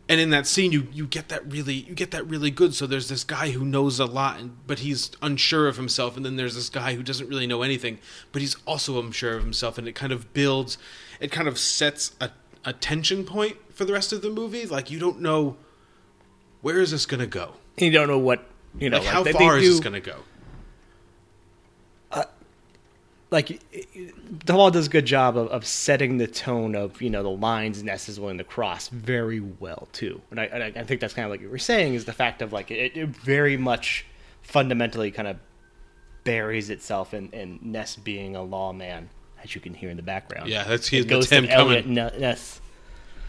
and 0.08 0.20
in 0.20 0.30
that 0.30 0.46
scene 0.46 0.70
you 0.72 0.86
you 0.92 1.06
get 1.06 1.28
that 1.30 1.44
really 1.50 1.74
you 1.74 1.94
get 1.94 2.10
that 2.12 2.26
really 2.28 2.50
good. 2.50 2.74
So 2.74 2.86
there's 2.86 3.08
this 3.08 3.24
guy 3.24 3.50
who 3.50 3.64
knows 3.64 3.98
a 3.98 4.06
lot 4.06 4.38
and, 4.38 4.56
but 4.66 4.78
he's 4.80 5.10
unsure 5.20 5.66
of 5.68 5.76
himself. 5.76 6.16
And 6.16 6.24
then 6.24 6.36
there's 6.36 6.54
this 6.54 6.68
guy 6.68 6.94
who 6.94 7.02
doesn't 7.02 7.28
really 7.28 7.46
know 7.46 7.62
anything 7.62 7.98
but 8.32 8.40
he's 8.42 8.56
also 8.66 9.00
unsure 9.00 9.36
of 9.36 9.42
himself. 9.42 9.78
And 9.78 9.88
it 9.88 9.94
kind 9.94 10.12
of 10.12 10.32
builds 10.32 10.78
it 11.20 11.32
kind 11.32 11.48
of 11.48 11.58
sets 11.58 12.12
a, 12.20 12.30
a 12.64 12.72
tension 12.72 13.24
point 13.24 13.56
for 13.72 13.84
the 13.84 13.92
rest 13.92 14.12
of 14.12 14.22
the 14.22 14.30
movie. 14.30 14.64
Like 14.66 14.90
you 14.90 14.98
don't 14.98 15.20
know 15.20 15.56
where 16.62 16.80
is 16.80 16.90
this 16.92 17.06
going 17.06 17.20
to 17.20 17.26
go? 17.26 17.54
You 17.76 17.90
don't 17.90 18.08
know 18.08 18.18
what 18.18 18.46
you 18.78 18.90
know. 18.90 18.98
like, 18.98 19.06
like, 19.06 19.14
how 19.14 19.22
they- 19.22 19.32
they 19.32 19.38
far 19.38 19.56
is 19.58 19.64
do- 19.64 19.70
this 19.70 19.80
going 19.80 19.94
to 19.94 20.00
go 20.00 20.16
like 23.30 23.60
Duvall 24.44 24.70
does 24.70 24.86
a 24.86 24.90
good 24.90 25.06
job 25.06 25.36
of, 25.36 25.48
of 25.48 25.66
setting 25.66 26.18
the 26.18 26.26
tone 26.26 26.74
of 26.74 27.02
you 27.02 27.10
know 27.10 27.22
the 27.22 27.30
lines 27.30 27.82
Ness 27.82 28.08
is 28.08 28.20
willing 28.20 28.38
to 28.38 28.44
cross 28.44 28.88
very 28.88 29.40
well 29.40 29.88
too, 29.92 30.20
and 30.30 30.40
I, 30.40 30.44
and 30.44 30.62
I 30.62 30.80
I 30.80 30.84
think 30.84 31.00
that's 31.00 31.14
kind 31.14 31.24
of 31.24 31.30
like 31.30 31.40
you 31.40 31.50
were 31.50 31.58
saying 31.58 31.94
is 31.94 32.04
the 32.04 32.12
fact 32.12 32.42
of 32.42 32.52
like 32.52 32.70
it, 32.70 32.96
it 32.96 33.08
very 33.08 33.56
much 33.56 34.06
fundamentally 34.42 35.10
kind 35.10 35.26
of 35.28 35.38
buries 36.24 36.70
itself 36.70 37.14
in, 37.14 37.30
in 37.30 37.58
Ness 37.62 37.96
being 37.96 38.36
a 38.36 38.42
lawman, 38.42 39.08
as 39.42 39.54
you 39.54 39.60
can 39.60 39.74
hear 39.74 39.90
in 39.90 39.96
the 39.96 40.02
background. 40.02 40.48
Yeah, 40.48 40.64
that's 40.64 40.88
The 40.88 40.98
he, 40.98 41.02
that's 41.04 41.30
him 41.30 41.46
coming. 41.46 41.94
Ness. 41.94 42.60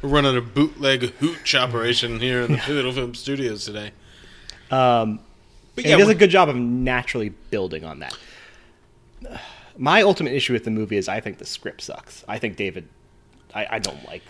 We're 0.01 0.09
running 0.09 0.37
a 0.37 0.41
bootleg 0.41 1.03
hooch 1.15 1.55
operation 1.55 2.19
here 2.19 2.41
in 2.41 2.51
the 2.51 2.57
Pivotal 2.65 2.91
Film 2.91 3.15
Studios 3.15 3.65
today. 3.65 3.91
Um, 4.69 5.19
But 5.75 5.85
yeah, 5.85 5.95
he 5.95 6.01
does 6.01 6.09
a 6.09 6.15
good 6.15 6.29
job 6.29 6.49
of 6.49 6.55
naturally 6.55 7.29
building 7.29 7.83
on 7.83 7.99
that. 7.99 8.15
My 9.77 10.01
ultimate 10.01 10.33
issue 10.33 10.53
with 10.53 10.63
the 10.63 10.71
movie 10.71 10.97
is 10.97 11.07
I 11.07 11.19
think 11.19 11.37
the 11.37 11.45
script 11.45 11.81
sucks. 11.81 12.23
I 12.27 12.39
think 12.39 12.55
David, 12.55 12.87
I, 13.53 13.67
I 13.71 13.79
don't 13.79 14.03
like 14.05 14.23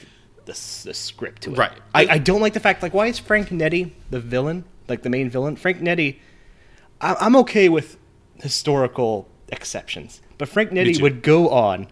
the 0.45 0.53
the 0.85 0.93
script 0.93 1.43
to 1.43 1.53
it. 1.53 1.57
Right. 1.57 1.77
I, 1.93 2.07
I 2.07 2.17
don't 2.17 2.41
like 2.41 2.53
the 2.53 2.59
fact 2.59 2.81
like 2.81 2.93
why 2.93 3.07
is 3.07 3.19
Frank 3.19 3.49
Nitti 3.49 3.91
the 4.09 4.19
villain, 4.19 4.65
like 4.87 5.03
the 5.03 5.09
main 5.09 5.29
villain? 5.29 5.55
Frank 5.55 5.79
Nitti, 5.79 6.19
I, 7.01 7.15
I'm 7.19 7.35
okay 7.37 7.69
with 7.69 7.97
historical 8.35 9.27
exceptions, 9.49 10.21
but 10.37 10.49
Frank 10.49 10.71
Nitti 10.71 11.01
would 11.01 11.21
go 11.21 11.49
on 11.49 11.87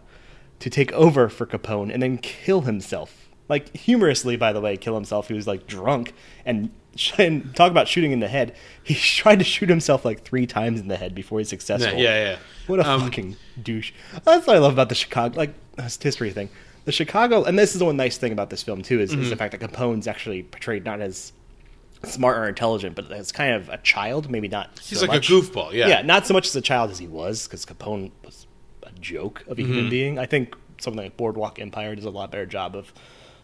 to 0.59 0.69
take 0.69 0.91
over 0.93 1.29
for 1.29 1.45
Capone 1.45 1.93
and 1.93 2.01
then 2.01 2.17
kill 2.17 2.61
himself. 2.61 3.29
Like 3.47 3.75
humorously, 3.75 4.37
by 4.37 4.53
the 4.53 4.61
way, 4.61 4.75
kill 4.77 4.95
himself. 4.95 5.27
He 5.27 5.33
was 5.33 5.47
like 5.47 5.67
drunk 5.67 6.13
and, 6.45 6.71
and 7.17 7.55
talk 7.55 7.71
about 7.71 7.87
shooting 7.87 8.11
in 8.11 8.19
the 8.19 8.27
head. 8.27 8.55
He 8.83 8.93
tried 8.95 9.39
to 9.39 9.45
shoot 9.45 9.69
himself 9.69 10.05
like 10.05 10.23
three 10.23 10.45
times 10.47 10.79
in 10.79 10.87
the 10.87 10.97
head 10.97 11.13
before 11.15 11.39
he's 11.39 11.49
successful. 11.49 11.93
Yeah, 11.97 12.15
yeah, 12.15 12.23
yeah. 12.31 12.37
What 12.67 12.79
a 12.79 12.89
Um, 12.89 13.01
fucking 13.01 13.35
douche. 13.61 13.91
That's 14.23 14.47
what 14.47 14.55
I 14.55 14.59
love 14.59 14.73
about 14.73 14.89
the 14.89 14.95
Chicago, 14.95 15.37
like 15.37 15.53
this 15.75 16.01
history 16.01 16.31
thing. 16.31 16.49
The 16.85 16.91
Chicago, 16.91 17.43
and 17.43 17.57
this 17.57 17.73
is 17.73 17.79
the 17.79 17.85
one 17.85 17.97
nice 17.97 18.17
thing 18.17 18.31
about 18.31 18.49
this 18.49 18.61
film 18.63 18.81
too, 18.83 18.99
is, 18.99 19.11
is 19.13 19.29
the 19.29 19.35
Mhm. 19.35 19.39
fact 19.39 19.59
that 19.59 19.61
Capone's 19.61 20.07
actually 20.07 20.43
portrayed 20.43 20.85
not 20.85 21.01
as 21.01 21.33
smart 22.03 22.37
or 22.37 22.47
intelligent, 22.47 22.95
but 22.95 23.11
as 23.11 23.31
kind 23.31 23.53
of 23.55 23.69
a 23.69 23.77
child. 23.79 24.29
Maybe 24.29 24.47
not. 24.47 24.79
He's 24.83 24.99
so 24.99 25.05
like 25.07 25.17
a 25.17 25.25
goofball, 25.25 25.73
yeah. 25.73 25.87
Yeah, 25.87 26.01
not 26.03 26.27
so 26.27 26.33
much 26.35 26.45
as 26.47 26.55
a 26.55 26.61
child 26.61 26.91
as 26.91 26.99
he 26.99 27.07
was, 27.07 27.47
because 27.47 27.65
Capone 27.65 28.11
was 28.23 28.45
a 28.83 28.91
joke 28.99 29.43
of 29.47 29.57
a 29.57 29.63
human 29.63 29.87
Mhm. 29.87 29.89
being. 29.89 30.19
I 30.19 30.27
think 30.27 30.55
something 30.79 31.01
like 31.03 31.17
Boardwalk 31.17 31.59
Empire 31.59 31.95
does 31.95 32.05
a 32.05 32.09
lot 32.11 32.29
better 32.31 32.45
job 32.45 32.75
of 32.75 32.93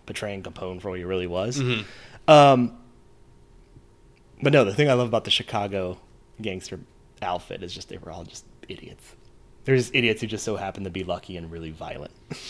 portraying 0.06 0.44
Capone 0.44 0.80
for 0.80 0.90
what 0.92 1.00
he 1.00 1.06
really 1.06 1.26
was. 1.28 1.58
Mhm. 1.58 1.86
Um, 2.28 2.74
but 4.42 4.54
no, 4.54 4.64
the 4.66 4.74
thing 4.74 4.90
I 4.90 4.94
love 4.94 5.08
about 5.08 5.24
the 5.26 5.32
Chicago 5.32 5.98
gangster 6.42 6.80
outfit 7.22 7.62
is 7.64 7.74
just 7.74 7.90
they 7.90 7.98
were 7.98 8.12
all 8.12 8.24
just 8.24 8.46
idiots. 8.68 9.16
They're 9.64 9.76
just 9.78 9.94
idiots 9.94 10.22
who 10.22 10.28
just 10.28 10.44
so 10.44 10.56
happen 10.56 10.84
to 10.86 10.90
be 10.90 11.04
lucky 11.04 11.38
and 11.38 11.52
really 11.52 11.72
violent. 11.72 12.12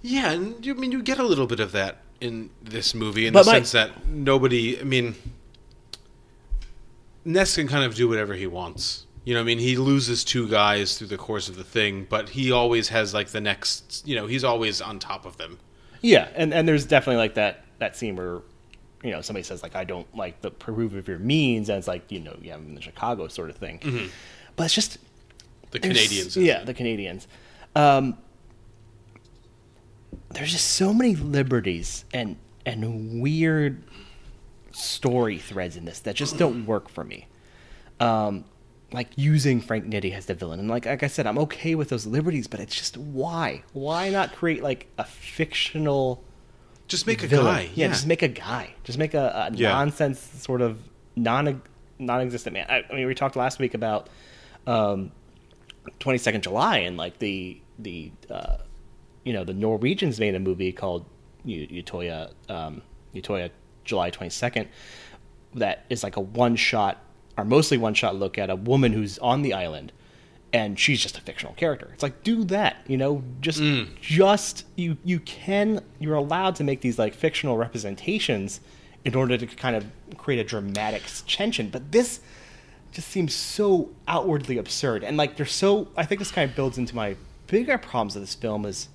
Yeah, 0.00 0.30
and 0.30 0.64
you, 0.64 0.74
I 0.74 0.76
mean, 0.76 0.92
you 0.92 1.02
get 1.02 1.18
a 1.18 1.24
little 1.24 1.48
bit 1.48 1.58
of 1.58 1.72
that 1.72 1.96
in 2.20 2.50
this 2.62 2.94
movie 2.94 3.26
in 3.26 3.32
But 3.32 3.42
the 3.46 3.50
my- 3.50 3.56
sense 3.56 3.72
that 3.72 4.06
nobody. 4.06 4.78
I 4.78 4.84
mean, 4.84 5.16
Ness 7.24 7.56
can 7.56 7.66
kind 7.68 7.84
of 7.84 7.94
do 7.94 8.08
whatever 8.08 8.34
he 8.34 8.46
wants. 8.46 9.06
You 9.24 9.34
know, 9.34 9.40
I 9.40 9.42
mean, 9.42 9.58
he 9.58 9.76
loses 9.76 10.24
two 10.24 10.48
guys 10.48 10.96
through 10.96 11.08
the 11.08 11.18
course 11.18 11.48
of 11.48 11.56
the 11.56 11.64
thing, 11.64 12.06
but 12.08 12.28
he 12.30 12.52
always 12.52 12.88
has 12.90 13.12
like 13.12 13.28
the 13.28 13.40
next. 13.40 14.06
You 14.06 14.14
know, 14.16 14.26
he's 14.26 14.44
always 14.44 14.80
on 14.80 14.98
top 14.98 15.26
of 15.26 15.36
them. 15.36 15.58
Yeah, 16.00 16.28
and, 16.36 16.54
and 16.54 16.66
there's 16.66 16.86
definitely 16.86 17.18
like 17.18 17.34
that 17.34 17.64
that 17.78 17.96
scene 17.96 18.14
where 18.16 18.40
you 19.02 19.10
know 19.10 19.20
somebody 19.20 19.42
says 19.44 19.62
like 19.62 19.74
I 19.76 19.84
don't 19.84 20.12
like 20.16 20.40
the 20.42 20.50
proof 20.50 20.94
of 20.94 21.06
your 21.08 21.18
means, 21.18 21.68
and 21.68 21.78
it's 21.78 21.88
like 21.88 22.10
you 22.10 22.20
know 22.20 22.36
yeah 22.42 22.54
I'm 22.54 22.66
in 22.66 22.74
the 22.74 22.82
Chicago 22.82 23.28
sort 23.28 23.50
of 23.50 23.56
thing. 23.56 23.78
Mhm. 23.80 24.10
But 24.56 24.64
it's 24.64 24.74
just 24.74 24.98
The 25.70 25.78
Canadians. 25.78 26.36
yeah, 26.36 26.64
the 26.64 26.74
Canadians. 26.74 27.28
Um, 27.76 28.18
there's 30.30 30.52
just 30.52 30.72
so 30.72 30.92
many 30.92 31.14
liberties 31.16 32.04
and 32.12 32.36
and 32.66 33.20
weird 33.22 33.82
story 34.72 35.38
threads 35.38 35.76
in 35.76 35.84
this 35.84 36.00
that 36.00 36.14
just 36.14 36.36
don't 36.38 36.66
work 36.72 36.88
for 36.88 37.04
me. 37.04 37.26
Um, 38.00 38.44
like 38.92 39.08
using 39.16 39.60
Frank 39.60 39.84
Nitti 39.86 40.12
as 40.14 40.26
the 40.26 40.34
villain, 40.34 40.60
and 40.60 40.68
like 40.68 40.86
like 40.86 41.02
I 41.02 41.06
said, 41.08 41.26
I'm 41.26 41.38
okay 41.38 41.74
with 41.74 41.88
those 41.90 42.06
liberties, 42.06 42.46
but 42.46 42.58
it's 42.60 42.74
just 42.74 42.96
why 42.96 43.62
why 43.72 44.08
not 44.10 44.34
create 44.34 44.62
like 44.62 44.86
a 44.98 45.04
fictional 45.04 46.22
Just 46.88 47.06
make 47.06 47.22
a 47.22 47.28
guy, 47.28 47.62
Yeah, 47.62 47.68
yeah. 47.74 47.88
just 47.88 48.06
make 48.06 48.22
a 48.22 48.28
guy. 48.28 48.74
Just 48.84 48.98
make 48.98 49.14
a, 49.14 49.48
a 49.52 49.54
Yeah. 49.54 49.70
nonsense 49.70 50.18
sort 50.20 50.60
of 50.62 50.78
non 51.16 51.62
non-existent 52.00 52.54
man. 52.54 52.66
I, 52.68 52.82
I 52.90 52.94
mean, 52.94 53.06
we 53.06 53.14
talked 53.14 53.36
last 53.36 53.58
week 53.58 53.74
about 53.74 54.08
um, 54.66 55.10
22nd 56.00 56.40
July 56.42 56.78
and 56.78 56.96
like 56.96 57.18
the 57.18 57.60
the 57.78 58.10
uh, 58.30 58.58
you 59.24 59.32
know 59.32 59.44
the 59.44 59.54
Norwegians 59.54 60.18
made 60.20 60.34
a 60.34 60.40
movie 60.40 60.72
called 60.72 61.04
Utoya 61.46 62.32
um, 62.48 62.82
Utoya 63.14 63.50
July 63.84 64.10
22nd 64.10 64.66
that 65.54 65.84
is 65.88 66.02
like 66.02 66.16
a 66.16 66.20
one 66.20 66.56
shot 66.56 66.98
or 67.36 67.44
mostly 67.44 67.78
one 67.78 67.94
shot 67.94 68.14
look 68.16 68.36
at 68.38 68.50
a 68.50 68.56
woman 68.56 68.92
who's 68.92 69.18
on 69.20 69.42
the 69.42 69.54
island 69.54 69.92
and 70.52 70.78
she's 70.78 71.00
just 71.00 71.18
a 71.18 71.20
fictional 71.20 71.52
character. 71.54 71.90
It's 71.92 72.02
like 72.02 72.22
do 72.22 72.44
that, 72.44 72.78
you 72.86 72.96
know, 72.96 73.22
just 73.40 73.60
mm. 73.60 73.88
just 74.00 74.64
you 74.76 74.96
you 75.04 75.20
can 75.20 75.82
you're 75.98 76.14
allowed 76.14 76.56
to 76.56 76.64
make 76.64 76.80
these 76.80 76.98
like 76.98 77.14
fictional 77.14 77.56
representations 77.56 78.60
in 79.04 79.14
order 79.14 79.36
to 79.36 79.46
kind 79.46 79.76
of 79.76 79.84
create 80.16 80.40
a 80.40 80.44
dramatic 80.44 81.02
tension, 81.26 81.68
but 81.68 81.92
this 81.92 82.20
just 82.92 83.08
seems 83.08 83.34
so 83.34 83.90
outwardly 84.06 84.58
absurd. 84.58 85.04
And 85.04 85.16
like 85.16 85.36
they're 85.36 85.46
so 85.46 85.88
I 85.96 86.04
think 86.04 86.18
this 86.18 86.30
kind 86.30 86.48
of 86.48 86.56
builds 86.56 86.78
into 86.78 86.96
my 86.96 87.16
bigger 87.46 87.78
problems 87.78 88.16
of 88.16 88.22
this 88.22 88.34
film 88.34 88.64
is 88.64 88.88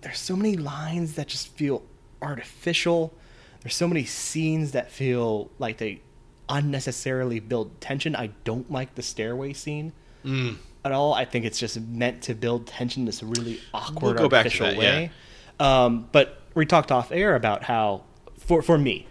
there's 0.00 0.18
so 0.18 0.36
many 0.36 0.56
lines 0.56 1.14
that 1.14 1.28
just 1.28 1.48
feel 1.48 1.82
artificial. 2.20 3.14
There's 3.60 3.74
so 3.74 3.88
many 3.88 4.04
scenes 4.04 4.72
that 4.72 4.90
feel 4.90 5.50
like 5.58 5.78
they 5.78 6.00
unnecessarily 6.48 7.40
build 7.40 7.80
tension. 7.80 8.16
I 8.16 8.30
don't 8.44 8.70
like 8.70 8.94
the 8.96 9.02
stairway 9.02 9.52
scene 9.52 9.92
Mm. 10.26 10.56
at 10.84 10.92
all. 10.92 11.14
I 11.14 11.24
think 11.24 11.44
it's 11.44 11.58
just 11.58 11.80
meant 11.80 12.22
to 12.22 12.34
build 12.34 12.66
tension 12.66 13.02
in 13.02 13.06
this 13.06 13.22
really 13.22 13.60
awkward 13.72 14.16
We'll 14.16 14.24
go 14.24 14.28
back 14.28 14.46
to 14.46 14.62
artificial 14.62 14.66
that, 14.66 14.78
way. 14.78 15.10
Um, 15.58 16.08
but 16.12 16.42
we 16.54 16.66
talked 16.66 16.92
off 16.92 17.12
air 17.12 17.34
about 17.34 17.62
how, 17.62 18.02
for 18.38 18.62
for 18.62 18.76
me, 18.76 19.06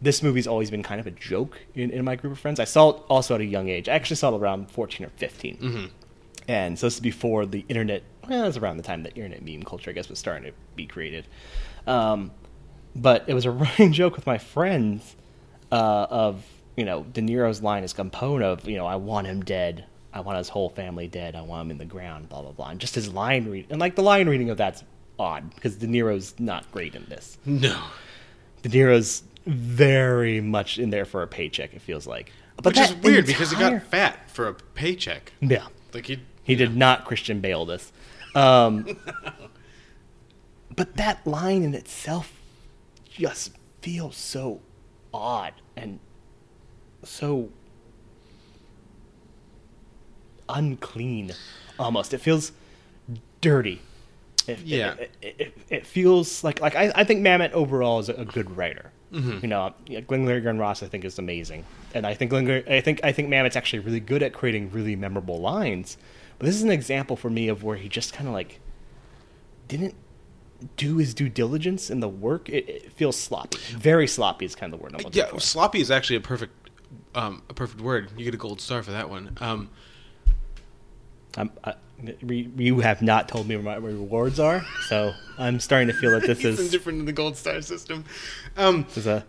this 0.00 0.22
movie's 0.22 0.46
always 0.46 0.70
been 0.70 0.82
kind 0.82 1.00
of 1.00 1.06
a 1.06 1.10
joke 1.12 1.58
in, 1.74 1.90
in 1.90 2.04
my 2.04 2.16
group 2.16 2.32
of 2.32 2.38
friends. 2.38 2.58
I 2.60 2.64
saw 2.64 2.90
it 2.90 2.96
also 3.08 3.34
at 3.36 3.40
a 3.40 3.44
young 3.44 3.68
age. 3.68 3.88
I 3.88 3.92
actually 3.92 4.16
saw 4.16 4.34
it 4.34 4.38
around 4.40 4.70
14 4.70 5.06
or 5.06 5.10
15. 5.10 5.56
Mhm. 5.58 5.90
And 6.48 6.78
so 6.78 6.86
this 6.86 6.94
is 6.94 7.00
before 7.00 7.46
the 7.46 7.64
internet, 7.68 8.02
well, 8.28 8.42
it 8.42 8.46
was 8.46 8.56
around 8.56 8.78
the 8.78 8.82
time 8.82 9.04
that 9.04 9.16
internet 9.16 9.44
meme 9.44 9.62
culture, 9.62 9.90
I 9.90 9.92
guess, 9.92 10.08
was 10.08 10.18
starting 10.18 10.44
to 10.50 10.52
be 10.74 10.86
created. 10.86 11.26
Um, 11.86 12.32
but 12.96 13.24
it 13.28 13.34
was 13.34 13.44
a 13.44 13.50
running 13.52 13.92
joke 13.92 14.16
with 14.16 14.26
my 14.26 14.38
friends 14.38 15.14
uh, 15.70 16.06
of, 16.10 16.44
you 16.76 16.84
know, 16.84 17.04
De 17.04 17.20
Niro's 17.22 17.62
line 17.62 17.84
is 17.84 17.94
Capone 17.94 18.42
of, 18.42 18.68
you 18.68 18.76
know, 18.76 18.86
I 18.86 18.96
want 18.96 19.28
him 19.28 19.42
dead. 19.44 19.84
I 20.12 20.20
want 20.20 20.38
his 20.38 20.48
whole 20.48 20.68
family 20.68 21.08
dead. 21.08 21.34
I 21.34 21.42
want 21.42 21.66
him 21.66 21.70
in 21.72 21.78
the 21.78 21.84
ground, 21.84 22.28
blah, 22.28 22.42
blah, 22.42 22.52
blah. 22.52 22.68
And 22.68 22.80
just 22.80 22.94
his 22.94 23.12
line 23.12 23.48
read 23.48 23.66
And, 23.70 23.80
like, 23.80 23.94
the 23.94 24.02
line 24.02 24.28
reading 24.28 24.50
of 24.50 24.56
that's 24.58 24.84
odd 25.18 25.54
because 25.54 25.76
De 25.76 25.86
Niro's 25.86 26.34
not 26.38 26.70
great 26.72 26.94
in 26.94 27.04
this. 27.06 27.38
No. 27.46 27.82
De 28.62 28.68
Niro's 28.68 29.22
very 29.46 30.40
much 30.40 30.78
in 30.78 30.90
there 30.90 31.04
for 31.04 31.22
a 31.22 31.26
paycheck, 31.26 31.74
it 31.74 31.82
feels 31.82 32.06
like. 32.06 32.32
Which 32.62 32.78
is 32.78 32.94
weird 32.96 33.26
because 33.26 33.50
he 33.50 33.56
got 33.56 33.82
fat 33.84 34.30
for 34.30 34.48
a 34.48 34.54
paycheck. 34.54 35.32
Yeah. 35.40 35.66
Like 35.92 36.06
he 36.06 36.20
He 36.44 36.54
did 36.54 36.76
not 36.76 37.04
Christian 37.04 37.40
Bale 37.40 37.64
this. 37.64 37.92
Um, 38.34 38.86
but 40.76 40.96
that 40.96 41.26
line 41.26 41.62
in 41.62 41.74
itself 41.74 42.32
just 43.08 43.52
feels 43.80 44.16
so 44.16 44.60
odd 45.12 45.54
and 45.76 45.98
so 47.02 47.50
unclean 50.52 51.32
almost. 51.78 52.12
It 52.14 52.18
feels 52.18 52.52
dirty. 53.40 53.80
It, 54.46 54.58
Yeah. 54.60 54.94
It, 54.94 55.10
it, 55.22 55.34
it, 55.38 55.58
it 55.70 55.86
feels 55.86 56.42
like 56.44 56.60
like 56.60 56.74
I, 56.76 56.92
I 56.94 57.04
think 57.04 57.20
Mamet 57.24 57.52
overall 57.52 57.98
is 58.00 58.08
a, 58.08 58.14
a 58.14 58.24
good 58.24 58.56
writer. 58.56 58.90
Mhm. 59.12 59.42
You 59.42 59.48
know, 59.48 59.74
yeah, 59.86 60.00
Glen 60.00 60.24
Ross 60.58 60.82
I 60.82 60.86
think 60.86 61.04
is 61.04 61.18
amazing, 61.18 61.64
and 61.94 62.06
I 62.06 62.14
think 62.14 62.30
Glenn, 62.30 62.48
I 62.68 62.80
think 62.80 63.00
I 63.04 63.12
think 63.12 63.28
Mamet's 63.28 63.56
actually 63.56 63.80
really 63.80 64.00
good 64.00 64.22
at 64.22 64.32
creating 64.32 64.70
really 64.70 64.96
memorable 64.96 65.38
lines. 65.38 65.98
But 66.38 66.46
this 66.46 66.54
is 66.56 66.62
an 66.62 66.70
example 66.70 67.14
for 67.16 67.28
me 67.28 67.48
of 67.48 67.62
where 67.62 67.76
he 67.76 67.88
just 67.90 68.14
kind 68.14 68.26
of 68.26 68.32
like 68.32 68.58
didn't 69.68 69.94
do 70.76 70.96
his 70.96 71.12
due 71.12 71.28
diligence 71.28 71.90
in 71.90 72.00
the 72.00 72.08
work. 72.08 72.48
It, 72.48 72.68
it 72.68 72.92
feels 72.92 73.18
sloppy, 73.18 73.58
very 73.76 74.06
sloppy 74.06 74.46
is 74.46 74.54
kind 74.54 74.72
of 74.72 74.78
the 74.78 74.82
word 74.82 74.94
I'm 74.94 75.04
looking 75.04 75.18
Yeah, 75.20 75.26
for. 75.28 75.40
sloppy 75.40 75.80
is 75.80 75.90
actually 75.90 76.16
a 76.16 76.20
perfect 76.20 76.52
um, 77.14 77.42
a 77.50 77.54
perfect 77.54 77.82
word. 77.82 78.10
You 78.16 78.24
get 78.24 78.32
a 78.34 78.38
gold 78.38 78.60
star 78.62 78.82
for 78.82 78.92
that 78.92 79.10
one. 79.10 79.36
Um, 79.42 79.68
I, 81.36 81.74
you 82.26 82.80
have 82.80 83.02
not 83.02 83.28
told 83.28 83.46
me 83.46 83.56
what 83.56 83.64
my 83.64 83.74
rewards 83.76 84.40
are, 84.40 84.64
so 84.88 85.14
I'm 85.38 85.60
starting 85.60 85.88
to 85.88 85.94
feel 85.94 86.10
that 86.12 86.26
this 86.26 86.44
is 86.44 86.70
different 86.70 87.00
in 87.00 87.04
the 87.06 87.12
gold 87.12 87.36
star 87.36 87.60
system. 87.62 88.04
Um, 88.56 88.84
this 88.84 88.98
is 88.98 89.06
a 89.06 89.24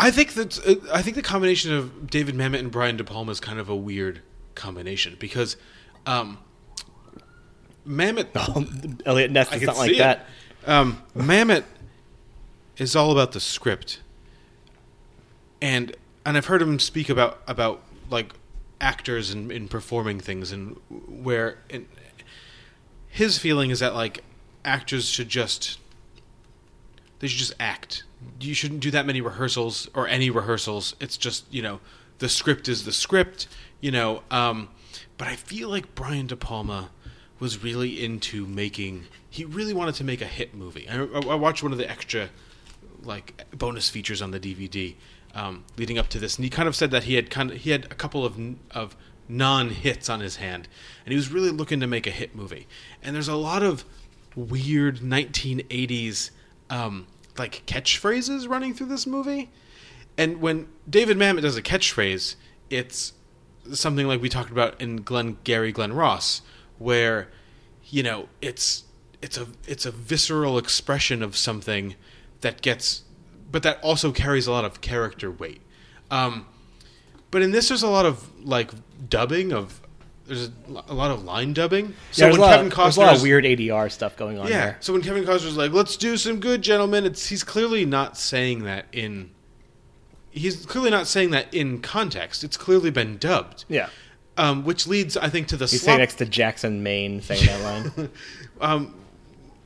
I 0.00 0.10
think 0.10 0.32
that 0.32 0.58
uh, 0.66 0.94
I 0.94 1.02
think 1.02 1.16
the 1.16 1.22
combination 1.22 1.74
of 1.74 2.08
David 2.08 2.34
Mamet 2.34 2.58
and 2.58 2.70
Brian 2.70 2.96
De 2.96 3.04
Palma 3.04 3.32
is 3.32 3.38
kind 3.38 3.58
of 3.58 3.68
a 3.68 3.76
weird 3.76 4.22
combination 4.54 5.16
because 5.18 5.58
um, 6.06 6.38
Mamet 7.86 9.02
Eliot 9.06 9.30
Ness 9.30 9.52
is 9.52 9.62
not 9.62 9.76
like 9.76 9.98
that. 9.98 10.24
Um, 10.66 11.02
Mamet 11.14 11.64
is 12.78 12.96
all 12.96 13.12
about 13.12 13.32
the 13.32 13.40
script, 13.40 14.00
and 15.60 15.94
and 16.24 16.38
I've 16.38 16.46
heard 16.46 16.62
him 16.62 16.78
speak 16.78 17.10
about 17.10 17.42
about 17.46 17.82
like 18.08 18.32
actors 18.80 19.30
and 19.30 19.52
in 19.52 19.68
performing 19.68 20.20
things 20.20 20.52
and 20.52 20.76
where 20.88 21.58
his 23.08 23.38
feeling 23.38 23.70
is 23.70 23.80
that 23.80 23.94
like 23.94 24.24
actors 24.64 25.06
should 25.06 25.28
just 25.28 25.78
they 27.18 27.26
should 27.26 27.38
just 27.38 27.54
act. 27.60 28.04
You 28.40 28.54
shouldn't 28.54 28.80
do 28.80 28.90
that 28.90 29.06
many 29.06 29.20
rehearsals 29.20 29.88
or 29.94 30.08
any 30.08 30.30
rehearsals. 30.30 30.96
It's 31.00 31.16
just 31.16 31.52
you 31.52 31.62
know 31.62 31.80
the 32.18 32.28
script 32.28 32.68
is 32.68 32.84
the 32.84 32.92
script. 32.92 33.46
You 33.80 33.90
know, 33.90 34.22
um, 34.30 34.68
but 35.16 35.28
I 35.28 35.36
feel 35.36 35.68
like 35.68 35.94
Brian 35.94 36.26
De 36.26 36.36
Palma 36.36 36.90
was 37.38 37.62
really 37.62 38.02
into 38.02 38.46
making. 38.46 39.06
He 39.28 39.44
really 39.44 39.72
wanted 39.72 39.94
to 39.96 40.04
make 40.04 40.20
a 40.20 40.26
hit 40.26 40.54
movie. 40.54 40.88
I, 40.88 41.02
I 41.02 41.34
watched 41.34 41.62
one 41.62 41.72
of 41.72 41.78
the 41.78 41.90
extra 41.90 42.30
like 43.02 43.44
bonus 43.56 43.88
features 43.88 44.20
on 44.20 44.30
the 44.30 44.40
DVD 44.40 44.94
um, 45.34 45.64
leading 45.76 45.98
up 45.98 46.08
to 46.08 46.18
this, 46.18 46.36
and 46.36 46.44
he 46.44 46.50
kind 46.50 46.68
of 46.68 46.76
said 46.76 46.90
that 46.90 47.04
he 47.04 47.14
had 47.14 47.30
kind 47.30 47.50
of 47.50 47.58
he 47.58 47.70
had 47.70 47.84
a 47.86 47.94
couple 47.94 48.24
of 48.24 48.38
of 48.70 48.96
non 49.28 49.70
hits 49.70 50.08
on 50.08 50.20
his 50.20 50.36
hand, 50.36 50.68
and 51.04 51.12
he 51.12 51.16
was 51.16 51.30
really 51.30 51.50
looking 51.50 51.80
to 51.80 51.86
make 51.86 52.06
a 52.06 52.10
hit 52.10 52.34
movie. 52.34 52.66
And 53.02 53.14
there's 53.14 53.28
a 53.28 53.36
lot 53.36 53.62
of 53.62 53.84
weird 54.34 54.98
1980s 54.98 56.30
um, 56.68 57.06
like 57.36 57.64
catchphrases 57.66 58.48
running 58.48 58.74
through 58.74 58.86
this 58.86 59.06
movie. 59.06 59.50
And 60.16 60.40
when 60.40 60.68
David 60.88 61.16
Mamet 61.16 61.42
does 61.42 61.56
a 61.56 61.62
catchphrase, 61.62 62.36
it's 62.68 63.12
something 63.72 64.06
like 64.06 64.20
we 64.20 64.28
talked 64.28 64.50
about 64.50 64.80
in 64.80 65.02
Glengarry 65.02 65.72
Glen 65.72 65.92
Ross, 65.92 66.42
where 66.78 67.28
you 67.84 68.02
know 68.02 68.28
it's 68.40 68.84
it's 69.22 69.38
a 69.38 69.46
it's 69.66 69.86
a 69.86 69.90
visceral 69.90 70.58
expression 70.58 71.22
of 71.22 71.36
something 71.36 71.94
that 72.40 72.62
gets, 72.62 73.02
but 73.50 73.62
that 73.62 73.80
also 73.82 74.12
carries 74.12 74.46
a 74.46 74.52
lot 74.52 74.64
of 74.64 74.80
character 74.80 75.30
weight. 75.30 75.62
Um, 76.10 76.46
but 77.30 77.42
in 77.42 77.50
this, 77.50 77.68
there's 77.68 77.82
a 77.82 77.88
lot 77.88 78.06
of 78.06 78.44
like 78.44 78.70
dubbing 79.08 79.52
of 79.52 79.80
there's 80.30 80.46
a, 80.46 80.52
a 80.88 80.94
lot 80.94 81.10
of 81.10 81.24
line 81.24 81.52
dubbing. 81.52 81.94
So 82.12 82.26
yeah, 82.26 82.32
when 82.32 82.40
Kevin 82.40 82.68
there's 82.68 82.96
a 82.96 83.00
lot 83.00 83.16
of 83.16 83.22
weird 83.22 83.44
ADR 83.44 83.90
stuff 83.90 84.16
going 84.16 84.38
on 84.38 84.46
yeah. 84.46 84.58
there. 84.58 84.76
So 84.80 84.92
when 84.92 85.02
Kevin 85.02 85.24
Costner's 85.24 85.56
like, 85.56 85.72
"Let's 85.72 85.96
do 85.96 86.16
some 86.16 86.40
good, 86.40 86.62
gentlemen," 86.62 87.04
it's 87.04 87.28
he's 87.28 87.42
clearly 87.42 87.84
not 87.84 88.16
saying 88.16 88.62
that 88.64 88.86
in. 88.92 89.30
He's 90.30 90.64
clearly 90.64 90.90
not 90.90 91.08
saying 91.08 91.30
that 91.30 91.52
in 91.52 91.80
context. 91.80 92.44
It's 92.44 92.56
clearly 92.56 92.90
been 92.90 93.18
dubbed. 93.18 93.64
Yeah. 93.68 93.88
Um, 94.36 94.64
which 94.64 94.86
leads, 94.86 95.16
I 95.16 95.28
think, 95.28 95.48
to 95.48 95.56
the 95.56 95.66
He's 95.66 95.80
slop- 95.80 95.86
saying 95.86 95.98
next 95.98 96.14
to 96.16 96.24
Jackson 96.24 96.84
Maine 96.84 97.20
saying 97.20 97.46
that 97.46 97.62
line. 97.62 98.10
um, 98.60 98.94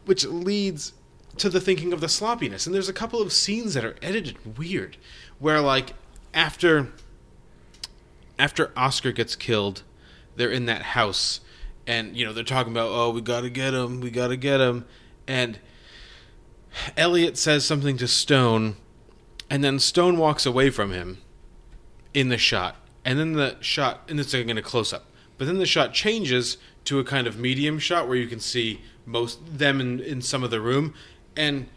which 0.07 0.25
leads 0.25 0.95
to 1.39 1.49
the 1.49 1.61
thinking 1.61 1.93
of 1.93 2.01
the 2.01 2.09
sloppiness. 2.09 2.67
And 2.67 2.75
there's 2.75 2.89
a 2.89 2.93
couple 2.93 3.21
of 3.21 3.33
scenes 3.33 3.75
that 3.75 3.85
are 3.85 3.97
edited 4.03 4.59
weird, 4.59 4.97
where 5.39 5.61
like 5.61 5.95
after 6.33 6.93
after 8.39 8.73
Oscar 8.77 9.13
gets 9.13 9.37
killed, 9.37 9.83
they're 10.37 10.51
in 10.51 10.67
that 10.67 10.83
house, 10.83 11.41
and 11.87 12.17
you 12.17 12.25
know 12.25 12.33
they're 12.33 12.45
talking 12.45 12.73
about, 12.73 12.91
oh, 12.91 13.11
we 13.11 13.21
gotta 13.21 13.51
get 13.51 13.75
him, 13.75 14.01
we 14.01 14.11
gotta 14.11 14.37
get 14.37 14.61
him, 14.61 14.85
and 15.27 15.59
Eliot 16.97 17.39
says 17.39 17.65
something 17.65 17.97
to 17.99 18.09
Stone, 18.09 18.77
and 19.49 19.63
then 19.63 19.79
Stone 19.79 20.19
walks 20.19 20.45
away 20.45 20.71
from 20.71 20.93
him 20.93 21.19
in 22.13 22.29
the 22.29 22.39
shot, 22.39 22.77
and 23.05 23.19
then 23.19 23.35
the 23.35 23.57
shot, 23.61 24.03
and 24.09 24.19
it's 24.19 24.35
like 24.35 24.49
in 24.49 24.59
a 24.59 24.63
close 24.63 24.93
up, 24.93 25.07
but 25.39 25.47
then 25.47 25.59
the 25.59 25.67
shot 25.67 25.93
changes 25.93 26.57
to 26.85 26.99
a 26.99 27.05
kind 27.05 27.27
of 27.27 27.39
medium 27.39 27.79
shot 27.79 28.09
where 28.09 28.17
you 28.17 28.27
can 28.27 28.41
see 28.41 28.81
most 29.07 29.59
them 29.59 29.81
in, 29.81 30.01
in 30.01 30.21
some 30.23 30.43
of 30.43 30.51
the 30.51 30.61
room, 30.61 30.95
and 31.37 31.69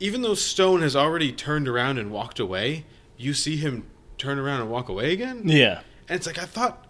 even 0.00 0.22
though 0.22 0.34
Stone 0.34 0.82
has 0.82 0.94
already 0.96 1.32
turned 1.32 1.68
around 1.68 1.98
and 1.98 2.10
walked 2.10 2.38
away, 2.38 2.84
you 3.16 3.32
see 3.34 3.56
him 3.56 3.86
turn 4.18 4.38
around 4.38 4.60
and 4.60 4.70
walk 4.70 4.88
away 4.88 5.12
again. 5.12 5.42
Yeah. 5.44 5.80
and 6.08 6.16
it's 6.16 6.26
like 6.26 6.38
I 6.38 6.46
thought. 6.46 6.80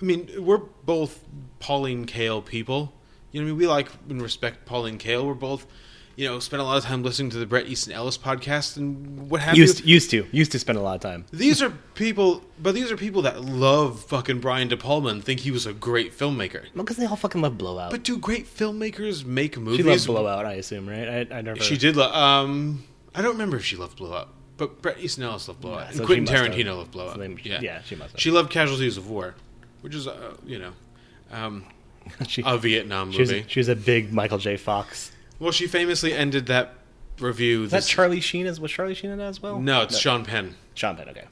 I 0.00 0.04
mean, 0.04 0.28
we're 0.38 0.58
both 0.84 1.24
Pauline 1.60 2.06
Kael 2.06 2.44
people. 2.44 2.92
You 3.30 3.40
know, 3.40 3.46
what 3.46 3.50
I 3.50 3.52
mean, 3.52 3.58
we 3.58 3.66
like 3.68 3.88
and 4.08 4.20
respect 4.20 4.66
Pauline 4.66 4.98
Kael. 4.98 5.24
We're 5.24 5.34
both, 5.34 5.66
you 6.16 6.26
know, 6.28 6.38
spent 6.40 6.60
a 6.60 6.64
lot 6.64 6.76
of 6.76 6.84
time 6.84 7.02
listening 7.02 7.30
to 7.30 7.38
the 7.38 7.46
Bret 7.46 7.66
Easton 7.66 7.92
Ellis 7.92 8.18
podcast 8.18 8.76
and 8.76 9.30
what 9.30 9.40
have 9.40 9.56
used, 9.56 9.80
you. 9.80 9.94
used 9.94 10.10
to. 10.10 10.26
Used 10.32 10.52
to 10.52 10.58
spend 10.58 10.78
a 10.78 10.82
lot 10.82 10.94
of 10.94 11.00
time. 11.00 11.24
These 11.32 11.62
are 11.62 11.70
people, 11.94 12.42
but 12.60 12.74
these 12.74 12.90
are 12.92 12.96
people 12.96 13.22
that 13.22 13.42
love 13.42 14.04
fucking 14.04 14.40
Brian 14.40 14.68
De 14.68 14.76
Palma 14.76 15.08
and 15.10 15.24
think 15.24 15.40
he 15.40 15.50
was 15.50 15.66
a 15.66 15.72
great 15.72 16.16
filmmaker. 16.16 16.62
Well, 16.74 16.84
because 16.84 16.96
they 16.96 17.06
all 17.06 17.16
fucking 17.16 17.40
love 17.40 17.56
Blowout. 17.58 17.90
But 17.90 18.02
do 18.02 18.18
great 18.18 18.46
filmmakers 18.46 19.24
make 19.24 19.56
movies? 19.56 19.78
she 19.78 19.82
loved 19.84 20.06
Blowout, 20.06 20.44
I 20.46 20.54
assume, 20.54 20.88
right? 20.88 21.26
I, 21.32 21.38
I 21.38 21.40
never. 21.40 21.60
She 21.60 21.76
did. 21.78 21.96
Lo- 21.96 22.12
um, 22.12 22.84
I 23.14 23.22
don't 23.22 23.32
remember 23.32 23.56
if 23.56 23.64
she 23.64 23.76
loved 23.76 23.96
Blowout, 23.98 24.28
but 24.56 24.82
Bret 24.82 24.98
Easton 24.98 25.24
Ellis 25.24 25.48
loved 25.48 25.60
Blowout, 25.60 25.80
Yeah, 25.80 25.88
and 25.88 25.96
so 25.96 26.06
Quentin 26.06 26.26
have. 26.34 26.46
Tarantino 26.52 26.76
loved 26.76 26.90
Blowout. 26.90 27.14
So 27.14 27.20
they- 27.20 27.36
yeah, 27.42 27.60
yeah, 27.60 27.82
she 27.82 27.94
must 27.94 28.12
have. 28.12 28.20
She 28.20 28.30
loved 28.30 28.50
Casualties 28.50 28.96
of 28.96 29.08
War, 29.08 29.34
which 29.80 29.94
is, 29.94 30.06
uh, 30.08 30.34
you 30.44 30.58
know, 30.58 30.72
um, 31.30 31.64
She- 32.28 32.42
a 32.44 32.58
Vietnam 32.58 33.12
She 33.12 33.20
was, 33.20 33.30
movie. 33.30 33.44
she 33.48 33.60
was 33.60 33.68
a 33.68 33.76
big 33.76 34.12
Michael 34.12 34.38
J. 34.38 34.56
Fox. 34.56 35.11
Well, 35.42 35.52
she 35.52 35.66
famously 35.66 36.12
ended 36.12 36.46
that 36.46 36.74
review. 37.18 37.64
Is 37.64 37.72
that 37.72 37.82
Charlie 37.82 38.20
Sheen? 38.20 38.46
Is 38.46 38.60
was 38.60 38.70
Charlie 38.70 38.94
Sheen 38.94 39.10
in 39.10 39.18
that 39.18 39.26
as 39.26 39.42
well? 39.42 39.60
No, 39.60 39.82
it's 39.82 39.98
Sean 39.98 40.24
Penn. 40.24 40.54
Sean 40.74 40.96
Penn. 40.96 41.08
Okay. 41.08 41.24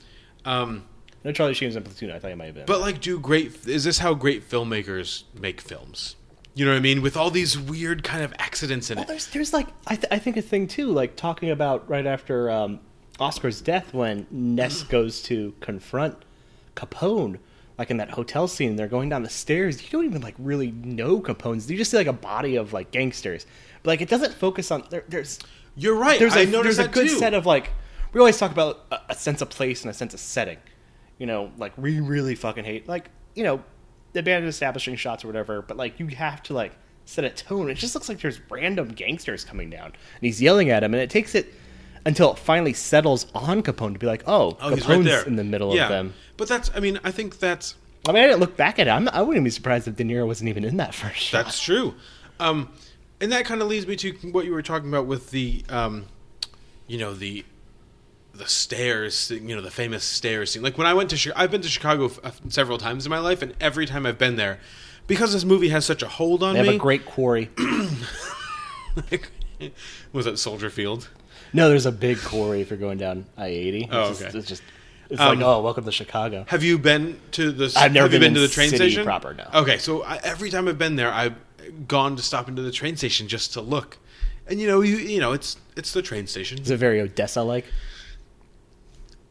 Um, 0.45 0.85
No 1.25 1.33
Charlie 1.33 1.55
Sheen's 1.55 1.77
in 1.77 1.83
Platoon. 1.85 2.11
I 2.11 2.19
thought 2.19 2.31
he 2.31 2.35
might 2.35 2.47
have 2.47 2.55
been. 2.57 2.67
But 2.67 2.81
like, 2.81 3.01
do 3.01 3.21
great? 3.21 3.67
Is 3.67 3.85
this 3.85 3.99
how 3.99 4.15
great 4.15 4.49
filmmakers 4.49 5.23
make 5.39 5.61
films? 5.61 6.17
You 6.55 6.65
know 6.65 6.73
what 6.73 6.79
I 6.79 6.81
mean? 6.81 7.03
With 7.03 7.17
all 7.17 7.31
these 7.31 7.57
weird 7.57 8.03
kind 8.03 8.25
of 8.25 8.35
accidents 8.39 8.91
in 8.91 8.97
well, 8.97 9.05
it. 9.05 9.09
there's 9.09 9.29
there's 9.29 9.53
like 9.53 9.69
I, 9.87 9.95
th- 9.95 10.09
I 10.11 10.19
think 10.19 10.37
a 10.37 10.43
thing 10.43 10.67
too, 10.67 10.91
like 10.91 11.15
talking 11.15 11.51
about 11.51 11.89
right 11.89 12.05
after 12.07 12.51
um, 12.51 12.81
Oscar's 13.21 13.61
death 13.61 13.95
when 13.95 14.27
Ness 14.31 14.83
goes 14.97 15.23
to 15.23 15.55
confront 15.61 16.17
Capone, 16.75 17.39
like 17.79 17.91
in 17.91 17.99
that 17.99 18.11
hotel 18.11 18.49
scene, 18.49 18.75
they're 18.75 18.89
going 18.89 19.09
down 19.09 19.23
the 19.23 19.31
stairs. 19.31 19.83
You 19.83 19.89
don't 19.91 20.05
even 20.05 20.23
like 20.23 20.35
really 20.39 20.73
know 20.73 21.21
Capone's. 21.21 21.71
You 21.71 21.77
just 21.77 21.93
see 21.93 21.97
like 21.97 22.09
a 22.09 22.13
body 22.13 22.57
of 22.57 22.73
like 22.73 22.91
gangsters, 22.91 23.47
but 23.83 23.91
like 23.91 24.01
it 24.01 24.09
doesn't 24.09 24.35
focus 24.35 24.71
on. 24.71 24.85
There, 24.91 25.05
there's 25.09 25.39
You're 25.77 25.97
right. 25.97 26.19
There's 26.19 26.37
a, 26.37 26.45
there's 26.45 26.79
a 26.79 26.89
good 26.89 27.09
too. 27.09 27.19
set 27.19 27.35
of 27.35 27.47
like 27.47 27.71
we 28.13 28.21
always 28.21 28.39
talk 28.39 28.51
about 28.51 28.87
a, 28.91 29.01
a 29.11 29.15
sense 29.15 29.41
of 29.41 29.51
place 29.51 29.83
and 29.83 29.91
a 29.91 29.95
sense 29.95 30.15
of 30.15 30.21
setting. 30.21 30.59
You 31.19 31.27
know, 31.27 31.51
like 31.59 31.77
we 31.77 32.01
really 32.01 32.35
fucking 32.35 32.65
hate 32.65 32.89
like 32.89 33.11
you 33.35 33.45
know 33.45 33.63
the 34.13 34.23
band 34.23 34.45
establishing 34.47 34.97
shots 34.97 35.25
or 35.25 35.29
whatever, 35.29 35.63
but 35.63 35.77
like 35.77 36.01
you 36.01 36.07
have 36.09 36.43
to 36.45 36.55
like 36.55 36.73
set 37.05 37.25
a 37.25 37.31
tone. 37.31 37.71
It 37.71 37.75
just 37.75 37.95
looks 37.95 38.09
like 38.09 38.21
there's 38.21 38.41
random 38.51 38.89
gangsters 38.89 39.45
coming 39.45 39.71
down 39.71 39.87
and 39.87 39.95
he's 40.21 40.41
yelling 40.41 40.71
at 40.71 40.83
him, 40.83 40.95
and 40.95 41.03
it 41.03 41.11
takes 41.11 41.35
it 41.35 41.53
until 42.07 42.33
it 42.33 42.39
finally 42.39 42.73
settles 42.73 43.27
on 43.35 43.63
Capone 43.63 43.93
to 43.93 43.99
be 43.99 44.07
like, 44.07 44.23
oh, 44.27 44.57
Oh, 44.61 44.71
Capone's 44.71 44.89
right 44.89 45.05
there 45.05 45.23
in 45.25 45.37
the 45.37 45.45
middle 45.45 45.75
yeah. 45.75 45.85
of 45.85 45.89
them. 45.91 46.15
But 46.37 46.49
that's. 46.49 46.71
I 46.75 46.81
mean, 46.81 46.99
I 47.05 47.11
think 47.11 47.39
that's. 47.39 47.75
I 48.09 48.13
mean, 48.13 48.23
I 48.23 48.27
didn't 48.27 48.41
look 48.41 48.57
back 48.57 48.79
at 48.79 48.87
it. 48.87 48.91
I'm, 48.91 49.09
I 49.11 49.21
wouldn't 49.21 49.45
be 49.45 49.51
surprised 49.51 49.87
if 49.87 49.97
De 49.97 50.05
Niro 50.05 50.27
wasn't 50.27 50.49
even 50.49 50.65
in 50.65 50.79
that 50.79 50.95
first 50.95 51.17
shot. 51.19 51.45
That's 51.45 51.61
true. 51.61 51.95
Um, 52.39 52.73
and 53.21 53.33
that 53.33 53.45
kind 53.45 53.61
of 53.63 53.69
leads 53.69 53.87
me 53.87 53.97
to 53.97 54.13
what 54.33 54.45
you 54.45 54.53
were 54.53 54.63
talking 54.63 54.89
about 54.89 55.07
with 55.07 55.31
the, 55.31 55.65
um, 55.69 56.07
you 56.87 56.99
know, 56.99 57.15
the 57.15 57.45
the 58.33 58.47
stairs, 58.47 59.31
you 59.31 59.55
know, 59.55 59.61
the 59.61 59.71
famous 59.71 60.03
stairs 60.05 60.53
scene. 60.53 60.63
Like 60.63 60.79
when 60.79 60.87
I 60.87 60.95
went 60.95 61.11
to, 61.11 61.17
Chi- 61.17 61.33
I've 61.37 61.51
been 61.51 61.61
to 61.63 61.69
Chicago 61.69 62.07
f- 62.07 62.21
uh, 62.25 62.31
several 62.49 62.79
times 62.79 63.05
in 63.05 63.11
my 63.11 63.19
life, 63.19 63.43
and 63.43 63.55
every 63.61 63.85
time 63.87 64.07
I've 64.07 64.19
been 64.19 64.37
there, 64.37 64.61
because 65.07 65.33
this 65.33 65.45
movie 65.45 65.69
has 65.71 65.85
such 65.85 66.03
a 66.03 66.09
hold 66.09 66.43
on 66.43 66.55
me. 66.55 66.61
They 66.61 66.67
have 66.67 66.73
me. 66.73 66.77
a 66.77 66.79
great 66.79 67.05
quarry. 67.05 67.51
was 70.13 70.25
that 70.25 70.39
Soldier 70.39 70.71
Field? 70.71 71.09
No, 71.53 71.69
there's 71.69 71.87
a 71.87 71.93
big 71.93 72.19
quarry 72.23 72.61
if 72.61 72.71
you're 72.71 72.79
going 72.79 72.99
down 72.99 73.27
I-80. 73.37 73.83
It's 73.85 73.89
Oh, 73.93 74.09
just, 74.09 74.23
okay. 74.23 74.39
it's 74.39 74.49
just 74.49 74.63
it's 75.09 75.21
Um, 75.21 75.39
like, 75.41 75.47
oh, 75.47 75.61
welcome 75.63 75.85
to 75.85 75.93
Chicago. 75.93 76.45
Have 76.49 76.63
you 76.63 76.79
been 76.79 77.21
to 77.33 77.51
the? 77.51 77.73
I've 77.77 77.93
never 77.93 78.05
have 78.07 78.13
you 78.15 78.21
been 78.21 78.35
been, 78.35 78.35
to 78.35 78.41
the 78.41 78.49
train 78.49 78.69
station 78.71 79.05
proper, 79.05 79.35
no. 79.35 79.45
Okay, 79.63 79.79
so 79.79 80.03
I, 80.05 80.19
every 80.23 80.51
time 80.51 80.69
I've 80.69 80.79
been 80.79 80.95
there, 80.95 81.13
I've 81.13 81.35
gone 81.87 82.17
to 82.17 82.23
stop 82.23 82.49
into 82.49 82.63
the 82.63 82.71
train 82.71 82.97
station 82.97 83.29
just 83.29 83.53
to 83.55 83.61
look, 83.61 83.99
and 84.47 84.61
you 84.61 84.67
know, 84.67 84.81
you 84.81 84.97
you 84.97 85.21
know, 85.21 85.33
it's 85.33 85.57
it's 85.77 85.93
the 85.93 86.03
train 86.03 86.27
station. 86.27 86.61
Is 86.61 86.71
it 86.71 86.77
very 86.77 87.01
Odessa 87.01 87.43
like? 87.43 87.67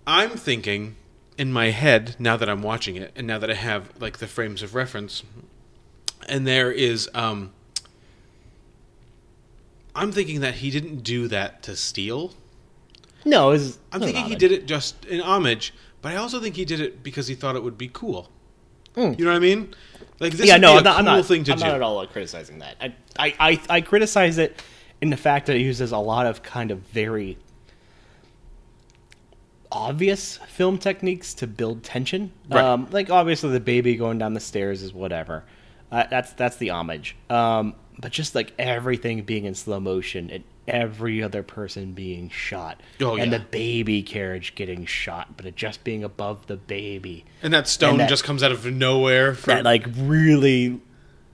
I'm 0.08 0.32
thinking 0.32 0.96
in 1.38 1.54
my 1.54 1.70
head 1.70 2.16
now 2.20 2.36
that 2.36 2.50
I'm 2.50 2.62
watching 2.62 2.96
it, 2.96 3.12
and 3.16 3.28
now 3.28 3.38
that 3.40 3.50
I 3.50 3.56
have 3.56 3.92
like 4.00 4.18
the 4.18 4.28
frames 4.28 4.64
of 4.64 4.76
reference, 4.76 5.24
and 6.28 6.46
there 6.48 6.72
is 6.72 7.10
um. 7.14 7.52
I'm 9.96 10.12
thinking 10.12 10.40
that 10.42 10.56
he 10.56 10.72
didn't 10.72 11.04
do 11.04 11.28
that 11.28 11.64
to 11.64 11.76
steal. 11.76 12.34
No, 13.26 13.52
it's. 13.52 13.80
I'm 13.92 14.02
thinking 14.02 14.26
he 14.26 14.36
did 14.36 14.52
it 14.52 14.66
just 14.66 15.04
in 15.06 15.20
homage, 15.22 15.74
but 16.02 16.14
I 16.14 16.16
also 16.16 16.40
think 16.40 16.56
he 16.56 16.66
did 16.66 16.80
it 16.80 17.04
because 17.04 17.28
he 17.28 17.36
thought 17.36 17.56
it 17.56 17.64
would 17.64 17.78
be 17.78 17.90
cool. 17.92 18.30
Hmm. 18.96 19.14
You 19.18 19.26
know 19.26 19.32
what 19.32 19.38
I 19.38 19.40
mean? 19.40 19.74
Like 20.20 20.34
this 20.34 20.48
yeah, 20.48 20.58
no, 20.58 20.78
I'm 20.78 20.84
not, 20.84 20.92
cool 20.92 21.00
I'm 21.00 21.06
not, 21.06 21.26
thing 21.26 21.44
to 21.46 21.54
I'm 21.54 21.58
do. 21.58 21.66
not 21.66 21.76
at 21.76 21.82
all 21.82 22.06
criticizing 22.08 22.60
that. 22.60 22.76
I, 22.82 22.94
I, 23.18 23.36
I, 23.40 23.62
I 23.70 23.82
criticize 23.82 24.38
it 24.38 24.62
in 25.02 25.10
the 25.10 25.18
fact 25.18 25.46
that 25.48 25.56
it 25.56 25.62
uses 25.62 25.92
a 25.92 25.98
lot 25.98 26.26
of 26.26 26.44
kind 26.44 26.72
of 26.72 26.80
very 26.80 27.38
obvious 29.72 30.38
film 30.48 30.78
techniques 30.78 31.34
to 31.36 31.48
build 31.48 31.84
tension. 31.84 32.32
Right. 32.50 32.64
Um, 32.64 32.88
like 32.92 33.10
obviously 33.10 33.52
the 33.52 33.60
baby 33.60 33.96
going 33.96 34.18
down 34.18 34.34
the 34.34 34.40
stairs 34.40 34.82
is 34.82 34.94
whatever. 34.94 35.46
Uh, 35.92 36.06
that's 36.10 36.34
that's 36.34 36.58
the 36.58 36.72
homage. 36.72 37.16
Um, 37.30 37.76
but 37.98 38.12
just 38.12 38.36
like 38.36 38.54
everything 38.60 39.24
being 39.24 39.46
in 39.46 39.56
slow 39.56 39.80
motion 39.80 40.30
and 40.30 40.44
every 40.70 41.22
other 41.24 41.44
person 41.44 41.94
being 41.94 42.30
shot, 42.30 42.80
Oh, 43.02 43.16
and 43.18 43.32
yeah. 43.32 43.38
the 43.40 43.44
baby 43.44 44.02
carriage 44.04 44.56
getting 44.56 44.86
shot, 44.86 45.36
but 45.38 45.46
it 45.46 45.56
just 45.56 45.84
being 45.84 46.04
above 46.04 46.48
the 46.48 46.56
baby, 46.58 47.26
And 47.44 47.54
that 47.54 47.68
stone 47.68 47.98
that- 47.98 48.10
just 48.10 48.24
comes 48.24 48.44
out 48.44 48.52
of 48.52 48.66
nowhere. 48.66 49.34
That 49.46 49.64
like 49.66 49.86
really 49.98 50.80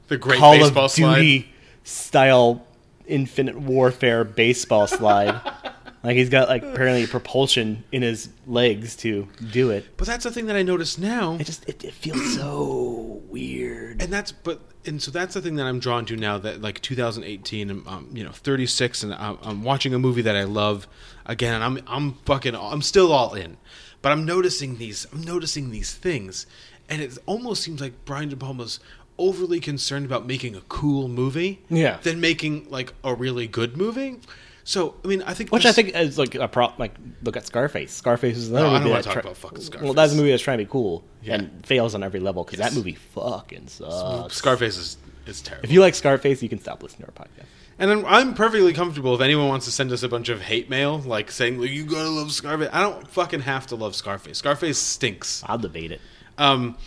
the 0.08 0.18
great 0.18 0.40
Call 0.40 0.54
baseball 0.58 0.86
of 0.86 0.92
slide. 0.92 1.16
Duty 1.16 1.50
style 1.84 2.66
Infinite 3.08 3.60
Warfare 3.60 4.24
baseball 4.24 4.88
slide. 4.88 5.40
like 6.06 6.16
he's 6.18 6.30
got 6.30 6.47
like 6.47 6.64
apparently 6.64 7.08
propulsion 7.08 7.84
in 7.91 8.01
his 8.01 8.30
legs 8.47 8.95
to 8.97 9.28
do 9.51 9.72
it. 9.72 9.86
But 9.97 10.08
that's 10.08 10.24
the 10.24 10.32
thing 10.32 10.45
that 10.47 10.56
I 10.56 10.62
notice 10.64 10.97
now. 10.97 11.34
It 11.39 11.45
just 11.45 11.68
it, 11.68 11.84
it 11.84 11.93
feels 11.93 12.36
so 12.36 13.22
weird. 13.28 14.01
And 14.01 14.12
that's 14.12 14.32
but 14.32 14.62
and 14.86 15.01
so 15.01 15.10
that's 15.12 15.34
the 15.34 15.41
thing 15.41 15.56
that 15.56 15.66
I'm 15.66 15.80
drawn 15.80 16.06
to 16.06 16.16
now 16.16 16.38
that 16.38 16.62
like 16.62 16.82
2018, 16.82 17.70
I'm 17.70 17.88
um, 17.88 18.10
you 18.14 18.24
know 18.24 18.32
36, 18.32 19.03
and 19.03 19.14
I'm, 19.14 19.38
I'm 19.41 19.64
watching 19.64 19.93
a 19.93 19.99
movie 19.99 20.22
that 20.22 20.36
I 20.36 20.43
love 20.43 20.88
again. 21.26 21.53
And 21.56 21.64
I'm 21.64 21.80
I'm 21.88 22.14
fucking 22.26 22.56
I'm 22.56 22.82
still 22.82 23.12
all 23.12 23.34
in, 23.34 23.58
but 24.01 24.12
I'm 24.12 24.26
noticing 24.26 24.78
these 24.78 25.08
I'm 25.12 25.22
noticing 25.22 25.72
these 25.72 25.93
things, 25.93 26.45
and 26.89 27.01
it 27.01 27.18
almost 27.26 27.64
seems 27.64 27.82
like 27.82 27.93
Brian 28.06 28.30
De 28.30 28.36
Palma's 28.36 28.80
overly 29.18 29.62
concerned 29.62 30.06
about 30.06 30.28
making 30.28 30.56
a 30.56 30.62
cool 30.68 31.08
movie, 31.08 31.62
Yeah. 31.70 31.97
than 32.03 32.20
making 32.20 32.70
like 32.70 32.93
a 33.03 33.14
really 33.16 33.47
good 33.47 33.78
movie. 33.78 34.20
So 34.68 34.95
I 35.03 35.07
mean, 35.07 35.22
I 35.22 35.34
think 35.36 35.51
Which 35.51 35.63
this- 35.63 35.78
I 35.78 35.82
think 35.82 35.95
is 35.95 36.18
like 36.18 36.34
a 36.36 36.47
prop. 36.47 36.80
Like 36.80 36.95
look 37.24 37.38
at 37.38 37.45
Scarface. 37.45 37.93
Scarface 37.93 38.36
is 38.36 38.49
another 38.49 38.66
Oh, 38.66 38.70
I 38.70 38.74
don't 38.74 38.82
movie 38.82 38.91
wanna 38.91 39.03
talk 39.03 39.13
try- 39.13 39.22
about 39.22 39.38
fucking 39.38 39.61
Scarface. 39.61 39.86
Well, 39.86 39.93
that's 39.93 40.11
a 40.13 40.16
movie 40.16 40.32
that's 40.32 40.41
trying 40.43 40.57
to 40.57 40.66
be 40.66 40.70
cool 40.70 41.03
Yeah. 41.22 41.36
and 41.36 41.66
fails 41.66 41.93
on 41.95 42.03
every 42.03 42.20
level 42.20 42.43
because 42.43 42.59
Yes. 42.59 42.72
that 42.72 42.76
movie 42.76 42.95
fucking 43.13 43.68
sucks. 43.68 44.36
Scarface 44.36 44.76
is 44.78 44.97
is 45.28 45.41
terrible. 45.41 45.66
If 45.66 45.72
you 45.72 45.80
like 45.82 45.95
Scarface, 45.95 46.43
you 46.43 46.49
can 46.49 46.59
stop 46.59 46.84
listening 46.84 47.07
to 47.07 47.20
our 47.22 47.26
podcast. 47.26 47.45
And 47.78 47.91
I'm, 47.91 48.05
I'm 48.05 48.34
perfectly 48.36 48.74
comfortable 48.74 49.13
if 49.16 49.22
anyone 49.22 49.47
wants 49.49 49.66
to 49.66 49.72
send 49.72 49.91
us 49.91 50.01
a 50.03 50.07
bunch 50.09 50.30
of 50.30 50.39
hate 50.41 50.70
mail, 50.70 50.99
like 50.99 51.30
saying 51.32 51.61
you 51.61 51.84
gotta 51.86 52.09
love 52.09 52.32
Scarface. 52.32 52.70
I 52.72 52.82
don't 52.82 53.07
fucking 53.07 53.41
have 53.41 53.68
to 53.68 53.76
love 53.76 53.95
Scarface. 53.95 54.38
Scarface 54.38 54.78
stinks. 54.78 55.43
I'll 55.45 55.57
debate 55.57 55.91
it. 55.91 55.99
Um, 56.38 56.78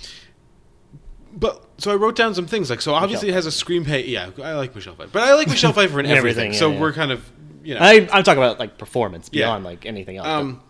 but 1.33 1.64
so 1.79 1.93
I 1.93 1.95
wrote 1.95 2.16
down 2.16 2.35
some 2.35 2.47
things 2.47 2.70
like 2.70 2.81
so. 2.81 2.95
Obviously, 2.95 3.29
it 3.29 3.35
has 3.35 3.47
a 3.47 3.51
screenplay. 3.51 4.09
Yeah, 4.09 4.31
I 4.43 4.55
like 4.55 4.74
Michelle 4.74 4.95
Pfeiffer, 4.95 5.11
but 5.12 5.22
I 5.22 5.35
like 5.35 5.49
Michelle 5.49 5.72
Pfeiffer 5.72 6.01
in 6.01 6.07
In 6.07 6.12
everything. 6.12 6.47
everything, 6.49 6.53
yeah, 6.55 6.59
so 6.59 6.70
yeah. 6.72 6.81
we're 6.81 6.93
kind 6.93 7.12
of 7.12 7.31
you 7.69 7.75
know. 7.75 7.81
I, 7.81 8.09
I'm 8.12 8.23
talking 8.25 8.43
about 8.43 8.59
like 8.59 8.79
performance 8.79 9.29
Yeah. 9.33 9.47
beyond 9.47 9.64
like 9.64 9.85
anything 9.87 10.16
else. 10.16 10.27
Um, 10.27 10.61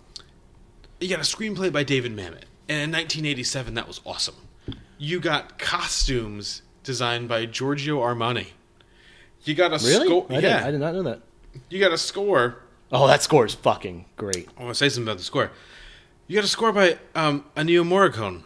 you 1.00 1.08
got 1.08 1.20
a 1.20 1.22
screenplay 1.22 1.72
by 1.72 1.84
David 1.84 2.12
Mamet, 2.12 2.44
and 2.68 2.82
in 2.82 2.90
1987, 2.92 3.74
that 3.74 3.86
was 3.86 4.00
awesome. 4.04 4.34
You 4.98 5.20
got 5.20 5.58
costumes 5.58 6.62
designed 6.82 7.28
by 7.28 7.46
Giorgio 7.46 8.00
Armani. 8.00 8.48
You 9.44 9.54
got 9.54 9.68
a 9.72 9.84
really? 9.84 10.06
score. 10.06 10.26
Yeah, 10.28 10.40
did, 10.40 10.52
I 10.52 10.70
did 10.72 10.80
not 10.80 10.94
know 10.94 11.02
that. 11.04 11.20
you 11.70 11.78
got 11.78 11.92
a 11.92 11.98
score 11.98 12.62
Oh, 12.90 13.06
that 13.06 13.22
score 13.22 13.44
is 13.44 13.54
fucking 13.54 14.06
great. 14.16 14.48
I 14.56 14.62
want 14.62 14.74
to 14.74 14.78
say 14.78 14.88
something 14.88 15.08
about 15.08 15.18
the 15.18 15.24
score. 15.24 15.50
You 16.26 16.34
got 16.36 16.44
a 16.44 16.48
score 16.48 16.72
by 16.72 16.98
um, 17.14 17.44
Ennio 17.54 17.86
Morricone. 17.86 18.42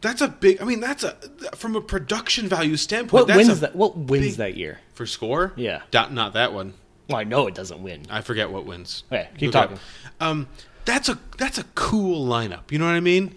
That's 0.00 0.20
a 0.20 0.28
big. 0.28 0.60
I 0.60 0.64
mean, 0.64 0.80
that's 0.80 1.02
a 1.02 1.16
from 1.56 1.76
a 1.76 1.80
production 1.80 2.48
value 2.48 2.76
standpoint. 2.76 3.22
What 3.22 3.26
that's 3.28 3.38
wins 3.48 3.58
a 3.58 3.60
that? 3.62 3.76
What 3.76 3.96
wins 3.96 4.36
that 4.36 4.56
year? 4.56 4.80
for 4.92 5.06
score? 5.06 5.52
Yeah. 5.56 5.82
not, 5.92 6.12
not 6.12 6.34
that 6.34 6.52
one. 6.52 6.74
Well, 7.08 7.18
I 7.18 7.24
know 7.24 7.46
it 7.46 7.54
doesn't 7.54 7.82
win. 7.82 8.02
I 8.10 8.20
forget 8.22 8.50
what 8.50 8.64
wins. 8.64 9.04
Okay, 9.12 9.28
keep 9.36 9.52
Look 9.52 9.52
talking. 9.52 9.78
Um, 10.20 10.48
that's 10.84 11.08
a 11.08 11.18
that's 11.38 11.58
a 11.58 11.64
cool 11.74 12.26
lineup. 12.26 12.70
You 12.70 12.78
know 12.78 12.86
what 12.86 12.94
I 12.94 13.00
mean? 13.00 13.34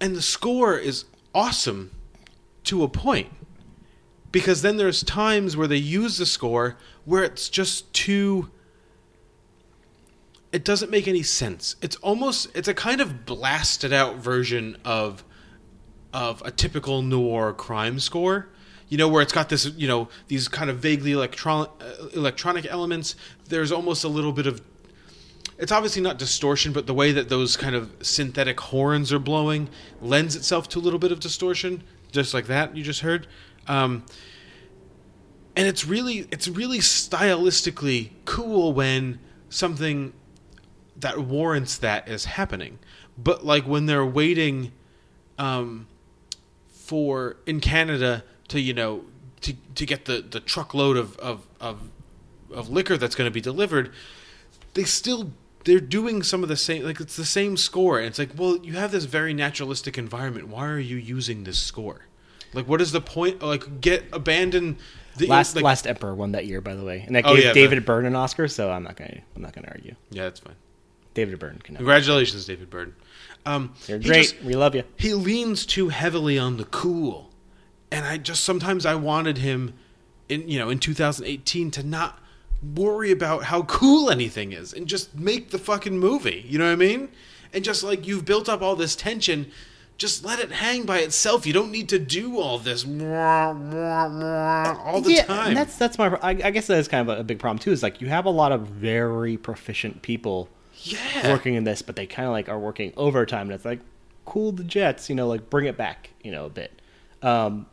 And 0.00 0.14
the 0.14 0.22
score 0.22 0.76
is 0.76 1.04
awesome 1.34 1.90
to 2.64 2.82
a 2.82 2.88
point 2.88 3.28
because 4.30 4.62
then 4.62 4.76
there's 4.76 5.02
times 5.02 5.56
where 5.56 5.66
they 5.66 5.76
use 5.76 6.18
the 6.18 6.26
score 6.26 6.76
where 7.04 7.24
it's 7.24 7.48
just 7.48 7.92
too 7.92 8.50
it 10.50 10.64
doesn't 10.64 10.90
make 10.90 11.06
any 11.06 11.22
sense. 11.22 11.76
It's 11.82 11.96
almost 11.96 12.48
it's 12.54 12.68
a 12.68 12.74
kind 12.74 13.00
of 13.00 13.26
blasted 13.26 13.92
out 13.92 14.16
version 14.16 14.76
of 14.84 15.24
of 16.12 16.42
a 16.44 16.50
typical 16.50 17.02
noir 17.02 17.52
crime 17.52 18.00
score. 18.00 18.48
You 18.88 18.98
know 18.98 19.08
where 19.08 19.22
it's 19.22 19.32
got 19.32 19.48
this, 19.48 19.66
you 19.76 19.86
know, 19.86 20.08
these 20.28 20.48
kind 20.48 20.70
of 20.70 20.78
vaguely 20.78 21.12
electron 21.12 21.68
electronic 22.14 22.66
elements. 22.66 23.16
There's 23.48 23.70
almost 23.70 24.04
a 24.04 24.08
little 24.08 24.32
bit 24.32 24.46
of 24.46 24.62
it's 25.58 25.72
obviously 25.72 26.00
not 26.02 26.18
distortion, 26.18 26.72
but 26.72 26.86
the 26.86 26.94
way 26.94 27.12
that 27.12 27.28
those 27.28 27.56
kind 27.56 27.74
of 27.74 27.92
synthetic 28.00 28.60
horns 28.60 29.12
are 29.12 29.18
blowing 29.18 29.68
lends 30.00 30.36
itself 30.36 30.68
to 30.70 30.78
a 30.78 30.80
little 30.80 31.00
bit 31.00 31.10
of 31.10 31.18
distortion, 31.18 31.82
just 32.12 32.32
like 32.32 32.46
that 32.46 32.76
you 32.76 32.84
just 32.84 33.00
heard. 33.00 33.26
Um, 33.66 34.04
and 35.56 35.66
it's 35.66 35.84
really 35.84 36.28
it's 36.30 36.46
really 36.46 36.78
stylistically 36.78 38.10
cool 38.24 38.72
when 38.72 39.18
something 39.50 40.12
that 40.96 41.18
warrants 41.18 41.78
that 41.78 42.08
is 42.08 42.24
happening. 42.24 42.78
But 43.16 43.44
like 43.44 43.64
when 43.64 43.86
they're 43.86 44.06
waiting 44.06 44.72
um, 45.38 45.88
for 46.68 47.36
in 47.46 47.58
Canada 47.60 48.22
to 48.48 48.60
you 48.60 48.74
know 48.74 49.04
to 49.42 49.54
to 49.74 49.86
get 49.86 50.04
the 50.06 50.20
the 50.20 50.40
truckload 50.40 50.96
of 50.96 51.16
of 51.18 51.46
of, 51.60 51.80
of 52.52 52.68
liquor 52.70 52.96
that's 52.96 53.14
going 53.14 53.28
to 53.30 53.34
be 53.34 53.40
delivered, 53.40 53.92
they 54.74 54.84
still 54.84 55.32
they're 55.64 55.80
doing 55.80 56.22
some 56.22 56.42
of 56.42 56.48
the 56.48 56.56
same 56.56 56.82
like 56.84 57.00
it's 57.00 57.16
the 57.16 57.24
same 57.24 57.56
score 57.56 57.98
and 57.98 58.06
it's 58.06 58.18
like 58.18 58.30
well 58.36 58.56
you 58.64 58.74
have 58.74 58.90
this 58.92 59.04
very 59.04 59.34
naturalistic 59.34 59.98
environment 59.98 60.48
why 60.48 60.66
are 60.66 60.78
you 60.78 60.96
using 60.96 61.44
this 61.44 61.58
score 61.58 62.06
like 62.54 62.66
what 62.66 62.80
is 62.80 62.92
the 62.92 63.00
point 63.00 63.42
like 63.42 63.80
get 63.80 64.04
abandon 64.12 64.78
the 65.18 65.26
last 65.26 65.56
like, 65.56 65.64
Last 65.64 65.86
Emperor 65.88 66.14
won 66.14 66.30
that 66.32 66.46
year, 66.46 66.60
by 66.60 66.76
the 66.76 66.84
way, 66.84 67.02
and 67.04 67.16
that 67.16 67.24
Oh, 67.26 67.34
gave 67.34 67.42
yeah, 67.46 67.52
David 67.52 67.78
the- 67.78 67.82
Byrne 67.82 68.04
an 68.06 68.14
Oscar. 68.14 68.46
So 68.46 68.70
I'm 68.70 68.84
not 68.84 68.94
gonna 68.96 69.20
I'm 69.34 69.42
not 69.42 69.52
gonna 69.52 69.66
argue. 69.68 69.96
yeah 70.10 70.22
that's 70.24 70.38
fine 70.40 70.54
David 71.14 71.38
Byrne 71.40 71.58
can. 71.62 71.74
congratulations 71.74 72.46
david 72.46 72.70
byrne 72.70 72.94
um 73.44 73.74
You're 73.88 73.98
great. 73.98 74.22
just- 74.30 74.42
we 74.42 74.54
love 74.54 74.74
you. 74.76 74.84
he 74.96 75.12
leans 75.14 75.66
too 75.66 75.88
heavily 75.88 76.38
on 76.38 76.56
the 76.56 76.64
cool 76.66 77.27
and 77.90 78.04
i 78.06 78.16
just 78.16 78.44
sometimes 78.44 78.84
i 78.86 78.94
wanted 78.94 79.38
him 79.38 79.74
in 80.28 80.48
you 80.48 80.58
know 80.58 80.68
in 80.68 80.78
2018 80.78 81.70
to 81.70 81.82
not 81.82 82.18
worry 82.74 83.10
about 83.10 83.44
how 83.44 83.62
cool 83.62 84.10
anything 84.10 84.52
is 84.52 84.72
and 84.72 84.86
just 84.86 85.14
make 85.16 85.50
the 85.50 85.58
fucking 85.58 85.98
movie 85.98 86.44
you 86.48 86.58
know 86.58 86.64
what 86.66 86.72
i 86.72 86.76
mean 86.76 87.08
and 87.52 87.64
just 87.64 87.82
like 87.82 88.06
you've 88.06 88.24
built 88.24 88.48
up 88.48 88.60
all 88.62 88.74
this 88.76 88.96
tension 88.96 89.50
just 89.96 90.24
let 90.24 90.38
it 90.38 90.52
hang 90.52 90.84
by 90.84 90.98
itself 90.98 91.46
you 91.46 91.52
don't 91.52 91.70
need 91.72 91.88
to 91.88 91.98
do 91.98 92.38
all 92.38 92.58
this 92.58 92.84
all 94.84 95.00
the 95.00 95.12
yeah, 95.12 95.24
time 95.24 95.48
And 95.48 95.56
that's 95.56 95.76
that's 95.76 95.98
my. 95.98 96.08
I, 96.22 96.30
I 96.30 96.50
guess 96.50 96.68
that 96.68 96.78
is 96.78 96.86
kind 96.88 97.08
of 97.08 97.16
a, 97.16 97.20
a 97.20 97.24
big 97.24 97.38
problem 97.40 97.58
too. 97.58 97.72
Is 97.72 97.82
like 97.82 98.00
you 98.00 98.08
have 98.08 98.24
a 98.24 98.30
lot 98.30 98.52
of 98.52 98.62
very 98.68 99.36
proficient 99.36 100.02
people 100.02 100.48
Yeah. 100.76 101.32
working 101.32 101.54
in 101.54 101.64
this, 101.64 101.82
but 101.82 101.96
they 101.96 102.06
kind 102.06 102.26
of 102.26 102.32
like 102.32 102.48
are 102.48 102.58
working 102.58 102.92
overtime, 102.96 103.42
and 103.48 103.52
it's 103.52 103.64
like 103.64 103.80
cool 104.24 104.52
the 104.52 104.62
jets, 104.62 105.08
you 105.08 105.16
know, 105.16 105.26
like 105.26 105.50
bring 105.50 105.66
it 105.66 105.76
back, 105.76 106.10
you 106.22 106.30
know, 106.30 106.46
a 106.46 106.50
bit. 106.50 106.80
Um, 107.22 107.66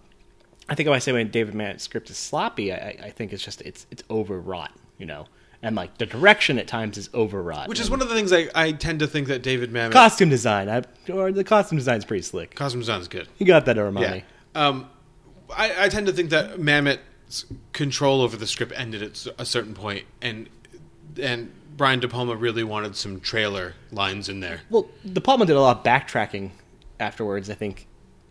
I 0.68 0.76
think 0.76 0.88
when 0.90 0.96
I 0.96 1.00
say 1.00 1.12
when 1.12 1.30
David 1.30 1.54
Mamet's 1.54 1.84
script 1.84 2.10
is 2.10 2.18
sloppy, 2.18 2.74
I, 2.74 2.98
I- 3.04 3.10
think 3.12 3.34
it's 3.34 3.44
just 3.44 3.62
it's 3.62 3.86
it's 3.92 4.04
overwrought, 4.10 4.72
you 4.98 5.06
know, 5.06 5.28
and 5.62 5.76
like 5.76 5.98
the 5.98 6.06
direction 6.06 6.58
at 6.60 6.68
times 6.68 6.98
is 6.98 7.10
overwrought. 7.14 7.68
which 7.68 7.80
is 7.80 7.90
one 7.90 8.02
of 8.02 8.10
the 8.10 8.16
things 8.16 8.34
I, 8.34 8.50
I 8.56 8.72
tend 8.72 9.00
to 9.00 9.08
think 9.08 9.28
that 9.28 9.42
david 9.44 9.72
mamet 9.72 9.92
costume 9.92 10.30
design. 10.30 10.68
I, 10.70 10.84
or 11.12 11.32
the 11.32 11.44
costume 11.44 11.78
design's 11.78 12.06
pretty 12.06 12.24
slick. 12.24 12.56
costume 12.56 12.82
design 12.82 13.02
is 13.02 13.08
good 13.08 13.28
You 13.38 13.46
got 13.46 13.66
that, 13.66 13.78
Armani. 13.78 14.24
Yeah. 14.56 14.68
Um, 14.68 14.90
I, 15.56 15.86
I 15.86 15.90
tend 15.90 16.08
to 16.08 16.14
think 16.14 16.32
that 16.32 16.60
Mamet's 16.60 17.46
control 17.74 18.22
over 18.22 18.36
the 18.36 18.48
script 18.48 18.74
ended 18.76 19.04
at 19.04 19.28
a 19.38 19.46
certain 19.46 19.76
point, 19.76 20.06
and 20.22 20.50
and 21.22 21.52
Brian 21.78 22.00
De 22.00 22.08
Palma 22.08 22.36
really 22.36 22.64
wanted 22.64 22.96
some 22.96 23.20
trailer 23.20 23.74
lines 23.92 24.30
in 24.30 24.40
there. 24.40 24.62
Well, 24.70 24.88
De 25.14 25.22
Palma 25.22 25.46
did 25.46 25.56
a 25.56 25.62
lot 25.62 25.78
of 25.78 25.84
backtracking 25.84 26.52
afterwards, 27.00 27.50
I 27.50 27.54
think, 27.54 27.86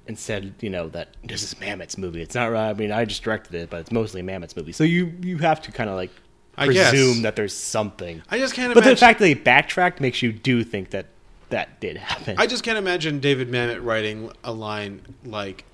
and 0.06 0.18
said, 0.18 0.54
you 0.60 0.70
know, 0.70 0.88
that 0.90 1.08
this 1.24 1.42
is 1.42 1.54
Mamet's 1.54 1.96
movie. 1.96 2.22
It's 2.22 2.34
not 2.34 2.46
right. 2.46 2.70
I 2.70 2.74
mean, 2.74 2.92
I 2.92 3.04
just 3.04 3.22
directed 3.22 3.54
it, 3.54 3.70
but 3.70 3.80
it's 3.80 3.92
mostly 3.92 4.22
Mamet's 4.22 4.56
movie. 4.56 4.72
So 4.72 4.84
you 4.84 5.14
you 5.22 5.38
have 5.38 5.62
to 5.62 5.72
kind 5.72 5.88
of 5.88 5.96
like 5.96 6.10
I 6.56 6.68
guess. 6.68 6.90
presume 6.90 7.22
that 7.22 7.36
there's 7.36 7.54
something. 7.54 8.22
I 8.30 8.38
just 8.38 8.54
can't 8.54 8.74
But 8.74 8.84
the 8.84 8.96
fact 8.96 9.18
that 9.18 9.24
they 9.24 9.34
backtracked 9.34 10.00
makes 10.00 10.22
you 10.22 10.32
do 10.32 10.62
think 10.64 10.90
that 10.90 11.06
that 11.50 11.80
did 11.80 11.96
happen. 11.96 12.36
I 12.38 12.46
just 12.46 12.64
can't 12.64 12.78
imagine 12.78 13.20
David 13.20 13.48
Mamet 13.48 13.84
writing 13.84 14.30
a 14.42 14.52
line 14.52 15.02
like 15.24 15.64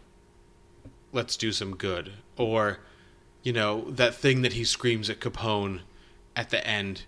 "Let's 1.13 1.37
do 1.37 1.53
some 1.53 1.77
good," 1.77 2.13
or 2.37 2.79
you 3.43 3.53
know 3.53 3.91
that 3.91 4.15
thing 4.15 4.43
that 4.43 4.55
he 4.55 4.65
screams 4.65 5.11
at 5.11 5.21
Capone 5.21 5.81
at 6.37 6.51
the 6.51 6.67
end. 6.67 7.05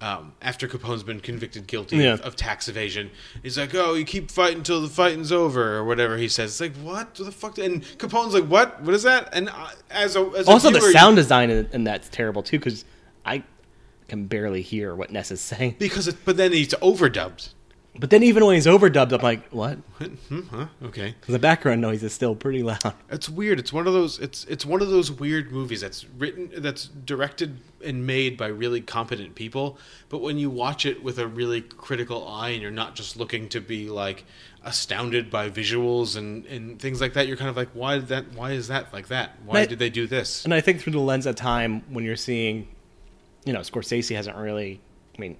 Um, 0.00 0.32
after 0.40 0.68
Capone's 0.68 1.02
been 1.02 1.18
convicted 1.18 1.66
guilty 1.66 1.96
Yeah. 1.96 2.12
of, 2.14 2.20
of 2.20 2.36
tax 2.36 2.68
evasion, 2.68 3.10
he's 3.42 3.58
like, 3.58 3.74
"Oh, 3.74 3.94
you 3.94 4.04
keep 4.04 4.30
fighting 4.30 4.58
until 4.58 4.80
the 4.80 4.86
fighting's 4.88 5.32
over," 5.32 5.76
or 5.76 5.84
whatever 5.84 6.16
he 6.16 6.28
says. 6.28 6.52
It's 6.52 6.60
like, 6.60 6.76
"What 6.76 7.16
the 7.16 7.32
fuck?" 7.32 7.58
And 7.58 7.82
Capone's 7.98 8.32
like, 8.32 8.44
"What? 8.46 8.80
What 8.82 8.94
is 8.94 9.02
that?" 9.02 9.28
And 9.32 9.50
I, 9.50 9.72
as 9.90 10.14
a 10.14 10.20
as 10.36 10.46
a 10.46 10.50
also, 10.52 10.70
the 10.70 10.78
viewer, 10.78 10.92
sound 10.92 11.16
design 11.16 11.50
in, 11.50 11.68
in 11.72 11.82
that's 11.84 12.08
terrible 12.10 12.44
too 12.44 12.60
because 12.60 12.84
I 13.26 13.42
can 14.06 14.26
barely 14.26 14.62
hear 14.62 14.94
what 14.94 15.10
Ness 15.10 15.32
is 15.32 15.40
saying. 15.40 15.74
because 15.80 16.06
it, 16.06 16.16
but 16.24 16.36
then 16.36 16.52
he's 16.52 16.68
overdubbed. 16.74 17.48
But 18.00 18.10
then 18.10 18.22
even 18.22 18.44
when 18.46 18.54
he's 18.54 18.66
overdubbed, 18.66 19.12
I'm 19.12 19.20
like, 19.22 19.48
what? 19.48 19.74
Hmm, 20.28 20.40
huh? 20.50 20.66
Okay. 20.84 21.16
The 21.26 21.38
background 21.38 21.80
noise 21.80 22.02
is 22.04 22.12
still 22.12 22.36
pretty 22.36 22.62
loud. 22.62 22.94
It's 23.10 23.28
weird. 23.28 23.58
It's 23.58 23.72
one 23.72 23.86
of 23.88 23.92
those. 23.92 24.18
It's 24.20 24.44
it's 24.44 24.64
one 24.64 24.80
of 24.82 24.88
those 24.88 25.10
weird 25.10 25.50
movies 25.50 25.80
that's 25.80 26.04
written, 26.16 26.50
that's 26.58 26.86
directed 26.86 27.58
and 27.84 28.06
made 28.06 28.36
by 28.36 28.46
really 28.46 28.80
competent 28.80 29.34
people. 29.34 29.78
But 30.08 30.18
when 30.20 30.38
you 30.38 30.48
watch 30.50 30.86
it 30.86 31.02
with 31.02 31.18
a 31.18 31.26
really 31.26 31.60
critical 31.60 32.26
eye, 32.28 32.50
and 32.50 32.62
you're 32.62 32.70
not 32.70 32.94
just 32.94 33.16
looking 33.16 33.48
to 33.50 33.60
be 33.60 33.88
like 33.88 34.24
astounded 34.64 35.30
by 35.30 35.50
visuals 35.50 36.16
and 36.16 36.46
and 36.46 36.78
things 36.80 37.00
like 37.00 37.14
that, 37.14 37.26
you're 37.26 37.36
kind 37.36 37.50
of 37.50 37.56
like, 37.56 37.70
why 37.72 37.96
did 37.96 38.08
that? 38.08 38.32
Why 38.34 38.52
is 38.52 38.68
that 38.68 38.92
like 38.92 39.08
that? 39.08 39.32
Why 39.44 39.60
I- 39.60 39.66
did 39.66 39.78
they 39.80 39.90
do 39.90 40.06
this? 40.06 40.44
And 40.44 40.54
I 40.54 40.60
think 40.60 40.80
through 40.80 40.92
the 40.92 41.00
lens 41.00 41.26
of 41.26 41.34
time, 41.34 41.82
when 41.88 42.04
you're 42.04 42.16
seeing, 42.16 42.68
you 43.44 43.52
know, 43.52 43.60
Scorsese 43.60 44.14
hasn't 44.14 44.36
really, 44.36 44.80
I 45.16 45.20
mean, 45.20 45.36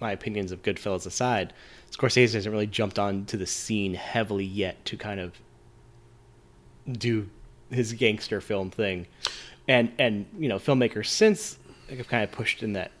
my 0.00 0.12
opinions 0.12 0.52
of 0.52 0.62
Goodfellas 0.62 1.06
aside, 1.06 1.52
Scorsese 1.90 2.34
hasn't 2.34 2.52
really 2.52 2.66
jumped 2.66 2.98
onto 2.98 3.36
the 3.36 3.46
scene 3.46 3.94
heavily 3.94 4.44
yet 4.44 4.84
to 4.86 4.96
kind 4.96 5.20
of 5.20 5.32
do 6.90 7.28
his 7.70 7.92
gangster 7.94 8.40
film 8.40 8.70
thing. 8.70 9.06
And, 9.68 9.92
and 9.98 10.26
you 10.38 10.48
know, 10.48 10.58
filmmakers 10.58 11.06
since 11.06 11.58
have 11.88 12.08
kind 12.08 12.22
of 12.22 12.32
pushed 12.32 12.62
in 12.62 12.74
that, 12.74 12.92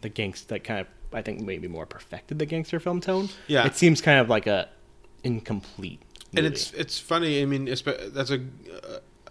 the 0.00 0.08
gangster, 0.08 0.48
that 0.48 0.64
kind 0.64 0.80
of, 0.80 0.86
I 1.12 1.22
think 1.22 1.40
maybe 1.40 1.68
more 1.68 1.86
perfected 1.86 2.38
the 2.38 2.46
gangster 2.46 2.80
film 2.80 3.00
tone. 3.00 3.28
Yeah. 3.46 3.66
It 3.66 3.76
seems 3.76 4.00
kind 4.00 4.20
of 4.20 4.28
like 4.28 4.46
a 4.46 4.68
incomplete. 5.24 6.00
and 6.36 6.46
it's 6.46 6.72
it's 6.72 6.98
funny. 6.98 7.42
I 7.42 7.46
mean, 7.46 7.64
that's 7.64 8.30
a 8.30 8.40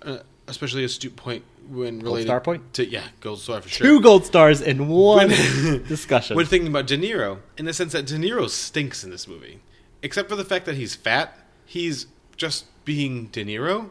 uh, 0.01 0.17
especially 0.47 0.83
astute 0.83 1.15
point 1.15 1.43
when 1.69 1.99
related 1.99 2.27
star 2.27 2.41
point? 2.41 2.73
to 2.73 2.85
yeah, 2.85 3.03
gold 3.21 3.39
star 3.39 3.61
for 3.61 3.69
sure. 3.69 3.85
two 3.87 4.01
gold 4.01 4.25
stars 4.25 4.61
in 4.61 4.87
one 4.87 5.29
discussion. 5.87 6.35
We're 6.37 6.45
thinking 6.45 6.67
about 6.69 6.87
De 6.87 6.97
Niro, 6.97 7.39
in 7.57 7.65
the 7.65 7.73
sense 7.73 7.93
that 7.93 8.05
De 8.05 8.15
Niro 8.15 8.49
stinks 8.49 9.03
in 9.03 9.09
this 9.09 9.27
movie, 9.27 9.59
except 10.03 10.29
for 10.29 10.35
the 10.35 10.45
fact 10.45 10.65
that 10.65 10.75
he's 10.75 10.95
fat, 10.95 11.37
he's 11.65 12.07
just 12.37 12.65
being 12.85 13.27
De 13.27 13.43
Niro. 13.45 13.89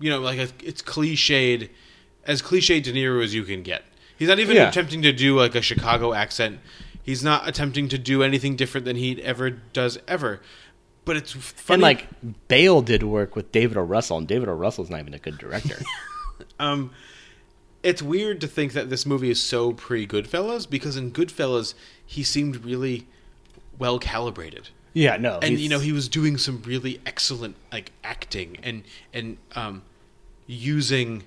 You 0.00 0.10
know, 0.10 0.20
like 0.20 0.38
a, 0.38 0.48
it's 0.64 0.82
cliched, 0.82 1.68
as 2.24 2.42
cliched 2.42 2.82
De 2.82 2.92
Niro 2.92 3.22
as 3.22 3.34
you 3.34 3.44
can 3.44 3.62
get. 3.62 3.84
He's 4.18 4.28
not 4.28 4.38
even 4.38 4.56
Yeah. 4.56 4.68
attempting 4.68 5.02
to 5.02 5.12
do 5.12 5.36
like 5.36 5.54
a 5.54 5.62
Chicago 5.62 6.12
accent. 6.12 6.58
He's 7.02 7.22
not 7.24 7.48
attempting 7.48 7.88
to 7.88 7.98
do 7.98 8.22
anything 8.22 8.54
different 8.56 8.84
than 8.84 8.96
he 8.96 9.20
ever 9.22 9.50
does 9.50 9.98
ever. 10.06 10.40
But 11.04 11.16
it's 11.16 11.32
funny. 11.32 11.74
And 11.74 11.82
like 11.82 12.06
Bale 12.48 12.80
did 12.82 13.02
work 13.02 13.34
with 13.34 13.50
David 13.50 13.76
O. 13.76 13.82
Russell, 13.82 14.18
and 14.18 14.28
David 14.28 14.48
O. 14.48 14.52
Russell's 14.52 14.88
not 14.90 15.00
even 15.00 15.14
a 15.14 15.18
good 15.18 15.38
director. 15.38 15.76
Um, 16.58 16.90
it's 17.82 18.00
weird 18.02 18.40
to 18.40 18.46
think 18.46 18.72
that 18.74 18.90
this 18.90 19.04
movie 19.06 19.30
is 19.30 19.40
so 19.40 19.72
pre 19.72 20.06
Goodfellas 20.06 20.68
because 20.68 20.96
in 20.96 21.10
Goodfellas 21.12 21.74
he 22.04 22.22
seemed 22.22 22.64
really 22.64 23.06
well 23.78 23.98
calibrated. 23.98 24.68
Yeah, 24.94 25.16
no, 25.16 25.34
and 25.36 25.44
he's- 25.52 25.60
you 25.60 25.68
know 25.68 25.78
he 25.80 25.92
was 25.92 26.08
doing 26.08 26.36
some 26.38 26.62
really 26.66 27.00
excellent 27.06 27.56
like 27.72 27.92
acting 28.04 28.58
and 28.62 28.82
and 29.12 29.38
um, 29.56 29.82
using 30.46 31.22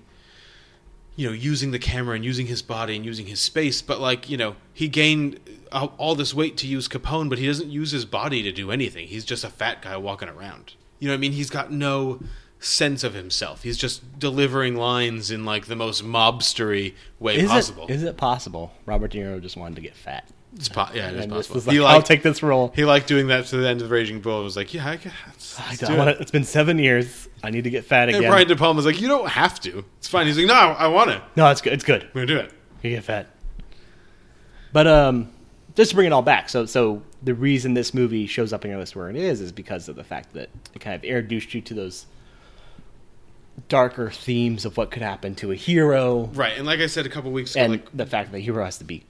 you 1.16 1.28
know 1.28 1.34
using 1.34 1.72
the 1.72 1.80
camera 1.80 2.16
and 2.16 2.24
using 2.26 2.48
his 2.48 2.62
body 2.62 2.96
and 2.96 3.06
using 3.06 3.26
his 3.26 3.40
space. 3.40 3.82
But 3.82 4.00
like 4.00 4.30
you 4.30 4.38
know 4.38 4.56
he 4.74 4.88
gained 4.88 5.40
all 5.72 5.94
all 5.98 6.16
this 6.16 6.34
weight 6.34 6.58
to 6.58 6.68
use 6.68 6.88
Capone, 6.88 7.30
but 7.30 7.38
he 7.40 7.48
doesn't 7.48 7.70
use 7.72 7.92
his 7.92 8.06
body 8.06 8.44
to 8.44 8.52
do 8.52 8.72
anything. 8.72 9.08
He's 9.08 9.26
just 9.26 9.44
a 9.44 9.50
fat 9.50 9.82
guy 9.82 9.98
walking 9.98 10.30
around. 10.30 10.74
You 11.00 11.08
know 11.08 11.14
what 11.14 11.18
I 11.18 11.22
mean? 11.22 11.32
He's 11.34 11.50
got 11.50 11.72
no 11.72 12.20
sense 12.66 13.04
of 13.04 13.14
himself. 13.14 13.64
He's 13.64 13.78
just 13.78 14.20
delivering 14.20 14.76
lines 14.76 15.32
in 15.32 15.46
like 15.46 15.68
the 15.68 15.76
most 15.76 16.04
mobstery 16.04 16.94
way 17.20 17.38
is 17.38 17.50
possible. 17.50 17.86
It, 17.88 17.92
is 17.92 18.04
it 18.04 18.18
possible 18.18 18.72
Robert 18.86 19.12
De 19.12 19.20
Niro 19.20 19.42
just 19.42 19.56
wanted 19.58 19.76
to 19.76 19.82
get 19.82 19.96
fat? 19.96 20.28
It's 20.56 20.70
po- 20.70 20.88
yeah, 20.94 21.10
it 21.10 21.16
is 21.18 21.26
possible. 21.28 21.56
was 21.56 21.68
like, 21.68 21.76
He 21.76 21.84
I'll 21.84 22.02
take 22.02 22.24
this 22.24 22.42
role. 22.42 22.72
He 22.76 22.86
liked 22.86 23.08
doing 23.08 23.28
that 23.28 23.46
to 23.48 23.58
the 23.58 23.68
end 23.68 23.82
of 23.82 23.92
Raging 23.92 24.22
Bull. 24.22 24.40
It 24.40 24.44
was 24.46 24.56
like, 24.56 24.74
yeah, 24.74 24.88
I 24.90 24.96
guess. 24.96 25.58
I 25.60 25.68
let's 25.70 25.80
don't 25.82 25.92
do 25.92 25.98
wanna- 25.98 26.12
it. 26.12 26.22
it's 26.22 26.32
been 26.32 26.46
seven 26.46 26.80
years. 26.80 27.28
I 27.44 27.50
need 27.50 27.66
to 27.66 27.70
get 27.70 27.84
fat 27.86 28.08
And 28.08 28.18
again. 28.18 28.32
Brian 28.32 28.48
De 28.48 28.56
Palma's 28.56 28.86
like, 28.86 29.02
you 29.02 29.08
don't 29.10 29.28
have 29.28 29.60
to. 29.62 29.84
It's 29.98 30.08
fine. 30.08 30.26
He's 30.28 30.38
like, 30.38 30.48
no, 30.48 30.54
I 30.54 30.88
want 30.88 31.10
to. 31.12 31.22
no, 31.36 31.50
it's 31.52 31.62
good. 31.62 31.74
It's 31.74 31.84
good. 31.84 32.08
We're 32.14 32.26
gonna 32.26 32.40
do 32.42 32.46
it. 32.48 32.54
You 32.82 32.92
get 32.92 33.04
fat. 33.04 33.28
But 34.72 34.88
um, 34.88 35.30
just 35.76 35.92
to 35.92 35.96
bring 35.96 36.08
it 36.08 36.14
all 36.14 36.22
back, 36.22 36.50
so 36.50 36.66
so 36.66 37.02
the 37.22 37.34
reason 37.34 37.74
this 37.74 37.94
movie 37.94 38.26
shows 38.28 38.54
up 38.54 38.64
in 38.66 38.72
your 38.72 38.80
list 38.80 38.96
where 38.96 39.10
it 39.10 39.16
is 39.16 39.42
is 39.42 39.52
because 39.52 39.90
of 39.90 39.96
the 39.96 40.04
fact 40.04 40.34
that 40.34 40.50
it 40.74 40.80
kind 40.80 40.96
of 40.96 41.04
introduced 41.04 41.54
you 41.54 41.62
to 41.62 41.74
those 41.74 42.06
darker 43.70 44.10
themes 44.12 44.66
of 44.66 44.78
what 44.78 44.92
could 44.92 45.02
happen 45.02 45.36
to 45.36 45.52
a 45.52 45.56
hero, 45.56 46.26
Right, 46.34 46.58
and 46.58 46.66
like 46.66 46.80
I 46.80 46.88
said 46.88 47.06
a 47.06 47.10
couple 47.10 47.32
weeks 47.32 47.56
ago, 47.56 47.64
and 47.64 47.72
like, 47.74 47.90
the 47.98 48.06
fact 48.06 48.32
that 48.32 48.38
the 48.38 48.44
hero 48.44 48.64
has 48.64 48.78
to 48.80 48.84
be 48.84 49.04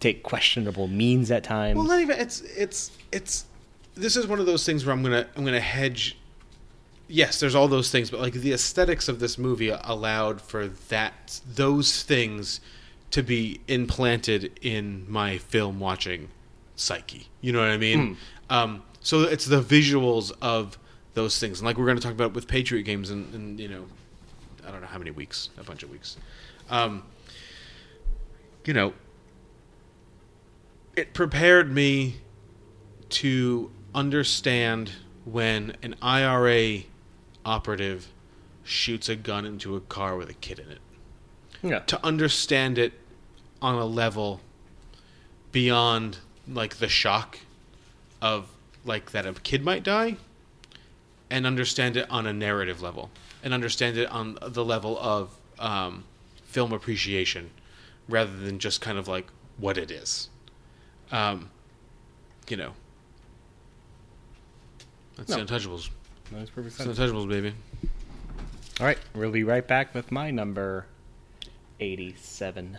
take 0.00 0.22
questionable 0.22 0.86
means 0.86 1.30
at 1.30 1.42
times. 1.44 1.76
well, 1.76 1.86
not 1.86 2.00
even. 2.00 2.18
It's 2.18 2.40
it's 2.40 2.90
it's. 3.12 3.44
This 3.94 4.16
is 4.16 4.26
one 4.28 4.38
of 4.38 4.46
those 4.46 4.64
things 4.64 4.86
where 4.86 4.94
I'm 4.94 5.02
gonna 5.02 5.26
I'm 5.36 5.44
gonna 5.44 5.60
hedge. 5.60 6.16
Yes, 7.08 7.40
there's 7.40 7.54
all 7.54 7.68
those 7.68 7.90
things, 7.90 8.10
but 8.10 8.20
like 8.20 8.34
the 8.34 8.52
aesthetics 8.52 9.08
of 9.08 9.18
this 9.18 9.38
movie 9.38 9.70
allowed 9.70 10.40
for 10.40 10.68
that 10.88 11.40
those 11.52 12.02
things 12.02 12.60
to 13.10 13.22
be 13.22 13.60
implanted 13.66 14.58
in 14.60 15.06
my 15.10 15.38
film 15.38 15.80
watching 15.80 16.28
psyche. 16.76 17.26
You 17.40 17.52
know 17.52 17.60
what 17.60 17.70
I 17.70 17.78
mean? 17.78 18.18
Um, 18.50 18.82
so 19.00 19.22
it's 19.22 19.46
the 19.46 19.62
visuals 19.62 20.30
of 20.42 20.78
those 21.18 21.38
things, 21.38 21.58
and 21.58 21.66
like 21.66 21.76
we're 21.76 21.84
going 21.84 21.96
to 21.96 22.02
talk 22.02 22.12
about 22.12 22.32
with 22.32 22.46
Patriot 22.46 22.84
games, 22.84 23.10
and, 23.10 23.34
and 23.34 23.58
you 23.58 23.66
know, 23.66 23.84
I 24.66 24.70
don't 24.70 24.80
know 24.80 24.86
how 24.86 24.98
many 24.98 25.10
weeks, 25.10 25.50
a 25.58 25.64
bunch 25.64 25.82
of 25.82 25.90
weeks. 25.90 26.16
Um, 26.70 27.02
you 28.64 28.72
know, 28.72 28.92
it 30.94 31.14
prepared 31.14 31.72
me 31.72 32.18
to 33.08 33.72
understand 33.94 34.92
when 35.24 35.76
an 35.82 35.96
IRA 36.00 36.82
operative 37.44 38.12
shoots 38.62 39.08
a 39.08 39.16
gun 39.16 39.44
into 39.44 39.74
a 39.74 39.80
car 39.80 40.16
with 40.16 40.30
a 40.30 40.34
kid 40.34 40.60
in 40.60 40.70
it. 40.70 40.80
Yeah. 41.62 41.80
To 41.80 42.04
understand 42.06 42.78
it 42.78 42.92
on 43.60 43.74
a 43.74 43.86
level 43.86 44.40
beyond 45.50 46.18
like 46.46 46.76
the 46.76 46.88
shock 46.88 47.40
of 48.22 48.50
like 48.84 49.10
that 49.10 49.26
a 49.26 49.32
kid 49.32 49.64
might 49.64 49.82
die 49.82 50.16
and 51.30 51.46
understand 51.46 51.96
it 51.96 52.08
on 52.10 52.26
a 52.26 52.32
narrative 52.32 52.80
level 52.82 53.10
and 53.42 53.52
understand 53.54 53.96
it 53.96 54.08
on 54.10 54.38
the 54.42 54.64
level 54.64 54.98
of 54.98 55.30
um, 55.58 56.04
film 56.44 56.72
appreciation 56.72 57.50
rather 58.08 58.34
than 58.36 58.58
just 58.58 58.80
kind 58.80 58.98
of 58.98 59.06
like 59.08 59.26
what 59.58 59.76
it 59.76 59.90
is. 59.90 60.28
Um, 61.12 61.50
you 62.48 62.56
know, 62.56 62.72
that's 65.16 65.30
No. 65.30 65.44
the 65.44 65.44
Untouchables. 65.44 65.90
That 66.30 66.38
makes 66.38 66.50
perfect 66.50 66.76
sense. 66.76 66.96
the 66.96 67.02
Untouchables, 67.06 67.28
baby. 67.28 67.54
All 68.80 68.86
right, 68.86 68.98
we'll 69.14 69.30
be 69.30 69.44
right 69.44 69.66
back 69.66 69.94
with 69.94 70.12
my 70.12 70.30
number 70.30 70.86
87. 71.80 72.78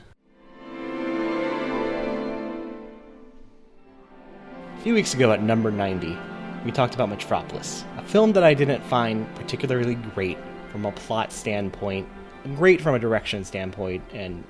A 4.78 4.82
few 4.82 4.94
weeks 4.94 5.14
ago 5.14 5.32
at 5.34 5.44
number 5.44 5.72
90, 5.72 6.18
we 6.64 6.72
talked 6.72 6.96
about 6.96 7.10
Metropolis, 7.10 7.84
a 8.00 8.08
film 8.08 8.32
that 8.34 8.44
I 8.44 8.54
didn't 8.54 8.82
find 8.84 9.28
particularly 9.36 9.96
great 9.96 10.38
from 10.72 10.86
a 10.86 10.92
plot 10.92 11.34
standpoint, 11.34 12.08
great 12.56 12.80
from 12.80 12.96
a 12.96 13.00
direction 13.00 13.44
standpoint, 13.44 14.04
and, 14.14 14.44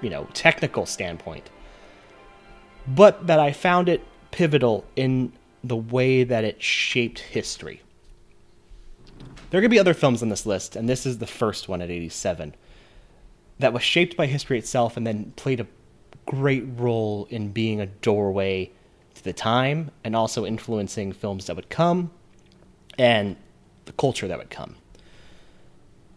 you 0.00 0.08
know, 0.08 0.28
technical 0.34 0.86
standpoint, 0.86 1.50
but 2.86 3.26
that 3.26 3.40
I 3.40 3.52
found 3.52 3.88
it 3.88 4.02
pivotal 4.30 4.84
in 4.94 5.32
the 5.64 5.76
way 5.76 6.22
that 6.22 6.44
it 6.44 6.62
shaped 6.62 7.18
history. 7.18 7.82
There 9.50 9.60
to 9.60 9.68
be 9.68 9.80
other 9.80 9.94
films 9.94 10.22
on 10.22 10.28
this 10.28 10.46
list, 10.46 10.76
and 10.76 10.88
this 10.88 11.06
is 11.06 11.18
the 11.18 11.26
first 11.26 11.68
one 11.68 11.82
at 11.82 11.90
87 11.90 12.54
that 13.58 13.72
was 13.72 13.82
shaped 13.82 14.16
by 14.16 14.26
history 14.26 14.58
itself 14.58 14.96
and 14.96 15.06
then 15.06 15.32
played 15.34 15.60
a 15.60 15.66
great 16.26 16.64
role 16.76 17.26
in 17.30 17.50
being 17.50 17.80
a 17.80 17.86
doorway 17.86 18.70
to 19.14 19.24
the 19.24 19.32
time 19.32 19.90
and 20.04 20.14
also 20.14 20.44
influencing 20.44 21.12
films 21.12 21.46
that 21.46 21.56
would 21.56 21.70
come 21.70 22.10
and 22.98 23.36
the 23.84 23.92
culture 23.92 24.28
that 24.28 24.38
would 24.38 24.50
come. 24.50 24.76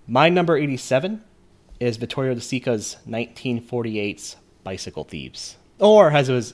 My 0.08 0.30
number 0.30 0.58
87 0.58 1.24
is 1.80 1.98
Vittorio 1.98 2.34
De 2.34 2.42
Sica's 2.42 2.98
1948's 3.08 4.36
Bicycle 4.64 5.04
Thieves, 5.04 5.56
or 5.80 6.12
as 6.12 6.30
it 6.30 6.34
was 6.34 6.54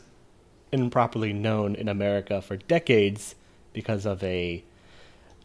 improperly 0.72 1.34
known 1.34 1.76
in 1.76 1.88
America 1.88 2.42
for 2.42 2.58
decades 2.58 3.36
because 3.74 4.06
of 4.06 4.24
a 4.24 4.64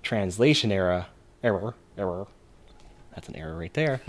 translation 0.02 0.72
error 0.72 1.06
error 1.42 1.74
error 1.98 2.26
that's 3.14 3.28
an 3.28 3.36
error 3.36 3.56
right 3.56 3.74
there 3.74 4.00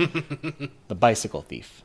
the 0.87 0.95
bicycle 0.95 1.41
thief 1.41 1.83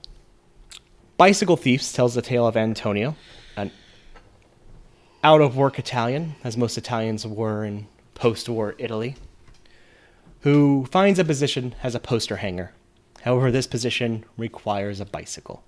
bicycle 1.16 1.56
thieves 1.56 1.92
tells 1.92 2.14
the 2.14 2.22
tale 2.22 2.46
of 2.46 2.56
antonio 2.56 3.16
an 3.56 3.70
out 5.24 5.40
of 5.40 5.56
work 5.56 5.78
italian 5.78 6.34
as 6.44 6.56
most 6.56 6.78
italians 6.78 7.26
were 7.26 7.64
in 7.64 7.88
post-war 8.16 8.74
italy 8.78 9.14
who 10.40 10.84
finds 10.90 11.18
a 11.18 11.24
position 11.24 11.74
as 11.82 11.94
a 11.94 12.00
poster 12.00 12.36
hanger 12.36 12.72
however 13.22 13.50
this 13.50 13.66
position 13.66 14.24
requires 14.36 15.00
a 15.00 15.06
bicycle 15.06 15.62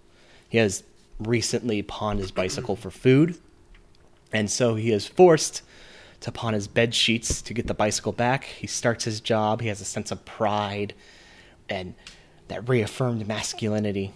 he 0.48 0.58
has 0.58 0.82
recently 1.20 1.82
pawned 1.82 2.18
his 2.18 2.32
bicycle 2.32 2.74
for 2.74 2.90
food 2.90 3.38
and 4.32 4.50
so 4.50 4.74
he 4.74 4.90
is 4.90 5.06
forced 5.06 5.62
to 6.20 6.32
pawn 6.32 6.54
his 6.54 6.68
bed 6.68 6.94
sheets 6.94 7.40
to 7.42 7.54
get 7.54 7.66
the 7.66 7.74
bicycle 7.74 8.12
back. 8.12 8.44
He 8.44 8.66
starts 8.66 9.04
his 9.04 9.20
job. 9.20 9.60
He 9.60 9.68
has 9.68 9.80
a 9.80 9.84
sense 9.84 10.10
of 10.10 10.24
pride 10.24 10.94
and 11.68 11.94
that 12.48 12.68
reaffirmed 12.68 13.26
masculinity. 13.26 14.12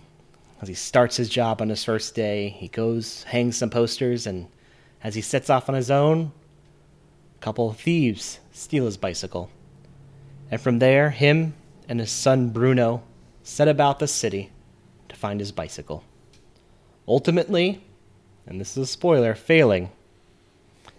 As 0.60 0.68
he 0.68 0.74
starts 0.74 1.16
his 1.16 1.28
job 1.28 1.60
on 1.60 1.68
his 1.68 1.84
first 1.84 2.14
day, 2.14 2.48
he 2.48 2.68
goes, 2.68 3.24
hangs 3.24 3.56
some 3.56 3.68
posters, 3.68 4.26
and 4.26 4.46
as 5.02 5.14
he 5.14 5.20
sets 5.20 5.50
off 5.50 5.68
on 5.68 5.74
his 5.74 5.90
own, 5.90 6.32
couple 7.42 7.68
of 7.68 7.76
thieves 7.76 8.40
steal 8.52 8.86
his 8.86 8.96
bicycle. 8.96 9.50
And 10.50 10.60
from 10.60 10.78
there, 10.78 11.10
him 11.10 11.54
and 11.88 12.00
his 12.00 12.10
son 12.10 12.48
Bruno 12.48 13.02
set 13.42 13.68
about 13.68 13.98
the 13.98 14.08
city 14.08 14.50
to 15.08 15.16
find 15.16 15.40
his 15.40 15.52
bicycle. 15.52 16.04
Ultimately, 17.06 17.82
and 18.46 18.60
this 18.60 18.76
is 18.76 18.84
a 18.84 18.86
spoiler, 18.86 19.34
failing 19.34 19.90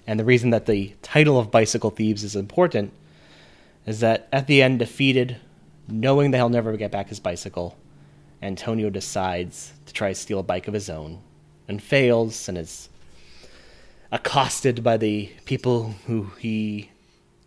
and 0.05 0.19
the 0.19 0.25
reason 0.25 0.49
that 0.49 0.65
the 0.65 0.93
title 1.01 1.39
of 1.39 1.51
Bicycle 1.51 1.89
Thieves 1.89 2.23
is 2.23 2.35
important 2.35 2.91
is 3.85 4.01
that 4.01 4.27
at 4.31 4.47
the 4.47 4.61
end, 4.61 4.79
defeated, 4.79 5.37
knowing 5.87 6.31
that 6.31 6.37
he'll 6.37 6.49
never 6.49 6.75
get 6.75 6.91
back 6.91 7.09
his 7.09 7.19
bicycle, 7.19 7.77
Antonio 8.41 8.89
decides 8.89 9.73
to 9.85 9.93
try 9.93 10.09
to 10.09 10.15
steal 10.15 10.39
a 10.39 10.43
bike 10.43 10.67
of 10.67 10.73
his 10.73 10.89
own 10.89 11.19
and 11.67 11.81
fails 11.81 12.49
and 12.49 12.57
is 12.57 12.89
accosted 14.13 14.83
by 14.83 14.95
the 14.95 15.29
people 15.45 15.95
who 16.07 16.27
he 16.39 16.89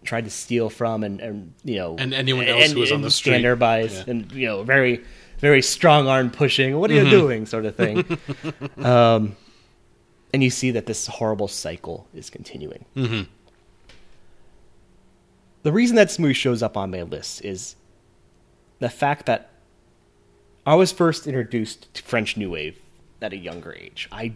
tried 0.05 0.25
to 0.25 0.31
steal 0.31 0.69
from 0.69 1.03
and, 1.05 1.21
and 1.21 1.53
you 1.65 1.77
know 1.77 1.97
And 1.99 2.13
anyone 2.13 2.47
else 2.47 2.73
who 2.73 2.81
was 2.81 2.93
on 2.93 3.01
the 3.03 3.11
street. 3.11 3.41
Yeah. 3.43 4.05
and 4.07 4.31
you 4.33 4.47
know 4.47 4.63
very 4.65 5.03
very 5.39 5.63
strong 5.63 6.07
arm 6.09 6.31
pushing 6.31 6.79
what 6.79 6.91
are 6.91 6.95
you 6.95 7.05
Mhm. 7.05 7.11
doing 7.11 7.47
sort 7.47 7.65
of 7.67 7.75
thing 7.77 8.05
um, 8.85 9.37
and 10.35 10.43
you 10.43 10.51
see 10.51 10.71
that 10.73 10.87
this 10.87 11.07
horrible 11.07 11.49
cycle 11.49 12.07
is 12.15 12.31
continuing. 12.31 12.85
Mhm. 12.97 13.27
The 15.63 15.73
reason 15.73 15.97
that 15.97 16.17
movie 16.19 16.35
shows 16.35 16.63
up 16.63 16.77
on 16.77 16.91
my 16.91 17.03
list 17.03 17.45
is 17.45 17.77
the 18.79 18.89
fact 18.89 19.27
that 19.27 19.51
I 20.67 20.75
was 20.75 20.93
first 20.93 21.27
introduced 21.27 21.93
to 21.95 22.03
French 22.03 22.37
New 22.37 22.51
Wave 22.51 22.79
at 23.23 23.33
a 23.33 23.37
younger 23.37 23.73
age. 23.73 24.09
I 24.13 24.33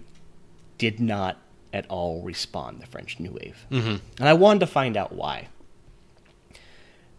did 0.79 1.01
not 1.01 1.37
at 1.73 1.87
all 1.89 2.23
respond 2.23 2.81
the 2.81 2.87
French 2.87 3.21
New 3.21 3.31
Wave. 3.33 3.67
Mhm. 3.71 4.01
And 4.19 4.29
I 4.29 4.33
wanted 4.35 4.61
to 4.61 4.67
find 4.67 4.97
out 4.97 5.13
why. 5.13 5.49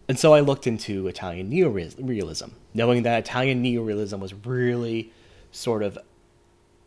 And 0.08 0.18
so 0.18 0.34
I 0.34 0.40
looked 0.40 0.66
into 0.66 1.06
Italian 1.06 1.50
neorealism, 1.50 2.50
knowing 2.74 3.02
that 3.04 3.18
Italian 3.18 3.62
neorealism 3.62 4.18
was 4.18 4.34
really 4.34 5.10
sort 5.52 5.82
of 5.82 5.98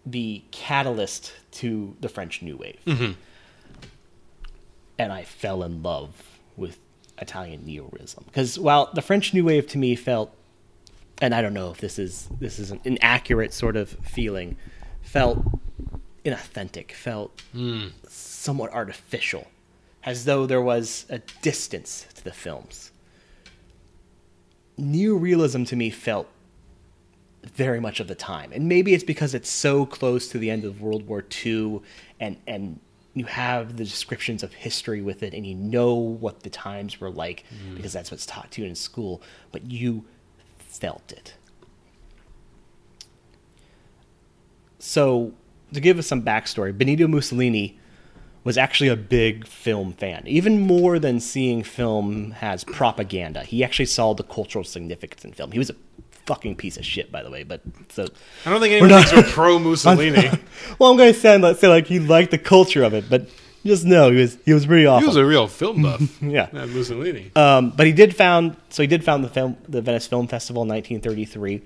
the 0.06 0.44
catalyst 0.52 1.34
to 1.52 1.96
the 2.02 2.10
French 2.10 2.42
New 2.42 2.58
Wave. 2.58 2.80
Mhm. 2.86 3.16
And 5.00 5.12
I 5.12 5.24
fell 5.24 5.64
in 5.64 5.82
love 5.82 6.40
with 6.56 6.78
Italian 7.18 7.64
neorealism 7.66 8.26
because 8.26 8.60
while 8.60 8.92
the 8.94 9.02
French 9.02 9.34
New 9.34 9.46
Wave 9.46 9.68
to 9.70 9.78
me 9.78 9.96
felt, 9.96 10.36
and 11.22 11.34
I 11.34 11.42
don't 11.42 11.54
know 11.54 11.72
if 11.72 11.80
this 11.80 11.98
is 11.98 12.28
this 12.40 12.60
is 12.60 12.72
an 12.72 12.82
inaccurate 12.84 13.54
sort 13.54 13.76
of 13.78 13.90
feeling, 14.04 14.58
felt 15.02 15.40
inauthentic, 16.26 16.92
felt 16.92 17.42
Mm. 17.54 17.92
somewhat 18.10 18.72
artificial, 18.74 19.48
as 20.04 20.26
though 20.26 20.46
there 20.46 20.62
was 20.62 21.06
a 21.10 21.20
distance 21.42 22.06
to 22.16 22.24
the 22.24 22.32
films. 22.34 22.92
Neorealism 24.80 25.66
to 25.68 25.76
me 25.76 25.90
felt 25.90 26.28
very 27.44 27.80
much 27.80 28.00
of 28.00 28.08
the 28.08 28.16
time. 28.16 28.52
And 28.52 28.68
maybe 28.68 28.94
it's 28.94 29.04
because 29.04 29.34
it's 29.34 29.50
so 29.50 29.86
close 29.86 30.28
to 30.30 30.38
the 30.40 30.50
end 30.50 30.66
of 30.66 30.82
World 30.82 31.08
War 31.08 31.24
II 31.46 31.82
and 32.20 32.38
and 32.48 32.80
you 33.14 33.26
have 33.26 33.78
the 33.78 33.86
descriptions 33.86 34.44
of 34.44 34.54
history 34.54 35.02
with 35.02 35.24
it 35.24 35.34
and 35.34 35.46
you 35.48 35.56
know 35.56 35.94
what 35.96 36.42
the 36.42 36.50
times 36.50 37.00
were 37.00 37.10
like 37.10 37.46
Mm. 37.54 37.78
because 37.78 37.94
that's 37.94 38.12
what's 38.12 38.26
taught 38.26 38.52
to 38.52 38.62
you 38.62 38.68
in 38.68 38.76
school, 38.76 39.22
but 39.54 39.72
you 39.72 40.04
felt 40.58 41.12
it. 41.14 41.36
So, 44.80 45.34
to 45.76 45.82
give 45.82 46.00
us 46.00 46.08
some 46.08 46.22
backstory, 46.22 46.76
Benito 46.78 47.08
Mussolini 47.08 47.80
was 48.44 48.58
actually 48.58 48.90
a 48.90 48.96
big 48.96 49.48
film 49.48 49.92
fan, 49.94 50.24
even 50.28 50.60
more 50.60 51.00
than 51.00 51.20
seeing 51.20 51.64
film 51.64 52.36
as 52.42 52.64
propaganda. 52.64 53.44
He 53.44 53.64
actually 53.64 53.88
saw 53.88 54.14
the 54.14 54.24
cultural 54.24 54.64
significance 54.64 55.26
in 55.26 55.34
film. 55.34 55.52
He 55.52 55.60
was 55.60 55.72
a 55.72 55.76
fucking 56.26 56.56
piece 56.56 56.78
of 56.78 56.86
shit, 56.86 57.12
by 57.12 57.24
the 57.24 57.30
way. 57.30 57.44
But 57.44 57.62
so 57.90 58.06
I 58.46 58.50
don't 58.52 58.62
think 58.62 58.80
we're 58.82 58.88
anyone 58.88 59.04
thinks 59.04 59.32
pro 59.32 59.60
Mussolini. 59.60 60.30
well, 60.80 60.92
I'm 60.92 60.98
going 60.98 61.14
to 61.14 61.20
say, 61.20 61.38
let's 61.38 61.60
say 61.60 61.68
like 61.68 61.88
he 61.88 62.00
liked 62.00 62.32
the 62.32 62.38
culture 62.38 62.84
of 62.84 62.94
it, 62.94 63.10
but 63.10 63.28
just 63.66 63.84
know 63.84 64.12
he 64.12 64.18
was 64.18 64.38
he 64.46 64.54
was 64.54 64.66
pretty 64.66 64.86
awful. 64.86 65.02
He 65.02 65.08
was 65.08 65.16
a 65.16 65.26
real 65.26 65.48
film 65.48 65.82
buff. 65.82 66.02
yeah, 66.22 66.50
Mussolini. 66.52 67.32
um, 67.36 67.72
but 67.72 67.88
he 67.88 67.94
did 67.94 68.16
found 68.16 68.56
so 68.70 68.84
he 68.84 68.88
did 68.88 69.04
found 69.04 69.24
the 69.24 69.30
film 69.30 69.58
the 69.68 69.82
Venice 69.82 70.08
Film 70.08 70.28
Festival 70.28 70.62
in 70.62 70.70
1933, 70.70 71.62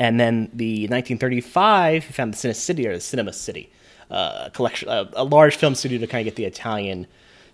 and 0.00 0.18
then 0.20 0.50
the 0.54 0.82
1935 0.88 2.04
he 2.04 2.12
found 2.12 2.34
the 2.34 2.36
Cinecittà 2.36 2.86
or 2.86 2.94
the 2.94 3.00
Cinema 3.00 3.32
City, 3.32 3.70
uh, 4.10 4.44
a 4.46 4.50
collection 4.50 4.88
uh, 4.88 5.10
a 5.14 5.24
large 5.24 5.56
film 5.56 5.74
studio 5.74 5.98
to 5.98 6.06
kind 6.06 6.20
of 6.20 6.24
get 6.32 6.36
the 6.36 6.44
Italian 6.44 7.06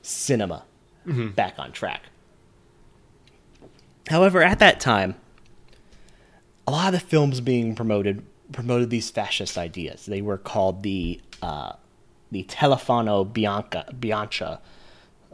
cinema 0.03 0.65
Mhm. 1.07 1.35
back 1.35 1.55
on 1.59 1.73
track. 1.73 2.03
However, 4.09 4.43
at 4.43 4.59
that 4.59 4.81
time, 4.81 5.15
a 6.67 6.71
lot 6.71 6.93
of 6.95 7.01
the 7.01 7.07
films 7.07 7.41
being 7.41 7.75
promoted 7.75 8.25
promoted 8.53 8.89
these 8.91 9.11
fascist 9.11 9.59
ideas. 9.59 10.07
They 10.07 10.23
were 10.23 10.39
called 10.39 10.83
the 10.83 11.21
uh, 11.43 11.73
the 12.31 12.45
Telefono 12.45 13.31
Bianca, 13.31 13.93
Bianca. 13.99 14.61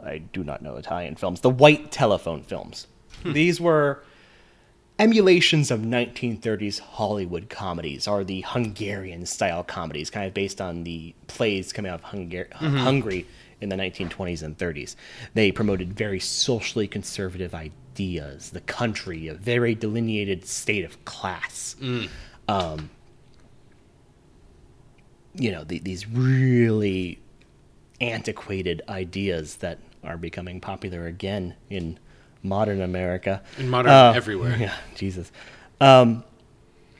I 0.03 0.19
do 0.19 0.43
not 0.43 0.61
know 0.61 0.75
Italian 0.75 1.15
films. 1.15 1.41
The 1.41 1.49
White 1.49 1.91
Telephone 1.91 2.43
films. 2.43 2.87
These 3.23 3.59
were 3.59 4.03
emulations 4.99 5.71
of 5.71 5.81
1930s 5.81 6.79
Hollywood 6.79 7.49
comedies, 7.49 8.07
are 8.07 8.23
the 8.23 8.41
Hungarian 8.41 9.25
style 9.25 9.63
comedies, 9.63 10.09
kind 10.09 10.25
of 10.27 10.33
based 10.33 10.61
on 10.61 10.83
the 10.83 11.13
plays 11.27 11.73
coming 11.73 11.91
out 11.91 12.01
of 12.03 12.05
Hungar- 12.11 12.49
Mhm. 12.51 12.77
Hungary 12.79 13.25
in 13.61 13.69
the 13.69 13.75
1920s 13.75 14.41
and 14.43 14.57
30s. 14.57 14.95
They 15.33 15.51
promoted 15.51 15.93
very 15.93 16.19
socially 16.19 16.87
conservative 16.87 17.53
ideas, 17.53 18.51
the 18.51 18.61
country, 18.61 19.27
a 19.27 19.33
very 19.33 19.75
delineated 19.75 20.45
state 20.45 20.85
of 20.85 21.03
class. 21.05 21.75
Mm. 21.81 22.09
Um, 22.47 22.89
you 25.33 25.51
know, 25.51 25.63
the, 25.63 25.79
these 25.79 26.07
really 26.07 27.19
antiquated 27.99 28.81
ideas 28.87 29.55
that 29.57 29.79
are 30.03 30.17
becoming 30.17 30.61
popular 30.61 31.07
again 31.07 31.55
in 31.69 31.97
modern 32.47 32.81
America. 32.81 33.41
In 33.57 33.69
modern 33.69 33.91
Uh, 33.91 34.13
everywhere. 34.15 34.55
Yeah, 34.59 34.73
Jesus. 34.95 35.31
Um, 35.81 36.23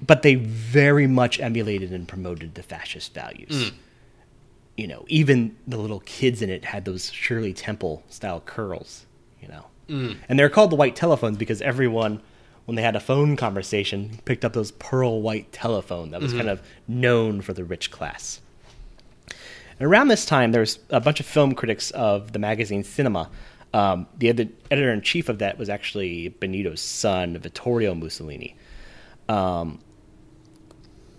but 0.05 0.21
they 0.23 0.35
very 0.35 1.07
much 1.07 1.39
emulated 1.39 1.91
and 1.93 2.07
promoted 2.07 2.55
the 2.55 2.63
fascist 2.63 3.13
values. 3.13 3.71
Mm. 3.71 3.73
You 4.77 4.87
know, 4.87 5.05
even 5.07 5.55
the 5.65 5.77
little 5.77 6.01
kids 6.01 6.41
in 6.41 6.49
it 6.49 6.65
had 6.65 6.83
those 6.83 7.09
Shirley 7.11 7.53
Temple 7.53 8.03
style 8.09 8.41
curls, 8.41 9.05
you 9.41 9.47
know. 9.47 9.65
Mm. 9.87 10.17
And 10.27 10.37
they're 10.37 10.49
called 10.49 10.71
the 10.71 10.75
white 10.75 10.95
telephones 10.97 11.37
because 11.37 11.61
everyone, 11.61 12.21
when 12.65 12.75
they 12.75 12.81
had 12.81 12.95
a 12.95 12.99
phone 12.99 13.37
conversation, 13.37 14.19
picked 14.25 14.43
up 14.43 14.51
those 14.51 14.71
pearl 14.71 15.21
white 15.21 15.53
telephone 15.53 16.11
that 16.11 16.21
was 16.21 16.33
Mhm. 16.33 16.37
kind 16.37 16.49
of 16.49 16.61
known 16.89 17.39
for 17.41 17.53
the 17.53 17.63
rich 17.63 17.89
class. 17.91 18.41
And 19.79 19.87
around 19.87 20.07
this 20.09 20.25
time, 20.25 20.51
there's 20.51 20.79
a 20.89 20.99
bunch 20.99 21.19
of 21.21 21.25
film 21.25 21.53
critics 21.53 21.91
of 21.91 22.33
the 22.33 22.39
magazine 22.39 22.83
Cinema. 22.83 23.29
Um, 23.75 24.07
the 24.17 24.29
ed- 24.29 24.53
editor 24.71 24.93
in 24.93 25.01
chief 25.01 25.27
of 25.27 25.39
that 25.39 25.57
was 25.57 25.67
actually 25.69 26.29
Benito's 26.29 26.79
son, 26.81 27.37
Vittorio 27.37 27.93
Mussolini. 27.93 28.55
Um, 29.27 29.79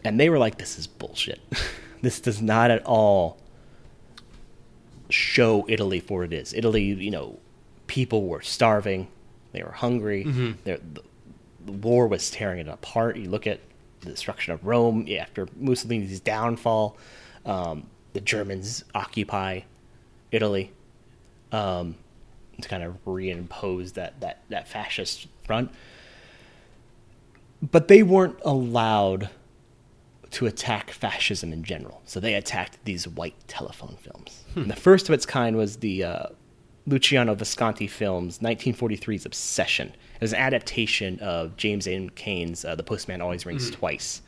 and 0.05 0.19
they 0.19 0.31
were 0.31 0.39
like, 0.39 0.57
this 0.59 0.78
is 0.78 0.87
bullshit. 0.87 1.41
this 2.03 2.19
does 2.20 2.41
not 2.41 2.70
at 2.70 2.83
all 2.87 3.39
show 5.11 5.66
Italy 5.69 6.01
for 6.01 6.20
what 6.20 6.33
it 6.33 6.37
is. 6.37 6.55
Italy, 6.55 6.83
you 6.85 7.11
know, 7.11 7.39
people 7.89 8.27
were 8.27 8.41
starving, 8.43 9.09
they 9.53 9.62
were 9.62 9.73
hungry, 9.73 10.24
Mhm. 10.24 10.57
The, 10.65 10.81
the 11.65 11.73
war 11.73 12.07
was 12.09 12.31
tearing 12.31 12.61
it 12.61 12.69
apart. 12.69 13.16
You 13.16 13.28
look 13.28 13.47
at 13.47 13.61
the 14.01 14.07
destruction 14.11 14.53
of 14.55 14.65
Rome 14.65 15.07
after 15.19 15.47
Mussolini's 15.59 16.20
downfall. 16.20 16.97
Um, 17.45 17.89
the 18.12 18.20
Germans 18.20 18.85
occupy 18.95 19.61
Italy 20.33 20.73
um, 21.53 21.97
to 22.61 22.69
kind 22.69 22.83
of 22.83 23.03
reimpose 23.05 23.95
that, 23.95 24.20
that, 24.20 24.43
that 24.49 24.69
fascist 24.69 25.27
front. 25.45 25.70
But 27.62 27.89
they 27.89 28.03
weren't 28.03 28.39
allowed 28.45 29.31
to 30.33 30.47
attack 30.47 30.91
fascism 30.91 31.53
in 31.53 31.62
general. 31.65 32.03
So 32.05 32.20
they 32.20 32.35
attacked 32.35 32.78
these 32.85 33.07
white 33.09 33.35
telephone 33.49 33.97
films. 34.01 34.45
Hmm. 34.55 34.69
The 34.69 34.77
first 34.77 35.09
of 35.09 35.15
its 35.15 35.24
kind 35.24 35.57
was 35.57 35.77
the 35.78 36.05
uh, 36.05 36.27
Luchino 36.89 37.35
Visconti 37.37 37.87
film's 37.87 38.41
1943's 38.41 39.24
Obsession. 39.24 39.89
It 40.16 40.20
was 40.20 40.33
an 40.33 40.39
adaptation 40.41 41.19
of 41.20 41.57
James 41.57 41.87
A. 41.87 42.09
Cain's 42.15 42.65
uh, 42.65 42.74
The 42.74 42.83
Postman 42.83 43.20
Always 43.20 43.47
Rings 43.47 43.70
Mhm. 43.70 43.74
Twice. 43.74 44.23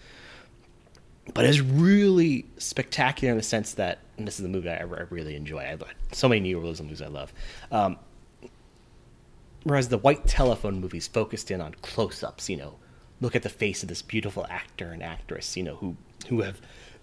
But 1.34 1.44
it's 1.44 1.60
really 1.60 2.46
spectacular 2.56 3.32
in 3.32 3.36
the 3.36 3.42
sense 3.42 3.74
that, 3.74 3.98
and 4.16 4.26
this 4.26 4.38
is 4.40 4.46
a 4.46 4.48
movie 4.48 4.70
I, 4.70 4.76
I 4.78 4.84
really 5.10 5.36
enjoy. 5.36 5.59
I 5.59 5.76
so 6.12 6.26
many 6.28 6.55
neorealism 6.55 6.84
movies 6.84 7.02
I 7.02 7.09
love. 7.09 7.34
Um, 7.70 7.98
whereas 9.64 9.89
the 9.89 9.98
white 9.98 10.26
telephone 10.26 10.80
movies 10.80 11.06
focused 11.06 11.51
in 11.51 11.60
on 11.60 11.74
close-ups, 11.82 12.48
you 12.48 12.56
know, 12.56 12.74
look 13.20 13.35
at 13.35 13.43
the 13.43 13.48
face 13.48 13.82
of 13.82 13.89
this 13.89 14.02
beautiful 14.02 14.47
actor 14.48 14.93
and 14.93 15.02
actress, 15.02 15.56
you 15.56 15.62
know, 15.62 15.76
who 15.76 15.97
who 16.28 16.43
have 16.43 16.60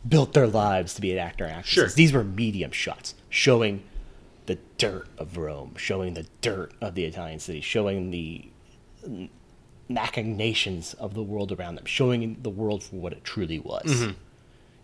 built 0.08 0.34
their 0.34 0.48
lives 0.48 0.94
to 0.94 1.02
be 1.02 1.12
an 1.12 1.18
actor 1.18 1.46
and 1.46 1.54
actress. 1.54 1.74
Sure. 1.74 1.88
These 1.90 2.14
were 2.14 2.24
medium 2.24 2.72
shots 2.72 3.16
showing 3.30 3.84
the 4.46 4.60
dirt 4.78 5.08
of 5.18 5.38
Rome, 5.38 5.74
showing 5.78 6.14
the 6.14 6.28
dirt 6.42 6.74
of 6.80 6.96
the 6.96 7.06
Italian 7.06 7.40
city, 7.40 7.62
showing 7.62 8.12
the 8.12 8.50
machinations 9.90 10.94
of 10.96 11.14
the 11.14 11.24
world 11.24 11.52
around 11.52 11.76
them, 11.76 11.86
showing 11.86 12.38
the 12.42 12.50
world 12.50 12.84
for 12.84 12.98
what 12.98 13.14
it 13.14 13.24
truly 13.24 13.60
was. 13.60 13.86
Mhm. 13.86 14.16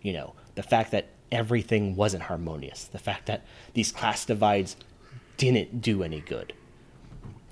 You 0.01 0.13
know, 0.13 0.33
the 0.55 0.63
fact 0.63 0.91
that 0.91 1.09
everything 1.31 1.95
wasn't 1.95 2.23
harmonious, 2.23 2.85
the 2.85 2.99
fact 2.99 3.27
that 3.27 3.45
these 3.73 3.91
class 3.91 4.25
divides 4.25 4.75
didn't 5.37 5.81
do 5.81 6.03
any 6.03 6.21
good. 6.21 6.53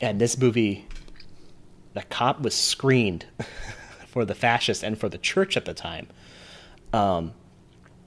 And 0.01 0.19
this 0.19 0.37
movie, 0.37 0.85
the 1.93 2.03
cop 2.03 2.41
was 2.41 2.53
screened 2.55 3.25
for 4.07 4.25
the 4.25 4.35
fascists 4.35 4.83
and 4.83 4.97
for 4.97 5.09
the 5.09 5.17
church 5.17 5.57
at 5.57 5.65
the 5.65 5.73
time. 5.73 6.07
Um, 6.93 7.33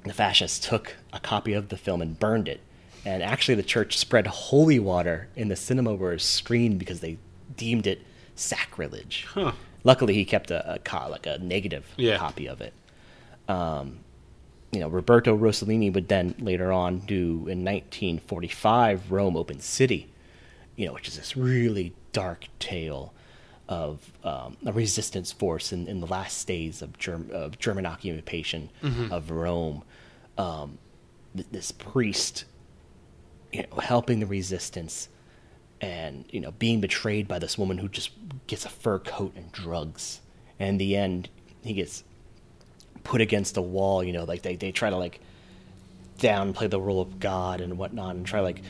the 0.04 0.12
fascists 0.12 0.66
took 0.66 0.96
a 1.12 1.20
copy 1.20 1.52
of 1.52 1.68
the 1.68 1.76
film 1.76 2.02
and 2.02 2.18
burned 2.18 2.48
it. 2.48 2.60
And 3.04 3.22
actually, 3.22 3.56
the 3.56 3.62
church 3.64 3.98
spread 3.98 4.26
holy 4.28 4.78
water 4.78 5.28
in 5.36 5.48
the 5.48 5.56
cinema 5.56 5.94
where 5.94 6.10
it 6.12 6.16
was 6.16 6.22
screened 6.24 6.78
because 6.78 7.00
they 7.00 7.18
deemed 7.56 7.86
it 7.86 8.00
sacrilege. 8.36 9.26
Huh. 9.28 9.52
Luckily, 9.84 10.14
he 10.14 10.24
kept 10.24 10.50
a, 10.52 10.74
a 10.74 10.78
co- 10.78 11.08
like 11.10 11.26
a 11.26 11.38
negative 11.38 11.84
Yeah. 11.96 12.16
copy 12.18 12.46
of 12.46 12.60
it. 12.60 12.72
Um, 13.48 13.98
you 14.70 14.78
know, 14.80 14.88
Roberto 14.88 15.36
Rossellini 15.36 15.92
would 15.92 16.08
then 16.08 16.34
later 16.38 16.72
on 16.72 17.00
do 17.00 17.48
in 17.48 17.64
1945 17.64 19.10
Rome 19.10 19.36
Open 19.36 19.58
City, 19.60 20.08
you 20.82 20.88
know, 20.88 20.94
which 20.94 21.06
is 21.06 21.16
this 21.16 21.36
really 21.36 21.92
dark 22.12 22.46
tale 22.58 23.14
of 23.68 24.12
um, 24.24 24.56
a 24.66 24.72
resistance 24.72 25.30
force 25.30 25.72
in, 25.72 25.86
in 25.86 26.00
the 26.00 26.06
last 26.08 26.46
days 26.48 26.82
of, 26.82 26.98
Germ- 26.98 27.30
of 27.32 27.56
German 27.60 27.86
occupation 27.86 28.68
Mhm. 28.82 29.12
of 29.12 29.30
Rome. 29.30 29.84
Um, 30.36 30.78
th- 31.36 31.46
this 31.52 31.70
priest, 31.70 32.44
you 33.52 33.62
know, 33.62 33.78
helping 33.78 34.18
the 34.18 34.26
resistance 34.26 35.08
and 35.80 36.24
you 36.30 36.40
know 36.40 36.50
being 36.52 36.80
betrayed 36.80 37.28
by 37.28 37.38
this 37.38 37.56
woman 37.58 37.78
who 37.78 37.88
just 37.88 38.10
gets 38.48 38.64
a 38.64 38.68
fur 38.68 38.98
coat 38.98 39.32
and 39.36 39.50
drugs 39.52 40.20
and 40.60 40.68
in 40.70 40.78
the 40.78 40.96
end 40.96 41.28
he 41.62 41.72
gets 41.74 42.04
put 43.02 43.20
against 43.20 43.56
a 43.56 43.62
wall 43.62 44.02
you 44.04 44.12
know 44.12 44.22
like 44.22 44.42
they, 44.42 44.54
they 44.54 44.70
try 44.70 44.90
to 44.90 44.96
like 44.96 45.18
downplay 46.20 46.70
the 46.70 46.80
role 46.80 47.00
of 47.00 47.18
god 47.18 47.60
and 47.60 47.76
whatnot 47.78 48.14
and 48.14 48.24
try 48.24 48.38
to 48.38 48.44
like 48.44 48.62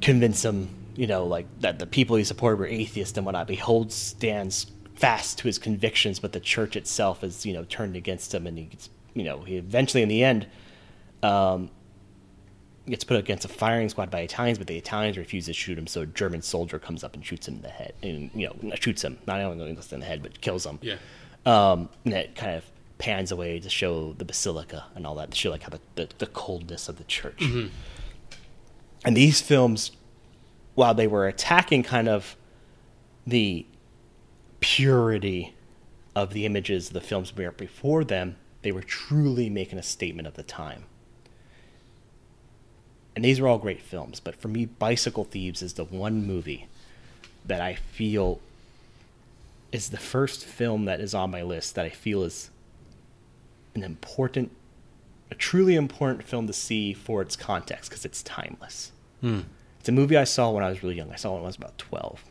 convince 0.00 0.42
him 0.42 0.68
you 0.96 1.06
know 1.06 1.24
like 1.26 1.46
that 1.60 1.78
the 1.78 1.86
people 1.86 2.16
he 2.16 2.24
supported 2.24 2.58
were 2.58 2.66
atheists 2.66 3.16
and 3.16 3.24
whatnot 3.26 3.46
but 3.46 3.54
he 3.54 3.60
holds 3.60 3.94
stands 3.94 4.66
fast 4.94 5.38
to 5.38 5.44
his 5.44 5.58
convictions 5.58 6.18
but 6.18 6.32
the 6.32 6.40
church 6.40 6.74
itself 6.76 7.22
is 7.22 7.44
you 7.44 7.52
know 7.52 7.64
turned 7.64 7.96
against 7.96 8.34
him 8.34 8.46
and 8.46 8.58
he 8.58 8.64
gets 8.64 8.88
you 9.14 9.22
know 9.24 9.42
he 9.42 9.56
eventually 9.56 10.02
in 10.02 10.08
the 10.08 10.24
end 10.24 10.46
um 11.22 11.70
gets 12.88 13.04
put 13.04 13.16
against 13.16 13.44
a 13.44 13.48
firing 13.48 13.88
squad 13.88 14.12
by 14.12 14.20
Italians, 14.20 14.58
but 14.58 14.68
the 14.68 14.76
Italians 14.76 15.18
refuse 15.18 15.46
to 15.46 15.52
shoot 15.52 15.76
him. 15.76 15.88
So 15.88 16.02
a 16.02 16.06
German 16.06 16.40
soldier 16.40 16.78
comes 16.78 17.02
up 17.02 17.14
and 17.14 17.26
shoots 17.26 17.48
him 17.48 17.56
in 17.56 17.62
the 17.62 17.68
head, 17.68 17.94
and 18.00 18.30
you 18.32 18.46
know, 18.46 18.74
shoots 18.76 19.02
him 19.02 19.18
not 19.26 19.40
only 19.40 19.68
in 19.68 19.74
the 20.00 20.06
head, 20.06 20.22
but 20.22 20.40
kills 20.40 20.64
him. 20.64 20.78
Yeah. 20.82 20.96
Um, 21.44 21.88
and 22.04 22.14
it 22.14 22.36
kind 22.36 22.54
of 22.54 22.64
pans 22.98 23.32
away 23.32 23.58
to 23.58 23.68
show 23.68 24.12
the 24.12 24.24
basilica 24.24 24.84
and 24.94 25.04
all 25.04 25.16
that, 25.16 25.32
to 25.32 25.36
show 25.36 25.50
like 25.50 25.64
how 25.64 25.70
the, 25.70 25.80
the, 25.96 26.08
the 26.18 26.26
coldness 26.26 26.88
of 26.88 26.96
the 26.98 27.04
church. 27.04 27.38
Mhm. 27.38 27.70
And 29.04 29.16
these 29.16 29.40
films, 29.40 29.90
while 30.76 30.94
they 30.94 31.08
were 31.08 31.26
attacking 31.26 31.82
kind 31.82 32.08
of 32.08 32.36
the 33.26 33.66
purity 34.60 35.54
of 36.14 36.32
the 36.32 36.46
images 36.46 36.88
of 36.88 36.92
the 36.92 37.00
films 37.00 37.34
we 37.34 37.44
were 37.44 37.50
before 37.50 38.04
them, 38.04 38.36
they 38.62 38.70
were 38.70 38.82
truly 38.82 39.50
making 39.50 39.78
a 39.78 39.82
statement 39.82 40.28
of 40.28 40.34
the 40.34 40.42
time. 40.42 40.84
And 43.16 43.24
these 43.24 43.40
are 43.40 43.48
all 43.48 43.58
great 43.58 43.80
films, 43.80 44.20
but 44.20 44.36
for 44.36 44.48
me, 44.48 44.66
Bicycle 44.66 45.24
Thieves 45.24 45.62
is 45.62 45.72
the 45.72 45.84
one 45.84 46.26
movie 46.26 46.68
that 47.46 47.62
I 47.62 47.74
feel 47.74 48.40
is 49.72 49.88
the 49.88 49.96
first 49.96 50.44
film 50.44 50.84
that 50.84 51.00
is 51.00 51.14
on 51.14 51.30
my 51.30 51.42
list 51.42 51.74
that 51.74 51.86
I 51.86 51.90
feel 51.90 52.22
is 52.22 52.50
an 53.74 53.82
important, 53.82 54.50
a 55.30 55.34
truly 55.34 55.74
important 55.74 56.24
film 56.24 56.46
to 56.46 56.52
see 56.52 56.92
for 56.92 57.22
its 57.22 57.34
context 57.34 57.90
because 57.90 58.04
it's 58.04 58.22
timeless. 58.22 58.92
Hmm. 59.22 59.40
It's 59.86 59.90
a 59.90 59.92
movie 59.92 60.16
I 60.16 60.24
saw 60.24 60.50
when 60.50 60.64
I 60.64 60.68
was 60.68 60.82
really 60.82 60.96
young. 60.96 61.12
I 61.12 61.14
saw 61.14 61.30
it 61.30 61.34
when 61.34 61.44
I 61.44 61.46
was 61.46 61.54
about 61.54 61.78
12. 61.78 62.24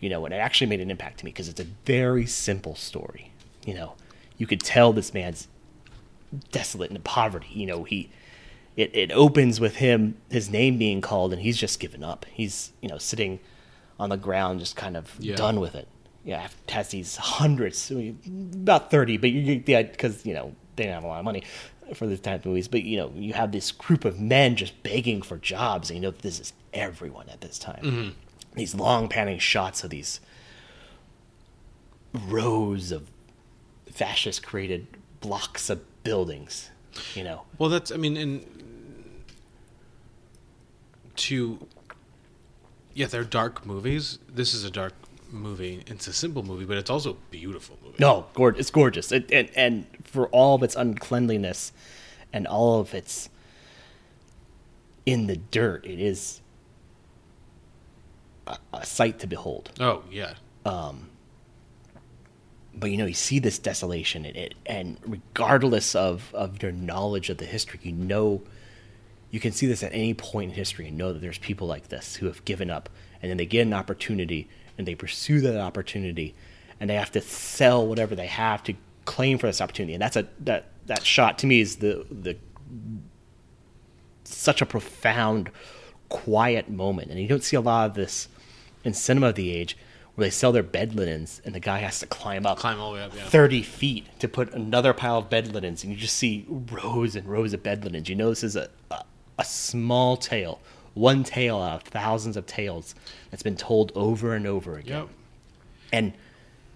You 0.00 0.08
know, 0.10 0.24
and 0.24 0.34
it 0.34 0.38
actually 0.38 0.66
made 0.66 0.80
an 0.80 0.90
impact 0.90 1.20
to 1.20 1.24
me 1.24 1.30
because 1.30 1.46
it's 1.48 1.60
a 1.60 1.66
very 1.86 2.26
simple 2.26 2.74
story. 2.74 3.30
You 3.64 3.74
know, 3.74 3.94
you 4.38 4.48
could 4.48 4.58
tell 4.58 4.92
this 4.92 5.14
man's 5.14 5.46
desolate 6.50 6.90
and 6.90 6.96
in 6.96 7.02
poverty. 7.04 7.46
You 7.52 7.66
know, 7.66 7.84
he 7.84 8.10
it, 8.76 8.92
it 8.92 9.12
opens 9.12 9.60
with 9.60 9.76
him 9.76 10.16
his 10.32 10.50
name 10.50 10.78
being 10.78 11.00
called 11.00 11.32
and 11.32 11.42
he's 11.42 11.56
just 11.56 11.78
given 11.78 12.02
up. 12.02 12.26
He's, 12.32 12.72
you 12.80 12.88
know, 12.88 12.98
sitting 12.98 13.38
on 14.00 14.08
the 14.08 14.16
ground 14.16 14.58
just 14.58 14.74
kind 14.74 14.96
of 14.96 15.14
Yeah. 15.20 15.36
done 15.36 15.60
with 15.60 15.76
it. 15.76 15.86
Yeah, 16.24 16.48
has 16.70 16.88
these 16.88 17.14
hundreds, 17.18 17.88
about 17.92 18.90
30, 18.90 19.16
but 19.18 19.30
you 19.30 19.42
get 19.60 19.66
the 19.66 19.80
because, 19.84 20.26
you 20.26 20.34
know, 20.34 20.56
they 20.74 20.82
didn't 20.86 20.94
have 20.94 21.04
a 21.04 21.06
lot 21.06 21.20
of 21.20 21.24
money. 21.24 21.44
For 21.94 22.06
this 22.06 22.20
type 22.20 22.40
of 22.40 22.46
movies, 22.46 22.68
but 22.68 22.82
you 22.82 22.96
know, 22.96 23.12
you 23.14 23.32
have 23.34 23.52
this 23.52 23.72
group 23.72 24.04
of 24.04 24.20
men 24.20 24.56
just 24.56 24.82
begging 24.82 25.22
for 25.22 25.36
jobs, 25.38 25.90
and 25.90 25.96
you 25.98 26.02
know 26.02 26.10
this 26.10 26.40
is 26.40 26.52
everyone 26.72 27.28
at 27.28 27.40
this 27.40 27.58
time. 27.58 27.82
Mhm. 27.82 28.12
These 28.54 28.74
long 28.74 29.08
panning 29.08 29.38
shots 29.38 29.82
of 29.84 29.90
these 29.90 30.20
rows 32.12 32.92
of 32.92 33.10
fascist 33.90 34.42
created 34.42 34.86
blocks 35.20 35.70
of 35.70 35.80
buildings, 36.04 36.70
you 37.14 37.24
know. 37.24 37.42
Well, 37.58 37.70
that's 37.70 37.90
I 37.90 37.96
mean, 37.96 38.16
and 38.16 38.44
to 41.16 41.66
yeah, 42.94 43.06
they're 43.06 43.24
dark 43.24 43.64
movies. 43.64 44.18
This 44.28 44.52
is 44.54 44.64
a 44.64 44.70
dark 44.70 44.94
movie. 45.32 45.82
It's 45.86 46.06
a 46.06 46.12
simple 46.12 46.42
movie, 46.42 46.64
but 46.64 46.76
it's 46.76 46.90
also 46.90 47.12
a 47.12 47.16
beautiful 47.30 47.78
movie. 47.82 47.96
No, 47.98 48.26
gord- 48.34 48.58
it's 48.58 48.70
gorgeous, 48.70 49.12
it, 49.12 49.30
and 49.32 49.50
and 49.56 49.86
for 50.04 50.28
all 50.28 50.54
of 50.54 50.62
its 50.62 50.76
uncleanliness 50.76 51.72
and 52.32 52.46
all 52.46 52.80
of 52.80 52.94
its 52.94 53.28
in 55.06 55.26
the 55.26 55.36
dirt, 55.36 55.84
it 55.84 55.98
is 56.00 56.40
a, 58.46 58.56
a 58.72 58.86
sight 58.86 59.18
to 59.20 59.26
behold. 59.26 59.70
Oh 59.80 60.02
yeah. 60.10 60.34
Um, 60.64 61.08
but 62.74 62.90
you 62.90 62.96
know, 62.96 63.06
you 63.06 63.14
see 63.14 63.38
this 63.38 63.58
desolation, 63.58 64.24
and 64.24 64.36
it, 64.36 64.54
and 64.66 64.96
regardless 65.04 65.94
of 65.94 66.32
of 66.34 66.62
your 66.62 66.72
knowledge 66.72 67.30
of 67.30 67.38
the 67.38 67.44
history, 67.44 67.80
you 67.82 67.92
know, 67.92 68.42
you 69.30 69.40
can 69.40 69.52
see 69.52 69.66
this 69.66 69.82
at 69.82 69.92
any 69.92 70.14
point 70.14 70.50
in 70.50 70.56
history 70.56 70.88
and 70.88 70.96
know 70.96 71.12
that 71.12 71.18
there's 71.20 71.38
people 71.38 71.66
like 71.66 71.88
this 71.88 72.16
who 72.16 72.26
have 72.26 72.44
given 72.44 72.70
up, 72.70 72.88
and 73.20 73.30
then 73.30 73.36
they 73.36 73.46
get 73.46 73.62
an 73.62 73.74
opportunity 73.74 74.48
and 74.78 74.86
they 74.86 74.94
pursue 74.94 75.40
that 75.40 75.58
opportunity, 75.58 76.34
and 76.80 76.88
they 76.88 76.94
have 76.94 77.12
to 77.12 77.20
sell 77.20 77.86
whatever 77.86 78.14
they 78.14 78.26
have 78.26 78.62
to 78.64 78.74
claim 79.04 79.38
for 79.38 79.46
this 79.46 79.60
opportunity, 79.60 79.94
and 79.94 80.02
that's 80.02 80.16
a 80.16 80.26
that 80.40 80.66
that 80.86 81.04
shot 81.04 81.38
to 81.38 81.46
me 81.46 81.60
is 81.60 81.76
the 81.76 82.06
the 82.10 82.36
such 84.24 84.62
a 84.62 84.66
profound, 84.66 85.50
quiet 86.08 86.68
moment, 86.68 87.10
and 87.10 87.20
you 87.20 87.28
don't 87.28 87.44
see 87.44 87.56
a 87.56 87.60
lot 87.60 87.90
of 87.90 87.94
this 87.94 88.28
in 88.84 88.94
cinema 88.94 89.28
of 89.28 89.34
the 89.34 89.52
age 89.52 89.76
where 90.14 90.26
they 90.26 90.30
sell 90.30 90.52
their 90.52 90.62
bed 90.62 90.94
linens 90.94 91.40
and 91.44 91.54
the 91.54 91.60
guy 91.60 91.78
has 91.78 92.00
to 92.00 92.06
climb 92.06 92.44
up 92.44 92.58
Climb 92.58 92.78
all 92.78 92.92
the 92.92 92.98
way 92.98 93.04
up, 93.04 93.14
yeah. 93.16 93.24
30 93.24 93.62
feet 93.62 94.06
to 94.18 94.28
put 94.28 94.52
another 94.52 94.92
pile 94.92 95.18
of 95.18 95.30
bed 95.30 95.52
linens 95.54 95.82
and 95.82 95.92
you 95.92 95.98
just 95.98 96.16
see 96.16 96.44
rows 96.48 97.16
and 97.16 97.26
rows 97.26 97.54
of 97.54 97.62
bed 97.62 97.84
linens. 97.84 98.08
You 98.08 98.16
know 98.16 98.28
this 98.28 98.44
is 98.44 98.56
a, 98.56 98.68
a, 98.90 99.04
a 99.38 99.44
small 99.44 100.16
tale 100.16 100.60
one 100.94 101.24
tale 101.24 101.58
out 101.58 101.82
of 101.82 101.88
thousands 101.88 102.36
of 102.36 102.46
tales 102.46 102.94
that's 103.30 103.42
been 103.42 103.56
told 103.56 103.92
over 103.94 104.34
and 104.34 104.46
over 104.46 104.76
again. 104.76 105.00
Yep. 105.00 105.08
and 105.92 106.12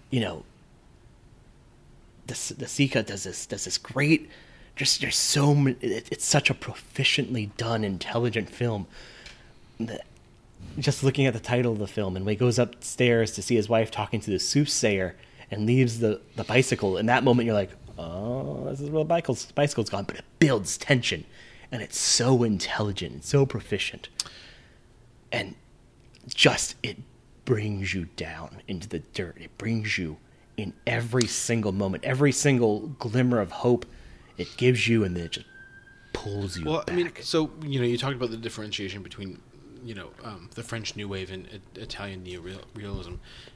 you 0.09 0.19
know 0.19 0.43
the 2.25 2.33
De 2.33 2.65
Sica 2.65 3.05
does 3.05 3.23
this 3.23 3.45
does 3.45 3.65
this 3.65 3.77
great 3.77 4.29
just 4.75 5.01
there's 5.01 5.15
so 5.15 5.55
many, 5.55 5.75
it, 5.81 6.07
it's 6.11 6.25
such 6.25 6.49
a 6.49 6.53
proficiently 6.53 7.49
done 7.57 7.83
intelligent 7.83 8.49
film. 8.49 8.87
That 9.79 10.05
just 10.79 11.03
looking 11.03 11.25
at 11.25 11.33
the 11.33 11.39
title 11.39 11.73
of 11.73 11.79
the 11.79 11.87
film 11.87 12.15
and 12.15 12.25
when 12.25 12.33
he 12.33 12.37
goes 12.37 12.59
upstairs 12.59 13.31
to 13.31 13.41
see 13.41 13.55
his 13.55 13.67
wife 13.67 13.89
talking 13.91 14.19
to 14.19 14.29
the 14.29 14.39
soothsayer 14.39 15.15
and 15.49 15.65
leaves 15.65 15.99
the, 15.99 16.19
the 16.35 16.43
bicycle 16.43 16.97
in 16.97 17.05
that 17.07 17.23
moment 17.23 17.45
you're 17.45 17.55
like 17.55 17.71
oh 17.97 18.65
this 18.69 18.81
is 18.81 18.89
where 18.89 19.03
the 19.03 19.07
bicycle's, 19.07 19.51
bicycle's 19.53 19.89
gone. 19.89 20.03
But 20.03 20.17
it 20.17 20.25
builds 20.39 20.77
tension 20.77 21.25
and 21.71 21.81
it's 21.81 21.97
so 21.97 22.43
intelligent 22.43 23.13
and 23.13 23.23
so 23.23 23.45
proficient 23.45 24.09
and 25.31 25.55
just 26.27 26.75
it 26.83 26.97
brings 27.45 27.93
you 27.93 28.05
down 28.15 28.61
into 28.67 28.87
the 28.89 28.99
dirt 28.99 29.35
it 29.39 29.57
brings 29.57 29.97
you 29.97 30.17
in 30.57 30.73
every 30.85 31.27
single 31.27 31.71
moment 31.71 32.03
every 32.03 32.31
single 32.31 32.87
glimmer 32.99 33.39
of 33.39 33.51
hope 33.51 33.85
it 34.37 34.47
gives 34.57 34.87
you 34.87 35.03
and 35.03 35.15
then 35.15 35.25
it 35.25 35.31
just 35.31 35.45
pulls 36.13 36.57
you 36.57 36.65
Well, 36.65 36.79
back. 36.79 36.91
I 36.91 36.95
mean, 36.95 37.11
so 37.21 37.51
you 37.61 37.79
know, 37.79 37.85
you 37.85 37.97
talked 37.97 38.15
about 38.15 38.31
the 38.31 38.37
differentiation 38.37 39.03
between 39.03 39.39
you 39.83 39.93
know 39.93 40.09
um, 40.23 40.49
the 40.55 40.63
French 40.63 40.95
New 40.95 41.07
Wave 41.07 41.31
and 41.31 41.47
I- 41.53 41.79
Italian 41.79 42.23
neo-realism, 42.23 43.13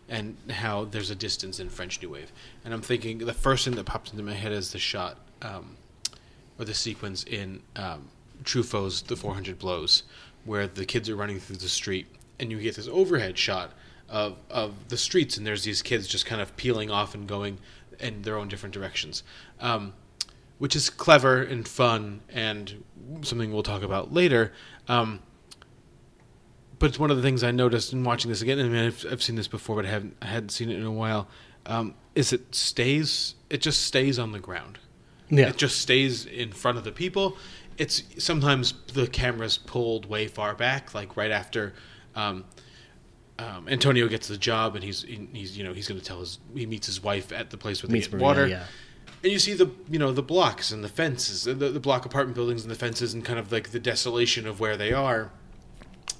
and 0.09 0.37
how 0.49 0.85
there's 0.85 1.09
a 1.09 1.15
distance 1.15 1.59
in 1.59 1.69
French 1.69 2.01
New 2.01 2.09
Wave. 2.09 2.31
And 2.63 2.73
I'm 2.73 2.81
thinking 2.81 3.17
the 3.17 3.33
first 3.33 3.65
thing 3.65 3.75
that 3.75 3.85
pops 3.85 4.11
into 4.11 4.23
my 4.23 4.33
head 4.33 4.51
is 4.51 4.71
the 4.71 4.79
shot 4.79 5.17
um, 5.41 5.75
or 6.61 6.65
the 6.65 6.73
sequence 6.75 7.23
in 7.23 7.61
um, 7.75 8.09
Truffaut's 8.43 9.01
The 9.01 9.15
400 9.15 9.57
Blows, 9.57 10.03
where 10.45 10.67
the 10.67 10.85
kids 10.85 11.09
are 11.09 11.15
running 11.15 11.39
through 11.39 11.57
the 11.57 11.67
street, 11.67 12.07
and 12.39 12.51
you 12.51 12.59
get 12.59 12.75
this 12.75 12.87
overhead 12.87 13.37
shot 13.37 13.71
of 14.07 14.37
of 14.49 14.89
the 14.89 14.97
streets, 14.97 15.37
and 15.37 15.45
there's 15.45 15.63
these 15.63 15.81
kids 15.81 16.07
just 16.07 16.25
kind 16.25 16.41
of 16.41 16.55
peeling 16.57 16.91
off 16.91 17.15
and 17.15 17.27
going 17.27 17.57
in 17.99 18.21
their 18.21 18.37
own 18.37 18.47
different 18.47 18.73
directions. 18.73 19.23
Um, 19.59 19.93
which 20.59 20.75
is 20.75 20.91
clever 20.91 21.41
and 21.41 21.67
fun 21.67 22.21
and 22.29 22.83
something 23.23 23.51
we'll 23.51 23.63
talk 23.63 23.81
about 23.81 24.13
later. 24.13 24.53
Um, 24.87 25.19
but 26.77 26.91
it's 26.91 26.99
one 26.99 27.09
of 27.09 27.17
the 27.17 27.23
things 27.23 27.43
I 27.43 27.49
noticed 27.49 27.93
in 27.93 28.03
watching 28.03 28.29
this 28.29 28.43
again. 28.43 28.59
I 28.59 28.63
mean, 28.65 28.85
I've, 28.85 29.03
I've 29.11 29.23
seen 29.23 29.35
this 29.35 29.47
before, 29.47 29.77
but 29.77 29.87
I 29.87 29.89
haven't, 29.89 30.17
I 30.21 30.27
hadn't 30.27 30.49
seen 30.49 30.69
it 30.69 30.77
in 30.77 30.85
a 30.85 30.91
while. 30.91 31.27
Um, 31.65 31.95
is 32.13 32.31
it 32.31 32.53
stays? 32.53 33.33
It 33.49 33.61
just 33.61 33.81
stays 33.81 34.19
on 34.19 34.33
the 34.33 34.39
ground. 34.39 34.77
Yeah. 35.31 35.47
It 35.49 35.57
just 35.57 35.79
stays 35.79 36.25
in 36.25 36.51
front 36.51 36.77
of 36.77 36.83
the 36.83 36.91
people. 36.91 37.37
It's 37.77 38.03
sometimes 38.19 38.73
the 38.93 39.07
camera's 39.07 39.57
pulled 39.57 40.05
way 40.05 40.27
far 40.27 40.53
back, 40.53 40.93
like 40.93 41.15
right 41.17 41.31
after 41.31 41.73
um, 42.15 42.43
um, 43.39 43.67
Antonio 43.69 44.07
gets 44.07 44.27
the 44.27 44.37
job, 44.37 44.75
and 44.75 44.83
he's 44.83 45.03
he's 45.03 45.57
you 45.57 45.63
know 45.63 45.73
he's 45.73 45.87
going 45.87 45.99
to 45.99 46.05
tell 46.05 46.19
his 46.19 46.37
he 46.53 46.65
meets 46.65 46.85
his 46.85 47.01
wife 47.01 47.31
at 47.31 47.49
the 47.49 47.57
place 47.57 47.81
where 47.81 47.87
they 47.87 47.93
Meets 47.93 48.07
get 48.07 48.15
Maria, 48.17 48.23
water. 48.25 48.47
yeah. 48.47 48.65
And 49.23 49.31
you 49.31 49.39
see 49.39 49.53
the 49.53 49.71
you 49.89 49.97
know 49.97 50.11
the 50.11 50.21
blocks 50.21 50.71
and 50.71 50.83
the 50.83 50.89
fences, 50.89 51.45
the, 51.45 51.53
the 51.53 51.79
block 51.79 52.05
apartment 52.05 52.35
buildings 52.35 52.61
and 52.63 52.69
the 52.69 52.75
fences, 52.75 53.13
and 53.13 53.23
kind 53.23 53.39
of 53.39 53.51
like 53.51 53.69
the 53.71 53.79
desolation 53.79 54.45
of 54.45 54.59
where 54.59 54.75
they 54.77 54.91
are, 54.93 55.31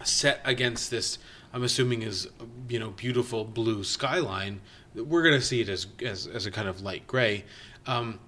set 0.04 0.42
against 0.46 0.90
this. 0.90 1.18
I'm 1.54 1.64
assuming 1.64 2.02
is 2.02 2.30
you 2.70 2.80
know 2.80 2.92
beautiful 2.92 3.44
blue 3.44 3.84
skyline. 3.84 4.62
We're 4.96 5.24
gonna 5.24 5.42
see 5.42 5.62
it 5.62 5.70
as 5.70 5.88
as, 6.04 6.28
as 6.28 6.46
a 6.46 6.52
kind 6.52 6.68
of 6.68 6.82
light 6.82 7.06
gray. 7.08 7.44
Um, 7.86 8.20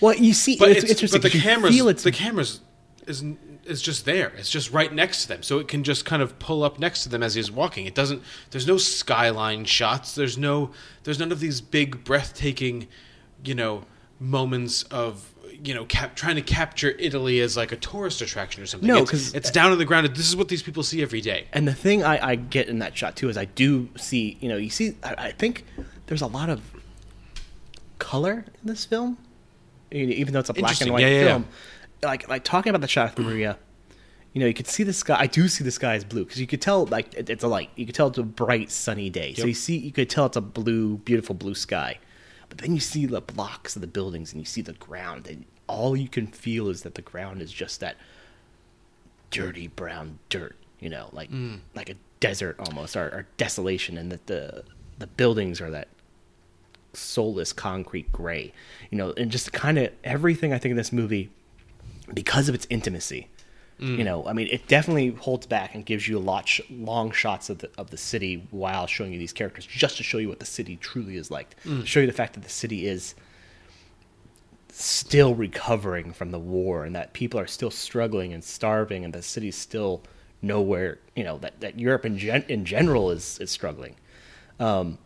well, 0.00 0.14
you 0.14 0.32
see, 0.34 0.56
but 0.58 0.70
it's 0.70 0.82
it's, 0.84 0.92
interesting 0.92 1.20
But 1.22 1.32
the 1.32 1.38
cameras, 1.38 1.74
feel 1.74 1.88
it's- 1.88 2.04
the 2.04 2.12
cameras 2.12 2.60
is 3.06 3.24
is 3.66 3.82
just 3.82 4.04
there. 4.04 4.32
It's 4.36 4.50
just 4.50 4.72
right 4.72 4.92
next 4.92 5.22
to 5.22 5.28
them, 5.28 5.42
so 5.42 5.58
it 5.58 5.68
can 5.68 5.84
just 5.84 6.04
kind 6.04 6.22
of 6.22 6.38
pull 6.38 6.62
up 6.64 6.78
next 6.78 7.02
to 7.04 7.08
them 7.08 7.22
as 7.22 7.34
he's 7.34 7.50
walking. 7.50 7.86
It 7.86 7.94
doesn't. 7.94 8.22
There's 8.50 8.66
no 8.66 8.76
skyline 8.78 9.64
shots. 9.64 10.14
There's 10.14 10.36
no. 10.38 10.70
There's 11.04 11.18
none 11.18 11.30
of 11.30 11.40
these 11.40 11.60
big, 11.60 12.02
breathtaking, 12.04 12.88
you 13.44 13.54
know, 13.54 13.84
moments 14.18 14.82
of 14.84 15.32
you 15.62 15.74
know 15.74 15.84
cap, 15.84 16.16
trying 16.16 16.36
to 16.36 16.42
capture 16.42 16.90
Italy 16.98 17.38
as 17.40 17.56
like 17.56 17.70
a 17.70 17.76
tourist 17.76 18.22
attraction 18.22 18.62
or 18.62 18.66
something. 18.66 18.86
No, 18.88 19.02
It's- 19.02 19.10
'cause- 19.10 19.34
it's 19.34 19.50
down 19.50 19.72
on 19.72 19.78
the 19.78 19.84
ground. 19.84 20.06
This 20.16 20.28
is 20.28 20.34
what 20.36 20.48
these 20.48 20.62
people 20.62 20.82
see 20.82 21.02
every 21.02 21.20
day. 21.20 21.46
And 21.52 21.68
the 21.68 21.74
thing 21.74 22.02
I, 22.02 22.30
I 22.30 22.34
get 22.36 22.68
in 22.68 22.78
that 22.78 22.96
shot 22.96 23.14
too 23.14 23.28
is 23.28 23.36
I 23.36 23.44
do 23.44 23.88
see, 23.98 24.38
you 24.40 24.48
know, 24.48 24.56
you 24.56 24.70
see, 24.70 24.96
I, 25.04 25.14
I 25.26 25.32
think 25.32 25.64
there's 26.06 26.22
a 26.22 26.26
lot 26.26 26.48
of 26.48 26.60
color 27.98 28.44
in 28.62 28.66
this 28.68 28.84
film, 28.84 29.18
even 29.90 30.32
though 30.32 30.40
it's 30.40 30.50
a 30.50 30.54
black 30.54 30.80
and 30.80 30.90
white 30.92 31.00
Yeah, 31.00 31.08
yeah, 31.08 31.24
film. 31.26 31.46
Like, 32.02 32.28
like 32.28 32.44
talking 32.44 32.70
about 32.70 32.80
the 32.80 32.88
shot 32.88 33.18
of 33.18 33.24
Maria, 33.24 33.58
you 34.32 34.40
know, 34.40 34.46
you 34.46 34.54
could 34.54 34.66
see 34.68 34.84
the 34.84 34.92
sky. 34.92 35.16
I 35.18 35.26
do 35.26 35.48
see 35.48 35.64
the 35.64 35.70
sky 35.70 35.96
is 35.96 36.04
blue 36.04 36.24
because 36.24 36.40
you 36.40 36.46
could 36.46 36.62
tell, 36.62 36.86
like, 36.86 37.12
it, 37.14 37.28
it's 37.28 37.44
a 37.44 37.48
light. 37.48 37.70
You 37.76 37.84
could 37.86 37.94
tell 37.94 38.08
it's 38.08 38.18
a 38.18 38.22
bright, 38.22 38.70
sunny 38.70 39.10
day. 39.10 39.34
So 39.34 39.46
you 39.46 39.54
see, 39.54 39.76
you 39.76 39.92
could 39.92 40.08
tell 40.08 40.26
it's 40.26 40.36
a 40.36 40.40
blue, 40.40 40.98
beautiful 40.98 41.34
blue 41.34 41.54
sky. 41.54 41.98
But 42.48 42.58
then 42.58 42.72
you 42.74 42.80
see 42.80 43.06
the 43.06 43.20
blocks 43.20 43.76
of 43.76 43.82
the 43.82 43.88
buildings 43.88 44.32
and 44.32 44.40
you 44.40 44.44
see 44.46 44.62
the 44.62 44.72
ground, 44.74 45.26
and 45.26 45.44
all 45.66 45.96
you 45.96 46.08
can 46.08 46.26
feel 46.26 46.68
is 46.68 46.82
that 46.82 46.94
the 46.94 47.02
ground 47.02 47.42
is 47.42 47.52
just 47.52 47.80
that 47.80 47.96
dirty 49.30 49.68
brown 49.68 50.18
dirt, 50.28 50.56
you 50.80 50.88
know, 50.88 51.08
like 51.12 51.30
Mm. 51.30 51.60
like 51.74 51.88
a 51.90 51.94
desert 52.18 52.56
almost, 52.58 52.96
or, 52.96 53.04
or 53.06 53.26
desolation, 53.36 53.96
and 53.98 54.10
that 54.10 54.26
the 54.26 54.64
the 54.98 55.06
buildings 55.06 55.60
are 55.60 55.70
that 55.70 55.88
soulless 56.92 57.52
concrete 57.52 58.10
gray, 58.12 58.52
you 58.90 58.98
know, 58.98 59.12
and 59.16 59.30
just 59.30 59.52
kind 59.52 59.78
of 59.78 59.90
everything 60.04 60.52
I 60.52 60.58
think 60.58 60.70
in 60.70 60.76
this 60.76 60.92
movie, 60.92 61.30
because 62.12 62.48
of 62.48 62.54
its 62.54 62.66
intimacy, 62.70 63.28
Mm. 63.80 63.96
you 63.96 64.04
know, 64.04 64.26
I 64.26 64.34
mean, 64.34 64.46
it 64.50 64.68
definitely 64.68 65.08
holds 65.08 65.46
back 65.46 65.74
and 65.74 65.86
gives 65.86 66.06
you 66.06 66.18
a 66.18 66.20
lot 66.20 66.46
sh- 66.46 66.60
long 66.70 67.12
shots 67.12 67.48
of 67.48 67.60
the 67.60 67.70
of 67.78 67.88
the 67.90 67.96
city 67.96 68.46
while 68.50 68.86
showing 68.86 69.10
you 69.12 69.18
these 69.18 69.32
characters, 69.32 69.64
just 69.64 69.96
to 69.96 70.02
show 70.02 70.18
you 70.18 70.28
what 70.28 70.38
the 70.38 70.44
city 70.44 70.76
truly 70.76 71.16
is 71.16 71.30
like, 71.30 71.56
Mm. 71.64 71.86
show 71.86 72.00
you 72.00 72.06
the 72.06 72.12
fact 72.12 72.34
that 72.34 72.42
the 72.42 72.50
city 72.50 72.86
is 72.86 73.14
still 74.72 75.34
recovering 75.34 76.12
from 76.12 76.30
the 76.30 76.38
war 76.38 76.84
and 76.84 76.94
that 76.94 77.12
people 77.12 77.38
are 77.40 77.46
still 77.46 77.70
struggling 77.70 78.32
and 78.32 78.44
starving 78.44 79.04
and 79.04 79.12
the 79.12 79.22
city's 79.22 79.56
still 79.56 80.02
nowhere 80.42 80.98
you 81.16 81.24
know 81.24 81.36
that, 81.38 81.60
that 81.60 81.78
europe 81.78 82.04
in, 82.06 82.16
gen- 82.16 82.44
in 82.48 82.64
general 82.64 83.10
is, 83.10 83.38
is 83.40 83.50
struggling 83.50 83.94
um, 84.58 84.96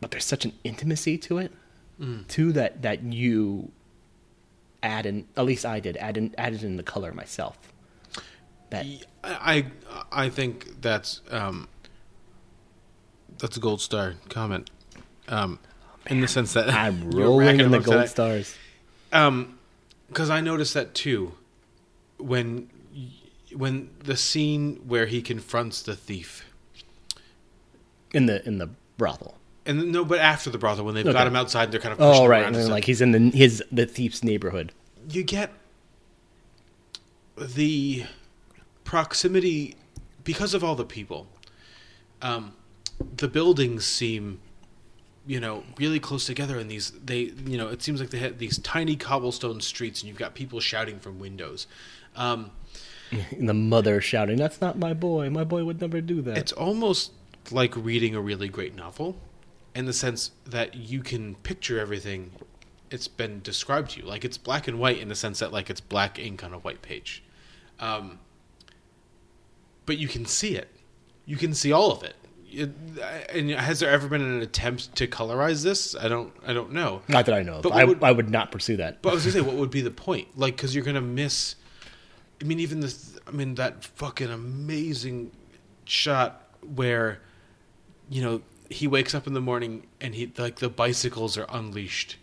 but 0.00 0.10
there's 0.10 0.24
such 0.24 0.44
an 0.44 0.52
intimacy 0.64 1.16
to 1.18 1.38
it 1.38 1.52
Mm. 2.00 2.26
too 2.28 2.52
that 2.52 2.82
that 2.82 3.02
you 3.04 3.70
add 4.82 5.06
in 5.06 5.26
at 5.34 5.46
least 5.46 5.64
i 5.64 5.80
did 5.80 5.96
add 5.96 6.18
in 6.18 6.34
added 6.36 6.62
in 6.62 6.76
the 6.76 6.82
color 6.82 7.10
myself 7.12 7.56
that 8.68 8.84
I 9.24 9.66
I 10.12 10.28
think 10.28 10.82
that's 10.82 11.22
um, 11.30 11.68
that's 13.38 13.56
a 13.56 13.60
gold 13.60 13.80
star 13.80 14.14
comment. 14.28 14.70
Um, 15.28 15.58
in 16.06 16.20
the 16.20 16.28
sense 16.28 16.52
that 16.54 16.68
I'm 16.70 17.10
rolling 17.12 17.60
in 17.60 17.70
the 17.70 17.78
gold 17.78 17.98
that. 17.98 18.08
stars. 18.10 18.56
Um, 19.12 19.58
because 20.08 20.30
I 20.30 20.40
noticed 20.40 20.74
that 20.74 20.94
too 20.94 21.34
when 22.18 22.68
when 23.54 23.90
the 24.02 24.16
scene 24.16 24.76
where 24.86 25.06
he 25.06 25.22
confronts 25.22 25.80
the 25.82 25.94
thief 25.96 26.44
in 28.12 28.26
the 28.26 28.44
in 28.46 28.58
the 28.58 28.68
brothel. 28.98 29.36
And 29.66 29.92
no, 29.92 30.04
but 30.04 30.18
after 30.18 30.50
the 30.50 30.58
brothel 30.58 30.84
when 30.84 30.94
they've 30.94 31.06
Okay. 31.06 31.12
got 31.12 31.26
him 31.26 31.36
outside, 31.36 31.70
they're 31.72 31.80
kind 31.80 31.92
of 31.92 31.98
pushing 31.98 32.24
Oh 32.24 32.26
right, 32.26 32.38
around 32.40 32.46
and 32.48 32.56
and 32.56 32.64
then, 32.66 32.70
like 32.70 32.84
he's 32.84 33.00
in 33.00 33.12
the 33.12 33.30
his 33.36 33.62
the 33.72 33.86
thief's 33.86 34.22
neighborhood. 34.24 34.72
you 35.10 35.22
get 35.22 35.50
the 37.36 38.04
proximity 38.84 39.74
because 40.24 40.54
of 40.54 40.64
all 40.64 40.74
the 40.74 40.84
people. 40.84 41.26
Um, 42.22 42.54
the 43.16 43.28
buildings 43.28 43.84
seem, 43.84 44.40
you 45.26 45.38
know, 45.38 45.64
really 45.78 46.00
close 46.00 46.24
together, 46.24 46.58
and 46.58 46.70
these 46.70 46.92
they, 47.04 47.32
you 47.46 47.58
know, 47.58 47.68
it 47.68 47.82
seems 47.82 48.00
like 48.00 48.10
they 48.10 48.18
had 48.18 48.38
these 48.38 48.58
tiny 48.58 48.96
cobblestone 48.96 49.60
streets, 49.60 50.00
and 50.00 50.08
you've 50.08 50.18
got 50.18 50.34
people 50.34 50.60
shouting 50.60 50.98
from 50.98 51.18
windows. 51.18 51.66
Um, 52.14 52.50
And 53.30 53.48
the 53.48 53.54
mother 53.54 54.00
shouting, 54.00 54.36
"That's 54.36 54.60
not 54.60 54.78
my 54.78 54.92
boy. 54.94 55.30
My 55.30 55.44
boy 55.44 55.64
would 55.64 55.80
never 55.80 56.00
do 56.00 56.22
that." 56.22 56.38
it's 56.38 56.52
almost 56.52 57.12
like 57.52 57.76
reading 57.76 58.14
a 58.16 58.20
really 58.20 58.48
great 58.48 58.74
novel, 58.74 59.16
in 59.76 59.84
the 59.86 59.92
sense 59.92 60.30
that 60.46 60.74
you 60.74 61.02
can 61.02 61.34
picture 61.36 61.78
everything. 61.78 62.32
It's 62.90 63.08
been 63.08 63.40
described 63.42 63.90
to 63.92 64.00
you 64.00 64.06
like 64.06 64.24
it's 64.24 64.38
black 64.38 64.68
and 64.68 64.78
white 64.78 64.98
in 64.98 65.08
the 65.08 65.14
sense 65.16 65.40
that 65.40 65.52
like 65.52 65.68
it's 65.70 65.80
black 65.80 66.18
ink 66.18 66.42
on 66.44 66.52
a 66.54 66.58
white 66.58 66.82
page, 66.82 67.22
um, 67.80 68.20
but 69.84 69.98
you 69.98 70.08
can 70.08 70.24
see 70.24 70.56
it. 70.56 70.68
You 71.24 71.36
can 71.36 71.52
see 71.54 71.72
all 71.72 71.90
of 71.90 72.02
it. 72.02 72.14
It- 72.50 72.70
and 73.34 73.50
has 73.50 73.80
there 73.80 73.90
ever 73.90 74.06
been 74.08 74.22
an 74.22 74.40
attempt 74.40 74.94
to 74.96 75.06
colorize 75.08 75.62
this? 75.64 75.96
I 75.96 76.06
don't. 76.08 76.32
I 76.46 76.52
don't 76.52 76.72
know. 76.72 77.02
Not 77.08 77.26
that 77.26 77.34
I 77.34 77.42
know. 77.42 77.54
Of. 77.54 77.62
But 77.62 77.72
I, 77.72 77.84
would- 77.84 78.02
I 78.02 78.12
would 78.12 78.30
not 78.30 78.52
pursue 78.52 78.76
that. 78.78 79.02
But 79.02 79.10
I 79.10 79.14
was 79.14 79.24
gonna 79.24 79.32
say, 79.32 79.40
what 79.40 79.56
would 79.56 79.70
be 79.70 79.80
the 79.80 79.90
point? 79.90 80.28
Like, 80.38 80.56
because 80.56 80.74
you're 80.74 80.84
gonna 80.84 81.00
miss. 81.00 81.56
I 82.40 82.44
mean, 82.44 82.60
even 82.60 82.80
this. 82.80 83.18
I 83.26 83.32
mean, 83.32 83.56
that 83.56 83.84
fucking 83.84 84.30
amazing 84.30 85.32
shot 85.86 86.48
where, 86.76 87.20
you 88.08 88.22
know, 88.22 88.42
he 88.70 88.86
wakes 88.86 89.14
up 89.14 89.26
in 89.26 89.32
the 89.34 89.40
morning 89.40 89.86
and 90.00 90.14
he 90.14 90.32
like 90.38 90.56
the 90.56 90.68
bicycles 90.68 91.36
are 91.38 91.46
unleashed, 91.48 92.16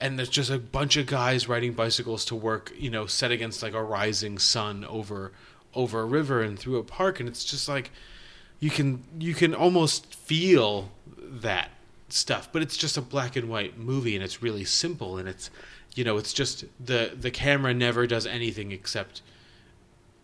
and 0.00 0.18
there's 0.18 0.28
just 0.28 0.50
a 0.50 0.58
bunch 0.58 0.96
of 0.96 1.06
guys 1.06 1.48
riding 1.48 1.72
bicycles 1.72 2.24
to 2.26 2.34
work. 2.34 2.72
You 2.78 2.90
know, 2.90 3.06
set 3.06 3.30
against 3.30 3.62
like 3.62 3.74
a 3.74 3.82
rising 3.82 4.38
sun 4.38 4.84
over 4.84 5.32
over 5.74 6.00
a 6.00 6.06
river 6.06 6.42
and 6.42 6.58
through 6.58 6.76
a 6.78 6.82
park, 6.84 7.20
and 7.20 7.28
it's 7.28 7.44
just 7.44 7.68
like 7.68 7.90
you 8.60 8.70
can 8.70 9.02
you 9.18 9.34
can 9.34 9.54
almost 9.54 10.14
feel 10.14 10.90
that 11.18 11.70
stuff. 12.08 12.48
But 12.52 12.62
it's 12.62 12.76
just 12.76 12.96
a 12.96 13.02
black 13.02 13.36
and 13.36 13.48
white 13.48 13.76
movie 13.78 14.14
and 14.14 14.24
it's 14.24 14.42
really 14.42 14.64
simple 14.64 15.18
and 15.18 15.28
it's 15.28 15.50
you 15.94 16.04
know 16.04 16.16
it's 16.18 16.32
just 16.32 16.64
the 16.84 17.12
the 17.18 17.30
camera 17.30 17.74
never 17.74 18.06
does 18.06 18.26
anything 18.26 18.70
except 18.72 19.22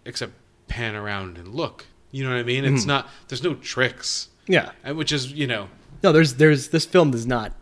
except 0.05 0.32
pan 0.69 0.94
around 0.94 1.39
and 1.39 1.49
look. 1.55 1.86
You 2.11 2.24
know 2.24 2.31
what 2.31 2.40
i 2.40 2.43
mean? 2.43 2.65
It's 2.65 2.85
Mhm. 2.85 2.89
not 2.89 3.09
there's 3.28 3.43
no 3.43 3.55
tricks 3.55 4.28
Yeah. 4.53 4.73
Uh, 4.87 4.95
which 4.95 5.12
is 5.12 5.33
you 5.33 5.47
know 5.47 5.69
No, 6.03 6.12
there's 6.12 6.35
there's 6.35 6.69
this 6.69 6.85
film 6.85 7.11
does 7.11 7.27
not 7.27 7.53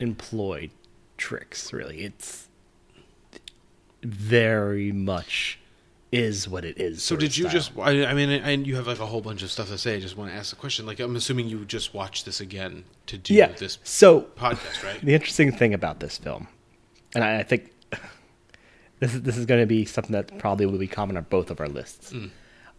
employ 0.00 0.70
tricks 1.16 1.72
really. 1.72 2.02
It's 2.02 2.48
very 4.02 4.90
much 4.90 5.58
is 6.12 6.48
what 6.48 6.64
it 6.64 6.76
is. 6.80 7.04
so 7.04 7.14
did 7.14 7.36
you 7.36 7.44
style. 7.44 7.52
just 7.52 7.78
I, 7.78 8.04
I 8.06 8.14
mean 8.14 8.30
and 8.30 8.66
you 8.66 8.74
have 8.74 8.88
like 8.88 8.98
a 8.98 9.06
whole 9.06 9.20
bunch 9.20 9.44
of 9.44 9.50
stuff 9.52 9.68
to 9.68 9.78
say 9.78 9.94
i 9.94 10.00
just 10.00 10.16
want 10.16 10.32
to 10.32 10.36
ask 10.36 10.50
the 10.50 10.56
question 10.56 10.84
like 10.84 10.98
i'm 10.98 11.14
assuming 11.14 11.46
you 11.46 11.64
just 11.64 11.94
watched 11.94 12.24
this 12.24 12.40
again 12.40 12.82
to 13.06 13.16
do 13.16 13.32
yeah. 13.32 13.46
this 13.46 13.78
so 13.84 14.22
podcast 14.22 14.82
right 14.82 15.00
The 15.04 15.14
interesting 15.14 15.52
thing 15.52 15.72
about 15.72 16.00
this 16.00 16.18
film, 16.18 16.48
and 17.14 17.22
I, 17.22 17.38
I 17.38 17.42
think 17.44 17.70
this 18.98 19.14
is 19.14 19.22
this 19.22 19.36
is 19.36 19.46
going 19.46 19.60
to 19.60 19.66
be 19.66 19.84
something 19.84 20.12
that 20.12 20.36
probably 20.38 20.66
will 20.66 20.78
be 20.78 20.88
common 20.88 21.16
on 21.16 21.26
both 21.30 21.48
of 21.48 21.60
our 21.60 21.68
lists. 21.68 22.12
Mm. 22.12 22.30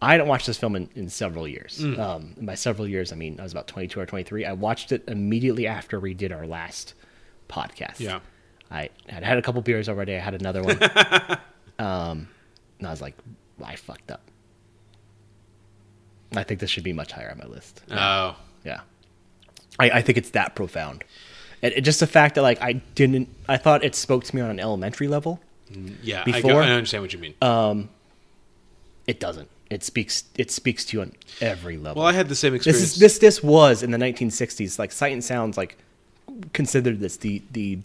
I 0.02 0.12
hadn't 0.12 0.26
watched 0.26 0.46
this 0.46 0.58
film 0.58 0.74
in, 0.76 0.88
in 0.94 1.08
several 1.08 1.46
years. 1.46 1.78
Mm. 1.80 1.98
Um, 1.98 2.34
by 2.42 2.54
several 2.54 2.88
years, 2.88 3.12
I 3.12 3.16
mean 3.16 3.38
I 3.38 3.44
was 3.44 3.52
about 3.52 3.68
twenty 3.68 3.88
two 3.88 4.00
or 4.00 4.06
twenty 4.06 4.24
three. 4.24 4.44
I 4.44 4.52
watched 4.52 4.92
it 4.92 5.04
immediately 5.06 5.66
after 5.66 6.00
we 6.00 6.12
did 6.12 6.32
our 6.32 6.46
last 6.46 6.94
podcast. 7.48 8.00
Yeah. 8.00 8.20
I 8.70 8.88
had 9.08 9.22
had 9.22 9.38
a 9.38 9.42
couple 9.42 9.60
beers 9.62 9.88
already. 9.88 10.14
I 10.14 10.18
had 10.18 10.34
another 10.34 10.62
one. 10.62 10.78
um, 11.78 12.28
and 12.78 12.88
I 12.88 12.90
was 12.90 13.02
like, 13.02 13.14
I 13.62 13.76
fucked 13.76 14.10
up. 14.10 14.22
I 16.34 16.42
think 16.42 16.60
this 16.60 16.70
should 16.70 16.84
be 16.84 16.92
much 16.92 17.12
higher 17.12 17.30
on 17.30 17.38
my 17.38 17.46
list. 17.46 17.82
Oh. 17.90 18.36
Yeah. 18.64 18.80
I, 19.78 19.90
I 19.90 20.02
think 20.02 20.18
it's 20.18 20.30
that 20.30 20.54
profound. 20.54 21.04
And 21.62 21.72
it, 21.74 21.82
just 21.82 22.00
the 22.00 22.06
fact 22.06 22.34
that 22.34 22.42
like 22.42 22.60
I 22.60 22.72
didn't 22.72 23.28
I 23.48 23.56
thought 23.56 23.84
it 23.84 23.94
spoke 23.94 24.24
to 24.24 24.34
me 24.34 24.42
on 24.42 24.50
an 24.50 24.58
elementary 24.58 25.08
level. 25.08 25.40
Mm, 25.70 25.96
yeah, 26.02 26.22
I 26.26 26.40
go- 26.40 26.48
Before 26.48 26.62
I 26.62 26.70
understand 26.70 27.02
what 27.02 27.12
you 27.12 27.18
mean. 27.18 27.34
Um 27.40 27.88
it 29.06 29.20
doesn't. 29.20 29.48
It 29.72 29.82
speaks 29.84 30.24
it 30.36 30.50
speaks 30.50 30.84
to 30.86 30.96
you 30.96 31.02
on 31.02 31.12
every 31.40 31.76
level. 31.76 32.00
Well, 32.02 32.08
I 32.08 32.12
had 32.14 32.28
the 32.28 32.34
same 32.34 32.52
This 32.52 32.66
experience. 32.66 32.92
is 32.94 32.98
this 32.98 33.18
this 33.18 33.42
was 33.42 33.82
in 33.82 33.90
the 33.90 33.98
1960s 33.98 34.78
like 34.78 34.92
Sight 34.92 35.12
and 35.12 35.24
Sound's 35.24 35.56
like 35.56 35.76
considered 36.52 37.00
this 37.00 37.16
the 37.16 37.42
the 37.52 37.78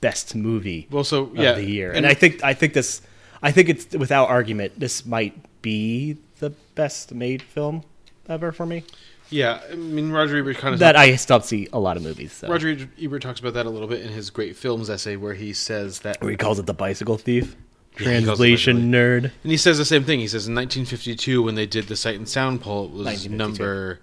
best 0.00 0.34
movie 0.34 0.86
Well, 0.90 1.04
so, 1.04 1.24
of 1.24 1.36
yeah, 1.36 1.52
the 1.52 1.64
year. 1.64 1.88
and- 1.88 1.98
And, 1.98 2.06
I 2.06 2.14
think 2.14 2.42
I 2.42 2.54
think 2.54 2.72
this 2.72 3.02
I 3.42 3.52
think 3.52 3.68
it's 3.68 3.94
without 3.94 4.28
argument 4.28 4.78
this 4.78 5.04
might 5.04 5.34
be 5.62 6.16
the 6.38 6.50
best 6.74 7.12
made 7.14 7.42
film 7.42 7.82
ever 8.28 8.50
for 8.52 8.64
me. 8.64 8.84
yeah 9.28 9.60
i 9.70 9.74
mean 9.74 10.10
roger 10.10 10.38
ebert 10.38 10.56
kind 10.56 10.72
of 10.74 10.80
That 10.80 10.96
I 10.96 11.16
still 11.16 11.40
see 11.40 11.68
a 11.72 11.78
lot 11.78 11.96
of 11.96 12.02
movies. 12.02 12.32
So. 12.32 12.48
Roger 12.48 12.88
Ebert 13.00 13.22
talks 13.22 13.40
about 13.40 13.54
that 13.54 13.66
a 13.66 13.70
little 13.70 13.88
bit 13.88 14.00
in 14.02 14.08
his 14.12 14.30
great 14.30 14.56
films 14.56 14.88
essay, 14.90 15.16
where 15.16 15.34
he 15.34 15.52
says 15.52 16.00
that 16.00 16.20
Where 16.22 16.30
he 16.30 16.36
calls 16.36 16.58
it 16.58 16.66
the 16.66 16.74
bicycle 16.74 17.18
thief. 17.18 17.56
Yeah, 17.98 18.18
he 18.18 18.24
Translation 18.24 18.90
nerd. 18.92 19.24
and 19.24 19.50
he 19.50 19.56
says 19.56 19.76
the 19.78 19.84
same 19.84 20.04
thing. 20.04 20.20
He 20.20 20.28
says 20.28 20.46
in 20.48 20.54
1952, 20.54 21.42
when 21.42 21.54
they 21.54 21.66
did 21.66 21.86
the 21.88 21.96
Sight 21.96 22.16
and 22.16 22.28
Sound 22.28 22.60
poll, 22.62 22.84
it 22.86 22.92
was 22.92 23.06
1952. 23.06 23.36
number, 23.36 24.00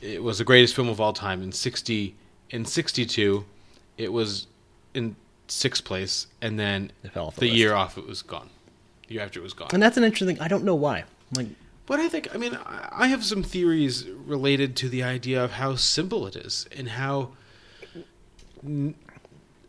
it 0.00 0.22
was 0.22 0.38
the 0.38 0.44
greatest 0.44 0.74
film 0.74 0.88
of 0.88 1.00
all 1.00 1.12
time. 1.12 1.42
In 1.42 1.52
60, 1.52 2.14
in 2.50 2.64
62, 2.64 3.44
it 3.98 4.12
was 4.12 4.46
in 4.94 5.16
sixth 5.48 5.84
place, 5.84 6.26
and 6.40 6.58
then 6.58 6.92
fell 7.12 7.26
off 7.26 7.34
the 7.34 7.40
the 7.42 7.46
list. 7.48 7.58
year 7.58 7.74
off, 7.74 7.98
it 7.98 8.06
was 8.06 8.22
gone. 8.22 8.48
The 9.08 9.14
year 9.14 9.22
after, 9.24 9.40
it 9.40 9.42
was 9.42 9.52
gone. 9.52 9.68
And 9.72 9.82
that's 9.82 9.96
an 9.98 10.04
interesting. 10.04 10.40
I 10.40 10.48
don't 10.48 10.64
know 10.64 10.74
why. 10.74 11.04
Like, 11.36 11.48
But 11.86 12.00
I 12.00 12.08
think, 12.08 12.34
I 12.34 12.38
mean, 12.38 12.54
I 12.64 12.88
I 12.92 13.06
have 13.08 13.24
some 13.24 13.42
theories 13.42 14.08
related 14.08 14.74
to 14.76 14.88
the 14.88 15.02
idea 15.02 15.42
of 15.44 15.52
how 15.52 15.74
simple 15.76 16.26
it 16.26 16.36
is 16.36 16.66
and 16.76 16.88
how 16.90 17.32
n- 18.64 18.94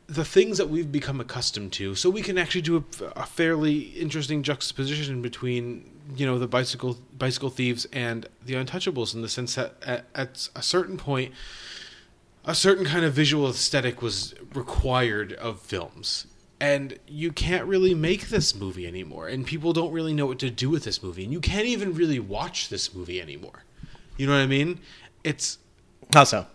the 0.08 0.26
things 0.26 0.58
that 0.58 0.70
we've 0.70 0.92
become 0.92 1.20
accustomed 1.20 1.72
to. 1.74 1.96
So 1.96 2.10
we 2.10 2.22
can 2.22 2.38
actually 2.38 2.62
do 2.62 2.78
a, 2.78 3.06
a 3.16 3.26
fairly 3.26 3.80
interesting 3.80 4.44
juxtaposition 4.44 5.22
between, 5.22 5.90
you 6.16 6.26
know, 6.26 6.38
the 6.38 6.48
bicycle 6.48 6.98
bicycle 7.18 7.50
thieves 7.50 7.86
and 7.94 8.28
the 8.44 8.54
Untouchables 8.54 9.14
in 9.14 9.22
the 9.22 9.30
sense 9.30 9.56
that 9.56 9.76
at, 9.86 10.06
at 10.14 10.50
a 10.56 10.62
certain 10.62 10.98
point, 10.98 11.34
a 12.46 12.54
certain 12.54 12.86
kind 12.86 13.06
of 13.06 13.14
visual 13.14 13.50
aesthetic 13.50 14.02
was 14.02 14.36
required 14.54 15.34
of 15.34 15.62
films. 15.62 16.28
And 16.60 16.98
you 17.08 17.32
can't 17.32 17.66
really 17.66 17.94
make 17.94 18.30
this 18.30 18.56
movie 18.56 18.88
anymore. 18.88 19.28
And 19.28 19.46
people 19.46 19.74
don't 19.74 19.92
really 19.92 20.14
know 20.14 20.26
what 20.26 20.40
to 20.40 20.50
do 20.50 20.70
with 20.70 20.84
this 20.84 21.04
movie. 21.04 21.24
And 21.24 21.34
you 21.34 21.42
can't 21.42 21.66
even 21.66 21.94
really 21.94 22.20
watch 22.20 22.70
this 22.70 22.94
movie 22.94 23.22
anymore. 23.22 23.64
You 24.18 24.28
know 24.28 24.34
what 24.34 24.44
I 24.44 24.48
mean? 24.48 24.80
It's 25.24 25.58
how 26.14 26.24
so? 26.24 26.46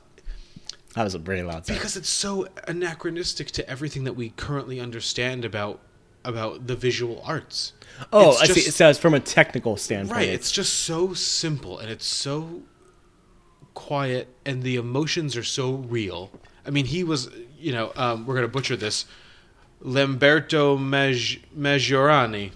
That 0.99 1.05
was 1.05 1.15
a 1.15 1.20
pretty 1.20 1.45
loud 1.45 1.65
sound. 1.65 1.79
because 1.79 1.97
it's 1.97 2.09
so 2.09 2.49
anachronistic 2.66 3.53
to 3.53 3.70
everything 3.70 4.03
that 4.03 4.15
we 4.15 4.31
currently 4.31 4.81
understand 4.81 5.45
about 5.45 5.79
about 6.25 6.66
the 6.66 6.75
visual 6.75 7.23
arts. 7.25 7.73
Oh, 8.12 8.33
It's 8.33 8.43
I 8.43 8.47
see. 8.47 8.61
So 8.62 8.91
it's 8.91 8.99
from 8.99 9.15
a 9.15 9.20
technical 9.20 9.77
standpoint. 9.77 10.16
Right, 10.16 10.29
it's 10.29 10.51
just 10.51 10.73
so 10.75 11.15
simple 11.15 11.79
and 11.79 11.89
it's 11.89 12.05
so 12.05 12.62
quiet 13.75 14.27
and 14.45 14.65
the 14.65 14.75
emotions 14.75 15.37
are 15.37 15.45
so 15.45 15.70
real. 15.75 16.33
I 16.66 16.70
mean, 16.70 16.87
he 16.87 17.05
was, 17.05 17.31
you 17.57 17.70
know, 17.73 17.93
um, 17.95 18.27
we're 18.27 18.35
going 18.35 18.49
to 18.49 18.53
butcher 18.53 18.75
this. 18.75 19.05
Lamberto 19.81 20.77
Mag- 20.77 21.45
Maggiorani. 21.57 22.51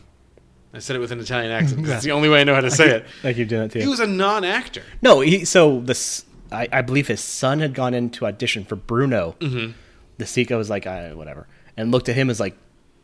I 0.74 0.80
said 0.80 0.96
it 0.96 0.98
with 0.98 1.12
an 1.12 1.20
Italian 1.20 1.52
accent. 1.52 1.86
That's 1.86 2.02
the 2.08 2.10
only 2.10 2.28
way 2.28 2.40
I 2.40 2.44
know 2.44 2.56
how 2.56 2.60
to 2.60 2.72
say 2.72 2.88
it. 2.90 3.06
I 3.22 3.34
keep 3.34 3.46
doing 3.46 3.62
it 3.62 3.70
too. 3.70 3.78
He 3.78 3.86
was 3.86 4.00
a 4.00 4.06
non-actor. 4.08 4.82
No, 5.00 5.20
he 5.20 5.44
so 5.44 5.78
this 5.80 6.24
I, 6.52 6.68
I 6.72 6.82
believe 6.82 7.08
his 7.08 7.20
son 7.20 7.60
had 7.60 7.74
gone 7.74 7.94
in 7.94 8.10
to 8.10 8.26
audition 8.26 8.64
for 8.64 8.76
Bruno. 8.76 9.34
Mhm. 9.40 9.74
De 10.18 10.24
Sica 10.24 10.56
was 10.56 10.68
like, 10.70 10.86
uh, 10.86 11.10
whatever, 11.10 11.46
and 11.76 11.90
looked 11.90 12.08
at 12.08 12.14
him 12.16 12.28
as 12.30 12.38
like, 12.38 12.56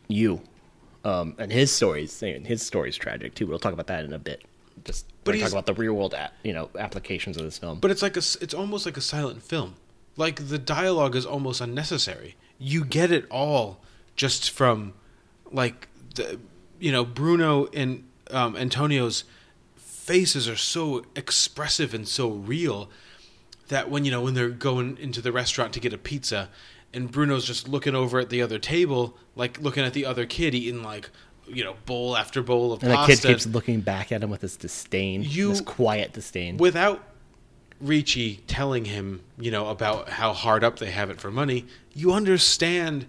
you. 0.07 0.41
Um, 1.03 1.35
and 1.37 1.51
his 1.51 1.71
stories, 1.71 2.19
his 2.19 2.61
story 2.65 2.89
is 2.89 2.95
tragic 2.97 3.33
too. 3.33 3.47
We'll 3.47 3.59
talk 3.59 3.73
about 3.73 3.87
that 3.87 4.05
in 4.05 4.13
a 4.13 4.19
bit. 4.19 4.43
Just 4.83 5.05
But 5.23 5.37
talk 5.39 5.51
about 5.51 5.65
the 5.65 5.73
real 5.73 5.93
world, 5.93 6.13
a- 6.13 6.31
you 6.43 6.53
know, 6.53 6.69
applications 6.77 7.37
of 7.37 7.43
this 7.43 7.57
film. 7.57 7.79
But 7.79 7.89
it's 7.91 8.01
like 8.01 8.15
a, 8.15 8.23
it's 8.41 8.53
almost 8.53 8.85
like 8.85 8.97
a 8.97 9.01
silent 9.01 9.41
film. 9.43 9.75
Like 10.17 10.47
the 10.49 10.57
dialogue 10.59 11.15
is 11.15 11.25
almost 11.25 11.61
unnecessary. 11.61 12.35
You 12.59 12.83
get 12.85 13.11
it 13.11 13.25
all 13.31 13.81
just 14.17 14.51
from, 14.51 14.93
like 15.51 15.87
the, 16.15 16.39
you 16.79 16.91
know, 16.91 17.05
Bruno 17.05 17.67
and 17.73 18.03
um, 18.31 18.55
Antonio's 18.57 19.23
faces 19.77 20.47
are 20.49 20.55
so 20.57 21.05
expressive 21.15 21.93
and 21.93 22.07
so 22.07 22.29
real 22.29 22.89
that 23.69 23.89
when 23.89 24.05
you 24.05 24.11
know 24.11 24.21
when 24.21 24.33
they're 24.35 24.49
going 24.49 24.97
into 24.97 25.21
the 25.21 25.31
restaurant 25.31 25.73
to 25.73 25.79
get 25.79 25.93
a 25.93 25.97
pizza 25.97 26.49
and 26.93 27.11
Bruno's 27.11 27.45
just 27.45 27.67
looking 27.67 27.95
over 27.95 28.19
at 28.19 28.29
the 28.29 28.41
other 28.41 28.59
table, 28.59 29.17
like 29.35 29.59
looking 29.61 29.83
at 29.83 29.93
the 29.93 30.05
other 30.05 30.25
kid 30.25 30.53
eating 30.53 30.83
like 30.83 31.09
you 31.47 31.63
know 31.63 31.75
bowl 31.85 32.15
after 32.17 32.43
bowl 32.43 32.73
of 32.73 32.83
And 32.83 32.91
the 32.91 33.05
kid 33.07 33.21
keeps 33.21 33.47
looking 33.47 33.81
back 33.81 34.11
at 34.11 34.21
him 34.23 34.29
with 34.29 34.41
this 34.41 34.55
disdain, 34.57 35.23
You- 35.23 35.49
this 35.49 35.61
quiet 35.61 36.13
disdain. 36.13 36.57
without 36.57 37.03
Ricci 37.81 38.37
telling 38.47 38.85
him, 38.85 39.21
you 39.39 39.51
know, 39.51 39.69
about 39.69 40.09
how 40.09 40.33
hard 40.33 40.63
up 40.65 40.79
they 40.79 40.91
have 40.91 41.09
it 41.09 41.21
for 41.21 41.31
money. 41.31 41.65
You 41.93 42.11
understand. 42.11 43.05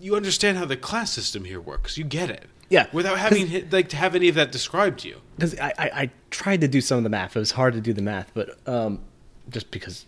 You 0.00 0.16
understand 0.16 0.58
how 0.58 0.64
the 0.64 0.76
class 0.76 1.12
system 1.12 1.44
here 1.44 1.60
works. 1.60 1.96
You 1.96 2.02
get 2.04 2.28
it. 2.28 2.44
Yeah, 2.70 2.86
Without 2.92 3.18
having 3.18 3.68
like 3.70 3.90
to 3.90 3.96
have 3.96 4.14
any 4.16 4.28
of 4.28 4.34
that 4.34 4.50
described 4.50 5.00
to 5.00 5.08
you. 5.08 5.20
because 5.36 5.56
I, 5.60 5.72
I, 5.78 5.90
I 6.02 6.10
tried 6.30 6.60
to 6.62 6.68
do 6.68 6.80
some 6.80 6.98
of 6.98 7.04
the 7.04 7.10
math. 7.10 7.36
It 7.36 7.38
was 7.38 7.52
hard 7.52 7.74
to 7.74 7.80
do 7.80 7.92
the 7.92 8.02
math, 8.02 8.32
but 8.34 8.58
um, 8.66 9.00
just 9.50 9.70
because 9.70 10.04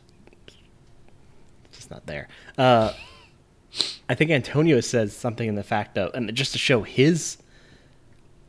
it's 1.67 1.77
just 1.79 1.91
not 1.91 2.07
there. 2.07 2.29
Uh, 2.57 2.93
I 4.09 4.15
think 4.15 4.31
Antonio 4.31 4.81
says 4.81 5.15
something 5.15 5.49
in 5.49 5.55
the 5.55 5.63
fact 5.63 5.99
of, 5.99 6.15
and 6.15 6.35
just 6.35 6.53
to 6.53 6.59
show 6.59 6.83
his 6.83 7.39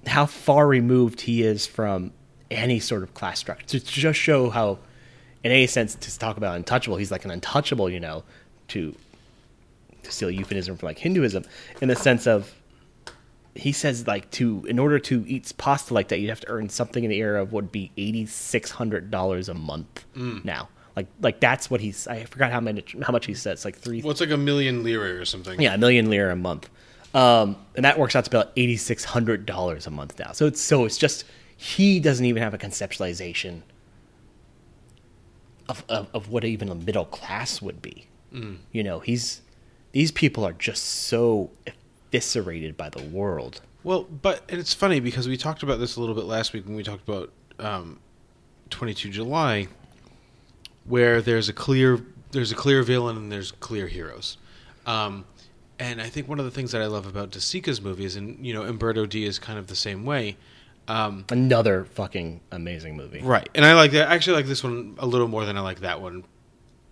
how 0.05 0.26
far 0.26 0.68
removed 0.68 1.22
he 1.22 1.43
is 1.43 1.68
from 1.68 2.14
any 2.49 2.80
sort 2.80 3.03
of 3.03 3.14
class 3.14 3.39
structure, 3.39 3.80
to 3.80 3.85
just 3.85 4.18
show 4.19 4.49
how, 4.49 4.80
in 5.43 5.51
any 5.51 5.68
sense, 5.68 5.95
to 5.95 6.19
talk 6.19 6.38
about 6.38 6.55
untouchable, 6.55 6.95
he's 6.97 7.11
like 7.11 7.26
an 7.26 7.31
untouchable, 7.31 7.89
you 7.89 7.99
know, 7.99 8.23
to 8.69 8.95
to 10.03 10.11
steal 10.11 10.31
euphemism 10.31 10.77
from 10.77 10.88
like 10.88 10.99
Hinduism, 10.99 11.43
in 11.81 11.89
the 11.89 11.95
sense 11.95 12.26
of 12.27 12.53
he 13.55 13.72
says 13.73 14.07
like 14.07 14.30
to 14.31 14.64
in 14.69 14.80
order 14.80 14.99
to 14.99 15.26
eat 15.27 15.51
pasta 15.57 15.93
like 15.93 16.07
that, 16.09 16.19
you'd 16.19 16.30
have 16.30 16.39
to 16.41 16.49
earn 16.49 16.69
something 16.69 17.03
in 17.03 17.09
the 17.09 17.19
area 17.19 17.41
of 17.41 17.51
what 17.51 17.64
would 17.65 17.72
be 17.72 17.91
eighty 17.97 18.26
six 18.26 18.72
hundred 18.72 19.11
dollars 19.11 19.49
a 19.49 19.53
month 19.53 20.05
Mm. 20.15 20.45
now. 20.45 20.69
Like 20.98 21.06
like 21.22 21.40
that's 21.40 21.69
what 21.69 21.80
he's. 21.80 22.07
I 22.07 22.24
forgot 22.24 22.52
how 22.52 22.60
much 22.60 22.95
how 23.03 23.11
much 23.11 23.28
he 23.28 23.36
said. 23.36 23.53
It's 23.53 23.65
like 23.65 23.78
three. 23.78 24.02
Well, 24.02 24.10
it's 24.10 24.19
like 24.19 24.32
a 24.32 24.36
million 24.36 24.84
lira 24.84 25.22
or 25.22 25.26
something. 25.26 25.61
Yeah, 25.61 25.76
a 25.76 25.78
million 25.78 26.10
lira 26.10 26.34
a 26.34 26.36
month, 26.36 26.72
um, 27.14 27.56
and 27.76 27.86
that 27.86 27.99
works 27.99 28.15
out 28.15 28.26
to 28.26 28.32
about 28.32 28.52
eighty 28.56 28.78
six 28.78 29.03
hundred 29.03 29.45
dollars 29.45 29.86
a 29.86 29.91
month 29.91 30.18
now. 30.18 30.32
So 30.32 30.48
it's 30.48 30.60
so 30.60 30.86
it's 30.86 30.98
just 30.98 31.26
he 31.56 31.99
doesn't 31.99 32.26
even 32.26 32.41
have 32.41 32.56
a 32.56 32.57
conceptualization 32.57 33.61
of 35.69 35.84
of, 35.88 36.07
of 36.15 36.30
what 36.30 36.44
even 36.44 36.68
a 36.68 36.76
middle 36.76 37.06
class 37.06 37.61
would 37.61 37.80
be. 37.80 38.07
Mm. 38.34 38.57
You 38.72 38.84
know, 38.84 38.99
he's 38.99 39.41
these 39.91 40.11
people 40.11 40.44
are 40.45 40.53
just 40.53 40.84
so 40.84 41.52
eviscerated 42.11 42.76
by 42.76 42.90
the 42.90 43.03
world. 43.03 43.61
Well, 43.84 44.06
but 44.06 44.41
and 44.49 44.60
it's 44.60 44.74
funny 44.74 44.99
because 44.99 45.28
we 45.28 45.38
talked 45.38 45.61
about 45.61 45.78
this 45.78 45.95
a 45.95 45.99
little 45.99 46.15
bit 46.15 46.26
last 46.26 46.53
week 46.53 46.65
when 46.65 46.76
we 46.76 46.82
talked 46.82 47.07
about 47.07 47.32
um, 47.60 47.99
22 48.72 49.11
July, 49.11 49.68
where 50.88 51.22
there's 51.22 51.49
a 51.49 51.53
clear 51.53 51.99
there's 52.31 52.51
a 52.51 52.55
clear 52.55 52.84
villain 52.84 53.15
and 53.18 53.31
there's 53.31 53.51
clear 53.51 53.88
heroes. 53.88 54.38
Um, 54.85 55.26
and 55.80 56.01
I 56.01 56.07
think 56.09 56.27
one 56.27 56.39
of 56.39 56.45
the 56.45 56.51
things 56.51 56.72
that 56.72 56.81
I 56.81 56.88
love 56.88 57.05
about 57.05 57.30
De 57.31 57.39
Sica's 57.39 57.81
movies, 57.81 58.15
and 58.15 58.45
you 58.45 58.53
know, 58.53 58.64
Umberto 58.64 59.05
D 59.05 59.26
is 59.26 59.38
kind 59.39 59.59
of 59.59 59.68
the 59.68 59.76
same 59.76 60.05
way. 60.05 60.38
Um, 60.88 61.26
Another 61.30 61.85
fucking 61.85 62.39
amazing 62.51 62.95
movie. 62.95 63.19
Right, 63.22 63.47
and 63.53 63.65
I 63.65 63.73
like 63.73 63.91
that. 63.91 64.09
I 64.09 64.15
actually 64.15 64.38
like 64.38 64.45
this 64.45 64.64
one 64.64 64.95
a 64.99 65.05
little 65.05 65.27
more 65.27 65.45
than 65.45 65.57
I 65.57 65.61
like 65.61 65.81
that 65.81 66.01
one, 66.01 66.23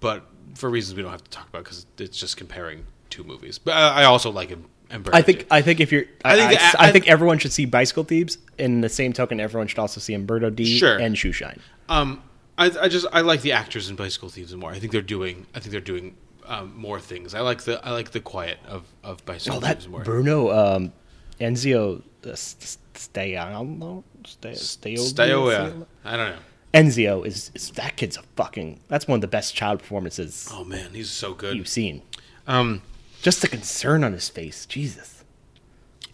but 0.02 0.26
for 0.56 0.70
reasons 0.70 0.96
we 0.96 1.02
don't 1.02 1.12
have 1.12 1.24
to 1.24 1.32
talk 1.32 1.48
about 1.50 1.64
because 1.64 1.86
it's 1.98 2.18
just 2.20 2.38
comparing 2.38 2.86
two 3.10 3.24
movies. 3.24 3.58
But 3.58 3.74
I, 3.76 4.02
I 4.02 4.04
also 4.06 4.32
like 4.32 4.50
him. 4.50 4.66
I 5.12 5.22
think 5.24 5.48
I 5.50 5.62
think 5.64 5.80
if 5.80 5.92
you're 5.92 6.04
I, 6.24 6.34
I 6.34 6.36
think 6.36 6.50
think 6.60 6.62
I, 6.62 6.86
I 6.86 6.88
I- 6.88 6.92
think 6.92 7.08
everyone 7.08 7.40
should 7.40 7.52
see 7.54 7.66
Bicycle 7.66 8.04
Thieves. 8.04 8.38
In 8.58 8.82
the 8.82 8.90
same 8.90 9.14
token, 9.14 9.40
everyone 9.40 9.68
should 9.68 9.80
also 9.80 10.00
see 10.00 10.14
Umberto 10.14 10.50
D 10.50 10.78
Sure. 10.78 10.98
and 10.98 11.16
Shoeshine. 11.16 11.60
Um, 11.90 12.22
I, 12.58 12.72
I 12.82 12.88
just 12.88 13.06
I 13.12 13.22
like 13.22 13.42
the 13.42 13.52
actors 13.52 13.90
in 13.90 13.96
Bicycle 13.96 14.30
Thieves 14.30 14.56
more. 14.56 14.72
I 14.72 14.80
think 14.80 14.92
they're 14.92 15.02
doing 15.02 15.46
I 15.54 15.60
think 15.60 15.72
they're 15.72 15.82
doing 15.82 16.16
um, 16.46 16.74
more 16.78 17.00
things. 17.00 17.34
I 17.36 17.42
like 17.42 17.64
the 17.64 17.86
I 17.86 17.92
like 17.92 18.12
the 18.12 18.20
quiet 18.22 18.60
of 18.68 18.84
of 19.04 19.26
Bicycle 19.26 19.58
Oh, 19.58 19.60
that 19.62 19.78
Thieves 19.78 19.88
more. 19.90 20.04
Bruno 20.04 20.52
um, 20.52 20.94
Enzio 21.40 22.02
uh, 22.26 22.30
S- 22.30 22.78
Staiano, 22.94 24.04
Sta- 24.26 24.52
Staio- 24.52 25.14
Staioia. 25.14 25.86
I 26.06 26.16
don't 26.18 26.30
know. 26.32 26.38
Enzio 26.74 27.26
is, 27.26 27.52
is 27.54 27.72
that 27.72 27.96
kid's 27.98 28.18
a 28.18 28.22
fucking. 28.36 28.80
That's 28.90 29.08
one 29.08 29.18
of 29.18 29.22
the 29.22 29.28
best 29.28 29.54
child 29.56 29.80
performances. 29.80 30.48
Oh 30.52 30.64
man, 30.64 30.94
he's 30.94 31.10
so 31.10 31.34
good. 31.34 31.56
You've 31.58 31.68
seen. 31.68 32.02
Um, 32.48 32.82
just 33.22 33.42
the 33.42 33.48
concern 33.48 34.04
on 34.04 34.14
his 34.14 34.30
face, 34.30 34.66
Jesus. 34.66 35.24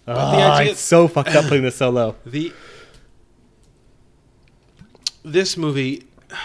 Oh, 0.07 0.13
the 0.35 0.43
idea- 0.43 0.72
it's 0.72 0.80
so 0.81 1.07
fucked 1.07 1.30
up 1.35 1.45
playing 1.45 1.63
the 1.63 1.72
solo. 1.72 2.15
The 2.26 2.51
this 5.23 5.55
movie, 5.57 6.03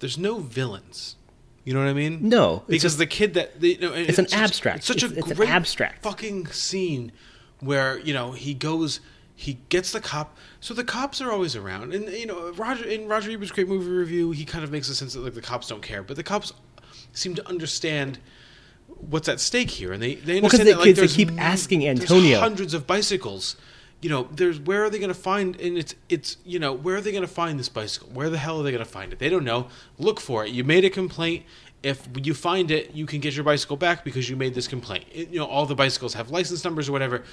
there's 0.00 0.18
no 0.18 0.38
villains. 0.38 1.16
You 1.64 1.74
know 1.74 1.80
what 1.80 1.88
I 1.88 1.92
mean? 1.92 2.28
No, 2.28 2.64
because 2.66 2.82
just- 2.82 2.98
the 2.98 3.06
kid 3.06 3.34
that 3.34 3.60
the, 3.60 3.74
you 3.74 3.78
know, 3.80 3.92
it's 3.92 4.18
an 4.18 4.28
such- 4.28 4.38
abstract. 4.38 4.78
It's 4.78 4.86
such 4.86 5.02
It's- 5.02 5.12
a 5.12 5.18
it's 5.18 5.30
an 5.30 5.36
great 5.36 5.50
abstract. 5.50 6.02
fucking 6.02 6.46
scene 6.48 7.12
where 7.60 7.98
you 7.98 8.14
know 8.14 8.32
he 8.32 8.54
goes, 8.54 9.00
he 9.36 9.58
gets 9.68 9.92
the 9.92 10.00
cop. 10.00 10.36
So 10.60 10.72
the 10.72 10.84
cops 10.84 11.20
are 11.20 11.30
always 11.30 11.54
around, 11.54 11.92
and 11.94 12.08
you 12.08 12.26
know 12.26 12.50
Roger 12.52 12.84
in 12.86 13.08
Roger 13.08 13.30
Ebert's 13.30 13.52
great 13.52 13.68
movie 13.68 13.90
review, 13.90 14.30
he 14.30 14.46
kind 14.46 14.64
of 14.64 14.72
makes 14.72 14.88
a 14.88 14.94
sense 14.94 15.12
that 15.12 15.20
like 15.20 15.34
the 15.34 15.42
cops 15.42 15.68
don't 15.68 15.82
care, 15.82 16.02
but 16.02 16.16
the 16.16 16.22
cops 16.22 16.52
seem 17.12 17.34
to 17.34 17.46
understand 17.46 18.18
what's 18.86 19.28
at 19.28 19.38
stake 19.38 19.70
here, 19.70 19.92
and 19.92 20.02
they 20.02 20.14
they 20.14 20.36
Well, 20.40 20.44
understand 20.46 20.68
the 20.68 20.72
that 20.72 20.78
like 20.78 20.84
kids, 20.96 21.00
they 21.00 21.08
keep 21.08 21.30
asking 21.38 21.80
there's 21.80 22.00
Antonio. 22.00 22.40
hundreds 22.40 22.72
of 22.72 22.86
bicycles. 22.86 23.56
You 24.00 24.08
know, 24.08 24.28
there's 24.32 24.58
where 24.58 24.84
are 24.84 24.90
they 24.90 24.98
going 24.98 25.08
to 25.08 25.14
find? 25.14 25.60
And 25.60 25.76
it's 25.76 25.94
it's 26.08 26.36
you 26.44 26.58
know 26.58 26.72
where 26.72 26.96
are 26.96 27.00
they 27.00 27.12
going 27.12 27.22
to 27.22 27.28
find 27.28 27.58
this 27.58 27.68
bicycle? 27.68 28.08
Where 28.12 28.30
the 28.30 28.38
hell 28.38 28.60
are 28.60 28.62
they 28.62 28.70
going 28.70 28.84
to 28.84 28.90
find 28.90 29.12
it? 29.12 29.18
They 29.18 29.28
don't 29.28 29.44
know. 29.44 29.68
Look 29.98 30.20
for 30.20 30.44
it. 30.44 30.50
You 30.52 30.64
made 30.64 30.84
a 30.84 30.90
complaint. 30.90 31.44
If 31.82 32.08
you 32.22 32.34
find 32.34 32.70
it, 32.70 32.94
you 32.94 33.06
can 33.06 33.20
get 33.20 33.34
your 33.34 33.44
bicycle 33.44 33.76
back 33.76 34.04
because 34.04 34.28
you 34.28 34.36
made 34.36 34.54
this 34.54 34.68
complaint. 34.68 35.04
It- 35.12 35.30
you 35.30 35.38
know, 35.38 35.46
all 35.46 35.64
the 35.66 35.74
bicycles 35.74 36.14
have 36.14 36.30
license 36.30 36.62
numbers 36.64 36.88
or 36.88 36.92
whatever. 36.92 37.24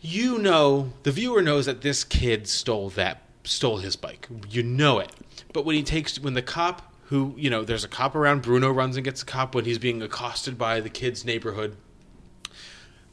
You 0.00 0.38
know, 0.38 0.92
the 1.02 1.10
viewer 1.10 1.42
knows 1.42 1.66
that 1.66 1.80
this 1.80 2.04
kid 2.04 2.46
stole 2.46 2.90
that 2.90 3.22
stole 3.44 3.78
his 3.78 3.96
bike. 3.96 4.28
You 4.50 4.62
know 4.62 4.98
it. 4.98 5.10
But 5.52 5.64
when 5.64 5.76
he 5.76 5.82
takes 5.82 6.18
when 6.20 6.34
the 6.34 6.42
cop 6.42 6.94
who, 7.06 7.34
you 7.38 7.48
know, 7.48 7.64
there's 7.64 7.84
a 7.84 7.88
cop 7.88 8.14
around, 8.14 8.42
Bruno 8.42 8.70
runs 8.70 8.96
and 8.96 9.04
gets 9.04 9.22
a 9.22 9.24
cop 9.24 9.54
when 9.54 9.64
he's 9.64 9.78
being 9.78 10.02
accosted 10.02 10.58
by 10.58 10.80
the 10.80 10.90
kid's 10.90 11.24
neighborhood. 11.24 11.76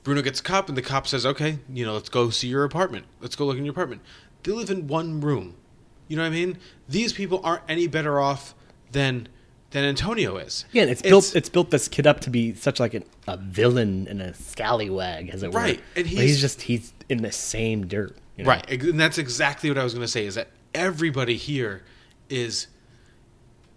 Bruno 0.05 0.21
gets 0.21 0.39
a 0.39 0.43
cop, 0.43 0.69
and 0.69 0.77
the 0.77 0.81
cop 0.81 1.05
says, 1.07 1.25
"Okay, 1.25 1.59
you 1.73 1.83
know, 1.85 1.93
let's 1.95 2.07
go 2.09 2.29
see 2.29 2.47
your 2.47 2.63
apartment. 2.63 3.05
Let's 3.19 3.35
go 3.35 3.45
look 3.45 3.57
in 3.57 3.65
your 3.65 3.73
apartment." 3.73 4.01
They 4.43 4.53
live 4.53 4.69
in 4.69 4.87
one 4.87 5.19
room. 5.19 5.55
You 6.07 6.15
know 6.15 6.21
what 6.23 6.27
I 6.27 6.31
mean? 6.31 6.59
These 6.87 7.11
people 7.13 7.41
aren't 7.43 7.63
any 7.67 7.87
better 7.87 8.19
off 8.19 8.53
than 8.91 9.27
than 9.71 9.83
Antonio 9.83 10.37
is. 10.37 10.63
Yeah, 10.71 10.83
and 10.83 10.91
it's, 10.91 11.01
built. 11.01 11.35
It's 11.35 11.49
built 11.49 11.71
this 11.71 11.87
kid 11.89 12.07
up 12.07 12.21
to 12.21 12.29
be 12.29 12.53
such 12.53 12.79
like 12.79 12.93
a, 12.93 13.01
a 13.27 13.35
villain 13.35 14.07
and 14.07 14.21
a 14.21 14.33
scallywag, 14.35 15.29
as 15.31 15.43
it 15.43 15.51
were. 15.51 15.59
Right, 15.59 15.81
and 15.97 16.05
he's- 16.07 16.21
he's 16.21 16.39
just 16.39 16.61
he's 16.61 16.93
in 17.09 17.23
the 17.23 17.31
same 17.31 17.87
dirt. 17.87 18.15
you 18.37 18.43
know? 18.45 18.51
Right, 18.51 18.69
and 18.69 18.99
that's 18.99 19.17
exactly 19.17 19.69
what 19.69 19.77
I 19.77 19.83
was 19.83 19.93
going 19.93 20.05
to 20.05 20.11
say. 20.11 20.25
Is 20.27 20.35
that 20.35 20.49
everybody 20.75 21.35
here 21.35 21.83
is, 22.29 22.67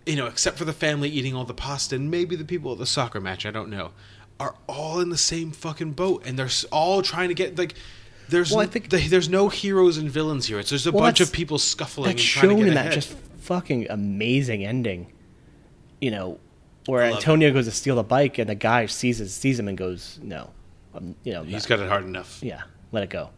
you 0.07 0.17
know, 0.17 0.27
except 0.27 0.59
for 0.59 0.65
the 0.67 0.73
family 0.75 1.09
eating 1.09 1.35
all 1.35 1.45
the 1.45 1.55
pasta 1.55 1.97
and 1.97 2.11
maybe 2.11 2.37
the 2.37 2.45
people 2.45 2.73
at 2.73 2.79
the 2.79 2.87
soccer 2.87 3.21
match. 3.21 3.45
I 3.47 3.51
don't 3.51 3.71
know, 3.71 3.93
are 4.40 4.55
all 4.69 5.01
in 5.01 5.09
the 5.10 5.16
same 5.19 5.51
fucking 5.52 5.93
boat, 5.93 6.23
and 6.27 6.39
they're 6.39 6.48
all 6.73 7.02
trying 7.02 7.28
to 7.28 7.35
get 7.35 7.59
like. 7.59 7.74
There's 8.28 8.52
Well, 8.52 8.66
think- 8.66 8.90
th- 8.90 9.09
there's 9.09 9.28
no 9.31 9.48
heroes 9.48 9.97
and 9.97 10.10
villains 10.10 10.47
here. 10.47 10.59
It's 10.59 10.69
just 10.69 10.85
a 10.86 10.93
Well, 10.93 11.02
bunch 11.02 11.20
of 11.20 11.32
people 11.32 11.56
scuffling 11.59 12.10
and 12.10 12.19
That's 12.19 12.28
trying 12.28 12.43
to 12.43 12.48
shown 12.51 12.59
get 12.59 12.69
in 12.73 12.77
ahead. 12.77 12.90
that 12.93 12.94
just 12.94 13.16
fucking 13.40 13.86
amazing 13.89 14.65
ending. 14.66 15.12
You 16.01 16.10
know, 16.10 16.40
where 16.86 17.02
Antonio 17.05 17.51
goes 17.52 17.65
to 17.65 17.70
steal 17.70 17.97
the 17.97 18.02
bike, 18.02 18.36
and 18.39 18.48
the 18.48 18.55
guy 18.55 18.85
sees 18.86 19.32
sees 19.32 19.59
him 19.59 19.66
and 19.66 19.78
goes, 19.78 20.20
"No, 20.23 20.51
um, 20.94 21.15
you 21.24 21.32
know, 21.32 21.43
He's 21.43 21.65
got 21.66 21.81
it 21.81 21.89
hard 21.89 22.05
enough. 22.05 22.39
Yeah, 22.43 22.62
let 22.93 23.02
it 23.02 23.10
go." 23.10 23.31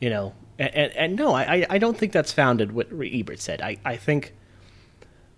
You 0.00 0.10
know, 0.10 0.34
and, 0.58 0.74
and, 0.74 0.92
and 0.96 1.16
no, 1.16 1.32
I, 1.34 1.66
I 1.68 1.78
don't 1.78 1.96
think 1.96 2.12
that's 2.12 2.30
founded 2.32 2.72
what 2.72 2.88
Ebert 2.92 3.40
said. 3.40 3.60
I, 3.62 3.78
I 3.84 3.96
think 3.96 4.34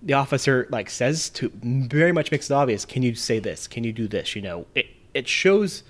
the 0.03 0.15
officer 0.15 0.67
like 0.71 0.91
says 0.91 1.31
to 1.31 1.51
very 1.63 2.13
much 2.13 2.31
makes 2.31 2.51
it 2.51 2.55
obvious. 2.55 2.85
Can 2.85 3.03
you 3.03 3.15
say 3.15 3.39
this? 3.39 3.69
Can 3.69 3.85
you 3.85 3.93
do 3.93 4.09
this? 4.09 4.35
You 4.35 4.43
know, 4.43 4.67
it 4.75 4.87
it 5.15 5.29
shows 5.29 5.83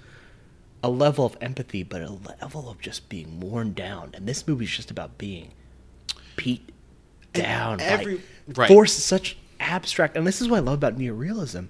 a 0.82 0.90
level 0.90 1.24
of 1.24 1.36
empathy, 1.40 1.82
but 1.82 2.02
a 2.02 2.18
level 2.40 2.68
of 2.68 2.80
just 2.80 3.09
being 3.09 3.40
worn 3.40 3.72
down. 3.72 4.10
And 4.14 4.26
this 4.26 4.47
movie's 4.47 4.70
just 4.70 4.90
about 4.90 5.16
being 5.16 5.52
beat 6.36 6.68
down. 7.32 7.80
every- 7.80 8.16
by 8.16 8.62
right. 8.62 8.68
force 8.68 8.93
such 8.93 9.36
abstract, 9.60 10.16
and 10.16 10.26
this 10.26 10.40
is 10.40 10.48
what 10.48 10.56
I 10.59 10.60
love 10.60 10.74
about 10.74 10.98
neorealism. 10.98 11.68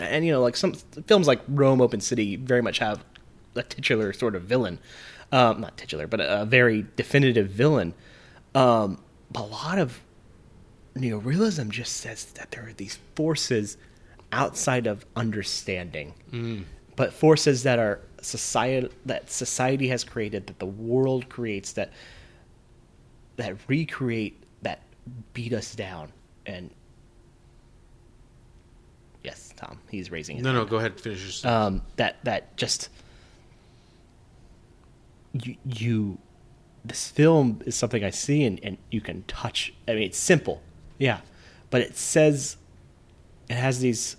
And 0.00 0.24
you 0.24 0.32
know, 0.32 0.42
like 0.42 0.56
some 0.56 0.74
films 0.74 1.26
like 1.26 1.40
Rome, 1.48 1.80
Open 1.80 2.00
City, 2.00 2.36
very 2.36 2.62
much 2.62 2.78
have 2.78 3.04
a 3.54 3.62
titular 3.62 4.12
sort 4.12 4.34
of 4.36 4.42
villain, 4.42 4.78
um, 5.32 5.60
not 5.60 5.76
titular, 5.76 6.06
but 6.06 6.20
a, 6.20 6.42
a 6.42 6.44
very 6.44 6.86
definitive 6.96 7.48
villain. 7.48 7.94
Um, 8.54 9.00
a 9.34 9.42
lot 9.42 9.78
of 9.78 10.00
neorealism 10.98 11.70
just 11.70 11.96
says 11.98 12.24
that 12.34 12.50
there 12.50 12.66
are 12.68 12.72
these 12.72 12.98
forces 13.14 13.76
outside 14.32 14.86
of 14.86 15.04
understanding, 15.16 16.14
Mm. 16.32 16.64
but 16.96 17.12
forces 17.12 17.62
that 17.62 17.78
are 17.78 18.00
society 18.20 18.88
that 19.06 19.30
society 19.30 19.88
has 19.88 20.04
created, 20.04 20.46
that 20.48 20.58
the 20.58 20.66
world 20.66 21.28
creates, 21.28 21.72
that 21.72 21.92
that 23.36 23.56
recreate, 23.68 24.36
that 24.62 24.80
beat 25.32 25.52
us 25.52 25.74
down, 25.74 26.12
and 26.46 26.70
Yes, 29.24 29.52
Tom. 29.56 29.78
He's 29.90 30.10
raising 30.10 30.36
his 30.36 30.44
No, 30.44 30.52
hand. 30.52 30.64
no, 30.64 30.70
go 30.70 30.76
ahead. 30.78 31.00
Finish 31.00 31.44
um, 31.44 31.82
that 31.96 32.16
that 32.24 32.56
just 32.56 32.88
you 35.32 35.56
you 35.64 36.18
this 36.84 37.10
film 37.10 37.60
is 37.66 37.74
something 37.74 38.02
I 38.04 38.10
see 38.10 38.44
and, 38.44 38.58
and 38.62 38.78
you 38.90 39.00
can 39.00 39.24
touch. 39.24 39.74
I 39.86 39.94
mean, 39.94 40.04
it's 40.04 40.16
simple, 40.18 40.62
yeah, 40.98 41.20
but 41.70 41.80
it 41.80 41.96
says 41.96 42.56
it 43.48 43.54
has 43.56 43.80
these 43.80 44.16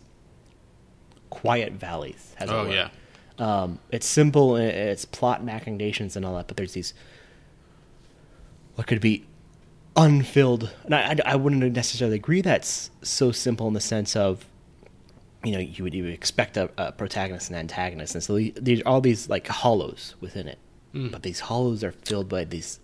quiet 1.30 1.74
valleys. 1.74 2.34
As 2.38 2.50
it 2.50 2.54
Oh, 2.54 2.66
were. 2.66 2.72
yeah. 2.74 2.90
Um, 3.38 3.80
it's 3.92 4.06
simple. 4.08 4.56
It's 4.58 5.06
plot 5.06 5.44
machinations 5.44 6.16
and 6.16 6.26
all 6.26 6.36
that, 6.36 6.48
but 6.48 6.58
there's 6.58 6.74
these 6.74 6.94
what 8.76 8.88
could 8.88 9.02
be 9.02 9.26
unfilled. 9.96 10.72
And 10.86 10.96
I, 10.96 11.12
I, 11.12 11.18
I 11.26 11.36
wouldn't 11.36 11.74
necessarily 11.74 12.16
agree 12.16 12.42
that's 12.42 12.92
so 13.02 13.32
simple 13.32 13.68
in 13.68 13.74
the 13.74 13.82
sense 13.82 14.16
of 14.16 14.46
you 15.44 15.52
know 15.54 15.60
you 15.60 15.84
would, 15.86 15.94
you 15.94 16.04
would 16.04 16.14
expect 16.14 16.58
a, 16.58 16.70
a 16.78 16.92
protagonist 16.92 17.50
and 17.50 17.58
antagonist, 17.58 18.14
and 18.16 18.24
so 18.24 18.36
the- 18.36 18.54
these 18.60 18.82
all 18.86 19.00
these 19.02 19.30
like 19.30 19.48
hollows 19.48 20.16
within 20.20 20.48
it, 20.48 20.58
Mm. 20.94 21.12
but 21.12 21.24
these 21.24 21.42
hollows 21.42 21.84
are 21.84 21.92
filled 21.92 22.28
by 22.28 22.44
these 22.44 22.80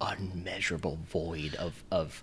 unmeasurable 0.00 0.98
void 1.06 1.54
of 1.56 1.82
of 1.90 2.22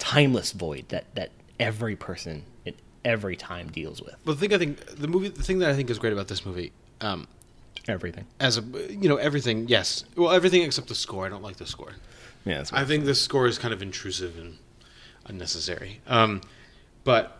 timeless 0.00 0.50
void 0.50 0.88
that 0.88 1.14
that 1.14 1.30
every 1.60 1.94
person 1.94 2.42
in 2.64 2.74
every 3.04 3.36
time 3.36 3.68
deals 3.68 4.02
with. 4.02 4.16
But 4.24 4.32
the 4.32 4.40
thing 4.40 4.54
I 4.54 4.58
think 4.58 4.84
the 4.86 5.06
movie, 5.06 5.28
the 5.28 5.44
thing 5.44 5.60
that 5.60 5.70
I 5.70 5.74
think 5.74 5.90
is 5.90 5.98
great 6.00 6.12
about 6.12 6.26
this 6.26 6.44
movie, 6.44 6.72
um, 7.00 7.28
everything 7.86 8.24
as 8.40 8.58
a 8.58 8.62
you 8.62 9.08
know 9.08 9.16
everything. 9.16 9.68
Yes, 9.68 10.04
well 10.16 10.32
everything 10.32 10.62
except 10.62 10.88
the 10.88 10.94
score. 10.96 11.26
I 11.26 11.28
don't 11.28 11.42
like 11.42 11.56
the 11.56 11.66
score. 11.66 11.92
Yeah, 12.44 12.56
that's 12.56 12.72
I 12.72 12.84
think 12.84 13.04
the 13.04 13.14
score 13.14 13.46
is 13.46 13.58
kind 13.58 13.72
of 13.72 13.82
intrusive 13.82 14.36
and 14.38 14.56
unnecessary. 15.26 16.00
Um, 16.06 16.40
but 17.04 17.38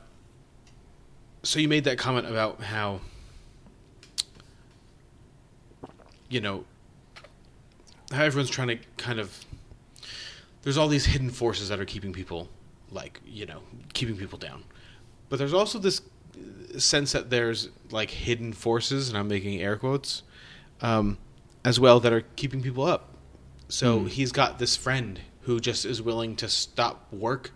so 1.42 1.58
you 1.58 1.68
made 1.68 1.84
that 1.84 1.98
comment 1.98 2.26
about 2.26 2.62
how 2.62 3.00
you 6.28 6.40
know 6.40 6.64
how 8.12 8.22
everyone's 8.24 8.50
trying 8.50 8.68
to 8.68 8.78
kind 8.98 9.18
of 9.18 9.44
there's 10.62 10.76
all 10.76 10.88
these 10.88 11.06
hidden 11.06 11.30
forces 11.30 11.68
that 11.68 11.80
are 11.80 11.84
keeping 11.84 12.12
people 12.12 12.48
like 12.90 13.20
you 13.26 13.46
know 13.46 13.60
keeping 13.92 14.16
people 14.16 14.38
down 14.38 14.64
but 15.28 15.38
there's 15.38 15.54
also 15.54 15.78
this 15.78 16.02
sense 16.78 17.12
that 17.12 17.30
there's 17.30 17.68
like 17.90 18.10
hidden 18.10 18.52
forces 18.52 19.08
and 19.08 19.16
i'm 19.18 19.28
making 19.28 19.60
air 19.60 19.76
quotes 19.76 20.22
um, 20.82 21.18
as 21.64 21.78
well 21.78 22.00
that 22.00 22.12
are 22.12 22.22
keeping 22.36 22.62
people 22.62 22.84
up 22.84 23.14
so 23.68 24.00
Hmm. 24.00 24.06
he's 24.06 24.32
got 24.32 24.58
this 24.58 24.76
friend 24.76 25.20
who 25.42 25.60
just 25.60 25.84
is 25.84 26.00
willing 26.02 26.36
to 26.36 26.48
stop 26.48 27.12
work 27.12 27.50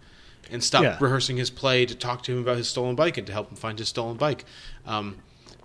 and 0.50 0.62
stop 0.62 0.82
Yeah. 0.82 0.96
rehearsing 1.00 1.36
his 1.38 1.50
play 1.50 1.86
to 1.86 1.94
talk 1.94 2.22
to 2.24 2.32
him 2.32 2.38
about 2.38 2.56
his 2.58 2.68
stolen 2.68 2.94
bike 2.96 3.16
and 3.18 3.26
to 3.26 3.32
help 3.32 3.50
him 3.50 3.56
find 3.56 3.78
his 3.78 3.88
stolen 3.88 4.16
bike. 4.18 4.44
Um, 4.86 5.16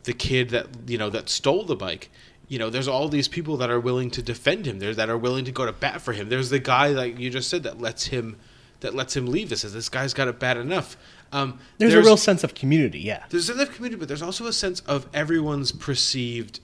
the 0.04 0.14
kid 0.14 0.50
that 0.52 0.68
you 0.88 0.98
know 0.98 1.10
that 1.10 1.30
stole 1.30 1.66
the 1.66 1.76
bike. 1.76 2.10
You 2.50 2.60
know, 2.60 2.70
there's 2.70 2.88
all 2.88 3.08
these 3.08 3.30
people 3.30 3.56
that 3.58 3.70
are 3.70 3.80
willing 3.80 4.12
to 4.12 4.22
defend 4.22 4.66
him. 4.66 4.80
There 4.80 4.94
that 4.94 5.10
are 5.10 5.18
willing 5.18 5.46
to 5.46 5.52
go 5.52 5.66
to 5.66 5.72
bat 5.72 6.02
for 6.02 6.12
him. 6.14 6.28
There's 6.28 6.50
the 6.50 6.60
guy 6.60 6.90
like 6.90 7.18
you 7.18 7.30
just 7.30 7.50
said 7.50 7.64
that 7.64 7.80
lets 7.80 8.08
him 8.08 8.36
that 8.82 8.94
lets 8.96 9.16
him 9.16 9.28
leave. 9.28 9.50
This 9.50 9.62
says 9.62 9.74
this 9.74 9.90
guy's 9.90 10.14
got 10.14 10.28
it 10.28 10.40
bad 10.40 10.58
enough. 10.58 10.98
Um, 11.32 11.60
There's, 11.78 11.94
a 11.94 12.02
real 12.02 12.18
sense 12.18 12.44
of 12.44 12.56
community, 12.56 13.00
yeah. 13.00 13.24
there's 13.30 13.50
a 13.50 13.54
sense 13.54 13.70
of 13.70 13.76
community, 13.76 14.00
but 14.00 14.08
there's 14.08 14.24
also 14.24 14.48
a 14.48 14.54
sense 14.54 14.80
of 14.82 15.08
everyone's 15.14 15.72
perceived 15.72 16.60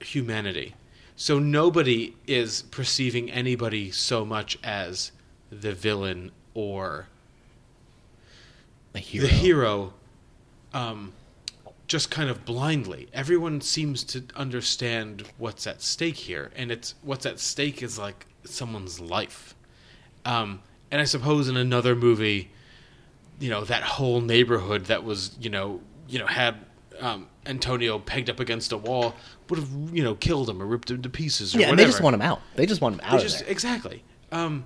humanity. 0.00 0.74
So 1.16 1.38
nobody 1.38 2.14
is 2.26 2.62
perceiving 2.70 3.30
anybody 3.30 3.90
so 3.90 4.24
much 4.24 4.58
as 4.62 5.12
the 5.50 5.72
villain 5.72 6.30
or 6.52 7.06
the 8.92 8.98
hero. 8.98 9.26
The 9.26 9.32
hero 9.32 9.94
um, 10.74 11.12
just 11.86 12.10
kind 12.10 12.30
of 12.30 12.44
blindly. 12.44 13.08
Everyone 13.12 13.60
seems 13.60 14.04
to 14.04 14.24
understand 14.36 15.24
what's 15.38 15.66
at 15.66 15.82
stake 15.82 16.16
here, 16.16 16.50
and 16.56 16.70
it's 16.70 16.94
what's 17.02 17.26
at 17.26 17.38
stake 17.38 17.82
is 17.82 17.98
like 17.98 18.26
someone's 18.44 19.00
life. 19.00 19.54
Um, 20.24 20.60
and 20.90 21.00
I 21.00 21.04
suppose 21.04 21.48
in 21.48 21.56
another 21.56 21.94
movie, 21.94 22.50
you 23.40 23.50
know, 23.50 23.64
that 23.64 23.82
whole 23.82 24.20
neighborhood 24.20 24.86
that 24.86 25.04
was, 25.04 25.36
you 25.40 25.50
know, 25.50 25.80
you 26.08 26.18
know, 26.18 26.26
had 26.26 26.56
um, 27.00 27.26
Antonio 27.46 27.98
pegged 27.98 28.30
up 28.30 28.40
against 28.40 28.72
a 28.72 28.78
wall 28.78 29.14
would 29.48 29.58
have, 29.58 29.68
you 29.92 30.02
know, 30.02 30.14
killed 30.14 30.48
him 30.48 30.62
or 30.62 30.66
ripped 30.66 30.90
him 30.90 31.02
to 31.02 31.10
pieces. 31.10 31.54
Or 31.54 31.60
Yeah, 31.60 31.70
and 31.70 31.78
they 31.78 31.84
just 31.84 32.00
want 32.00 32.14
him 32.14 32.22
out. 32.22 32.40
They 32.56 32.66
just 32.66 32.80
want 32.80 32.94
him 32.94 33.00
out 33.04 33.20
just 33.20 33.40
there. 33.40 33.48
exactly. 33.48 34.02
Um, 34.32 34.64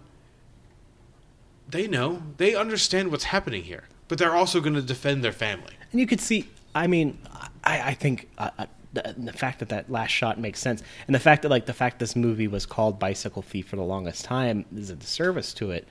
they 1.69 1.87
know. 1.87 2.23
They 2.37 2.55
understand 2.55 3.11
what's 3.11 3.25
happening 3.25 3.65
here, 3.65 3.85
but 4.07 4.19
they're 4.19 4.35
also 4.35 4.61
going 4.61 4.75
to 4.75 4.83
defend 4.83 5.25
their 5.25 5.33
family. 5.33 5.75
And 5.91 6.01
you 6.01 6.07
could 6.07 6.21
see, 6.21 6.49
I 6.75 6.87
mean, 6.87 7.19
I, 7.65 7.91
I 7.91 7.95
think 7.95 8.29
uh, 8.39 8.51
uh, 8.59 8.67
the, 8.93 9.15
the 9.19 9.33
fact 9.33 9.59
that 9.61 9.69
that 9.71 9.91
last 9.91 10.11
shot 10.11 10.39
makes 10.39 10.61
sense, 10.61 10.83
and 11.07 11.15
the 11.15 11.19
fact 11.21 11.43
that 11.43 11.49
like 11.49 11.67
the 11.67 11.73
fact 11.75 11.99
this 11.99 12.15
movie 12.17 12.49
was 12.49 12.67
called 12.67 12.99
Bicycle 12.99 13.43
Thief 13.43 13.69
for 13.69 13.77
the 13.77 13.83
longest 13.83 14.25
time 14.25 14.65
is 14.75 14.91
a 14.91 14.97
disservice 14.97 15.53
to 15.55 15.71
it, 15.73 15.87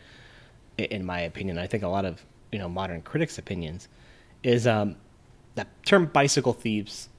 in 0.78 1.06
my 1.06 1.20
opinion. 1.22 1.58
I 1.58 1.68
think 1.68 1.84
a 1.84 1.88
lot 1.88 2.06
of 2.06 2.24
you 2.52 2.60
know 2.60 2.70
modern 2.70 3.02
critics' 3.02 3.38
opinions 3.38 3.88
is 4.44 4.66
um, 4.68 4.95
that 5.56 5.68
term 5.86 6.06
bicycle 6.06 6.54
thieves. 6.54 7.10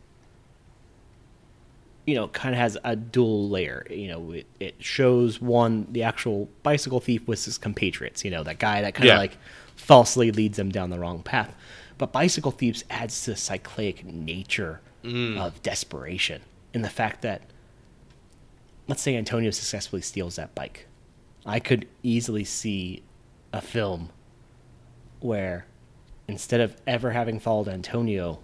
You 2.06 2.14
know, 2.14 2.28
kind 2.28 2.54
of 2.54 2.58
has 2.58 2.78
a 2.84 2.96
dual 2.96 3.50
layer. 3.50 3.86
You 3.90 4.08
know, 4.08 4.30
it, 4.32 4.46
it 4.58 4.74
shows 4.78 5.42
one 5.42 5.86
the 5.92 6.04
actual 6.04 6.48
bicycle 6.62 7.00
thief 7.00 7.28
with 7.28 7.44
his 7.44 7.58
compatriots. 7.58 8.24
You 8.24 8.30
know, 8.30 8.42
that 8.44 8.58
guy 8.58 8.80
that 8.80 8.94
kind 8.94 9.10
of 9.10 9.14
Yeah. 9.14 9.18
like 9.18 9.36
falsely 9.76 10.30
leads 10.32 10.56
them 10.56 10.70
down 10.70 10.88
the 10.88 10.98
wrong 10.98 11.22
path. 11.22 11.54
But 11.98 12.12
bicycle 12.12 12.52
thieves 12.52 12.84
adds 12.90 13.22
to 13.24 13.32
the 13.32 13.36
cyclic 13.36 14.04
nature 14.04 14.80
Mm. 15.04 15.38
of 15.38 15.62
desperation 15.62 16.42
in 16.74 16.82
the 16.82 16.88
fact 16.90 17.22
that, 17.22 17.42
let's 18.88 19.00
say 19.02 19.16
Antonio 19.16 19.50
successfully 19.50 20.02
steals 20.02 20.36
that 20.36 20.54
bike, 20.54 20.86
I 21.46 21.60
could 21.60 21.86
easily 22.02 22.42
see 22.44 23.02
a 23.52 23.60
film 23.60 24.10
where 25.20 25.66
instead 26.26 26.60
of 26.60 26.76
ever 26.86 27.12
having 27.12 27.38
followed 27.38 27.68
Antonio, 27.68 28.40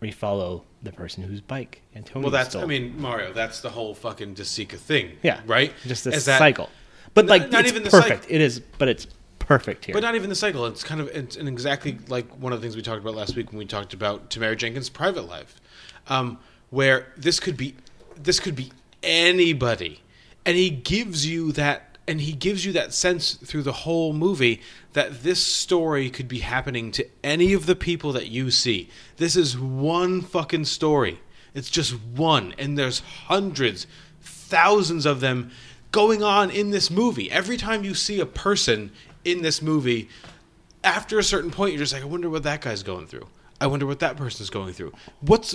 we 0.00 0.10
follow 0.10 0.64
the 0.82 0.92
person 0.92 1.22
whose 1.24 1.40
bike 1.40 1.82
Antonio 1.94 2.24
Well, 2.26 2.32
that's. 2.32 2.50
stole. 2.50 2.62
I 2.62 2.66
mean, 2.66 3.00
Mario. 3.00 3.32
That's 3.32 3.60
the 3.60 3.70
whole 3.70 3.94
fucking 3.94 4.34
De 4.34 4.42
Sica 4.42 4.76
thing. 4.78 5.18
yeah, 5.22 5.40
Right. 5.46 5.72
Just 5.86 6.04
this 6.04 6.16
Is 6.16 6.24
that- 6.24 6.38
cycle, 6.38 6.68
but 7.14 7.26
like 7.26 7.50
not 7.50 7.60
it's 7.64 7.70
even 7.72 7.82
the 7.84 7.90
perfect. 7.90 8.22
cycle. 8.24 8.34
It 8.34 8.40
is, 8.40 8.60
but 8.78 8.88
it's 8.88 9.06
perfect 9.58 9.84
here. 9.84 9.92
But 9.92 10.02
not 10.02 10.14
even 10.14 10.30
the 10.30 10.36
cycle. 10.36 10.66
It's 10.66 10.82
kind 10.82 11.00
of 11.00 11.08
it's 11.08 11.36
and 11.36 11.48
exactly 11.48 11.98
like 12.08 12.28
one 12.38 12.52
of 12.52 12.60
the 12.60 12.64
things 12.64 12.76
we 12.76 12.82
talked 12.82 13.00
about 13.00 13.14
last 13.14 13.36
week 13.36 13.50
when 13.50 13.58
we 13.58 13.66
talked 13.66 13.92
about 13.94 14.30
Tamara 14.30 14.56
Jenkins' 14.56 14.88
private 14.88 15.28
life, 15.28 15.60
um, 16.08 16.38
where 16.70 17.12
this 17.16 17.38
could 17.38 17.56
be 17.56 17.76
this 18.16 18.40
could 18.40 18.56
be 18.56 18.72
anybody, 19.02 20.00
and 20.46 20.56
he 20.56 20.70
gives 20.70 21.26
you 21.26 21.52
that 21.52 21.98
and 22.08 22.20
he 22.20 22.32
gives 22.32 22.64
you 22.64 22.72
that 22.72 22.92
sense 22.92 23.34
through 23.34 23.62
the 23.62 23.72
whole 23.72 24.12
movie 24.12 24.60
that 24.92 25.22
this 25.22 25.44
story 25.44 26.10
could 26.10 26.28
be 26.28 26.40
happening 26.40 26.90
to 26.90 27.06
any 27.22 27.52
of 27.52 27.66
the 27.66 27.76
people 27.76 28.12
that 28.12 28.28
you 28.28 28.50
see. 28.50 28.88
This 29.18 29.36
is 29.36 29.56
one 29.56 30.20
fucking 30.20 30.64
story. 30.64 31.20
It's 31.54 31.70
just 31.70 31.94
one, 32.00 32.54
and 32.58 32.78
there's 32.78 33.00
hundreds, 33.00 33.86
thousands 34.20 35.06
of 35.06 35.20
them 35.20 35.50
going 35.92 36.22
on 36.22 36.50
in 36.50 36.70
this 36.70 36.90
movie. 36.90 37.30
Every 37.30 37.58
time 37.58 37.84
you 37.84 37.94
see 37.94 38.18
a 38.18 38.26
person 38.26 38.90
in 39.24 39.42
this 39.42 39.62
movie, 39.62 40.08
after 40.84 41.18
a 41.18 41.22
certain 41.24 41.50
point, 41.50 41.72
you're 41.72 41.80
just 41.80 41.92
like, 41.92 42.02
I 42.02 42.06
wonder 42.06 42.28
what 42.30 42.42
that 42.44 42.60
guy's 42.60 42.82
going 42.82 43.06
through. 43.06 43.26
I 43.60 43.66
wonder 43.66 43.86
what 43.86 44.00
that 44.00 44.16
person's 44.16 44.50
going 44.50 44.72
through. 44.72 44.92
What's 45.20 45.54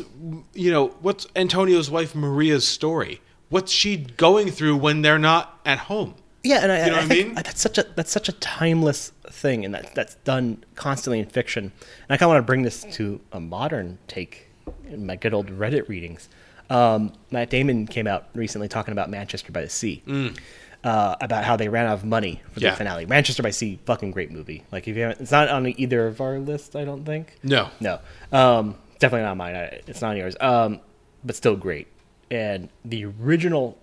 you 0.54 0.72
know 0.72 0.88
what's 1.02 1.28
Antonio's 1.36 1.92
wife 1.92 2.16
Maria's 2.16 2.66
story? 2.66 3.20
What's 3.50 3.72
she 3.72 3.98
going 3.98 4.50
through 4.52 4.78
when 4.78 5.02
they're 5.02 5.20
not 5.20 5.60
at 5.66 5.78
home? 5.80 6.16
Yeah, 6.44 6.60
and 6.64 6.72
I, 6.72 6.86
You 6.86 6.92
know 6.92 6.98
I 6.98 7.02
what 7.02 7.12
I 7.12 7.16
mean? 7.16 7.34
that's 7.36 7.60
such 7.60 7.78
a 7.78 7.84
that's 7.96 8.12
such 8.12 8.30
a 8.30 8.32
timeless 8.34 9.12
thing, 9.30 9.66
and 9.66 9.74
that 9.74 9.94
that's 9.94 10.16
done 10.24 10.64
constantly 10.76 11.20
in 11.20 11.26
fiction. 11.26 11.66
And 11.66 11.74
I 12.10 12.16
kind 12.16 12.24
of 12.24 12.36
want 12.36 12.38
to 12.44 12.46
bring 12.46 12.62
this 12.62 12.84
to 12.94 13.20
a 13.34 13.42
modern 13.42 13.98
take 14.08 14.48
in 14.90 15.06
my 15.06 15.18
good 15.18 15.34
old 15.34 15.48
Reddit 15.48 15.90
readings. 15.90 16.30
Um, 16.70 17.12
Matt 17.32 17.50
Damon 17.50 17.88
came 17.88 18.08
out 18.08 18.28
recently 18.36 18.68
talking 18.70 18.92
about 18.94 19.10
Manchester 19.10 19.52
by 19.52 19.62
the 19.62 19.70
Sea, 19.70 20.02
Mm. 20.08 20.38
Uh, 20.84 21.16
about 21.22 21.44
how 21.44 21.56
they 21.56 21.70
ran 21.70 21.86
out 21.88 21.96
of 21.96 22.06
money 22.06 22.42
for 22.52 22.60
Yeah. 22.60 22.72
the 22.72 22.78
finale. 22.78 23.06
Manchester 23.06 23.44
by 23.44 23.50
Sea, 23.52 23.80
fucking 23.86 24.12
great 24.12 24.32
movie. 24.32 24.64
Like 24.72 24.88
if 24.88 24.96
you 24.96 25.02
haven't, 25.04 25.22
it's 25.22 25.32
not 25.32 25.50
on 25.50 25.66
either 25.68 26.08
of 26.08 26.22
our 26.22 26.40
lists, 26.40 26.76
I 26.76 26.86
don't 26.86 27.04
think. 27.06 27.36
No. 27.44 27.70
no, 27.80 28.00
um, 28.32 28.76
definitely 29.00 29.26
not 29.26 29.38
mine. 29.38 29.56
I- 29.56 29.82
It's 29.88 30.02
not 30.02 30.12
on 30.12 30.18
yours, 30.18 30.36
um, 30.40 30.80
but 31.24 31.36
still 31.36 31.56
great. 31.56 31.88
And 32.32 32.70
the 32.86 33.06
original 33.06 33.78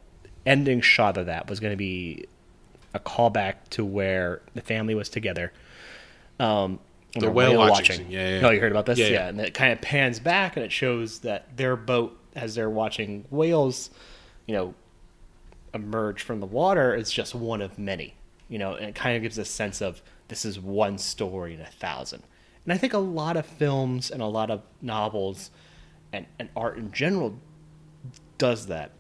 ending 0.47 0.81
shot 0.81 1.16
of 1.16 1.27
that 1.27 1.49
was 1.49 1.61
going 1.61 1.73
to 1.73 1.77
be 1.77 2.27
a 2.93 3.01
callback 3.01 3.55
to 3.71 3.85
where 3.85 4.41
the 4.55 4.61
family 4.61 4.95
was 4.95 5.09
together. 5.09 5.53
Um, 6.39 6.79
The 7.15 7.21
they're 7.21 7.31
whale 7.31 7.57
watching 7.59 7.97
scene. 7.99 8.11
Yeah, 8.11 8.29
yeah, 8.29 8.41
yeah. 8.41 8.51
you 8.51 8.61
heard 8.61 8.73
about 8.73 8.87
this? 8.87 8.99
Yeah, 8.99 9.07
Yeah, 9.07 9.12
yeah. 9.12 9.29
and 9.29 9.41
it 9.41 9.55
kind 9.55 9.73
of 9.73 9.81
pans 9.81 10.19
back 10.21 10.57
and 10.57 10.65
it 10.65 10.73
shows 10.73 11.21
that 11.21 11.57
their 11.57 11.77
boat, 11.77 12.19
as 12.37 12.55
they're 12.55 12.71
watching 12.71 13.25
whales, 13.31 13.91
you 14.47 14.55
know, 14.55 14.75
emerge 15.74 16.22
from 16.22 16.40
the 16.40 16.46
water, 16.46 16.94
is 16.94 17.10
just 17.10 17.34
one 17.34 17.60
of 17.60 17.78
many. 17.78 18.14
You 18.48 18.59
know, 18.59 18.74
and 18.74 18.86
it 18.86 18.94
kind 18.94 19.16
of 19.16 19.22
gives 19.22 19.38
a 19.38 19.44
sense 19.44 19.80
of 19.82 20.02
this 20.28 20.44
is 20.44 20.59
one 20.60 20.98
story 20.98 21.55
in 21.55 21.60
a 21.60 21.66
thousand. 21.66 22.22
And 22.64 22.72
I 22.72 22.78
think 22.78 22.92
a 22.94 22.98
lot 22.98 23.36
of 23.36 23.44
films 23.46 24.10
and 24.10 24.22
a 24.22 24.26
lot 24.26 24.51
of 24.51 24.62
novels 24.80 25.51
and, 26.12 26.26
and 26.38 26.48
art 26.56 26.78
in 26.78 26.92
general 26.92 27.38
does 28.38 28.66
that. 28.66 28.92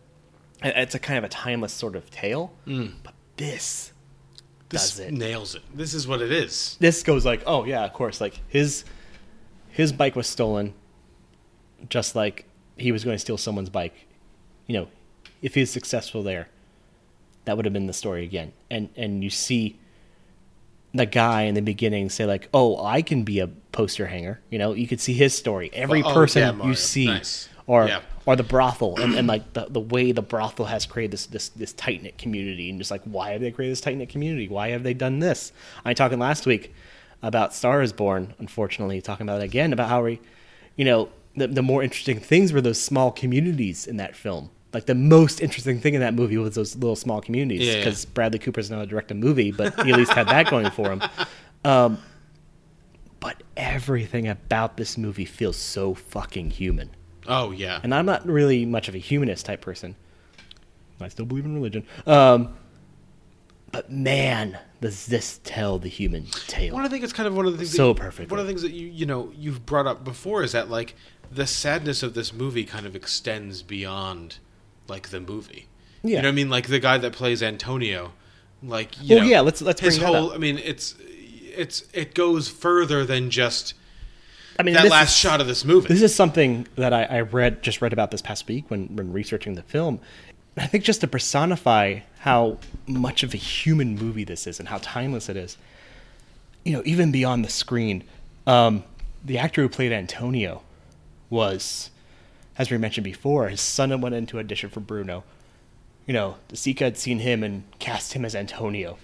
It's 0.62 0.94
a 0.94 0.98
kind 0.98 1.18
of 1.18 1.24
a 1.24 1.28
timeless 1.28 1.72
sort 1.72 1.94
of 1.96 2.10
tale. 2.10 2.52
Mm. 2.66 2.92
But 3.02 3.14
this 3.36 3.92
This 4.70 4.90
does 4.90 4.98
it. 5.00 5.12
nails 5.12 5.54
it. 5.54 5.62
This 5.74 5.94
is 5.94 6.06
what 6.08 6.22
it 6.22 6.32
is. 6.32 6.76
This 6.80 7.02
goes 7.02 7.24
like, 7.24 7.42
oh 7.46 7.64
yeah, 7.64 7.84
of 7.84 7.92
course. 7.92 8.20
Like 8.20 8.40
his 8.48 8.84
his 9.70 9.92
bike 9.92 10.16
was 10.16 10.26
stolen, 10.26 10.72
just 11.88 12.14
like 12.16 12.46
he 12.76 12.92
was 12.92 13.04
going 13.04 13.14
to 13.14 13.18
steal 13.18 13.36
someone's 13.38 13.70
bike. 13.70 13.94
You 14.66 14.74
know, 14.78 14.88
if 15.42 15.54
he 15.54 15.60
was 15.60 15.70
successful 15.70 16.22
there, 16.22 16.48
that 17.44 17.56
would 17.56 17.64
have 17.66 17.72
been 17.74 17.86
the 17.86 17.92
story 17.92 18.24
again. 18.24 18.52
And 18.70 18.88
and 18.96 19.22
you 19.24 19.30
see 19.30 19.78
the 20.94 21.06
guy 21.06 21.42
in 21.42 21.54
the 21.54 21.62
beginning 21.62 22.08
say 22.10 22.24
like, 22.24 22.48
"Oh, 22.54 22.82
I 22.84 23.02
can 23.02 23.24
be 23.24 23.40
a 23.40 23.48
poster 23.72 24.06
hanger." 24.06 24.40
You 24.50 24.58
know, 24.58 24.72
you 24.74 24.86
could 24.86 25.00
see 25.00 25.14
his 25.14 25.34
story. 25.34 25.70
Every 25.72 26.02
Oh, 26.02 26.12
person 26.14 26.58
yeah, 26.58 26.66
you 26.66 26.74
see, 26.74 27.06
Nice. 27.06 27.48
or 27.66 27.88
Yeah. 27.88 28.00
or 28.26 28.36
the 28.36 28.42
brothel, 28.44 28.98
and, 29.00 29.14
and 29.14 29.26
like 29.26 29.52
the 29.54 29.66
the 29.68 29.80
way 29.80 30.12
the 30.12 30.22
brothel 30.22 30.66
has 30.66 30.86
created 30.86 31.10
this 31.12 31.26
this 31.26 31.48
this 31.50 31.72
tight 31.72 32.02
knit 32.02 32.16
community, 32.16 32.70
and 32.70 32.78
just 32.78 32.90
like 32.90 33.02
why 33.04 33.30
have 33.32 33.40
they 33.40 33.50
created 33.50 33.72
this 33.72 33.80
tight 33.80 33.96
knit 33.96 34.08
community? 34.08 34.48
Why 34.48 34.68
have 34.70 34.82
they 34.84 34.94
done 34.94 35.18
this? 35.18 35.52
I 35.84 35.94
talking 35.94 36.18
last 36.20 36.46
week 36.46 36.72
about 37.22 37.52
Star 37.54 37.82
is 37.82 37.92
Born. 37.92 38.34
Unfortunately, 38.38 39.00
talking 39.02 39.26
about 39.26 39.40
it 39.40 39.44
again 39.44 39.72
about 39.72 39.88
how 39.88 40.04
we, 40.04 40.20
you 40.76 40.84
know, 40.84 41.08
the 41.36 41.48
the 41.48 41.62
more 41.62 41.82
interesting 41.82 42.20
things 42.20 42.52
were 42.52 42.60
those 42.60 42.80
small 42.80 43.10
communities 43.10 43.86
in 43.86 43.96
that 43.96 44.14
film. 44.14 44.50
Like 44.74 44.86
the 44.86 44.94
most 44.94 45.40
interesting 45.40 45.78
thing 45.78 45.94
in 45.94 46.00
that 46.00 46.14
movie 46.14 46.36
was 46.36 46.56
those 46.56 46.74
little 46.74 46.96
small 46.96 47.20
communities 47.20 47.60
Yeah, 47.66 47.74
yeah. 47.74 47.78
because 47.84 48.04
Bradley 48.04 48.40
Cooper's 48.40 48.70
not 48.70 48.80
to 48.80 48.86
direct 48.86 49.10
a 49.12 49.14
movie, 49.14 49.52
but 49.52 49.72
he 49.84 49.92
at 49.92 49.96
least 49.96 50.12
had 50.12 50.26
that 50.28 50.50
going 50.50 50.70
for 50.70 50.90
him. 50.90 51.02
Um, 51.66 51.96
but 53.20 53.42
everything 53.56 54.28
about 54.28 54.76
this 54.76 54.98
movie 54.98 55.24
feels 55.24 55.56
so 55.56 55.94
fucking 55.94 56.50
human. 56.50 56.90
Oh 57.26 57.52
yeah. 57.52 57.80
And 57.82 57.94
I'm 57.94 58.04
not 58.04 58.26
really 58.26 58.66
much 58.66 58.86
of 58.86 58.94
a 58.94 58.98
humanist 58.98 59.46
type 59.46 59.62
person. 59.62 59.96
I 61.00 61.08
still 61.08 61.24
believe 61.24 61.46
in 61.46 61.54
religion. 61.54 61.86
Um, 62.06 62.54
but 63.72 63.90
man, 63.90 64.58
does 64.82 65.06
this 65.06 65.40
tell 65.42 65.78
the 65.78 65.88
human 65.88 66.26
tale? 66.48 66.74
Well, 66.76 66.84
I 66.84 66.88
think 66.88 67.02
it's 67.02 67.14
kind 67.14 67.26
of 67.26 67.34
one 67.34 67.46
of 67.46 67.52
the 67.52 67.58
things. 67.58 67.74
So 67.74 67.94
that, 67.94 68.00
perfect. 68.02 68.30
One 68.30 68.38
of 68.38 68.46
the 68.46 68.50
things 68.50 68.60
that 68.60 68.72
you 68.72 68.88
you 68.88 69.06
know 69.06 69.32
you've 69.34 69.64
brought 69.64 69.86
up 69.86 70.04
before 70.04 70.42
is 70.42 70.52
that 70.52 70.68
like 70.68 70.94
the 71.32 71.46
sadness 71.46 72.02
of 72.02 72.12
this 72.12 72.30
movie 72.34 72.64
kind 72.64 72.84
of 72.84 72.94
extends 72.94 73.62
beyond 73.62 74.36
like 74.88 75.08
the 75.08 75.20
movie. 75.20 75.66
Yeah. 76.02 76.16
You 76.16 76.22
know 76.22 76.28
what 76.28 76.32
I 76.32 76.32
mean? 76.32 76.50
Like 76.50 76.68
the 76.68 76.78
guy 76.80 76.98
that 76.98 77.12
plays 77.12 77.42
Antonio, 77.42 78.12
like 78.62 79.00
you 79.02 79.16
Well, 79.16 79.24
know, 79.24 79.30
yeah, 79.30 79.40
let's- 79.40 79.62
let's 79.62 79.80
his 79.80 79.98
bring 79.98 80.12
whole. 80.12 80.28
up. 80.30 80.34
I 80.34 80.38
mean, 80.38 80.58
it's 80.58 80.94
it's 81.56 81.84
it 81.92 82.14
goes 82.14 82.48
further 82.48 83.04
than 83.04 83.30
just. 83.30 83.74
I 84.58 84.62
mean, 84.62 84.74
that 84.74 84.88
last 84.88 85.10
is- 85.10 85.16
shot 85.16 85.40
of 85.40 85.46
this 85.46 85.64
movie. 85.64 85.88
This 85.88 86.02
is 86.02 86.14
something 86.14 86.66
that 86.76 86.92
I, 86.92 87.04
I 87.04 87.20
read 87.22 87.62
just 87.62 87.80
read 87.82 87.92
about 87.92 88.10
this 88.10 88.22
past 88.22 88.46
week 88.46 88.66
when 88.70 88.86
when 88.96 89.12
researching 89.12 89.54
the 89.54 89.62
film. 89.62 90.00
I 90.56 90.66
think 90.68 90.84
just 90.84 91.00
to 91.00 91.08
personify 91.08 92.00
how 92.20 92.58
much 92.86 93.24
of 93.24 93.34
a 93.34 93.36
human 93.36 93.96
movie 93.96 94.22
this 94.22 94.46
is 94.46 94.60
and 94.60 94.68
how 94.68 94.78
timeless 94.82 95.28
it 95.28 95.36
is. 95.36 95.56
You 96.64 96.74
know, 96.74 96.82
even 96.84 97.10
beyond 97.10 97.44
the 97.44 97.48
screen, 97.48 98.04
um, 98.46 98.84
the 99.24 99.36
actor 99.38 99.62
who 99.62 99.68
played 99.68 99.90
Antonio 99.90 100.62
was, 101.28 101.90
as 102.58 102.70
we 102.70 102.78
mentioned 102.78 103.04
before, 103.04 103.48
his 103.48 103.60
son 103.60 104.00
went 104.00 104.14
into 104.14 104.38
audition 104.38 104.70
for 104.70 104.80
Bruno. 104.80 105.24
You 106.06 106.14
know, 106.14 106.36
De 106.48 106.56
Sica 106.56 106.80
had 106.80 106.96
seen 106.98 107.20
him 107.20 107.42
and 107.42 107.64
cast 107.78 108.12
him 108.12 108.24
as 108.24 108.34
Antonio, 108.34 108.98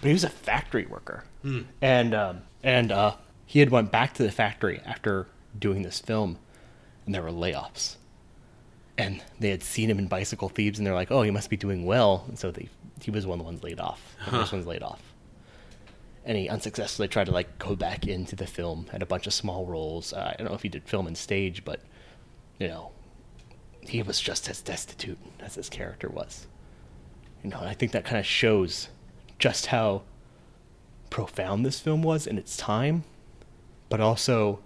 but 0.00 0.08
he 0.08 0.12
was 0.12 0.24
a 0.24 0.28
factory 0.28 0.86
worker, 0.86 1.24
Hmm. 1.42 1.60
and 1.80 2.14
um, 2.14 2.42
and 2.62 2.90
uh, 2.92 3.14
he 3.46 3.60
had 3.60 3.70
went 3.70 3.90
back 3.92 4.14
to 4.14 4.22
the 4.22 4.32
factory 4.32 4.80
after 4.84 5.26
doing 5.58 5.82
this 5.82 6.00
film, 6.00 6.38
and 7.06 7.14
there 7.14 7.22
were 7.22 7.30
layoffs, 7.30 7.96
and 8.98 9.22
they 9.38 9.50
had 9.50 9.62
seen 9.62 9.88
him 9.88 9.98
in 9.98 10.06
Bicycle 10.08 10.48
Thieves, 10.48 10.78
and 10.78 10.86
they're 10.86 10.94
like, 10.94 11.10
"Oh, 11.10 11.22
he 11.22 11.30
must 11.30 11.50
be 11.50 11.56
doing 11.56 11.86
well," 11.86 12.24
and 12.28 12.38
so 12.38 12.50
they 12.50 12.68
he 13.02 13.10
was 13.10 13.26
one 13.26 13.38
of 13.38 13.44
the 13.44 13.50
ones 13.50 13.62
laid 13.62 13.80
off, 13.80 14.16
the 14.18 14.30
Huh. 14.30 14.40
first 14.40 14.52
one's 14.52 14.66
laid 14.66 14.82
off, 14.82 15.00
and 16.24 16.36
he 16.36 16.48
unsuccessfully 16.48 17.08
tried 17.08 17.24
to 17.26 17.32
like 17.32 17.58
go 17.58 17.74
back 17.76 18.06
into 18.06 18.34
the 18.36 18.46
film, 18.46 18.86
had 18.92 19.02
a 19.02 19.06
bunch 19.06 19.26
of 19.26 19.32
small 19.32 19.64
roles. 19.66 20.12
Uh, 20.12 20.32
I 20.32 20.36
don't 20.36 20.48
know 20.48 20.54
if 20.56 20.62
he 20.62 20.68
did 20.68 20.82
film 20.84 21.06
and 21.06 21.16
stage, 21.16 21.64
but 21.64 21.80
you 22.60 22.68
know, 22.68 22.92
he 23.80 24.02
was 24.02 24.20
just 24.20 24.48
as 24.48 24.60
destitute 24.62 25.18
as 25.40 25.56
his 25.56 25.68
character 25.68 26.08
was. 26.08 26.46
You 27.42 27.50
know, 27.50 27.58
I 27.60 27.74
think 27.74 27.90
that 27.92 28.04
kind 28.04 28.18
of 28.18 28.26
shows 28.26 28.88
just 29.38 29.66
how 29.66 30.02
profound 31.08 31.64
this 31.66 31.80
film 31.80 32.02
was 32.02 32.26
in 32.26 32.38
its 32.38 32.56
time, 32.56 33.02
but 33.88 34.00
also 34.00 34.60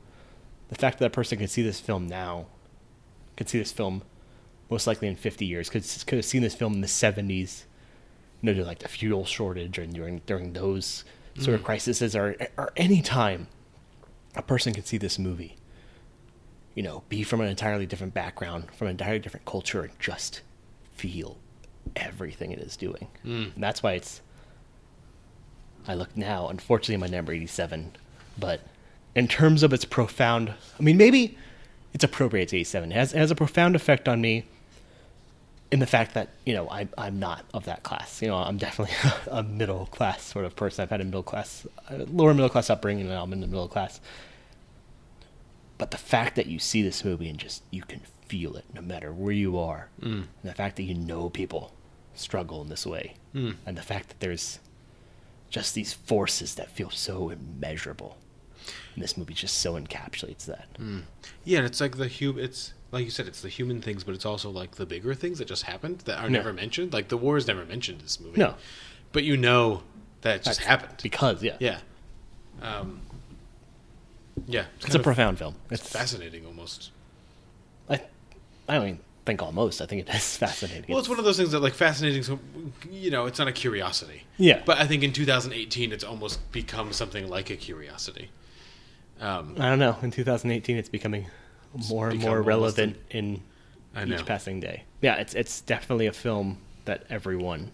the 0.68 0.74
fact 0.74 0.98
that 0.98 1.06
a 1.06 1.10
person 1.10 1.38
could 1.38 1.50
see 1.50 1.62
this 1.62 1.80
film 1.80 2.06
now, 2.08 2.46
could 3.36 3.48
see 3.48 3.58
this 3.58 3.72
film 3.72 4.02
most 4.68 4.86
likely 4.86 5.08
in 5.08 5.14
50 5.16 5.46
years, 5.46 5.70
could, 5.70 5.84
could 6.06 6.16
have 6.16 6.24
seen 6.24 6.42
this 6.42 6.54
film 6.54 6.74
in 6.74 6.80
the 6.80 6.86
70s, 6.86 7.62
you 8.42 8.46
know, 8.46 8.52
during 8.52 8.66
like 8.66 8.80
the 8.80 8.88
fuel 8.88 9.24
shortage 9.24 9.78
or 9.78 9.86
during, 9.86 10.20
during 10.26 10.52
those 10.52 11.04
sort 11.38 11.54
of 11.54 11.60
Mm. 11.62 11.64
crises 11.64 12.16
or, 12.16 12.36
or 12.56 12.72
any 12.76 13.00
time 13.02 13.46
a 14.36 14.42
person 14.42 14.72
could 14.74 14.86
see 14.86 14.98
this 14.98 15.18
movie 15.18 15.56
you 16.74 16.82
know, 16.82 17.02
be 17.08 17.22
from 17.22 17.40
an 17.40 17.48
entirely 17.48 17.86
different 17.86 18.14
background, 18.14 18.70
from 18.72 18.88
an 18.88 18.92
entirely 18.92 19.20
different 19.20 19.46
culture, 19.46 19.82
and 19.82 19.98
just 19.98 20.42
feel 20.94 21.38
everything 21.96 22.50
it 22.50 22.58
is 22.58 22.76
doing. 22.76 23.08
Mm. 23.24 23.54
And 23.54 23.62
that's 23.62 23.82
why 23.82 23.92
it's. 23.92 24.20
I 25.86 25.94
look 25.94 26.16
now, 26.16 26.48
unfortunately, 26.48 26.96
my 26.96 27.14
number 27.14 27.32
87, 27.32 27.92
but 28.38 28.60
in 29.14 29.28
terms 29.28 29.62
of 29.62 29.72
its 29.72 29.84
profound. 29.84 30.54
I 30.78 30.82
mean, 30.82 30.96
maybe 30.96 31.36
it's 31.92 32.04
appropriate 32.04 32.48
to 32.48 32.56
87. 32.56 32.90
It 32.90 32.94
has, 32.94 33.12
it 33.12 33.18
has 33.18 33.30
a 33.30 33.34
profound 33.34 33.76
effect 33.76 34.08
on 34.08 34.20
me 34.20 34.44
in 35.70 35.80
the 35.80 35.86
fact 35.86 36.14
that, 36.14 36.30
you 36.44 36.54
know, 36.54 36.68
I, 36.68 36.88
I'm 36.98 37.18
not 37.18 37.44
of 37.54 37.66
that 37.66 37.82
class. 37.82 38.20
You 38.20 38.28
know, 38.28 38.36
I'm 38.36 38.58
definitely 38.58 38.94
a 39.30 39.42
middle 39.42 39.86
class 39.86 40.22
sort 40.22 40.44
of 40.44 40.56
person. 40.56 40.82
I've 40.82 40.90
had 40.90 41.00
a 41.00 41.04
middle 41.04 41.22
class, 41.22 41.66
lower 41.90 42.34
middle 42.34 42.48
class 42.48 42.70
upbringing, 42.70 43.06
and 43.06 43.14
I'm 43.14 43.32
in 43.32 43.40
the 43.40 43.46
middle 43.46 43.68
class 43.68 44.00
but 45.78 45.90
the 45.90 45.96
fact 45.98 46.36
that 46.36 46.46
you 46.46 46.58
see 46.58 46.82
this 46.82 47.04
movie 47.04 47.28
and 47.28 47.38
just 47.38 47.62
you 47.70 47.82
can 47.82 48.00
feel 48.28 48.56
it 48.56 48.64
no 48.74 48.80
matter 48.80 49.12
where 49.12 49.32
you 49.32 49.58
are 49.58 49.88
Mm. 50.00 50.12
and 50.12 50.26
the 50.42 50.54
fact 50.54 50.76
that 50.76 50.82
you 50.84 50.94
know 50.94 51.28
people 51.30 51.72
struggle 52.14 52.62
in 52.62 52.68
this 52.68 52.86
way 52.86 53.14
Mm. 53.34 53.56
and 53.66 53.76
the 53.76 53.82
fact 53.82 54.08
that 54.08 54.20
there's 54.20 54.60
just 55.50 55.74
these 55.74 55.92
forces 55.92 56.54
that 56.56 56.70
feel 56.70 56.90
so 56.90 57.30
immeasurable 57.30 58.16
and 58.94 59.02
this 59.04 59.16
movie 59.16 59.34
just 59.34 59.58
so 59.58 59.74
encapsulates 59.74 60.44
that 60.46 60.68
Mm. 60.80 61.02
Yeah, 61.44 61.58
and 61.58 61.66
it's 61.66 61.80
like 61.80 61.96
the 61.98 62.08
hu 62.08 62.38
It's 62.38 62.72
like 62.92 63.04
you 63.04 63.10
said, 63.10 63.26
it's 63.26 63.40
the 63.42 63.48
human 63.48 63.82
things, 63.82 64.04
but 64.04 64.14
it's 64.14 64.24
also 64.24 64.50
like 64.50 64.76
the 64.76 64.86
bigger 64.86 65.14
things 65.14 65.38
that 65.38 65.48
just 65.48 65.64
happened 65.64 65.98
that 66.06 66.16
are 66.18 66.26
Yeah. 66.26 66.28
never 66.38 66.52
mentioned. 66.52 66.92
Like 66.92 67.08
the 67.08 67.16
war 67.16 67.36
is 67.36 67.48
never 67.48 67.64
mentioned 67.64 67.98
in 67.98 68.04
this 68.04 68.20
movie. 68.20 68.38
No. 68.40 68.54
but 69.12 69.22
you 69.24 69.36
know 69.36 69.82
that 70.22 70.36
it 70.36 70.42
just 70.44 70.58
That's 70.60 70.66
happened 70.68 71.00
because 71.02 71.42
yeah 71.42 71.56
Yeah. 71.60 71.78
Um, 72.62 73.00
yeah, 74.46 74.64
it's, 74.76 74.84
kind 74.86 74.94
a 74.94 74.98
of- 74.98 75.04
profound 75.04 75.38
film 75.38 75.54
It's 75.70 75.88
fascinating, 75.88 76.46
almost. 76.46 76.90
I, 77.88 78.00
I 78.68 78.74
don't 78.74 78.82
even 78.88 78.98
think 79.26 79.42
almost 79.42 79.80
I 79.80 79.86
think 79.86 80.06
it 80.08 80.14
is 80.14 80.36
fascinating 80.44 80.84
Well, 80.88 80.98
it's 80.98 81.08
one 81.08 81.18
of 81.18 81.24
those 81.24 81.36
things 81.36 81.52
that 81.52 81.60
like 81.60 81.74
fascinating. 81.74 82.22
So 82.22 82.38
you 82.90 83.10
know, 83.10 83.26
it's 83.26 83.38
not 83.38 83.48
a 83.48 83.52
curiosity. 83.52 84.22
Yeah. 84.36 84.62
But 84.64 84.78
I 84.78 84.86
think 84.86 85.02
in 85.02 85.12
2018, 85.12 85.92
it's 85.92 86.04
almost 86.04 86.50
become 86.52 86.92
something 86.92 87.28
like 87.28 87.50
a 87.50 87.56
curiosity. 87.56 88.30
Um, 89.20 89.54
I 89.58 89.68
don't 89.68 89.78
know 89.78 89.96
in 90.02 90.10
2018 90.10 90.76
it's 90.76 90.88
becoming 90.88 91.26
more 91.88 92.08
and 92.08 92.20
more 92.20 92.42
relevant 92.42 92.96
an- 93.12 93.40
in 93.96 94.12
each 94.12 94.26
passing 94.26 94.60
day. 94.60 94.84
Yeah, 95.00 95.16
it's 95.16 95.34
it's 95.34 95.60
definitely 95.62 96.06
a 96.06 96.12
film 96.12 96.58
that 96.84 97.04
everyone 97.08 97.70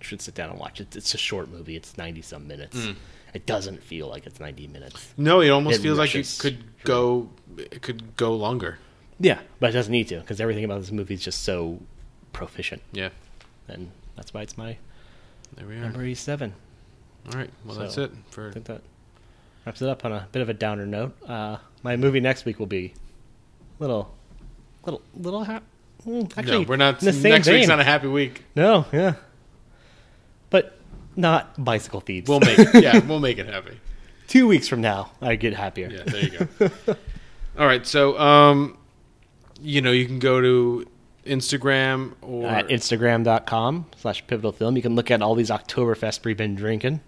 should 0.00 0.20
sit 0.20 0.34
down 0.34 0.50
and 0.50 0.58
watch. 0.58 0.80
It's 0.80 0.94
it's 0.96 1.14
a 1.14 1.18
short 1.18 1.50
movie. 1.50 1.76
It's 1.76 1.96
90 1.96 2.22
some 2.22 2.46
minutes. 2.46 2.76
Mm. 2.76 2.96
It 3.36 3.44
doesn't 3.44 3.82
feel 3.82 4.08
like 4.08 4.26
it's 4.26 4.40
90 4.40 4.66
minutes. 4.68 5.12
no, 5.18 5.42
it 5.42 5.50
almost 5.50 5.80
It 5.80 5.82
feels 5.82 5.98
like 5.98 6.14
it 6.14 6.36
could 6.38 6.64
go. 6.84 7.28
It 7.58 7.82
could 7.82 8.16
go 8.16 8.34
longer. 8.34 8.78
Yeah, 9.20 9.40
but 9.60 9.70
it 9.70 9.72
doesn't 9.74 9.92
need 9.92 10.08
to 10.08 10.20
because 10.20 10.40
everything 10.40 10.64
about 10.64 10.80
this 10.80 10.90
movie 10.90 11.12
is 11.14 11.22
just 11.22 11.42
so 11.42 11.78
proficient. 12.32 12.80
Yeah. 12.92 13.10
and 13.68 13.90
that's 14.16 14.32
why 14.32 14.40
it's 14.40 14.56
my 14.56 14.78
There 15.54 15.66
we 15.66 15.74
are. 15.76 15.80
number 15.80 16.02
87. 16.02 16.54
All 17.26 17.38
right. 17.38 17.50
Well, 17.66 17.76
that's 17.76 17.98
it 17.98 18.10
for 18.30 18.48
I 18.48 18.52
think 18.52 18.64
that 18.66 18.80
wraps 19.66 19.82
it 19.82 19.88
up 19.90 20.04
on 20.06 20.12
a 20.12 20.28
bit 20.32 20.40
of 20.40 20.48
a 20.48 20.54
downer 20.54 20.86
note. 20.86 21.14
Uh, 21.28 21.58
my 21.82 21.96
movie 21.96 22.20
next 22.20 22.44
week 22.46 22.58
will 22.58 22.66
be 22.66 22.94
little, 23.78 24.14
little, 24.84 25.02
little. 25.14 25.44
Ha- 25.44 25.60
mm, 26.06 26.24
actually, 26.38 26.60
no, 26.64 26.68
we're 26.68 26.76
not. 26.76 27.00
in 27.02 27.06
the 27.06 27.12
same 27.12 27.32
next 27.32 27.48
week's 27.48 27.68
not 27.68 27.80
a 27.80 27.84
happy 27.84 28.06
week. 28.08 28.44
No, 28.54 28.86
yeah, 28.92 29.14
not 31.16 31.62
bicycle 31.62 32.00
thieves. 32.00 32.28
We'll 32.28 32.40
make 32.40 32.58
it. 32.58 32.68
Yeah, 32.82 32.98
we'll 33.00 33.20
make 33.20 33.38
it 33.38 33.46
happy. 33.46 33.80
Two 34.28 34.46
weeks 34.46 34.68
from 34.68 34.80
now, 34.80 35.10
I 35.20 35.36
get 35.36 35.54
happier. 35.54 35.88
Yeah, 35.88 36.02
there 36.04 36.24
you 36.24 36.48
go. 36.58 36.96
All 37.58 37.66
right, 37.66 37.86
so 37.86 38.18
um, 38.18 38.76
you 39.60 39.80
know, 39.80 39.92
you 39.92 40.06
can 40.06 40.18
go 40.18 40.40
to 40.40 40.86
Instagram 41.24 42.12
or 42.22 42.46
at 42.46 42.68
instagram.com 42.68 43.86
slash 43.96 44.26
pivotal 44.26 44.52
film. 44.52 44.76
You 44.76 44.82
can 44.82 44.94
look 44.94 45.10
at 45.10 45.22
all 45.22 45.34
these 45.34 45.50
Oktoberfest 45.50 46.24
we've 46.24 46.36
been 46.36 46.54
drinking. 46.54 47.00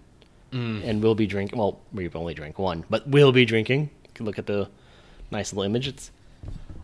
Mm. 0.51 0.83
and 0.83 1.03
we'll 1.03 1.13
be 1.13 1.27
drinking. 1.27 1.59
Well, 1.59 1.79
we've 1.93 2.15
only 2.15 2.33
drank 2.33 2.57
one, 2.57 2.83
but 2.89 3.07
we'll 3.07 3.31
be 3.31 3.45
drinking. 3.45 3.81
You 3.81 4.09
can 4.15 4.25
look 4.25 4.39
at 4.39 4.47
the 4.47 4.67
nice 5.29 5.53
little 5.53 5.61
image. 5.61 5.87
It's 5.87 6.09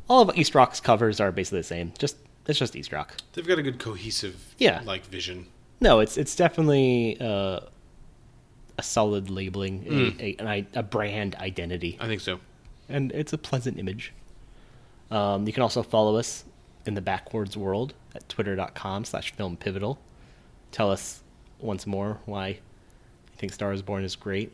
all 0.07 0.21
of 0.29 0.37
East 0.37 0.53
Rock's 0.53 0.79
covers 0.79 1.19
are 1.19 1.31
basically 1.31 1.61
the 1.61 1.63
same. 1.63 1.91
Just 1.97 2.17
it's 2.47 2.59
just 2.59 2.75
East 2.75 2.91
Rock. 2.91 3.15
They've 3.33 3.47
got 3.47 3.57
a 3.57 3.63
good 3.63 3.79
cohesive, 3.79 4.53
Yeah. 4.59 4.81
like 4.85 5.07
vision. 5.07 5.47
No, 5.81 5.99
it's 5.99 6.17
it's 6.17 6.35
definitely 6.35 7.17
uh, 7.19 7.59
a 8.77 8.83
solid 8.83 9.29
labeling, 9.29 9.83
Mm. 9.83 10.19
a, 10.19 10.23
a, 10.23 10.35
an 10.39 10.47
i- 10.47 10.65
a 10.73 10.83
brand 10.83 11.35
identity. 11.35 11.97
I 11.99 12.07
think 12.07 12.21
so. 12.21 12.39
And 12.89 13.11
it's 13.13 13.33
a 13.33 13.37
pleasant 13.37 13.79
image. 13.79 14.13
Um, 15.11 15.45
you 15.47 15.53
can 15.53 15.63
also 15.63 15.83
follow 15.83 16.17
us 16.17 16.45
in 16.85 16.93
the 16.93 17.01
backwards 17.01 17.55
world 17.57 17.93
at 18.15 18.27
twitter.com 18.29 19.05
slash 19.05 19.33
film 19.33 19.57
pivotal. 19.57 19.99
Tell 20.71 20.91
us 20.91 21.21
once 21.59 21.87
more 21.87 22.19
why 22.25 22.47
you 22.49 22.57
think 23.37 23.53
Star 23.53 23.71
is 23.73 23.81
Born 23.81 24.03
is 24.03 24.15
great 24.15 24.51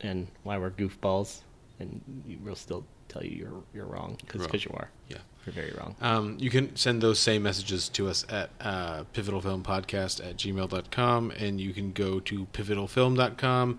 and 0.00 0.26
why 0.42 0.58
we're 0.58 0.70
goofballs. 0.70 1.40
And 1.78 2.00
we- 2.26 2.36
we'll 2.36 2.56
still 2.56 2.84
tell 3.08 3.24
you 3.24 3.30
you're, 3.36 3.62
you're 3.74 3.86
wrong 3.86 4.16
because 4.26 4.64
you 4.64 4.70
are. 4.74 4.90
Yeah. 5.08 5.18
You're 5.46 5.52
very 5.52 5.72
wrong. 5.78 5.94
Um, 6.00 6.36
you 6.40 6.50
can 6.50 6.74
send 6.74 7.00
those 7.00 7.20
same 7.20 7.44
messages 7.44 7.88
to 7.90 8.08
us 8.08 8.26
at 8.28 8.50
uh, 8.60 9.04
pivotalfilmpodcast 9.14 10.28
at 10.28 10.36
gmail.com, 10.36 11.30
and 11.30 11.60
you 11.60 11.72
can 11.72 11.92
go 11.92 12.18
to 12.20 12.46
pivotalfilm.com 12.46 13.78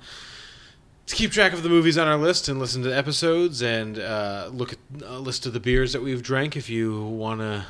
to 1.07 1.15
keep 1.15 1.31
track 1.31 1.53
of 1.53 1.63
the 1.63 1.69
movies 1.69 1.97
on 1.97 2.07
our 2.07 2.17
list 2.17 2.47
and 2.47 2.59
listen 2.59 2.83
to 2.83 2.95
episodes 2.95 3.61
and 3.61 3.97
uh, 3.97 4.49
look 4.51 4.73
at 4.73 4.79
a 5.05 5.19
list 5.19 5.45
of 5.45 5.53
the 5.53 5.59
beers 5.59 5.93
that 5.93 6.01
we've 6.01 6.21
drank 6.21 6.55
if 6.55 6.69
you 6.69 7.01
want 7.01 7.39
to, 7.41 7.65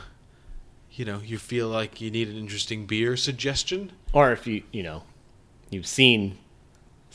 you 0.91 1.05
know, 1.05 1.19
you 1.23 1.37
feel 1.37 1.67
like 1.67 2.01
you 2.01 2.11
need 2.11 2.27
an 2.27 2.37
interesting 2.37 2.85
beer 2.85 3.15
suggestion. 3.15 3.91
Or 4.13 4.31
if 4.31 4.45
you 4.47 4.63
you 4.71 4.83
know 4.83 5.03
you've 5.69 5.87
seen 5.87 6.37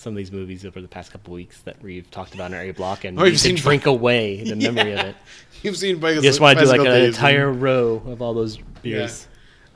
some 0.03 0.13
of 0.13 0.17
these 0.17 0.33
movies 0.33 0.67
over 0.67 0.81
the 0.81 0.89
past 0.89 1.13
couple 1.13 1.33
weeks 1.33 1.61
that 1.63 1.81
we've 1.83 2.11
talked 2.11 2.35
about 2.35 2.51
in 2.51 2.57
our 2.59 2.63
A 2.65 2.71
block, 2.73 3.05
and 3.05 3.19
Or 3.19 3.25
you 3.27 3.33
you've 3.33 3.41
can 3.41 3.51
seen- 3.51 3.57
drink 3.57 3.87
away 3.87 4.43
the 4.45 4.57
memory 4.73 4.93
Yeah. 4.93 5.01
of 5.01 5.07
it. 5.09 5.17
You've 5.63 5.77
seen 5.77 6.01
You 6.03 6.21
just 6.21 6.41
want 6.41 6.59
to 6.59 6.65
do 6.65 6.71
like 6.71 6.81
an 6.81 7.03
entire 7.05 7.51
and- 7.51 7.63
row 7.63 8.03
of 8.07 8.21
all 8.21 8.35
those 8.35 8.59
beers. 8.83 9.27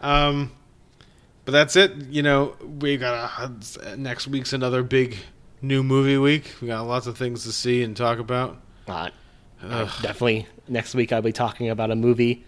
Yeah. 0.03 0.27
Um, 0.29 0.53
but 1.45 1.53
that's 1.53 1.77
it. 1.77 1.93
You 2.11 2.23
know, 2.23 2.57
we 2.81 2.97
got 2.97 3.31
a, 3.85 3.97
next 3.97 4.27
week's 4.27 4.53
another 4.53 4.83
big 4.83 5.17
new 5.63 5.83
movie 5.85 6.19
week. 6.19 6.55
We 6.61 6.67
got 6.69 6.83
lots 6.83 7.07
of 7.07 7.17
things 7.17 7.45
to 7.45 7.53
see 7.53 7.83
and 7.85 7.97
talk 7.97 8.19
about. 8.19 8.61
Uh, 8.89 9.11
definitely 10.03 10.47
next 10.69 10.95
week 10.95 11.13
I'll 11.13 11.23
be 11.23 11.33
talking 11.33 11.71
about 11.71 11.91
a 11.91 11.97
movie 11.97 12.45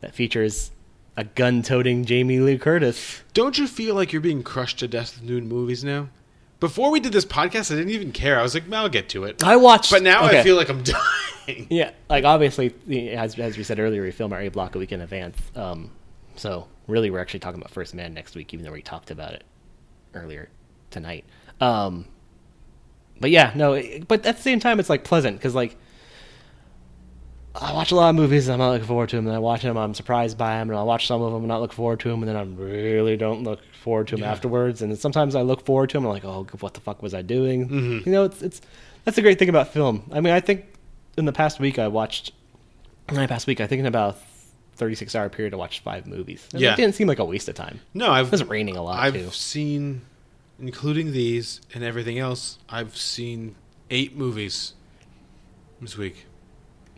that 0.00 0.14
features 0.14 0.70
a 1.16 1.24
gun-toting 1.24 2.06
Jamie 2.06 2.40
Lee 2.40 2.56
Curtis. 2.58 3.20
Don't 3.34 3.58
you 3.58 3.66
feel 3.66 3.94
like 3.94 4.12
you're 4.12 4.22
being 4.22 4.42
crushed 4.42 4.78
to 4.78 4.88
death 4.88 5.20
with 5.20 5.28
new 5.28 5.40
movies 5.42 5.84
now? 5.84 6.08
Before 6.60 6.90
we 6.90 7.00
did 7.00 7.12
this 7.12 7.24
podcast, 7.24 7.72
I 7.72 7.76
didn't 7.76 7.92
even 7.92 8.12
care. 8.12 8.38
I 8.38 8.42
was 8.42 8.54
like, 8.54 8.70
"I'll 8.72 8.88
get 8.88 9.08
to 9.10 9.24
it." 9.24 9.42
I 9.42 9.56
watched, 9.56 9.90
but 9.90 10.02
now 10.02 10.24
I 10.24 10.42
feel 10.42 10.56
like 10.56 10.68
I'm 10.68 10.82
dying. 11.46 11.66
Yeah, 11.70 11.92
like 12.08 12.24
obviously, 12.24 12.74
as 13.14 13.38
as 13.38 13.56
we 13.56 13.64
said 13.64 13.78
earlier, 13.78 14.02
we 14.02 14.10
film 14.10 14.32
our 14.32 14.40
A 14.40 14.48
block 14.48 14.74
a 14.74 14.78
week 14.78 14.92
in 14.92 15.00
advance. 15.00 15.38
Um, 15.56 15.90
so 16.36 16.68
really, 16.86 17.10
we're 17.10 17.18
actually 17.18 17.40
talking 17.40 17.60
about 17.60 17.70
First 17.70 17.94
Man 17.94 18.12
next 18.14 18.34
week, 18.34 18.52
even 18.52 18.64
though 18.64 18.72
we 18.72 18.82
talked 18.82 19.10
about 19.10 19.32
it 19.32 19.44
earlier 20.14 20.50
tonight. 20.90 21.24
Um, 21.60 22.06
but 23.20 23.30
yeah, 23.30 23.52
no, 23.54 23.82
but 24.06 24.26
at 24.26 24.36
the 24.36 24.42
same 24.42 24.60
time, 24.60 24.80
it's 24.80 24.90
like 24.90 25.02
pleasant 25.04 25.38
because 25.38 25.54
like 25.54 25.76
I 27.54 27.72
watch 27.72 27.90
a 27.90 27.96
lot 27.96 28.10
of 28.10 28.16
movies 28.16 28.46
and 28.46 28.54
I'm 28.54 28.58
not 28.60 28.70
looking 28.72 28.86
forward 28.86 29.08
to 29.10 29.16
them, 29.16 29.26
and 29.26 29.34
I 29.34 29.38
watch 29.40 29.62
them, 29.62 29.76
I'm 29.76 29.94
surprised 29.94 30.38
by 30.38 30.58
them, 30.58 30.70
and 30.70 30.78
I 30.78 30.82
watch 30.84 31.06
some 31.08 31.20
of 31.20 31.32
them 31.32 31.42
and 31.42 31.48
not 31.48 31.60
look 31.60 31.72
forward 31.72 31.98
to 32.00 32.08
them, 32.08 32.22
and 32.22 32.28
then 32.28 32.36
I 32.36 32.42
really 32.42 33.16
don't 33.16 33.42
look 33.42 33.60
forward 33.82 34.06
to 34.08 34.16
them 34.16 34.22
Yeah. 34.22 34.30
afterwards. 34.30 34.82
And 34.82 34.96
sometimes 34.98 35.34
I 35.34 35.42
look 35.42 35.64
forward 35.66 35.90
to 35.90 35.96
them, 35.96 36.04
I'm 36.06 36.12
like, 36.12 36.24
oh, 36.24 36.46
what 36.60 36.74
the 36.74 36.80
fuck 36.80 37.02
was 37.02 37.12
I 37.12 37.22
doing? 37.22 37.68
Mhm. 37.68 38.06
You 38.06 38.12
know, 38.12 38.24
it's 38.24 38.40
it's 38.42 38.60
that's 39.04 39.16
the 39.16 39.22
great 39.22 39.38
thing 39.38 39.48
about 39.48 39.72
film. 39.72 40.02
I 40.12 40.20
mean, 40.20 40.32
I 40.32 40.40
think 40.40 40.64
in 41.16 41.24
the 41.24 41.32
past 41.32 41.58
week 41.58 41.78
I 41.78 41.88
watched, 41.88 42.32
in 43.08 43.14
the 43.16 43.26
past 43.26 43.46
week 43.48 43.60
I 43.60 43.66
think 43.66 43.80
in 43.80 43.86
about 43.86 44.18
36 44.76 45.14
hour 45.16 45.28
period 45.28 45.52
I 45.52 45.56
watched 45.56 45.82
five 45.82 46.06
movies. 46.06 46.46
And 46.52 46.60
Yeah. 46.62 46.74
it 46.74 46.76
didn't 46.76 46.94
seem 46.94 47.08
like 47.08 47.18
a 47.18 47.24
waste 47.24 47.48
of 47.48 47.54
time. 47.56 47.80
No, 47.94 48.10
I've 48.12 48.26
it 48.26 48.30
was 48.32 48.44
raining 48.44 48.76
a 48.76 48.82
lot 48.82 48.98
I've 49.00 49.14
too. 49.14 49.30
seen, 49.30 50.02
including 50.60 51.12
these 51.12 51.60
and 51.74 51.82
everything 51.82 52.18
else. 52.18 52.58
I've 52.68 52.96
seen 52.96 53.56
eight 53.90 54.16
movies 54.16 54.74
this 55.80 55.96
week. 55.98 56.26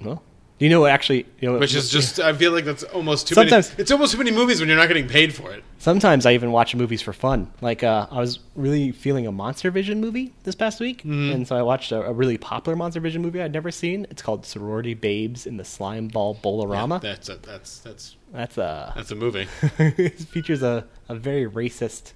Well, 0.03 0.23
you 0.59 0.69
know 0.69 0.81
what 0.83 0.93
actually? 0.93 1.27
You 1.41 1.51
know, 1.53 1.59
Which 1.59 1.75
is 1.75 1.91
just, 1.91 2.21
I 2.21 2.33
feel 2.33 2.53
like 2.53 2.65
that's 2.65 2.85
almost 2.85 3.27
too 3.29 3.35
Sometimes- 3.35 3.71
many. 3.71 3.83
It's 3.83 3.91
almost 3.91 4.13
too 4.13 4.19
many 4.19 4.31
movies 4.31 4.61
when 4.61 4.69
you're 4.69 4.79
not 4.79 4.87
getting 4.89 5.09
paid 5.09 5.35
for 5.35 5.51
it. 5.53 5.65
Sometimes 5.79 6.25
I 6.27 6.35
even 6.35 6.53
watch 6.53 6.77
movies 6.77 7.03
for 7.03 7.13
fun. 7.13 7.51
Like 7.61 7.83
uh, 7.83 8.07
I 8.11 8.21
was 8.21 8.39
really 8.55 8.93
feeling 8.93 9.27
a 9.27 9.33
Monster 9.33 9.71
Vision 9.73 10.01
movie 10.01 10.33
this 10.45 10.55
past 10.55 10.79
week, 10.79 10.99
Mm-hmm. 11.03 11.33
and 11.33 11.49
so 11.49 11.57
I 11.57 11.63
watched 11.63 11.91
a, 11.91 12.03
a 12.03 12.13
really 12.13 12.39
popular 12.39 12.77
Monster 12.77 13.01
Vision 13.01 13.21
movie 13.23 13.43
I'd 13.43 13.53
never 13.53 13.73
seen. 13.73 14.07
It's 14.11 14.23
called 14.23 14.47
Sorority 14.47 14.95
Babes 14.95 15.47
in 15.47 15.57
the 15.57 15.65
Slime 15.65 16.07
Ball 16.09 16.35
Bowl-O-Rama. 16.35 17.01
That's 17.03 17.29
a, 17.29 17.37
that's 17.37 17.79
that's 17.81 18.17
That's 18.33 18.57
a 18.59 18.93
that's 18.95 19.11
a 19.11 19.17
movie. 19.17 19.49
it 19.79 20.19
features 20.21 20.63
a, 20.63 20.87
a 21.09 21.17
very 21.17 21.47
racist 21.51 22.13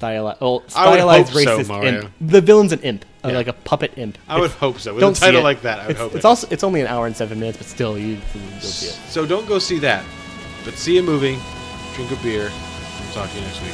well, 0.00 0.60
would 0.62 0.70
stylized 0.70 1.30
hope 1.32 1.42
so, 1.44 1.58
racist 1.58 1.68
Mario. 1.68 2.02
imp. 2.02 2.10
The 2.20 2.40
villain's 2.40 2.72
an 2.72 2.80
imp, 2.80 3.04
uh, 3.24 3.28
Yeah. 3.28 3.34
like 3.36 3.46
a 3.48 3.52
puppet 3.52 3.92
imp. 3.96 4.18
I 4.28 4.36
would 4.38 4.46
It's- 4.46 4.58
hope 4.60 4.78
so. 4.80 4.92
With 4.94 5.00
don't 5.00 5.16
a 5.16 5.20
title 5.20 5.42
like 5.42 5.62
that, 5.62 5.78
I 5.80 5.82
would 5.86 5.90
it's, 5.92 6.00
hope 6.00 6.14
It's 6.14 6.24
it. 6.24 6.28
also 6.28 6.48
it's 6.50 6.64
only 6.64 6.80
an 6.80 6.86
hour 6.86 7.06
and 7.06 7.16
seven 7.16 7.38
minutes, 7.40 7.58
but 7.58 7.66
still, 7.66 7.98
you 7.98 8.18
can 8.32 8.40
go 8.60 8.66
see 8.66 8.86
it. 8.88 8.98
So 9.08 9.24
don't 9.26 9.46
go 9.46 9.58
see 9.58 9.78
that, 9.80 10.04
but 10.64 10.74
see 10.74 10.98
a 10.98 11.02
movie, 11.02 11.38
drink 11.94 12.10
a 12.12 12.16
beer, 12.22 12.46
and 12.50 13.12
talk 13.12 13.30
to 13.30 13.36
you 13.38 13.42
next 13.44 13.60
week. 13.62 13.72